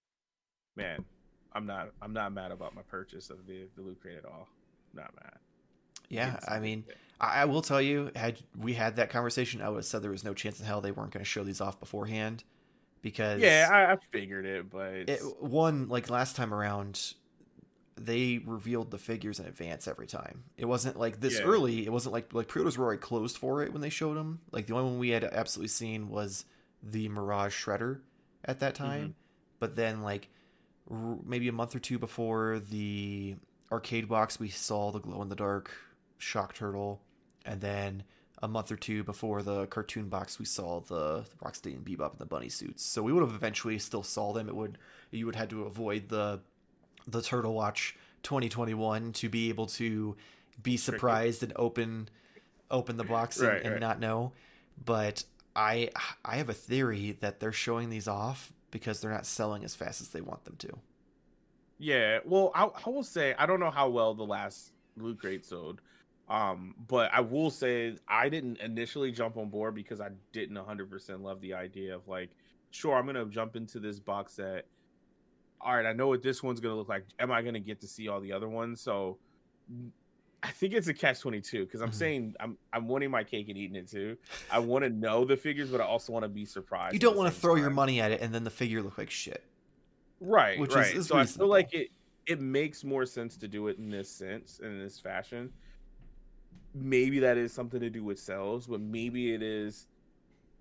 man, 0.75 1.05
I'm 1.53 1.67
not 1.67 1.91
I'm 2.03 2.13
not 2.13 2.33
mad 2.33 2.51
about 2.51 2.75
my 2.75 2.83
purchase 2.83 3.31
of 3.31 3.47
the 3.47 3.69
the 3.77 3.83
loot 3.83 4.01
crate 4.01 4.19
at 4.19 4.25
all. 4.25 4.49
Not 4.93 5.15
mad. 5.15 5.37
Yeah, 6.09 6.39
I 6.47 6.61
mean, 6.61 6.85
I, 7.21 7.43
I, 7.43 7.45
will 7.47 7.63
tell 7.63 7.83
you, 7.83 8.13
had 8.15 8.41
we 8.57 8.75
had 8.75 8.97
that 8.97 9.11
conversation, 9.11 9.61
I 9.61 9.69
would 9.69 9.79
have 9.79 9.85
said 9.85 10.03
there 10.03 10.11
was 10.11 10.23
no 10.23 10.35
chance 10.35 10.61
in 10.61 10.67
hell 10.67 10.81
they 10.81 10.93
weren't 10.93 11.11
going 11.11 11.25
to 11.25 11.29
show 11.29 11.43
these 11.43 11.61
off 11.61 11.81
beforehand, 11.81 12.45
because 13.03 13.41
yeah, 13.41 13.69
I, 13.73 13.93
I 13.93 13.97
figured 14.13 14.47
it, 14.47 14.71
but 14.71 15.09
it, 15.09 15.21
one 15.41 15.89
like 15.89 16.09
last 16.11 16.37
time 16.37 16.55
around, 16.55 17.15
they 17.99 18.41
revealed 18.45 18.91
the 18.91 18.99
figures 18.99 19.41
in 19.41 19.47
advance 19.47 19.89
every 19.89 20.07
time. 20.07 20.45
It 20.57 20.67
wasn't 20.67 20.99
like 20.99 21.21
this 21.21 21.39
yeah. 21.39 21.45
early. 21.45 21.87
It 21.87 21.93
wasn't 21.93 22.13
like 22.13 22.33
like 22.33 22.49
pre-orders 22.49 22.77
were 22.77 22.85
already 22.85 23.01
closed 23.01 23.39
for 23.39 23.63
it 23.63 23.73
when 23.73 23.83
they 23.83 23.89
showed 23.89 24.17
them. 24.17 24.41
Like 24.53 24.67
the 24.67 24.75
only 24.75 24.91
one 24.91 24.99
we 24.99 25.11
had 25.11 25.25
absolutely 25.25 25.69
seen 25.69 26.09
was 26.09 26.45
the 26.83 27.09
Mirage 27.09 27.55
Shredder 27.55 28.01
at 28.45 28.61
that 28.61 28.75
time, 28.75 29.01
mm-hmm. 29.01 29.11
but 29.59 29.77
then 29.77 30.03
like 30.03 30.29
r- 30.91 31.19
maybe 31.25 31.49
a 31.49 31.53
month 31.53 31.75
or 31.75 31.79
two 31.79 31.99
before 31.99 32.59
the 32.59 33.37
arcade 33.73 34.09
box, 34.09 34.39
we 34.39 34.51
saw 34.51 34.93
the 34.93 35.01
glow 35.01 35.23
in 35.23 35.29
the 35.29 35.37
dark 35.37 35.71
Shock 36.19 36.55
Turtle, 36.55 37.01
and 37.45 37.61
then 37.61 38.05
a 38.43 38.49
month 38.49 38.71
or 38.71 38.77
two 38.77 39.03
before 39.03 39.43
the 39.43 39.67
cartoon 39.67 40.09
box, 40.09 40.39
we 40.39 40.45
saw 40.45 40.81
the, 40.81 41.25
the 41.25 41.37
Rocksteady 41.45 41.75
and 41.75 41.85
Bebop 41.85 42.13
and 42.13 42.19
the 42.19 42.27
bunny 42.27 42.51
suits. 42.51 42.85
So 42.85 43.03
we 43.03 43.13
would 43.13 43.23
have 43.23 43.35
eventually 43.35 43.79
still 43.79 44.03
saw 44.03 44.33
them. 44.33 44.49
It 44.49 44.55
would 44.55 44.79
you 45.11 45.27
would 45.27 45.37
had 45.37 45.51
to 45.51 45.63
avoid 45.63 46.09
the 46.09 46.41
the 47.07 47.23
Turtle 47.23 47.55
Watch 47.55 47.97
2021 48.23 49.13
to 49.13 49.29
be 49.29 49.49
able 49.49 49.67
to 49.67 50.17
be 50.63 50.77
surprised 50.77 51.43
and 51.43 51.53
open 51.57 52.09
open 52.71 52.97
the 52.97 53.05
box 53.05 53.39
and, 53.39 53.49
right, 53.49 53.63
and 53.63 53.73
right. 53.73 53.81
not 53.81 54.01
know. 54.01 54.33
But 54.85 55.25
I 55.55 55.91
I 56.25 56.37
have 56.37 56.49
a 56.49 56.55
theory 56.55 57.17
that 57.21 57.41
they're 57.41 57.53
showing 57.53 57.91
these 57.91 58.09
off 58.09 58.53
because 58.71 59.01
they're 59.01 59.11
not 59.11 59.27
selling 59.27 59.65
as 59.65 59.75
fast 59.75 60.01
as 60.01 60.09
they 60.09 60.21
want 60.21 60.45
them 60.45 60.57
to. 60.59 60.79
Yeah, 61.79 62.21
well, 62.25 62.53
I, 62.55 62.65
I 62.65 62.91
will 62.91 63.03
say 63.03 63.35
I 63.39 63.47
don't 63.47 63.61
know 63.61 63.71
how 63.71 63.89
well 63.89 64.15
the 64.15 64.25
last 64.25 64.73
Loot 64.97 65.19
Crate 65.19 65.45
sold, 65.45 65.81
um, 66.29 66.75
but 66.89 67.11
I 67.13 67.21
will 67.21 67.51
say 67.51 67.97
I 68.09 68.29
didn't 68.29 68.61
initially 68.61 69.13
jump 69.13 69.37
on 69.37 69.49
board 69.49 69.75
because 69.75 70.01
I 70.01 70.11
didn't 70.33 70.57
100% 70.57 71.23
love 71.23 71.41
the 71.41 71.55
idea 71.55 71.95
of 71.95 72.09
like, 72.09 72.31
sure, 72.71 72.95
I'm 72.97 73.07
gonna 73.07 73.27
jump 73.27 73.57
into 73.57 73.79
this 73.79 73.99
box 73.99 74.35
set. 74.35 74.67
All 75.61 75.75
right, 75.75 75.87
I 75.87 75.93
know 75.93 76.09
what 76.09 76.23
this 76.23 76.43
one's 76.43 76.61
gonna 76.61 76.77
look 76.77 76.89
like. 76.89 77.05
Am 77.19 77.31
I 77.33 77.43
gonna 77.43 77.61
get 77.61 77.81
to 77.81 77.87
see 77.87 78.09
all 78.09 78.21
the 78.21 78.33
other 78.33 78.49
ones? 78.49 78.81
So 78.81 79.19
I 80.43 80.51
think 80.51 80.75
it's 80.75 80.89
a 80.89 80.95
catch 80.95 81.21
twenty 81.21 81.41
two 81.41 81.65
because 81.65 81.81
I'm 81.81 81.89
mm-hmm. 81.89 81.99
saying 81.99 82.35
I'm 82.41 82.57
I'm 82.73 82.89
wanting 82.89 83.11
my 83.11 83.25
cake 83.25 83.49
and 83.49 83.57
eating 83.57 83.77
it 83.77 83.89
too. 83.89 84.17
I 84.51 84.59
want 84.59 84.85
to 84.85 84.91
know 84.91 85.25
the 85.25 85.37
figures, 85.37 85.71
but 85.71 85.81
I 85.81 85.85
also 85.85 86.13
want 86.13 86.25
to 86.25 86.29
be 86.29 86.45
surprised. 86.45 86.95
You 86.95 87.01
don't 87.01 87.17
want 87.17 87.33
to 87.33 87.41
throw 87.41 87.55
time. 87.55 87.63
your 87.63 87.71
money 87.71 88.01
at 88.01 88.13
it 88.13 88.21
and 88.21 88.35
then 88.35 88.45
the 88.45 88.51
figure 88.51 88.83
look 88.83 88.99
like 88.99 89.11
shit. 89.11 89.45
Right, 90.21 90.59
which 90.59 90.75
right. 90.75 90.87
Is, 90.87 91.01
is 91.01 91.07
so 91.09 91.19
reasonable. 91.19 91.55
I 91.55 91.63
feel 91.63 91.73
like 91.73 91.75
it 91.75 91.89
it 92.27 92.41
makes 92.41 92.85
more 92.85 93.07
sense 93.07 93.37
to 93.37 93.49
do 93.49 93.69
it 93.69 93.79
in 93.79 93.91
this 93.91 94.11
sense 94.11 94.61
and 94.63 94.73
in 94.73 94.83
this 94.83 94.99
fashion 94.99 95.51
maybe 96.77 97.19
that 97.21 97.39
is 97.39 97.53
something 97.53 97.81
to 97.81 97.91
do 97.91 98.05
with 98.05 98.19
sales, 98.19 98.67
but 98.67 98.81
maybe 98.81 99.33
it 99.33 99.43
is 99.43 99.87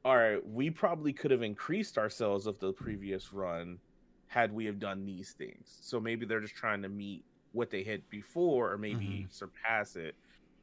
all 0.04 0.18
right, 0.18 0.48
we 0.48 0.70
probably 0.70 1.12
could 1.12 1.32
have 1.32 1.42
increased 1.42 1.98
our 1.98 2.12
sales 2.12 2.46
of 2.46 2.60
the 2.60 2.72
previous 2.72 3.34
run 3.34 3.80
had 4.28 4.54
we 4.54 4.66
have 4.66 4.80
done 4.80 5.06
these 5.06 5.32
things. 5.32 5.78
So 5.82 6.00
maybe 6.00 6.26
they're 6.26 6.42
just 6.42 6.56
trying 6.56 6.82
to 6.82 6.90
meet 6.90 7.24
what 7.52 7.70
they 7.70 7.84
hit 7.84 8.10
before 8.10 8.72
or 8.72 8.78
maybe 8.78 9.06
mm-hmm. 9.06 9.30
surpass 9.30 9.96
it 9.96 10.16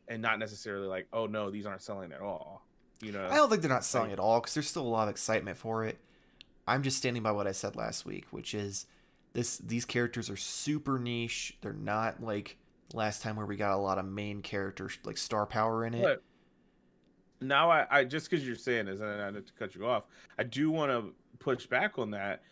and 0.08 0.20
not 0.20 0.38
necessarily 0.38 0.86
like, 0.86 1.06
oh 1.12 1.26
no, 1.26 1.50
these 1.50 1.66
aren't 1.66 1.82
selling 1.82 2.12
at 2.12 2.20
all. 2.20 2.66
You 3.00 3.12
know. 3.12 3.26
I 3.26 3.36
don't 3.36 3.48
think 3.48 3.62
they're 3.62 3.70
not 3.70 3.84
selling 3.84 4.12
at 4.12 4.20
all 4.20 4.40
cuz 4.40 4.54
there's 4.54 4.68
still 4.68 4.86
a 4.86 4.88
lot 4.88 5.04
of 5.04 5.10
excitement 5.10 5.56
for 5.56 5.84
it. 5.84 5.98
I'm 6.66 6.82
just 6.82 6.98
standing 6.98 7.22
by 7.22 7.32
what 7.32 7.46
I 7.46 7.52
said 7.52 7.76
last 7.76 8.04
week, 8.06 8.26
which 8.30 8.54
is 8.54 8.86
this 9.32 9.58
these 9.58 9.84
characters 9.84 10.30
are 10.30 10.36
super 10.36 10.98
niche. 10.98 11.56
They're 11.60 11.72
not 11.72 12.22
like 12.22 12.58
last 12.94 13.22
time 13.22 13.36
where 13.36 13.46
we 13.46 13.56
got 13.56 13.72
a 13.72 13.76
lot 13.80 13.98
of 13.98 14.04
main 14.04 14.42
characters 14.42 14.98
like 15.04 15.16
star 15.16 15.46
power 15.46 15.84
in 15.84 15.94
it. 15.94 16.02
But 16.02 16.22
now 17.40 17.70
I, 17.70 17.86
I 17.90 18.04
just 18.04 18.30
because 18.30 18.46
you're 18.46 18.56
saying 18.56 18.86
this, 18.86 19.00
and 19.00 19.20
I 19.20 19.30
need 19.30 19.46
to 19.46 19.52
cut 19.54 19.74
you 19.74 19.86
off, 19.86 20.04
I 20.38 20.44
do 20.44 20.70
want 20.70 20.90
to 20.90 21.14
push 21.38 21.66
back 21.66 21.98
on 21.98 22.10
that. 22.12 22.42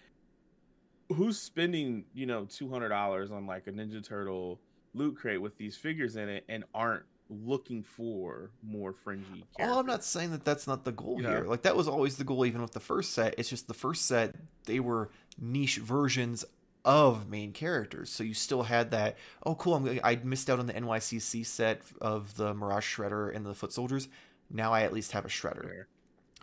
Who's 1.14 1.38
spending 1.38 2.04
you 2.14 2.26
know 2.26 2.46
two 2.46 2.68
hundred 2.68 2.90
dollars 2.90 3.30
on 3.30 3.46
like 3.46 3.66
a 3.66 3.72
Ninja 3.72 4.04
Turtle 4.04 4.61
loot 4.94 5.16
crate 5.16 5.40
with 5.40 5.56
these 5.56 5.76
figures 5.76 6.16
in 6.16 6.28
it 6.28 6.44
and 6.48 6.64
aren't 6.74 7.04
looking 7.30 7.82
for 7.82 8.50
more 8.62 8.92
fringy 8.92 9.44
characters. 9.56 9.76
Oh, 9.76 9.78
I'm 9.78 9.86
not 9.86 10.04
saying 10.04 10.32
that 10.32 10.44
that's 10.44 10.66
not 10.66 10.84
the 10.84 10.92
goal 10.92 11.20
you 11.20 11.28
here. 11.28 11.44
Know? 11.44 11.50
Like 11.50 11.62
that 11.62 11.76
was 11.76 11.88
always 11.88 12.16
the 12.16 12.24
goal, 12.24 12.44
even 12.44 12.61
with 12.61 12.72
the 12.72 12.80
first 12.80 13.12
set. 13.12 13.34
It's 13.38 13.48
just 13.48 13.68
the 13.68 13.74
first 13.74 14.06
set 14.06 14.34
they 14.66 14.80
were 14.80 15.11
niche 15.38 15.78
versions 15.78 16.44
of 16.84 17.28
main 17.28 17.52
characters. 17.52 18.11
So 18.11 18.24
you 18.24 18.34
still 18.34 18.64
had 18.64 18.90
that. 18.90 19.16
Oh, 19.44 19.54
cool! 19.54 19.74
I'm, 19.74 20.00
I 20.02 20.18
missed 20.22 20.50
out 20.50 20.58
on 20.58 20.66
the 20.66 20.72
NYCC 20.72 21.46
set 21.46 21.82
of 22.00 22.36
the 22.36 22.54
Mirage 22.54 22.96
Shredder 22.96 23.34
and 23.34 23.46
the 23.46 23.54
Foot 23.54 23.72
Soldiers. 23.72 24.08
Now 24.50 24.72
I 24.72 24.82
at 24.82 24.92
least 24.92 25.12
have 25.12 25.24
a 25.24 25.28
Shredder. 25.28 25.84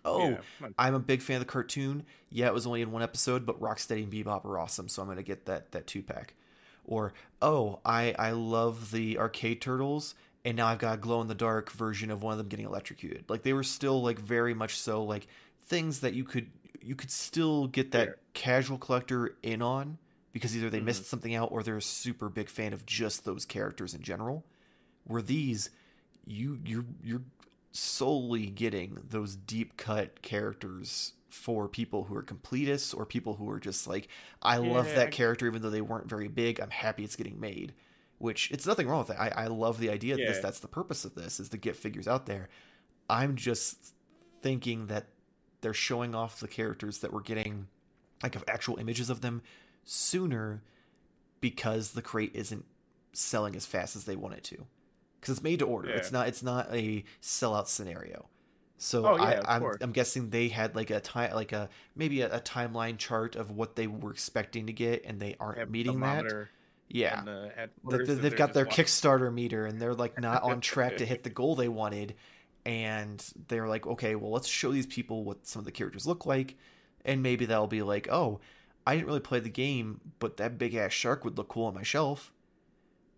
Oh, 0.08 0.30
yeah. 0.62 0.68
I'm 0.78 0.95
a 0.95 0.99
big 0.99 1.22
fan 1.22 1.36
of 1.38 1.41
the 1.41 1.51
cartoon. 1.51 2.03
Yeah, 2.30 2.47
it 2.47 2.53
was 2.53 2.66
only 2.66 2.82
in 2.82 2.91
one 2.91 3.03
episode, 3.03 3.45
but 3.45 3.60
Rocksteady 3.60 4.03
and 4.03 4.12
Bebop 4.12 4.45
are 4.45 4.58
awesome, 4.58 4.88
so 4.88 5.01
I'm 5.01 5.08
gonna 5.08 5.24
get 5.24 5.45
that 5.45 5.72
that 5.72 5.88
two 5.88 6.01
pack. 6.01 6.34
Or 6.86 7.14
oh, 7.41 7.80
I 7.86 8.16
I 8.18 8.32
love 8.32 8.91
the 8.91 9.18
arcade 9.20 9.62
turtles, 9.62 10.16
and 10.45 10.58
now 10.58 10.68
I've 10.68 10.80
got 10.80 10.95
a 10.95 10.97
glow 10.97 11.22
in 11.22 11.28
the 11.28 11.36
dark 11.36 11.72
version 11.72 12.10
of 12.10 12.24
one 12.24 12.32
of 12.32 12.38
them 12.38 12.47
getting 12.47 12.66
electrocuted. 12.66 13.26
Like 13.28 13.43
they 13.43 13.53
were 13.53 13.64
still 13.64 14.01
like 14.01 14.20
very 14.20 14.53
much 14.53 14.78
so 14.78 15.03
like 15.03 15.28
things 15.66 15.99
that 15.99 16.14
you 16.14 16.24
could 16.24 16.49
you 16.82 16.95
could 16.95 17.12
still 17.12 17.68
get 17.68 17.91
that 17.91 18.08
yeah. 18.08 18.14
casual 18.34 18.78
collector 18.78 19.36
in 19.43 19.62
on 19.62 19.97
because 20.32 20.55
either 20.55 20.70
they 20.70 20.78
mm-hmm. 20.78 20.86
missed 20.86 21.05
something 21.05 21.36
out 21.36 21.51
or 21.51 21.64
they're 21.64 21.78
a 21.78 21.82
super 21.82 22.30
big 22.30 22.47
fan 22.47 22.72
of 22.72 22.86
just 22.86 23.26
those 23.26 23.43
characters 23.43 23.93
in 23.93 24.01
general. 24.01 24.45
Where 25.03 25.22
these, 25.22 25.70
you 26.26 26.60
you're 26.66 26.86
you're 27.03 27.24
solely 27.78 28.47
getting 28.47 28.97
those 29.07 29.36
deep 29.36 29.78
cut 29.78 30.21
characters 30.23 31.13
for 31.30 31.67
people 31.67 32.05
who 32.05 32.15
are 32.15 32.23
completists 32.23 32.97
or 32.97 33.05
people 33.05 33.36
who 33.36 33.49
are 33.49 33.59
just 33.59 33.88
like, 33.88 34.07
I 34.41 34.59
yeah. 34.59 34.73
love 34.73 34.88
that 34.95 35.11
character 35.11 35.45
even 35.45 35.61
though 35.61 35.69
they 35.69 35.82
weren't 35.82 36.09
very 36.09 36.28
big. 36.28 36.59
I'm 36.59 36.71
happy 36.71 37.03
it's 37.03 37.15
getting 37.15 37.39
made. 37.39 37.73
Which 38.17 38.49
it's 38.49 38.65
nothing 38.65 38.88
wrong 38.88 38.99
with 38.99 39.09
that. 39.09 39.21
I, 39.21 39.43
I 39.43 39.47
love 39.47 39.80
the 39.80 39.91
idea 39.91 40.17
yeah. 40.17 40.25
this. 40.25 40.39
That's 40.39 40.59
the 40.59 40.67
purpose 40.67 41.05
of 41.05 41.13
this 41.13 41.39
is 41.39 41.49
to 41.49 41.57
get 41.57 41.75
figures 41.75 42.07
out 42.07 42.25
there. 42.25 42.49
I'm 43.07 43.36
just 43.36 43.93
thinking 44.41 44.88
that 44.88 45.05
they're 45.61 45.73
showing 45.75 46.15
off 46.15 46.39
the 46.39 46.47
characters 46.47 46.99
that 46.99 47.13
we're 47.13 47.21
getting 47.21 47.67
like 48.23 48.36
of 48.36 48.43
actual 48.47 48.78
images 48.78 49.11
of 49.11 49.21
them 49.21 49.43
sooner 49.84 50.63
because 51.41 51.91
the 51.91 52.01
crate 52.01 52.32
isn't 52.34 52.65
selling 53.13 53.55
as 53.55 53.67
fast 53.67 53.95
as 53.95 54.05
they 54.05 54.15
want 54.15 54.34
it 54.34 54.43
to 54.45 54.65
because 55.28 55.38
it's 55.38 55.43
made 55.43 55.59
to 55.59 55.65
order. 55.65 55.89
Yeah. 55.89 55.95
It's 55.95 56.11
not. 56.11 56.28
It's 56.28 56.43
not 56.43 56.73
a 56.73 57.03
sellout 57.21 57.67
scenario. 57.67 58.30
So 58.78 59.05
oh, 59.05 59.15
yeah, 59.17 59.41
I, 59.45 59.55
am 59.57 59.63
I'm, 59.63 59.71
I'm 59.82 59.91
guessing 59.91 60.30
they 60.30 60.47
had 60.47 60.75
like 60.75 60.89
a 60.89 60.99
time, 60.99 61.34
like 61.34 61.51
a 61.51 61.67
maybe 61.95 62.21
a, 62.21 62.36
a, 62.36 62.39
timeline 62.39 62.97
chart 62.97 63.36
of 63.36 63.49
what 63.49 63.75
they 63.75 63.88
were 63.88 64.11
expecting 64.11 64.67
to 64.67 64.73
get, 64.73 65.03
and 65.03 65.19
they 65.19 65.36
aren't 65.39 65.69
meeting 65.69 65.99
that. 66.01 66.47
Yeah, 66.89 67.21
the, 67.84 67.97
the, 67.97 68.13
they've 68.15 68.36
got 68.36 68.53
their 68.53 68.65
watching. 68.65 68.86
Kickstarter 68.86 69.34
meter, 69.34 69.65
and 69.65 69.82
they're 69.82 69.95
like 69.95 70.21
not 70.21 70.43
on 70.43 70.61
track 70.61 70.97
to 70.97 71.05
hit 71.05 71.23
the 71.23 71.30
goal 71.30 71.55
they 71.55 71.67
wanted. 71.67 72.15
And 72.65 73.23
they're 73.47 73.67
like, 73.67 73.88
okay, 73.88 74.15
well, 74.15 74.32
let's 74.32 74.47
show 74.47 74.71
these 74.71 74.86
people 74.86 75.23
what 75.23 75.47
some 75.47 75.61
of 75.61 75.65
the 75.65 75.71
characters 75.71 76.05
look 76.05 76.25
like, 76.25 76.55
and 77.03 77.23
maybe 77.23 77.45
that'll 77.45 77.67
be 77.67 77.82
like, 77.82 78.07
oh, 78.09 78.39
I 78.86 78.95
didn't 78.95 79.07
really 79.07 79.21
play 79.21 79.39
the 79.39 79.49
game, 79.49 80.01
but 80.19 80.38
that 80.38 80.57
big 80.57 80.75
ass 80.75 80.91
shark 80.91 81.25
would 81.25 81.38
look 81.38 81.47
cool 81.49 81.65
on 81.65 81.73
my 81.73 81.84
shelf. 81.84 82.32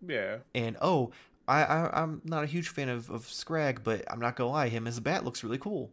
Yeah. 0.06 0.38
And 0.54 0.76
oh, 0.80 1.10
I, 1.50 1.62
I 1.62 2.02
am 2.02 2.22
not 2.24 2.44
a 2.44 2.46
huge 2.46 2.68
fan 2.68 2.88
of 2.88 3.10
of 3.10 3.26
Scrag, 3.26 3.82
but 3.82 4.04
I'm 4.10 4.20
not 4.20 4.36
gonna 4.36 4.50
lie, 4.50 4.68
him 4.68 4.86
as 4.86 4.98
a 4.98 5.00
bat 5.00 5.24
looks 5.24 5.42
really 5.42 5.58
cool. 5.58 5.90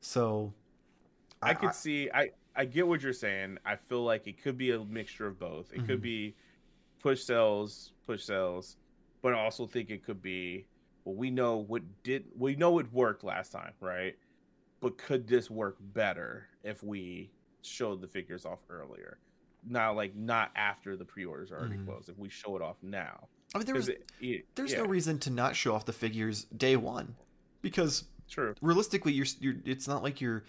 So, 0.00 0.52
I, 1.42 1.50
I 1.50 1.54
could 1.54 1.70
I, 1.70 1.72
see. 1.72 2.10
I 2.12 2.30
I 2.56 2.64
get 2.64 2.86
what 2.86 3.02
you're 3.02 3.12
saying. 3.12 3.58
I 3.64 3.76
feel 3.76 4.04
like 4.04 4.26
it 4.26 4.42
could 4.42 4.58
be 4.58 4.72
a 4.72 4.84
mixture 4.84 5.26
of 5.26 5.38
both. 5.38 5.72
It 5.72 5.78
mm-hmm. 5.78 5.86
could 5.86 6.02
be 6.02 6.34
push 7.00 7.22
sales, 7.22 7.92
push 8.06 8.24
sales, 8.24 8.76
but 9.22 9.34
I 9.34 9.38
also 9.38 9.66
think 9.66 9.90
it 9.90 10.04
could 10.04 10.20
be. 10.22 10.66
Well, 11.04 11.14
we 11.14 11.30
know 11.30 11.56
what 11.56 11.82
did 12.02 12.24
we 12.36 12.56
know 12.56 12.78
it 12.78 12.92
worked 12.92 13.24
last 13.24 13.52
time, 13.52 13.72
right? 13.80 14.16
But 14.80 14.98
could 14.98 15.26
this 15.26 15.50
work 15.50 15.76
better 15.80 16.48
if 16.62 16.82
we 16.82 17.30
showed 17.62 18.00
the 18.00 18.08
figures 18.08 18.44
off 18.44 18.60
earlier. 18.68 19.18
Now, 19.66 19.92
like 19.92 20.14
not 20.16 20.50
after 20.56 20.96
the 20.96 21.04
pre-orders 21.04 21.52
are 21.52 21.58
already 21.58 21.76
mm-hmm. 21.76 21.86
closed. 21.90 22.08
If 22.08 22.18
we 22.18 22.28
show 22.28 22.56
it 22.56 22.62
off 22.62 22.76
now, 22.82 23.28
I 23.54 23.58
mean, 23.58 23.66
there 23.66 23.74
was, 23.74 23.88
it, 23.88 24.04
it, 24.20 24.46
there's 24.54 24.72
yeah. 24.72 24.78
no 24.78 24.84
reason 24.84 25.18
to 25.20 25.30
not 25.30 25.56
show 25.56 25.74
off 25.74 25.84
the 25.84 25.92
figures 25.92 26.44
day 26.56 26.76
one, 26.76 27.16
because 27.62 28.04
True. 28.28 28.54
realistically, 28.60 29.12
you're, 29.12 29.26
you're 29.40 29.56
it's 29.64 29.88
not 29.88 30.02
like 30.02 30.20
you're 30.20 30.44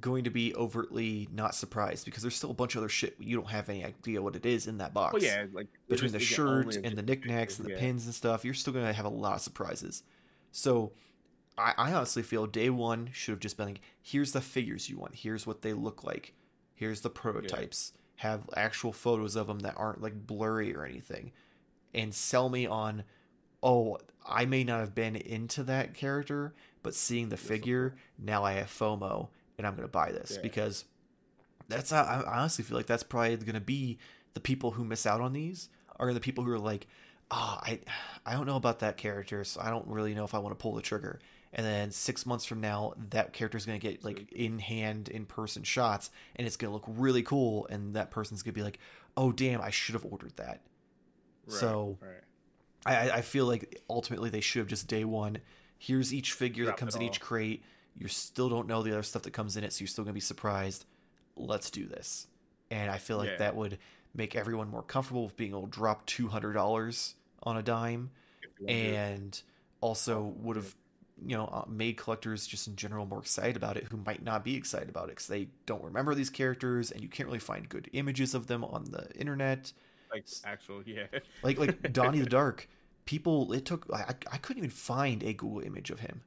going 0.00 0.24
to 0.24 0.30
be 0.30 0.54
overtly 0.54 1.28
not 1.32 1.54
surprised 1.54 2.04
because 2.04 2.22
there's 2.22 2.36
still 2.36 2.50
a 2.50 2.54
bunch 2.54 2.74
of 2.74 2.78
other 2.78 2.88
shit 2.88 3.16
you 3.18 3.36
don't 3.36 3.50
have 3.50 3.68
any 3.68 3.84
idea 3.84 4.22
what 4.22 4.36
it 4.36 4.46
is 4.46 4.66
in 4.66 4.78
that 4.78 4.94
box. 4.94 5.14
Oh 5.16 5.18
yeah, 5.18 5.46
like 5.52 5.66
between 5.88 6.12
the 6.12 6.20
shirt 6.20 6.76
and 6.76 6.96
the 6.96 7.02
knickknacks 7.02 7.58
and 7.58 7.66
the 7.66 7.72
yeah. 7.72 7.80
pins 7.80 8.04
and 8.04 8.14
stuff, 8.14 8.44
you're 8.44 8.54
still 8.54 8.72
gonna 8.72 8.92
have 8.92 9.06
a 9.06 9.10
lot 9.10 9.34
of 9.34 9.40
surprises. 9.40 10.02
So 10.52 10.92
I, 11.56 11.74
I 11.76 11.92
honestly 11.92 12.22
feel 12.22 12.46
day 12.46 12.70
one 12.70 13.10
should 13.12 13.32
have 13.32 13.40
just 13.40 13.56
been 13.56 13.66
like, 13.66 13.80
here's 14.00 14.32
the 14.32 14.40
figures 14.40 14.88
you 14.88 14.98
want, 14.98 15.14
here's 15.14 15.46
what 15.46 15.62
they 15.62 15.72
look 15.72 16.04
like, 16.04 16.34
here's 16.74 17.00
the 17.00 17.10
prototypes, 17.10 17.92
yeah. 18.18 18.28
have 18.28 18.42
actual 18.56 18.92
photos 18.92 19.36
of 19.36 19.48
them 19.48 19.60
that 19.60 19.74
aren't 19.76 20.00
like 20.00 20.26
blurry 20.26 20.74
or 20.74 20.84
anything, 20.84 21.32
and 21.94 22.14
sell 22.14 22.48
me 22.48 22.66
on, 22.66 23.04
oh, 23.62 23.98
I 24.26 24.44
may 24.44 24.64
not 24.64 24.80
have 24.80 24.94
been 24.94 25.16
into 25.16 25.62
that 25.64 25.94
character, 25.94 26.54
but 26.82 26.94
seeing 26.94 27.28
the 27.28 27.36
figure, 27.36 27.96
now 28.18 28.44
I 28.44 28.52
have 28.52 28.68
FOMO 28.68 29.28
and 29.56 29.66
I'm 29.66 29.74
gonna 29.74 29.88
buy 29.88 30.12
this 30.12 30.32
yeah. 30.34 30.42
because 30.42 30.84
that's 31.68 31.90
how, 31.90 32.02
I 32.02 32.38
honestly 32.38 32.64
feel 32.64 32.76
like 32.76 32.86
that's 32.86 33.02
probably 33.02 33.36
gonna 33.36 33.60
be 33.60 33.98
the 34.34 34.40
people 34.40 34.72
who 34.72 34.84
miss 34.84 35.06
out 35.06 35.20
on 35.20 35.32
these 35.32 35.68
are 35.98 36.12
the 36.12 36.20
people 36.20 36.44
who 36.44 36.52
are 36.52 36.58
like, 36.58 36.86
oh, 37.30 37.58
I 37.60 37.80
I 38.24 38.32
don't 38.34 38.46
know 38.46 38.56
about 38.56 38.80
that 38.80 38.96
character, 38.96 39.44
so 39.44 39.60
I 39.60 39.70
don't 39.70 39.86
really 39.88 40.14
know 40.14 40.24
if 40.24 40.34
I 40.34 40.38
want 40.38 40.56
to 40.56 40.62
pull 40.62 40.74
the 40.74 40.82
trigger. 40.82 41.20
And 41.52 41.64
then 41.64 41.90
six 41.90 42.26
months 42.26 42.44
from 42.44 42.60
now, 42.60 42.92
that 43.10 43.32
character 43.32 43.56
is 43.58 43.66
gonna 43.66 43.78
get 43.78 44.04
like 44.04 44.30
in 44.32 44.58
hand, 44.58 45.08
in 45.08 45.24
person 45.26 45.62
shots, 45.62 46.10
and 46.36 46.46
it's 46.46 46.56
gonna 46.56 46.72
look 46.72 46.84
really 46.86 47.22
cool. 47.22 47.66
And 47.68 47.94
that 47.94 48.10
person's 48.10 48.42
gonna 48.42 48.52
be 48.52 48.62
like, 48.62 48.78
"Oh, 49.16 49.32
damn, 49.32 49.60
I 49.60 49.70
should 49.70 49.94
have 49.94 50.04
ordered 50.04 50.36
that." 50.36 50.60
Right, 51.48 51.60
so, 51.60 51.98
right. 52.00 52.10
I 52.86 53.10
I 53.18 53.20
feel 53.22 53.46
like 53.46 53.82
ultimately 53.88 54.30
they 54.30 54.40
should 54.40 54.60
have 54.60 54.68
just 54.68 54.86
day 54.86 55.04
one. 55.04 55.38
Here's 55.78 56.12
each 56.12 56.32
figure 56.32 56.64
Drop 56.64 56.76
that 56.76 56.80
comes 56.80 56.94
in 56.94 57.02
all. 57.02 57.08
each 57.08 57.20
crate 57.20 57.62
you 57.98 58.08
still 58.08 58.48
don't 58.48 58.68
know 58.68 58.82
the 58.82 58.92
other 58.92 59.02
stuff 59.02 59.22
that 59.22 59.32
comes 59.32 59.56
in 59.56 59.64
it, 59.64 59.72
so 59.72 59.80
you're 59.80 59.88
still 59.88 60.04
gonna 60.04 60.14
be 60.14 60.20
surprised. 60.20 60.84
Let's 61.36 61.70
do 61.70 61.86
this, 61.86 62.26
and 62.70 62.90
I 62.90 62.98
feel 62.98 63.18
like 63.18 63.30
yeah. 63.30 63.36
that 63.38 63.56
would 63.56 63.78
make 64.14 64.36
everyone 64.36 64.68
more 64.68 64.82
comfortable 64.82 65.24
with 65.24 65.36
being 65.36 65.50
able 65.50 65.66
to 65.66 65.70
drop 65.70 66.06
two 66.06 66.28
hundred 66.28 66.52
dollars 66.52 67.14
on 67.42 67.56
a 67.56 67.62
dime, 67.62 68.10
and 68.66 69.40
also 69.80 70.34
would 70.38 70.56
have 70.56 70.74
you 71.26 71.36
know 71.36 71.46
uh, 71.46 71.64
made 71.68 71.96
collectors 71.96 72.46
just 72.46 72.68
in 72.68 72.76
general 72.76 73.04
more 73.04 73.18
excited 73.18 73.56
about 73.56 73.76
it 73.76 73.84
who 73.90 73.96
might 73.96 74.22
not 74.22 74.44
be 74.44 74.54
excited 74.54 74.88
about 74.88 75.04
it 75.04 75.10
because 75.10 75.26
they 75.26 75.48
don't 75.66 75.82
remember 75.82 76.14
these 76.14 76.30
characters 76.30 76.92
and 76.92 77.02
you 77.02 77.08
can't 77.08 77.26
really 77.26 77.40
find 77.40 77.68
good 77.68 77.90
images 77.92 78.34
of 78.34 78.46
them 78.46 78.62
on 78.62 78.84
the 78.84 79.10
internet 79.16 79.72
like 80.12 80.26
actual 80.44 80.82
yeah 80.84 81.06
like 81.42 81.58
like 81.58 81.92
donnie 81.92 82.20
the 82.20 82.26
dark 82.26 82.68
people 83.04 83.52
it 83.52 83.64
took 83.64 83.86
I, 83.92 84.14
I 84.30 84.36
couldn't 84.38 84.58
even 84.58 84.70
find 84.70 85.22
a 85.22 85.32
google 85.32 85.60
image 85.60 85.90
of 85.90 86.00
him 86.00 86.22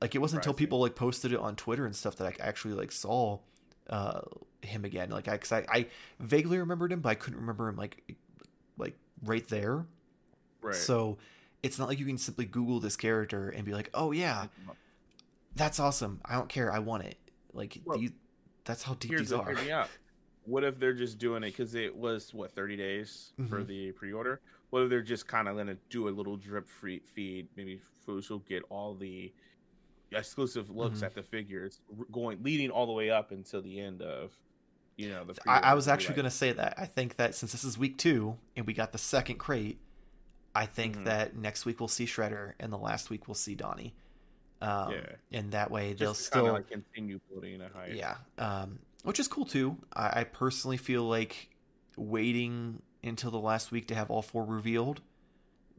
like 0.00 0.14
it 0.14 0.18
wasn't 0.18 0.40
until 0.40 0.54
people 0.54 0.80
like 0.80 0.94
posted 0.94 1.32
it 1.32 1.38
on 1.38 1.56
Twitter 1.56 1.84
and 1.84 1.94
stuff 1.94 2.16
that 2.16 2.26
I 2.26 2.46
actually 2.46 2.74
like 2.74 2.92
saw 2.92 3.38
uh, 3.90 4.20
him 4.62 4.84
again. 4.84 5.10
Like 5.10 5.28
I, 5.28 5.36
cause 5.36 5.52
I, 5.52 5.64
I 5.68 5.86
vaguely 6.20 6.58
remembered 6.58 6.92
him, 6.92 7.00
but 7.00 7.10
I 7.10 7.14
couldn't 7.14 7.40
remember 7.40 7.68
him 7.68 7.76
like 7.76 8.16
like 8.76 8.94
right 9.24 9.46
there. 9.48 9.86
Right. 10.62 10.74
So 10.74 11.18
it's 11.62 11.78
not 11.78 11.88
like 11.88 11.98
you 11.98 12.06
can 12.06 12.18
simply 12.18 12.44
Google 12.44 12.78
this 12.78 12.96
character 12.96 13.48
and 13.50 13.64
be 13.64 13.72
like, 13.72 13.90
oh 13.92 14.12
yeah, 14.12 14.46
that's 15.56 15.80
awesome. 15.80 16.20
I 16.24 16.34
don't 16.34 16.48
care. 16.48 16.72
I 16.72 16.78
want 16.78 17.04
it. 17.04 17.16
Like 17.52 17.80
well, 17.84 17.98
these, 17.98 18.12
that's 18.64 18.84
how 18.84 18.94
deep 18.94 19.18
these 19.18 19.32
are. 19.32 19.52
Yeah. 19.66 19.86
What 20.48 20.64
if 20.64 20.78
they're 20.78 20.94
just 20.94 21.18
doing 21.18 21.42
it 21.42 21.50
because 21.50 21.74
it 21.74 21.94
was 21.94 22.32
what 22.32 22.52
thirty 22.52 22.76
days 22.76 23.32
mm-hmm. 23.38 23.48
for 23.48 23.62
the 23.62 23.92
pre-order? 23.92 24.40
What 24.70 24.82
if 24.82 24.90
they're 24.90 25.02
just 25.02 25.26
kind 25.26 25.48
of 25.48 25.56
gonna 25.56 25.76
do 25.90 26.08
a 26.08 26.10
little 26.10 26.36
drip 26.36 26.68
free 26.68 27.00
feed? 27.14 27.48
Maybe 27.56 27.80
Fwoosh 28.06 28.30
will 28.30 28.38
get 28.40 28.62
all 28.70 28.94
the 28.94 29.32
exclusive 30.12 30.70
looks 30.70 30.96
mm-hmm. 30.96 31.04
at 31.06 31.14
the 31.14 31.22
figures 31.22 31.80
going 32.10 32.42
leading 32.42 32.70
all 32.70 32.86
the 32.86 32.92
way 32.92 33.10
up 33.10 33.30
until 33.30 33.60
the 33.60 33.78
end 33.78 34.00
of 34.00 34.32
you 34.96 35.10
know 35.10 35.24
the 35.24 35.34
I, 35.46 35.58
I, 35.58 35.74
was 35.74 35.86
actually 35.86 36.14
going 36.14 36.24
to 36.24 36.30
say 36.30 36.52
that 36.52 36.74
i 36.78 36.86
think 36.86 37.16
that 37.16 37.34
since 37.34 37.52
this 37.52 37.62
is 37.62 37.76
week 37.76 37.98
two 37.98 38.36
and 38.56 38.66
we 38.66 38.72
got 38.72 38.92
the 38.92 38.98
second 38.98 39.36
crate 39.36 39.78
i 40.54 40.64
think 40.64 40.94
mm-hmm. 40.94 41.04
that 41.04 41.36
next 41.36 41.66
week 41.66 41.78
we'll 41.78 41.88
see 41.88 42.06
shredder 42.06 42.52
and 42.58 42.72
the 42.72 42.78
last 42.78 43.10
week 43.10 43.28
we'll 43.28 43.34
see 43.34 43.54
donnie 43.54 43.94
um, 44.60 44.92
yeah. 44.92 45.38
and 45.38 45.52
that 45.52 45.70
way 45.70 45.92
they'll 45.92 46.14
still 46.14 46.52
like 46.52 46.68
continue 46.68 47.20
building 47.30 47.60
a 47.60 47.68
height 47.68 47.94
yeah 47.94 48.16
um, 48.38 48.78
which 49.02 49.20
is 49.20 49.28
cool 49.28 49.44
too 49.44 49.76
I, 49.94 50.20
I 50.20 50.24
personally 50.24 50.76
feel 50.76 51.04
like 51.04 51.50
waiting 51.96 52.82
until 53.02 53.30
the 53.30 53.38
last 53.38 53.70
week 53.70 53.88
to 53.88 53.94
have 53.94 54.10
all 54.10 54.22
four 54.22 54.44
revealed 54.44 55.00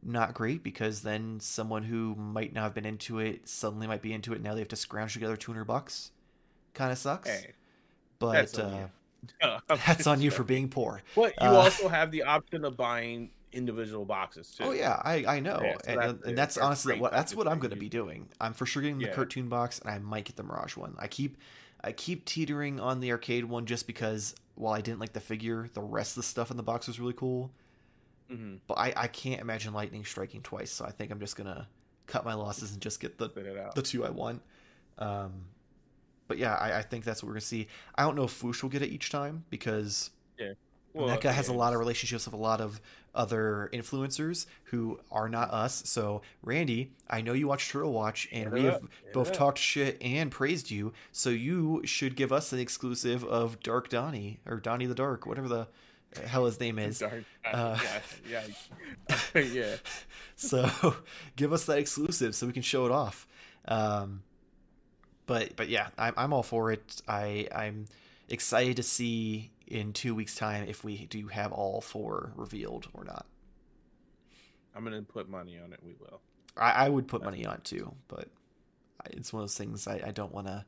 not 0.02 0.34
great 0.34 0.62
because 0.62 1.02
then 1.02 1.40
someone 1.40 1.82
who 1.82 2.14
might 2.14 2.52
not 2.52 2.64
have 2.64 2.74
been 2.74 2.86
into 2.86 3.18
it 3.18 3.48
suddenly 3.48 3.86
might 3.86 4.02
be 4.02 4.12
into 4.12 4.32
it. 4.32 4.42
Now 4.42 4.54
they 4.54 4.60
have 4.60 4.68
to 4.68 4.76
scrounge 4.76 5.12
together 5.12 5.36
200 5.36 5.64
bucks. 5.64 6.10
Kind 6.74 6.92
of 6.92 6.98
sucks. 6.98 7.28
Hey, 7.28 7.52
but 8.18 8.32
that's 8.32 8.58
on, 8.58 8.90
uh, 9.42 9.58
that's 9.68 10.06
on 10.06 10.20
you 10.20 10.30
for 10.30 10.44
being 10.44 10.68
poor. 10.68 11.02
But 11.14 11.34
you 11.40 11.48
uh, 11.48 11.52
also 11.52 11.88
have 11.88 12.10
the 12.10 12.22
option 12.22 12.64
of 12.64 12.76
buying 12.76 13.30
individual 13.52 14.04
boxes 14.04 14.54
too. 14.56 14.64
Oh 14.64 14.72
yeah, 14.72 15.00
I, 15.04 15.24
I 15.26 15.40
know, 15.40 15.60
yeah, 15.62 15.74
so 15.84 15.90
and, 15.90 16.00
that's, 16.00 16.26
and 16.26 16.38
that's 16.38 16.58
honestly 16.58 16.98
what 16.98 17.12
that's 17.12 17.34
what 17.34 17.48
I'm 17.48 17.58
going 17.58 17.72
to 17.72 17.76
be 17.76 17.88
doing. 17.88 18.28
I'm 18.40 18.52
for 18.52 18.66
sure 18.66 18.82
getting 18.82 18.98
the 18.98 19.06
yeah. 19.06 19.14
cartoon 19.14 19.48
box, 19.48 19.80
and 19.80 19.90
I 19.90 19.98
might 19.98 20.24
get 20.24 20.36
the 20.36 20.44
Mirage 20.44 20.76
one. 20.76 20.94
I 20.98 21.08
keep 21.08 21.36
I 21.82 21.92
keep 21.92 22.24
teetering 22.24 22.80
on 22.80 23.00
the 23.00 23.10
arcade 23.12 23.44
one 23.44 23.66
just 23.66 23.86
because 23.86 24.34
while 24.54 24.74
I 24.74 24.80
didn't 24.80 25.00
like 25.00 25.12
the 25.12 25.20
figure, 25.20 25.68
the 25.72 25.80
rest 25.80 26.12
of 26.12 26.16
the 26.16 26.22
stuff 26.28 26.50
in 26.50 26.56
the 26.56 26.62
box 26.62 26.86
was 26.86 27.00
really 27.00 27.14
cool. 27.14 27.50
Mm-hmm. 28.30 28.56
But 28.66 28.74
I, 28.74 28.92
I 28.96 29.06
can't 29.08 29.40
imagine 29.40 29.72
lightning 29.72 30.04
striking 30.04 30.42
twice, 30.42 30.70
so 30.70 30.84
I 30.84 30.90
think 30.90 31.10
I'm 31.10 31.20
just 31.20 31.36
gonna 31.36 31.66
cut 32.06 32.24
my 32.24 32.34
losses 32.34 32.72
and 32.72 32.80
just 32.80 33.00
get 33.00 33.18
the 33.18 33.28
the 33.74 33.82
two 33.82 34.04
I 34.04 34.10
want. 34.10 34.42
Um, 34.98 35.32
but 36.28 36.38
yeah, 36.38 36.54
I, 36.54 36.78
I, 36.78 36.82
think 36.82 37.04
that's 37.04 37.22
what 37.22 37.28
we're 37.28 37.34
gonna 37.34 37.40
see. 37.40 37.66
I 37.94 38.02
don't 38.02 38.14
know 38.14 38.24
if 38.24 38.40
Fwoosh 38.40 38.62
will 38.62 38.70
get 38.70 38.82
it 38.82 38.90
each 38.90 39.10
time 39.10 39.44
because 39.50 40.10
yeah. 40.38 40.52
Well, 40.92 41.08
NECA 41.08 41.32
has 41.32 41.48
a 41.48 41.52
lot 41.52 41.72
of 41.72 41.78
relationships 41.78 42.26
with 42.26 42.34
a 42.34 42.38
lot 42.38 42.60
of 42.60 42.80
other 43.14 43.70
influencers 43.72 44.46
who 44.64 44.98
are 45.10 45.28
not 45.28 45.50
us. 45.50 45.82
So, 45.86 46.22
Randy, 46.42 46.92
I 47.08 47.20
know 47.20 47.32
you 47.32 47.46
watch 47.46 47.68
Turtle 47.68 47.92
Watch, 47.92 48.28
and 48.32 48.50
we 48.52 48.64
have 48.64 48.80
yeah. 48.82 49.12
both 49.12 49.32
talked 49.32 49.58
shit 49.58 49.98
and 50.00 50.30
praised 50.30 50.70
you. 50.70 50.92
So, 51.12 51.30
you 51.30 51.82
should 51.84 52.16
give 52.16 52.32
us 52.32 52.52
an 52.52 52.58
exclusive 52.58 53.24
of 53.24 53.60
Dark 53.60 53.88
Donnie 53.88 54.40
or 54.46 54.58
Donnie 54.58 54.86
the 54.86 54.94
Dark, 54.94 55.26
whatever 55.26 55.48
the 55.48 55.68
hell 56.26 56.46
his 56.46 56.58
name 56.58 56.78
is. 56.78 56.98
Dark, 57.00 57.24
uh, 57.44 57.78
yeah, 58.28 58.42
yeah, 59.34 59.40
yeah. 59.40 59.76
so 60.36 60.96
give 61.36 61.52
us 61.52 61.66
that 61.66 61.78
exclusive 61.78 62.34
so 62.34 62.46
we 62.46 62.52
can 62.52 62.62
show 62.62 62.86
it 62.86 62.92
off. 62.92 63.26
Um, 63.66 64.22
but 65.26 65.54
but 65.56 65.68
yeah, 65.68 65.88
I'm 65.98 66.14
I'm 66.16 66.32
all 66.32 66.42
for 66.42 66.72
it. 66.72 67.02
I 67.06 67.46
I'm 67.54 67.86
excited 68.28 68.76
to 68.76 68.82
see 68.82 69.50
in 69.70 69.92
two 69.92 70.14
weeks' 70.14 70.34
time 70.34 70.68
if 70.68 70.84
we 70.84 71.06
do 71.06 71.28
have 71.28 71.52
all 71.52 71.80
four 71.80 72.32
revealed 72.36 72.88
or 72.92 73.04
not. 73.04 73.26
I'm 74.74 74.84
gonna 74.84 75.02
put 75.02 75.28
money 75.28 75.58
on 75.58 75.72
it. 75.72 75.80
We 75.82 75.94
will. 75.98 76.20
I, 76.56 76.86
I 76.86 76.88
would 76.88 77.08
put 77.08 77.22
money 77.24 77.46
on 77.46 77.54
it 77.54 77.64
too, 77.64 77.94
but 78.08 78.28
it's 79.06 79.32
one 79.32 79.42
of 79.42 79.48
those 79.48 79.56
things 79.56 79.86
I, 79.86 80.02
I 80.06 80.10
don't 80.10 80.32
want 80.32 80.46
to 80.48 80.64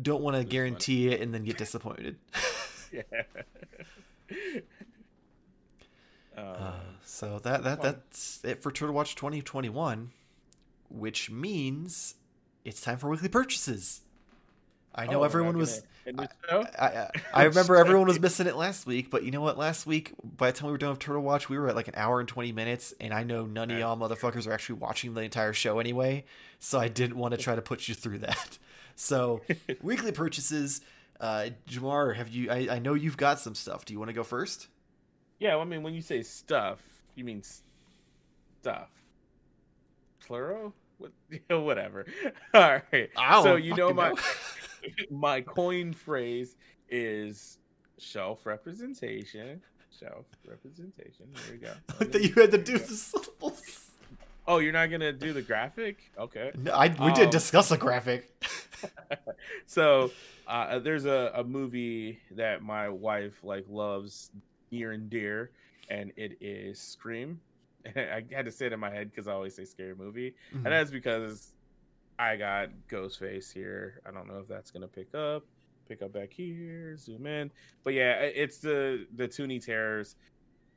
don't 0.00 0.22
want 0.22 0.36
to 0.36 0.44
guarantee 0.44 1.04
money. 1.04 1.16
it 1.16 1.22
and 1.22 1.34
then 1.34 1.44
get 1.44 1.58
disappointed. 1.58 2.16
yeah. 2.92 3.02
Uh, 6.36 6.72
so 7.04 7.38
that 7.44 7.62
that 7.62 7.80
that's 7.80 8.40
it 8.44 8.60
for 8.60 8.72
Turtle 8.72 8.92
Watch 8.92 9.14
2021, 9.14 10.10
which 10.88 11.30
means 11.30 12.16
it's 12.64 12.80
time 12.80 12.98
for 12.98 13.08
weekly 13.08 13.28
purchases. 13.28 14.00
I 14.92 15.06
know 15.06 15.20
oh, 15.20 15.24
everyone 15.24 15.56
was. 15.56 15.82
I, 16.06 16.28
I, 16.78 17.08
I, 17.32 17.42
remember 17.44 17.76
everyone 17.76 18.06
was 18.06 18.20
missing 18.20 18.46
it 18.46 18.56
last 18.56 18.86
week, 18.86 19.10
but 19.10 19.24
you 19.24 19.30
know 19.30 19.40
what? 19.40 19.56
Last 19.56 19.86
week, 19.86 20.12
by 20.22 20.50
the 20.50 20.58
time 20.58 20.66
we 20.66 20.72
were 20.72 20.78
done 20.78 20.90
with 20.90 20.98
Turtle 20.98 21.22
Watch, 21.22 21.48
we 21.48 21.58
were 21.58 21.68
at 21.68 21.76
like 21.76 21.88
an 21.88 21.94
hour 21.96 22.20
and 22.20 22.28
twenty 22.28 22.52
minutes, 22.52 22.92
and 23.00 23.14
I 23.14 23.22
know 23.22 23.46
none 23.46 23.70
of 23.70 23.78
y'all 23.78 23.96
motherfuckers 23.96 24.46
are 24.46 24.52
actually 24.52 24.76
watching 24.76 25.14
the 25.14 25.22
entire 25.22 25.52
show 25.52 25.78
anyway, 25.78 26.24
so 26.58 26.78
I 26.78 26.88
didn't 26.88 27.16
want 27.16 27.32
to 27.32 27.38
try 27.38 27.54
to 27.54 27.62
put 27.62 27.88
you 27.88 27.94
through 27.94 28.18
that. 28.18 28.58
So, 28.96 29.40
weekly 29.82 30.12
purchases. 30.12 30.80
Uh, 31.18 31.48
Jamar, 31.68 32.14
have 32.14 32.28
you? 32.28 32.48
I, 32.48 32.76
I 32.76 32.78
know 32.78 32.94
you've 32.94 33.16
got 33.16 33.40
some 33.40 33.56
stuff. 33.56 33.84
Do 33.84 33.92
you 33.92 33.98
want 33.98 34.10
to 34.10 34.14
go 34.14 34.22
first? 34.22 34.68
Yeah, 35.40 35.54
well, 35.54 35.62
I 35.62 35.64
mean, 35.64 35.82
when 35.82 35.94
you 35.94 36.00
say 36.00 36.22
stuff, 36.22 36.78
you 37.16 37.24
mean 37.24 37.42
stuff. 38.60 38.88
Plural? 40.24 40.72
What, 40.98 41.10
whatever. 41.50 42.06
All 42.54 42.80
right. 42.92 43.10
So 43.42 43.56
you 43.56 43.74
know 43.74 43.92
my 43.92 44.10
know. 44.10 44.16
my 45.10 45.40
coin 45.40 45.92
phrase 45.92 46.56
is 46.88 47.58
shelf 47.98 48.46
representation. 48.46 49.60
Shelf 49.98 50.26
representation. 50.46 51.26
There 51.34 51.54
you 51.54 51.60
go. 51.60 51.72
Like 52.00 52.12
that 52.12 52.22
you 52.22 52.34
had 52.34 52.50
to 52.50 52.58
do 52.58 52.78
the 52.78 52.94
syllables. 52.94 53.90
Oh, 54.46 54.58
you're 54.58 54.72
not 54.72 54.90
gonna 54.90 55.12
do 55.12 55.32
the 55.32 55.42
graphic? 55.42 56.10
Okay. 56.18 56.52
No, 56.56 56.72
I 56.72 56.88
we 56.88 57.06
um, 57.06 57.14
did 57.14 57.30
discuss 57.30 57.70
a 57.70 57.78
graphic. 57.78 58.30
so 59.66 60.10
uh, 60.46 60.78
there's 60.80 61.06
a, 61.06 61.32
a 61.34 61.44
movie 61.44 62.18
that 62.32 62.62
my 62.62 62.88
wife 62.88 63.42
like 63.42 63.64
loves 63.68 64.30
near 64.70 64.92
and 64.92 65.08
dear, 65.08 65.50
and 65.88 66.12
it 66.16 66.36
is 66.40 66.78
Scream. 66.78 67.40
I 67.96 68.24
had 68.32 68.44
to 68.44 68.50
say 68.50 68.66
it 68.66 68.72
in 68.72 68.80
my 68.80 68.90
head 68.90 69.10
because 69.10 69.28
I 69.28 69.32
always 69.32 69.54
say 69.54 69.64
scary 69.64 69.94
movie, 69.94 70.34
mm-hmm. 70.48 70.66
and 70.66 70.74
that's 70.74 70.90
because 70.90 71.53
I 72.18 72.36
got 72.36 72.70
Ghostface 72.88 73.52
here. 73.52 74.00
I 74.06 74.10
don't 74.10 74.28
know 74.28 74.38
if 74.38 74.48
that's 74.48 74.70
gonna 74.70 74.88
pick 74.88 75.14
up. 75.14 75.44
Pick 75.88 76.00
up 76.00 76.12
back 76.12 76.32
here, 76.32 76.96
zoom 76.96 77.26
in. 77.26 77.50
But 77.82 77.94
yeah, 77.94 78.20
it's 78.20 78.58
the 78.58 79.06
the 79.16 79.28
Toony 79.28 79.64
Terrors. 79.64 80.16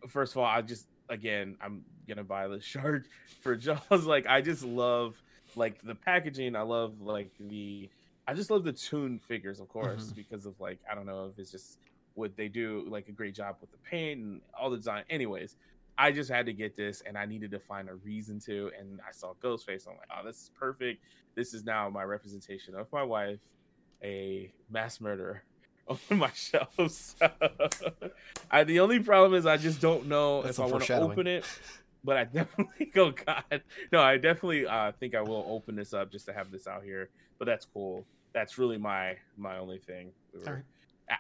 First 0.08 0.34
of 0.34 0.40
all, 0.40 0.46
I 0.46 0.62
just 0.62 0.88
again 1.10 1.58
I'm 1.62 1.84
gonna 2.08 2.24
buy 2.24 2.48
the 2.48 2.60
shark 2.62 3.06
for 3.42 3.56
Jaws. 3.56 4.06
Like 4.06 4.28
I 4.28 4.42
just 4.42 4.64
love 4.64 5.22
like 5.56 5.82
the 5.82 5.96
packaging. 5.96 6.56
I 6.56 6.62
love 6.62 7.02
like 7.02 7.32
the 7.40 7.90
I 8.28 8.34
just 8.34 8.52
love 8.52 8.64
the 8.64 8.74
Toon 8.74 9.20
figures, 9.20 9.60
of 9.60 9.70
course, 9.70 10.06
mm-hmm. 10.06 10.16
because 10.16 10.46
of 10.46 10.60
like 10.60 10.80
I 10.92 10.96
don't 10.96 11.06
know 11.06 11.30
if 11.32 11.40
it's 11.40 11.52
just 11.52 11.78
what 12.16 12.36
they 12.36 12.48
do 12.48 12.84
like 12.90 13.08
a 13.08 13.12
great 13.12 13.36
job 13.36 13.58
with 13.62 13.72
the 13.72 13.78
paint 13.90 14.20
and 14.22 14.42
all 14.60 14.70
the 14.70 14.78
design. 14.78 15.04
Anyways, 15.10 15.56
I 15.98 16.12
just 16.12 16.30
had 16.30 16.46
to 16.46 16.54
get 16.54 16.76
this 16.76 17.02
and 17.06 17.18
I 17.18 17.26
needed 17.26 17.52
to 17.52 17.60
find 17.60 17.90
a 17.90 17.96
reason 17.96 18.40
to. 18.42 18.72
And 18.78 19.00
I 19.08 19.12
saw 19.12 19.34
Ghostface. 19.44 19.88
I'm 19.88 19.98
like, 19.98 20.10
oh, 20.12 20.26
this 20.26 20.44
is 20.44 20.52
perfect. 20.58 21.02
This 21.36 21.54
is 21.54 21.64
now 21.64 21.90
my 21.90 22.04
representation 22.04 22.76
of 22.76 22.92
my 22.92 23.04
wife, 23.04 23.40
a 24.04 24.52
mass 24.70 25.02
murderer 25.02 25.44
on 25.88 26.18
my 26.18 26.32
shelves. 26.34 27.16
I, 28.52 28.64
the 28.64 28.80
only 28.80 29.00
problem 29.00 29.34
is 29.34 29.46
I 29.46 29.58
just 29.58 29.82
don't 29.82 30.08
know 30.08 30.44
That's 30.44 30.60
if 30.60 30.66
I 30.66 30.68
want 30.68 30.84
to 30.84 31.02
open 31.02 31.28
it. 31.28 31.46
But 32.04 32.18
I 32.18 32.24
definitely, 32.34 32.92
oh 32.96 33.12
God. 33.12 33.62
No, 33.92 34.02
I 34.02 34.18
definitely 34.18 34.66
uh, 34.66 34.92
think 35.00 35.16
I 35.16 35.22
will 35.22 35.46
open 35.50 35.76
this 35.76 35.94
up 35.94 36.12
just 36.12 36.26
to 36.28 36.34
have 36.34 36.52
this 36.52 36.68
out 36.68 36.84
here. 36.84 37.10
But 37.40 37.46
that's 37.46 37.66
cool. 37.66 38.06
That's 38.34 38.58
really 38.58 38.78
my 38.78 39.16
my 39.36 39.58
only 39.58 39.80
thing. 39.80 40.12
We 40.34 40.40
were, 40.40 40.64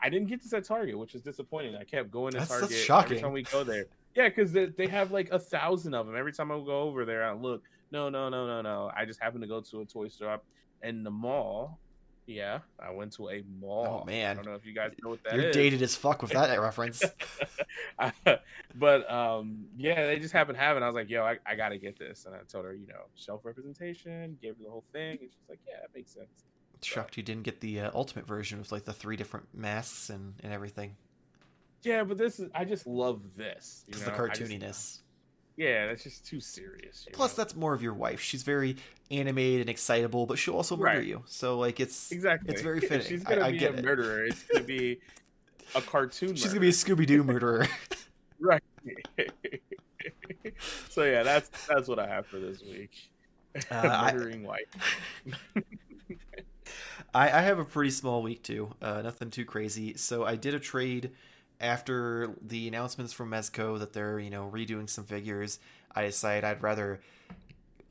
I 0.01 0.09
didn't 0.09 0.27
get 0.27 0.41
this 0.41 0.53
at 0.53 0.65
Target, 0.65 0.97
which 0.97 1.15
is 1.15 1.21
disappointing. 1.21 1.75
I 1.75 1.83
kept 1.83 2.11
going 2.11 2.33
to 2.33 2.39
that's, 2.39 2.49
Target 2.49 2.69
that's 2.69 2.81
shocking. 2.81 3.17
every 3.17 3.21
time 3.21 3.33
we 3.33 3.43
go 3.43 3.63
there. 3.63 3.85
Yeah, 4.17 4.29
because 4.29 4.51
they, 4.51 4.65
they 4.65 4.87
have 4.87 5.11
like 5.11 5.29
a 5.31 5.37
thousand 5.37 5.93
of 5.93 6.07
them. 6.07 6.15
Every 6.15 6.33
time 6.33 6.51
I 6.51 6.55
go 6.55 6.81
over 6.81 7.05
there, 7.05 7.23
I 7.23 7.33
look. 7.33 7.61
No, 7.91 8.09
no, 8.09 8.29
no, 8.29 8.47
no, 8.47 8.63
no. 8.63 8.91
I 8.97 9.05
just 9.05 9.21
happened 9.21 9.43
to 9.43 9.47
go 9.47 9.61
to 9.61 9.81
a 9.81 9.85
toy 9.85 10.07
store 10.07 10.41
in 10.81 11.03
the 11.03 11.11
mall. 11.11 11.77
Yeah, 12.25 12.59
I 12.79 12.89
went 12.89 13.13
to 13.13 13.29
a 13.29 13.43
mall. 13.59 14.01
Oh 14.01 14.05
man, 14.05 14.31
I 14.31 14.33
don't 14.33 14.47
know 14.47 14.55
if 14.55 14.65
you 14.65 14.73
guys 14.73 14.91
know 15.03 15.11
what 15.11 15.23
that 15.23 15.35
You're 15.35 15.49
is. 15.49 15.55
dated 15.55 15.83
as 15.83 15.95
fuck 15.95 16.23
with 16.23 16.31
that 16.31 16.59
reference. 16.59 17.03
but 18.75 19.11
um, 19.11 19.65
yeah, 19.77 20.07
they 20.07 20.17
just 20.17 20.33
happened 20.33 20.57
to 20.57 20.63
have 20.63 20.77
it. 20.77 20.83
I 20.83 20.87
was 20.87 20.95
like, 20.95 21.11
yo, 21.11 21.23
I, 21.23 21.37
I 21.45 21.53
got 21.53 21.69
to 21.69 21.77
get 21.77 21.99
this, 21.99 22.25
and 22.25 22.33
I 22.33 22.39
told 22.51 22.65
her, 22.65 22.73
you 22.73 22.87
know, 22.87 23.03
shelf 23.13 23.41
representation. 23.45 24.35
Gave 24.41 24.57
her 24.57 24.63
the 24.63 24.71
whole 24.71 24.83
thing, 24.91 25.19
and 25.21 25.29
she's 25.29 25.47
like, 25.47 25.59
yeah, 25.67 25.75
that 25.79 25.95
makes 25.95 26.11
sense. 26.11 26.43
Shocked 26.81 27.13
so. 27.15 27.19
you 27.19 27.23
didn't 27.23 27.43
get 27.43 27.61
the 27.61 27.81
uh, 27.81 27.91
ultimate 27.93 28.25
version 28.25 28.57
with 28.57 28.71
like 28.71 28.83
the 28.83 28.93
three 28.93 29.15
different 29.15 29.45
masks 29.53 30.09
and 30.09 30.33
and 30.43 30.51
everything. 30.51 30.95
Yeah, 31.83 32.03
but 32.03 32.17
this 32.17 32.39
is 32.39 32.49
I 32.53 32.65
just 32.65 32.87
love 32.87 33.21
this. 33.35 33.83
Because 33.85 34.03
the 34.03 34.11
cartooniness. 34.11 34.61
Just, 34.61 35.01
yeah, 35.57 35.87
that's 35.87 36.03
just 36.03 36.25
too 36.25 36.39
serious. 36.39 37.07
Plus, 37.13 37.35
know? 37.35 37.43
that's 37.43 37.55
more 37.55 37.73
of 37.73 37.81
your 37.81 37.93
wife. 37.93 38.21
She's 38.21 38.43
very 38.43 38.77
animated 39.09 39.61
and 39.61 39.69
excitable, 39.69 40.25
but 40.25 40.37
she'll 40.37 40.55
also 40.55 40.77
murder 40.77 40.99
right. 40.99 41.07
you. 41.07 41.23
So, 41.25 41.57
like, 41.57 41.79
it's 41.79 42.11
exactly 42.11 42.53
it's 42.53 42.61
very 42.61 42.79
fitting. 42.81 43.07
She's 43.07 43.23
gonna 43.23 43.45
I, 43.45 43.51
be 43.51 43.65
I 43.65 43.69
a 43.69 43.81
murderer. 43.81 44.25
It's 44.25 44.43
gonna 44.43 44.65
be 44.65 44.99
a 45.75 45.81
cartoon. 45.81 46.35
She's 46.35 46.49
gonna 46.49 46.59
be 46.59 46.69
a 46.69 46.73
Scooby 46.73 47.07
Doo 47.07 47.23
murderer. 47.23 47.67
right. 48.39 48.61
so 50.89 51.03
yeah, 51.03 51.23
that's 51.23 51.49
that's 51.67 51.87
what 51.87 51.97
I 51.97 52.07
have 52.07 52.27
for 52.27 52.39
this 52.39 52.61
week. 52.61 53.09
Uh, 53.71 54.11
murdering 54.13 54.45
I, 54.45 54.49
wife. 54.49 55.03
I, 57.15 57.31
I 57.31 57.41
have 57.41 57.57
a 57.57 57.65
pretty 57.65 57.89
small 57.89 58.21
week 58.21 58.43
too. 58.43 58.69
Uh, 58.79 59.01
nothing 59.01 59.31
too 59.31 59.45
crazy. 59.45 59.97
So 59.97 60.23
I 60.23 60.35
did 60.35 60.53
a 60.53 60.59
trade 60.59 61.11
after 61.59 62.33
the 62.41 62.67
announcements 62.67 63.13
from 63.13 63.31
Mezco 63.31 63.79
that 63.79 63.93
they're 63.93 64.19
you 64.19 64.29
know 64.29 64.49
redoing 64.53 64.89
some 64.89 65.05
figures, 65.05 65.59
I 65.93 66.03
decided 66.03 66.43
I'd 66.43 66.63
rather 66.63 66.99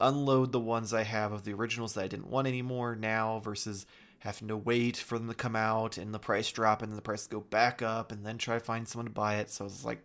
unload 0.01 0.53
the 0.53 0.61
ones 0.61 0.93
I 0.93 1.05
have 1.05 1.33
of 1.33 1.45
the 1.45 1.55
originals 1.55 1.95
that 1.95 2.05
I 2.05 2.09
didn't 2.09 2.29
want 2.29 2.47
anymore 2.47 2.95
now 2.95 3.41
versus 3.41 3.87
having 4.21 4.49
to 4.49 4.57
wait 4.57 4.97
for 4.97 5.19
them 5.19 5.29
to 5.29 5.35
come 5.35 5.57
out 5.57 5.99
and 5.99 6.13
the 6.13 6.19
price 6.19 6.51
drop 6.51 6.83
and 6.83 6.93
the 6.93 7.03
price 7.03 7.27
go 7.27 7.41
back 7.41 7.83
up 7.83 8.13
and 8.13 8.25
then 8.25 8.39
try 8.39 8.59
to 8.59 8.65
find 8.65 8.87
someone 8.87 9.07
to 9.07 9.13
buy 9.13 9.37
it. 9.37 9.51
So 9.51 9.65
I 9.65 9.67
was 9.67 9.85
like, 9.85 10.01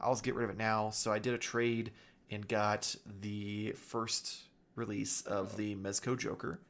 I'll 0.00 0.12
just 0.12 0.24
get 0.24 0.34
rid 0.34 0.44
of 0.44 0.50
it 0.50 0.58
now. 0.58 0.90
So 0.90 1.12
I 1.12 1.18
did 1.18 1.34
a 1.34 1.38
trade 1.38 1.92
and 2.30 2.46
got 2.46 2.94
the 3.20 3.72
first 3.72 4.42
release 4.74 5.22
of 5.22 5.56
the 5.56 5.74
Mezco 5.76 6.18
Joker. 6.18 6.60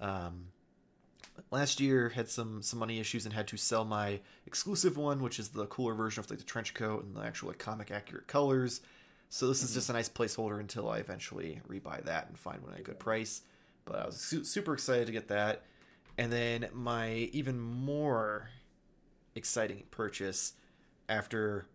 Um, 0.00 0.48
last 1.50 1.80
year 1.80 2.10
had 2.10 2.28
some 2.28 2.62
some 2.62 2.78
money 2.78 2.98
issues 3.00 3.24
and 3.24 3.34
had 3.34 3.48
to 3.48 3.56
sell 3.56 3.84
my 3.84 4.20
exclusive 4.46 4.96
one, 4.96 5.22
which 5.22 5.38
is 5.38 5.48
the 5.48 5.66
cooler 5.66 5.94
version 5.94 6.20
of 6.20 6.30
like 6.30 6.38
the 6.38 6.44
trench 6.44 6.74
coat 6.74 7.04
and 7.04 7.16
the 7.16 7.20
actual 7.20 7.48
like 7.48 7.58
comic 7.58 7.90
accurate 7.90 8.26
colors. 8.26 8.80
So 9.28 9.48
this 9.48 9.58
mm-hmm. 9.58 9.64
is 9.66 9.74
just 9.74 9.90
a 9.90 9.92
nice 9.92 10.08
placeholder 10.08 10.60
until 10.60 10.88
I 10.88 10.98
eventually 10.98 11.60
rebuy 11.68 12.04
that 12.04 12.28
and 12.28 12.38
find 12.38 12.62
one 12.62 12.74
at 12.74 12.80
a 12.80 12.82
good 12.82 12.98
price. 12.98 13.42
But 13.84 13.96
I 13.96 14.06
was 14.06 14.16
su- 14.20 14.44
super 14.44 14.74
excited 14.74 15.06
to 15.06 15.12
get 15.12 15.28
that. 15.28 15.62
And 16.16 16.32
then 16.32 16.68
my 16.72 17.10
even 17.32 17.58
more 17.58 18.50
exciting 19.34 19.82
purchase 19.90 20.52
after 21.08 21.66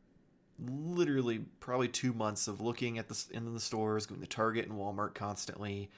literally 0.67 1.39
probably 1.59 1.87
two 1.87 2.13
months 2.13 2.47
of 2.47 2.61
looking 2.61 2.97
at 2.97 3.07
the 3.07 3.25
in 3.31 3.53
the 3.53 3.59
stores, 3.59 4.05
going 4.05 4.21
to 4.21 4.27
Target 4.27 4.67
and 4.67 4.77
Walmart 4.77 5.13
constantly, 5.13 5.89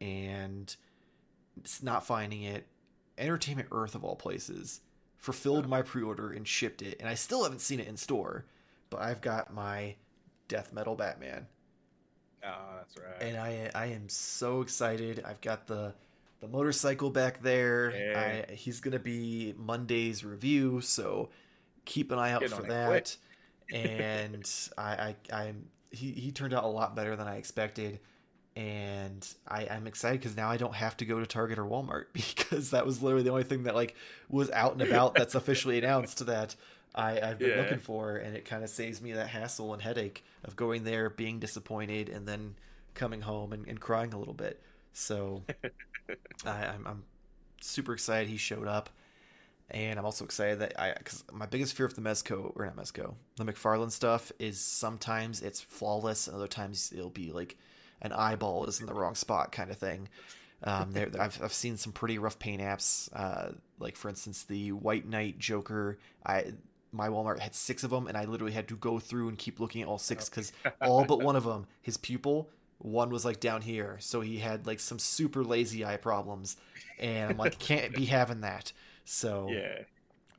and 0.00 0.74
not 1.82 2.06
finding 2.06 2.42
it, 2.42 2.66
Entertainment 3.18 3.68
Earth 3.72 3.94
of 3.94 4.04
all 4.04 4.16
places 4.16 4.80
fulfilled 5.16 5.64
oh. 5.66 5.68
my 5.68 5.82
pre-order 5.82 6.30
and 6.30 6.46
shipped 6.46 6.82
it, 6.82 6.96
and 7.00 7.08
I 7.08 7.14
still 7.14 7.42
haven't 7.42 7.60
seen 7.60 7.80
it 7.80 7.88
in 7.88 7.96
store. 7.96 8.44
But 8.88 9.00
I've 9.02 9.20
got 9.20 9.52
my 9.52 9.96
death 10.48 10.72
metal 10.72 10.94
Batman. 10.94 11.46
Oh, 12.44 12.76
that's 12.76 12.96
right. 12.96 13.28
And 13.28 13.36
I 13.36 13.70
I 13.74 13.86
am 13.86 14.08
so 14.08 14.60
excited. 14.60 15.22
I've 15.26 15.40
got 15.40 15.66
the 15.66 15.94
the 16.40 16.48
motorcycle 16.48 17.10
back 17.10 17.42
there. 17.42 17.90
Hey. 17.90 18.44
I, 18.48 18.52
he's 18.52 18.80
gonna 18.80 18.98
be 18.98 19.54
Monday's 19.56 20.24
review, 20.24 20.80
so 20.80 21.30
keep 21.84 22.12
an 22.12 22.18
eye 22.18 22.32
out 22.32 22.42
Get 22.42 22.50
for 22.50 22.62
that. 22.62 23.16
and 23.72 24.48
I, 24.78 25.14
I 25.32 25.42
I'm 25.46 25.66
he 25.90 26.12
he 26.12 26.30
turned 26.30 26.54
out 26.54 26.64
a 26.64 26.68
lot 26.68 26.94
better 26.94 27.16
than 27.16 27.26
I 27.26 27.36
expected 27.36 27.98
and 28.56 29.28
I, 29.46 29.68
I'm 29.70 29.86
excited 29.86 30.20
because 30.20 30.34
now 30.34 30.50
I 30.50 30.56
don't 30.56 30.74
have 30.74 30.96
to 30.96 31.04
go 31.04 31.20
to 31.20 31.26
Target 31.26 31.58
or 31.58 31.64
Walmart 31.64 32.06
because 32.14 32.70
that 32.70 32.86
was 32.86 33.02
literally 33.02 33.22
the 33.22 33.30
only 33.30 33.44
thing 33.44 33.64
that 33.64 33.74
like 33.74 33.94
was 34.30 34.50
out 34.50 34.72
and 34.72 34.82
about 34.82 35.14
that's 35.14 35.34
officially 35.36 35.78
announced 35.78 36.24
that 36.24 36.56
I, 36.94 37.20
I've 37.20 37.38
been 37.38 37.50
yeah. 37.50 37.56
looking 37.56 37.78
for, 37.78 38.16
and 38.16 38.34
it 38.34 38.46
kind 38.46 38.64
of 38.64 38.70
saves 38.70 39.02
me 39.02 39.12
that 39.12 39.28
hassle 39.28 39.74
and 39.74 39.82
headache 39.82 40.24
of 40.44 40.56
going 40.56 40.84
there, 40.84 41.10
being 41.10 41.38
disappointed, 41.38 42.08
and 42.08 42.26
then 42.26 42.54
coming 42.94 43.20
home 43.20 43.52
and, 43.52 43.68
and 43.68 43.78
crying 43.78 44.14
a 44.14 44.18
little 44.18 44.32
bit. 44.32 44.62
So 44.94 45.42
I, 46.46 46.50
I'm, 46.50 46.86
I'm 46.86 47.02
super 47.60 47.92
excited 47.92 48.30
he 48.30 48.38
showed 48.38 48.66
up. 48.66 48.88
And 49.68 49.98
I'm 49.98 50.04
also 50.06 50.24
excited 50.24 50.60
that 50.60 50.80
I, 50.80 50.94
because 50.96 51.24
my 51.32 51.44
biggest 51.44 51.74
fear 51.74 51.86
of 51.86 51.94
the 51.94 52.00
Mezco, 52.00 52.52
or 52.54 52.64
not 52.64 52.76
Mezco, 52.76 53.14
the 53.36 53.44
McFarlane 53.44 53.90
stuff 53.90 54.32
is 54.38 54.60
sometimes 54.60 55.42
it's 55.42 55.60
flawless, 55.60 56.28
and 56.28 56.36
other 56.36 56.46
times 56.46 56.92
it'll 56.96 57.10
be 57.10 57.32
like 57.32 57.58
an 58.02 58.12
eyeball 58.12 58.66
is 58.66 58.80
in 58.80 58.86
the 58.86 58.94
wrong 58.94 59.14
spot 59.14 59.52
kind 59.52 59.70
of 59.70 59.78
thing. 59.78 60.08
Um, 60.62 60.92
there, 60.92 61.08
I've, 61.20 61.40
I've 61.42 61.52
seen 61.52 61.76
some 61.76 61.92
pretty 61.92 62.18
rough 62.18 62.38
paint 62.38 62.60
apps. 62.60 63.08
Uh, 63.12 63.52
like 63.78 63.96
for 63.96 64.08
instance, 64.08 64.44
the 64.44 64.72
White 64.72 65.06
Knight 65.06 65.38
Joker. 65.38 65.98
I 66.24 66.52
my 66.92 67.08
Walmart 67.08 67.40
had 67.40 67.54
six 67.54 67.84
of 67.84 67.90
them, 67.90 68.06
and 68.06 68.16
I 68.16 68.24
literally 68.24 68.52
had 68.52 68.68
to 68.68 68.76
go 68.76 68.98
through 68.98 69.28
and 69.28 69.38
keep 69.38 69.60
looking 69.60 69.82
at 69.82 69.88
all 69.88 69.98
six 69.98 70.28
because 70.28 70.52
all 70.80 71.04
but 71.04 71.20
one 71.20 71.36
of 71.36 71.44
them, 71.44 71.66
his 71.82 71.96
pupil, 71.96 72.50
one 72.78 73.10
was 73.10 73.24
like 73.24 73.40
down 73.40 73.62
here, 73.62 73.96
so 74.00 74.20
he 74.20 74.38
had 74.38 74.66
like 74.66 74.80
some 74.80 74.98
super 74.98 75.44
lazy 75.44 75.84
eye 75.84 75.96
problems, 75.96 76.56
and 76.98 77.30
I'm 77.30 77.36
like, 77.36 77.58
can't 77.58 77.94
be 77.94 78.06
having 78.06 78.40
that. 78.42 78.72
So 79.04 79.48
yeah, 79.50 79.82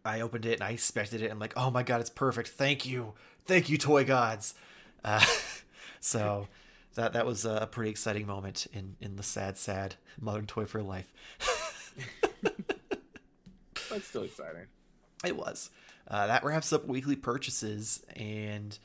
I 0.04 0.22
opened 0.22 0.46
it 0.46 0.54
and 0.54 0.64
I 0.64 0.72
inspected 0.72 1.22
it. 1.22 1.32
I'm 1.32 1.40
like, 1.40 1.54
oh 1.56 1.72
my 1.72 1.84
god, 1.84 2.02
it's 2.02 2.10
perfect. 2.10 2.50
Thank 2.50 2.86
you, 2.86 3.14
thank 3.46 3.70
you, 3.70 3.78
toy 3.78 4.04
gods. 4.04 4.56
Uh, 5.04 5.24
so 6.00 6.48
that 6.98 7.14
that 7.14 7.26
was 7.26 7.46
a 7.46 7.68
pretty 7.72 7.92
exciting 7.92 8.28
moment 8.28 8.68
in 8.74 8.96
in 9.00 9.16
the 9.16 9.24
sad, 9.24 9.58
sad 9.58 9.96
modern 10.20 10.48
toy 10.48 10.66
for 10.66 10.82
life. 10.82 11.14
That's 13.90 14.06
still 14.06 14.24
exciting. 14.24 14.66
It 15.24 15.38
was. 15.38 15.70
Uh, 16.08 16.28
that 16.28 16.44
wraps 16.44 16.74
up 16.74 16.86
weekly 16.88 17.16
purchases, 17.16 18.04
and 18.16 18.78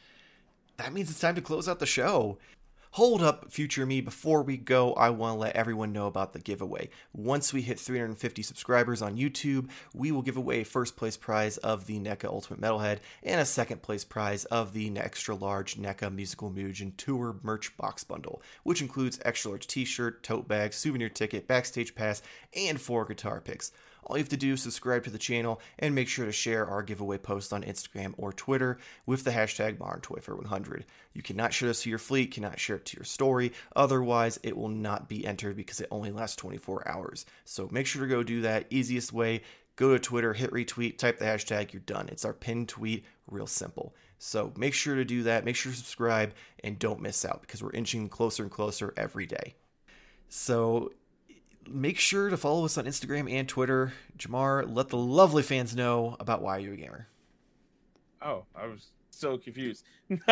that 0.76 0.92
means 0.92 1.10
it's 1.10 1.20
time 1.20 1.34
to 1.36 1.40
close 1.40 1.68
out 1.68 1.78
the 1.78 1.86
show. 1.86 2.38
Hold 2.96 3.22
up, 3.22 3.50
future 3.50 3.86
me. 3.86 4.02
Before 4.02 4.42
we 4.42 4.58
go, 4.58 4.92
I 4.92 5.08
want 5.08 5.36
to 5.36 5.38
let 5.38 5.56
everyone 5.56 5.94
know 5.94 6.06
about 6.06 6.34
the 6.34 6.38
giveaway. 6.38 6.90
Once 7.14 7.50
we 7.50 7.62
hit 7.62 7.80
350 7.80 8.42
subscribers 8.42 9.00
on 9.00 9.16
YouTube, 9.16 9.70
we 9.94 10.12
will 10.12 10.20
give 10.20 10.36
away 10.36 10.60
a 10.60 10.64
first 10.66 10.94
place 10.94 11.16
prize 11.16 11.56
of 11.56 11.86
the 11.86 11.98
NECA 11.98 12.26
Ultimate 12.26 12.60
Metalhead 12.60 12.98
and 13.22 13.40
a 13.40 13.46
second 13.46 13.80
place 13.80 14.04
prize 14.04 14.44
of 14.44 14.74
the 14.74 14.92
extra 14.98 15.34
large 15.34 15.76
NECA 15.76 16.14
Musical 16.14 16.50
Mutagen 16.50 16.94
Tour 16.98 17.36
merch 17.42 17.74
box 17.78 18.04
bundle, 18.04 18.42
which 18.62 18.82
includes 18.82 19.18
extra 19.24 19.52
large 19.52 19.66
t 19.66 19.86
shirt, 19.86 20.22
tote 20.22 20.46
bag, 20.46 20.74
souvenir 20.74 21.08
ticket, 21.08 21.48
backstage 21.48 21.94
pass, 21.94 22.20
and 22.54 22.78
four 22.78 23.06
guitar 23.06 23.40
picks. 23.40 23.72
All 24.04 24.16
you 24.16 24.22
have 24.22 24.28
to 24.30 24.36
do 24.36 24.54
is 24.54 24.62
subscribe 24.62 25.04
to 25.04 25.10
the 25.10 25.18
channel 25.18 25.60
and 25.78 25.94
make 25.94 26.08
sure 26.08 26.26
to 26.26 26.32
share 26.32 26.66
our 26.66 26.82
giveaway 26.82 27.18
post 27.18 27.52
on 27.52 27.62
Instagram 27.62 28.14
or 28.16 28.32
Twitter 28.32 28.78
with 29.06 29.24
the 29.24 29.30
hashtag 29.30 29.78
ModernToyFair100. 29.78 30.82
You 31.12 31.22
cannot 31.22 31.52
share 31.52 31.68
this 31.68 31.82
to 31.82 31.90
your 31.90 31.98
fleet, 31.98 32.32
cannot 32.32 32.58
share 32.58 32.76
it 32.76 32.84
to 32.86 32.96
your 32.96 33.04
story, 33.04 33.52
otherwise 33.76 34.40
it 34.42 34.56
will 34.56 34.68
not 34.68 35.08
be 35.08 35.24
entered 35.26 35.56
because 35.56 35.80
it 35.80 35.88
only 35.90 36.10
lasts 36.10 36.36
24 36.36 36.88
hours. 36.88 37.26
So 37.44 37.68
make 37.70 37.86
sure 37.86 38.02
to 38.02 38.08
go 38.08 38.22
do 38.22 38.42
that. 38.42 38.66
Easiest 38.70 39.12
way, 39.12 39.42
go 39.76 39.92
to 39.92 39.98
Twitter, 39.98 40.32
hit 40.32 40.50
retweet, 40.50 40.98
type 40.98 41.18
the 41.18 41.24
hashtag, 41.24 41.72
you're 41.72 41.80
done. 41.80 42.08
It's 42.08 42.24
our 42.24 42.32
pinned 42.32 42.68
tweet, 42.68 43.04
real 43.26 43.46
simple. 43.46 43.94
So 44.18 44.52
make 44.56 44.74
sure 44.74 44.94
to 44.94 45.04
do 45.04 45.24
that, 45.24 45.44
make 45.44 45.56
sure 45.56 45.72
to 45.72 45.78
subscribe, 45.78 46.34
and 46.62 46.78
don't 46.78 47.00
miss 47.00 47.24
out 47.24 47.40
because 47.40 47.62
we're 47.62 47.72
inching 47.72 48.08
closer 48.08 48.42
and 48.42 48.52
closer 48.52 48.94
every 48.96 49.26
day. 49.26 49.54
So 50.28 50.92
make 51.68 51.98
sure 51.98 52.30
to 52.30 52.36
follow 52.36 52.64
us 52.64 52.78
on 52.78 52.84
Instagram 52.84 53.30
and 53.30 53.48
Twitter. 53.48 53.92
Jamar, 54.18 54.64
let 54.72 54.88
the 54.88 54.96
lovely 54.96 55.42
fans 55.42 55.74
know 55.74 56.16
about 56.20 56.42
why 56.42 56.58
you're 56.58 56.74
a 56.74 56.76
gamer. 56.76 57.08
Oh, 58.20 58.44
I 58.54 58.66
was 58.66 58.88
so 59.10 59.38
confused. 59.38 59.84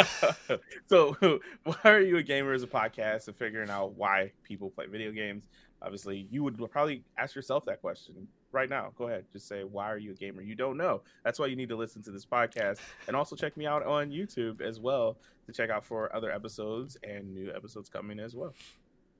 so, 0.86 1.16
why 1.64 1.76
are 1.84 2.00
you 2.00 2.18
a 2.18 2.22
gamer 2.22 2.52
as 2.52 2.62
a 2.62 2.66
podcast 2.66 3.28
and 3.28 3.36
figuring 3.36 3.70
out 3.70 3.94
why 3.94 4.32
people 4.44 4.70
play 4.70 4.86
video 4.86 5.12
games? 5.12 5.44
Obviously, 5.82 6.28
you 6.30 6.42
would 6.44 6.58
probably 6.70 7.02
ask 7.16 7.34
yourself 7.34 7.64
that 7.64 7.80
question 7.80 8.28
right 8.52 8.68
now. 8.68 8.92
Go 8.96 9.08
ahead, 9.08 9.24
just 9.32 9.48
say, 9.48 9.64
"Why 9.64 9.90
are 9.90 9.96
you 9.96 10.10
a 10.10 10.14
gamer?" 10.14 10.42
You 10.42 10.54
don't 10.54 10.76
know. 10.76 11.02
That's 11.24 11.38
why 11.38 11.46
you 11.46 11.56
need 11.56 11.70
to 11.70 11.76
listen 11.76 12.02
to 12.02 12.10
this 12.10 12.26
podcast 12.26 12.78
and 13.06 13.16
also 13.16 13.34
check 13.34 13.56
me 13.56 13.66
out 13.66 13.84
on 13.86 14.10
YouTube 14.10 14.60
as 14.60 14.78
well 14.78 15.16
to 15.46 15.52
check 15.52 15.70
out 15.70 15.84
for 15.84 16.14
other 16.14 16.30
episodes 16.30 16.98
and 17.02 17.34
new 17.34 17.50
episodes 17.54 17.88
coming 17.88 18.20
as 18.20 18.34
well. 18.34 18.52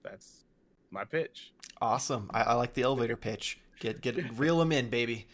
That's 0.02 0.44
my 0.90 1.04
pitch. 1.04 1.52
Awesome. 1.80 2.30
I, 2.32 2.42
I 2.42 2.54
like 2.54 2.74
the 2.74 2.82
elevator 2.82 3.16
pitch. 3.16 3.58
Get 3.78 4.00
get 4.00 4.16
reel 4.38 4.58
them 4.58 4.72
in, 4.72 4.90
baby. 4.90 5.26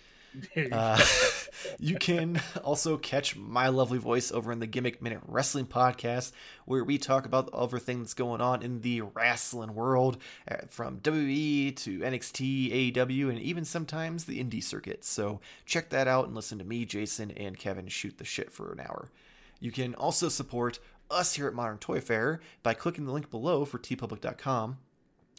Uh, 0.71 1.03
you 1.79 1.97
can 1.97 2.41
also 2.63 2.97
catch 2.99 3.37
my 3.37 3.69
lovely 3.69 3.99
voice 3.99 4.31
over 4.31 4.53
in 4.53 4.59
the 4.59 4.67
Gimmick 4.67 5.01
Minute 5.01 5.21
Wrestling 5.27 5.67
Podcast, 5.67 6.33
where 6.67 6.85
we 6.85 6.99
talk 6.99 7.27
about 7.27 7.49
everything 7.59 8.01
that's 8.01 8.15
going 8.15 8.41
on 8.41 8.63
in 8.63 8.81
the 8.83 9.01
wrestling 9.01 9.75
world, 9.75 10.19
uh, 10.51 10.57
from 10.69 11.01
WWE 11.01 11.75
to 11.77 12.01
NXT, 12.01 12.93
AEW, 12.93 13.31
and 13.31 13.39
even 13.39 13.65
sometimes 13.65 14.25
the 14.25 14.43
indie 14.43 14.63
circuit. 14.63 15.05
So 15.05 15.41
check 15.65 15.89
that 15.91 16.09
out 16.09 16.27
and 16.27 16.35
listen 16.35 16.59
to 16.59 16.65
me, 16.65 16.85
Jason, 16.85 17.31
and 17.31 17.59
Kevin 17.59 17.89
shoot 17.89 18.19
the 18.19 18.25
shit 18.25 18.53
for 18.53 18.73
an 18.73 18.81
hour. 18.81 19.11
You 19.59 19.73
can 19.73 19.95
also 19.95 20.29
support 20.29 20.79
us 21.11 21.35
here 21.35 21.47
at 21.47 21.55
Modern 21.55 21.79
Toy 21.79 22.01
Fair 22.01 22.41
by 22.63 22.75
clicking 22.75 23.07
the 23.07 23.13
link 23.13 23.31
below 23.31 23.65
for 23.65 23.79
teepublic.com 23.79 24.79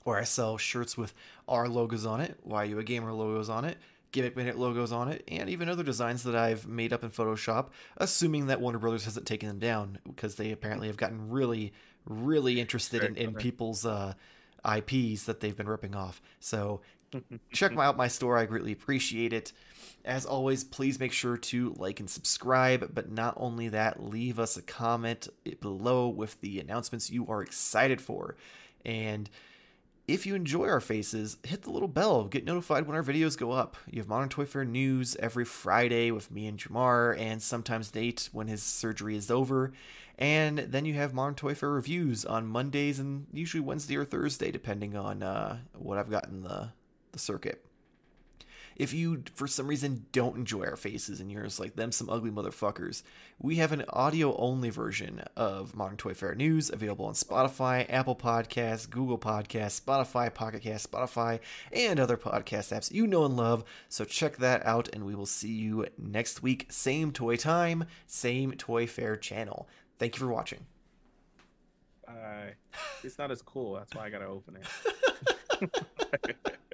where 0.07 0.17
I 0.17 0.23
sell 0.23 0.57
shirts 0.57 0.97
with 0.97 1.13
our 1.49 1.67
logos 1.67 2.05
on 2.05 2.21
it, 2.21 2.39
Why 2.41 2.63
You 2.63 2.79
a 2.79 2.83
Gamer 2.83 3.11
logos 3.11 3.49
on 3.49 3.65
it, 3.65 3.77
Gimmick 4.13 4.37
Minute 4.37 4.57
logos 4.57 4.93
on 4.93 5.09
it, 5.09 5.21
and 5.27 5.49
even 5.49 5.67
other 5.67 5.83
designs 5.83 6.23
that 6.23 6.33
I've 6.33 6.65
made 6.65 6.93
up 6.93 7.03
in 7.03 7.09
Photoshop, 7.09 7.71
assuming 7.97 8.47
that 8.47 8.61
Warner 8.61 8.79
Brothers 8.79 9.03
hasn't 9.03 9.25
taken 9.25 9.49
them 9.49 9.59
down 9.59 9.99
because 10.05 10.35
they 10.35 10.53
apparently 10.53 10.87
have 10.87 10.95
gotten 10.95 11.29
really, 11.29 11.73
really 12.05 12.61
interested 12.61 13.03
in, 13.03 13.17
in 13.17 13.33
people's 13.33 13.85
uh, 13.85 14.13
IPs 14.65 15.25
that 15.25 15.41
they've 15.41 15.57
been 15.57 15.67
ripping 15.67 15.93
off. 15.93 16.21
So 16.39 16.79
check 17.51 17.77
out 17.77 17.97
my 17.97 18.07
store. 18.07 18.37
I 18.37 18.45
greatly 18.45 18.71
appreciate 18.71 19.33
it. 19.33 19.51
As 20.05 20.25
always, 20.25 20.63
please 20.63 21.01
make 21.01 21.11
sure 21.11 21.35
to 21.35 21.75
like 21.77 21.99
and 21.99 22.09
subscribe. 22.09 22.91
But 22.93 23.11
not 23.11 23.33
only 23.35 23.67
that, 23.67 24.01
leave 24.01 24.39
us 24.39 24.55
a 24.55 24.61
comment 24.61 25.27
below 25.59 26.07
with 26.07 26.39
the 26.39 26.61
announcements 26.61 27.09
you 27.09 27.27
are 27.27 27.41
excited 27.41 27.99
for. 27.99 28.37
And 28.85 29.29
if 30.07 30.25
you 30.25 30.35
enjoy 30.35 30.69
our 30.69 30.79
faces, 30.79 31.37
hit 31.43 31.63
the 31.63 31.69
little 31.69 31.89
bell, 31.89 32.25
get 32.25 32.45
notified 32.45 32.87
when 32.87 32.95
our 32.95 33.03
videos 33.03 33.37
go 33.37 33.51
up. 33.51 33.75
You 33.91 33.99
have 33.99 34.07
Modern 34.07 34.29
Toy 34.29 34.45
Fair 34.45 34.63
news 34.63 35.17
every 35.17 35.43
Friday 35.43 36.11
with 36.11 36.31
me 36.31 36.47
and 36.47 36.57
Jamar, 36.57 37.19
and 37.19 37.41
sometimes 37.41 37.93
Nate 37.93 38.29
when 38.31 38.47
his 38.47 38.63
surgery 38.63 39.17
is 39.17 39.29
over. 39.29 39.73
And 40.17 40.59
then 40.59 40.85
you 40.85 40.93
have 40.93 41.13
Modern 41.13 41.35
Toy 41.35 41.53
Fair 41.55 41.71
reviews 41.71 42.23
on 42.23 42.47
Mondays 42.47 42.99
and 42.99 43.27
usually 43.33 43.61
Wednesday 43.61 43.97
or 43.97 44.05
Thursday, 44.05 44.49
depending 44.49 44.95
on 44.95 45.21
uh, 45.21 45.57
what 45.73 45.97
I've 45.97 46.09
got 46.09 46.29
in 46.29 46.41
the, 46.41 46.69
the 47.11 47.19
circuit. 47.19 47.66
If 48.77 48.93
you, 48.93 49.23
for 49.33 49.47
some 49.47 49.67
reason, 49.67 50.05
don't 50.11 50.37
enjoy 50.37 50.65
our 50.65 50.75
faces 50.75 51.19
and 51.19 51.31
you're 51.31 51.43
just 51.43 51.59
like 51.59 51.75
them, 51.75 51.91
some 51.91 52.11
ugly 52.11 52.29
motherfuckers, 52.29 53.01
we 53.39 53.55
have 53.55 53.71
an 53.71 53.83
audio 53.89 54.37
only 54.37 54.69
version 54.69 55.23
of 55.35 55.75
Modern 55.75 55.97
Toy 55.97 56.13
Fair 56.13 56.35
News 56.35 56.69
available 56.69 57.05
on 57.05 57.15
Spotify, 57.15 57.91
Apple 57.91 58.15
Podcasts, 58.15 58.87
Google 58.87 59.17
Podcasts, 59.17 59.81
Spotify, 59.81 60.31
Pocket 60.31 60.61
Cast, 60.61 60.91
Spotify, 60.91 61.39
and 61.73 61.99
other 61.99 62.17
podcast 62.17 62.71
apps 62.71 62.91
you 62.91 63.07
know 63.07 63.25
and 63.25 63.35
love. 63.35 63.63
So 63.89 64.05
check 64.05 64.37
that 64.37 64.63
out, 64.63 64.89
and 64.93 65.07
we 65.07 65.15
will 65.15 65.25
see 65.25 65.51
you 65.51 65.87
next 65.97 66.43
week. 66.43 66.67
Same 66.69 67.11
toy 67.11 67.35
time, 67.35 67.85
same 68.05 68.51
Toy 68.51 68.85
Fair 68.85 69.15
channel. 69.15 69.67
Thank 69.97 70.15
you 70.15 70.19
for 70.19 70.31
watching. 70.31 70.67
Uh, 72.07 72.51
it's 73.03 73.17
not 73.17 73.31
as 73.31 73.41
cool. 73.41 73.73
That's 73.73 73.95
why 73.95 74.05
I 74.05 74.09
gotta 74.11 74.27
open 74.27 74.59
it. 75.61 75.83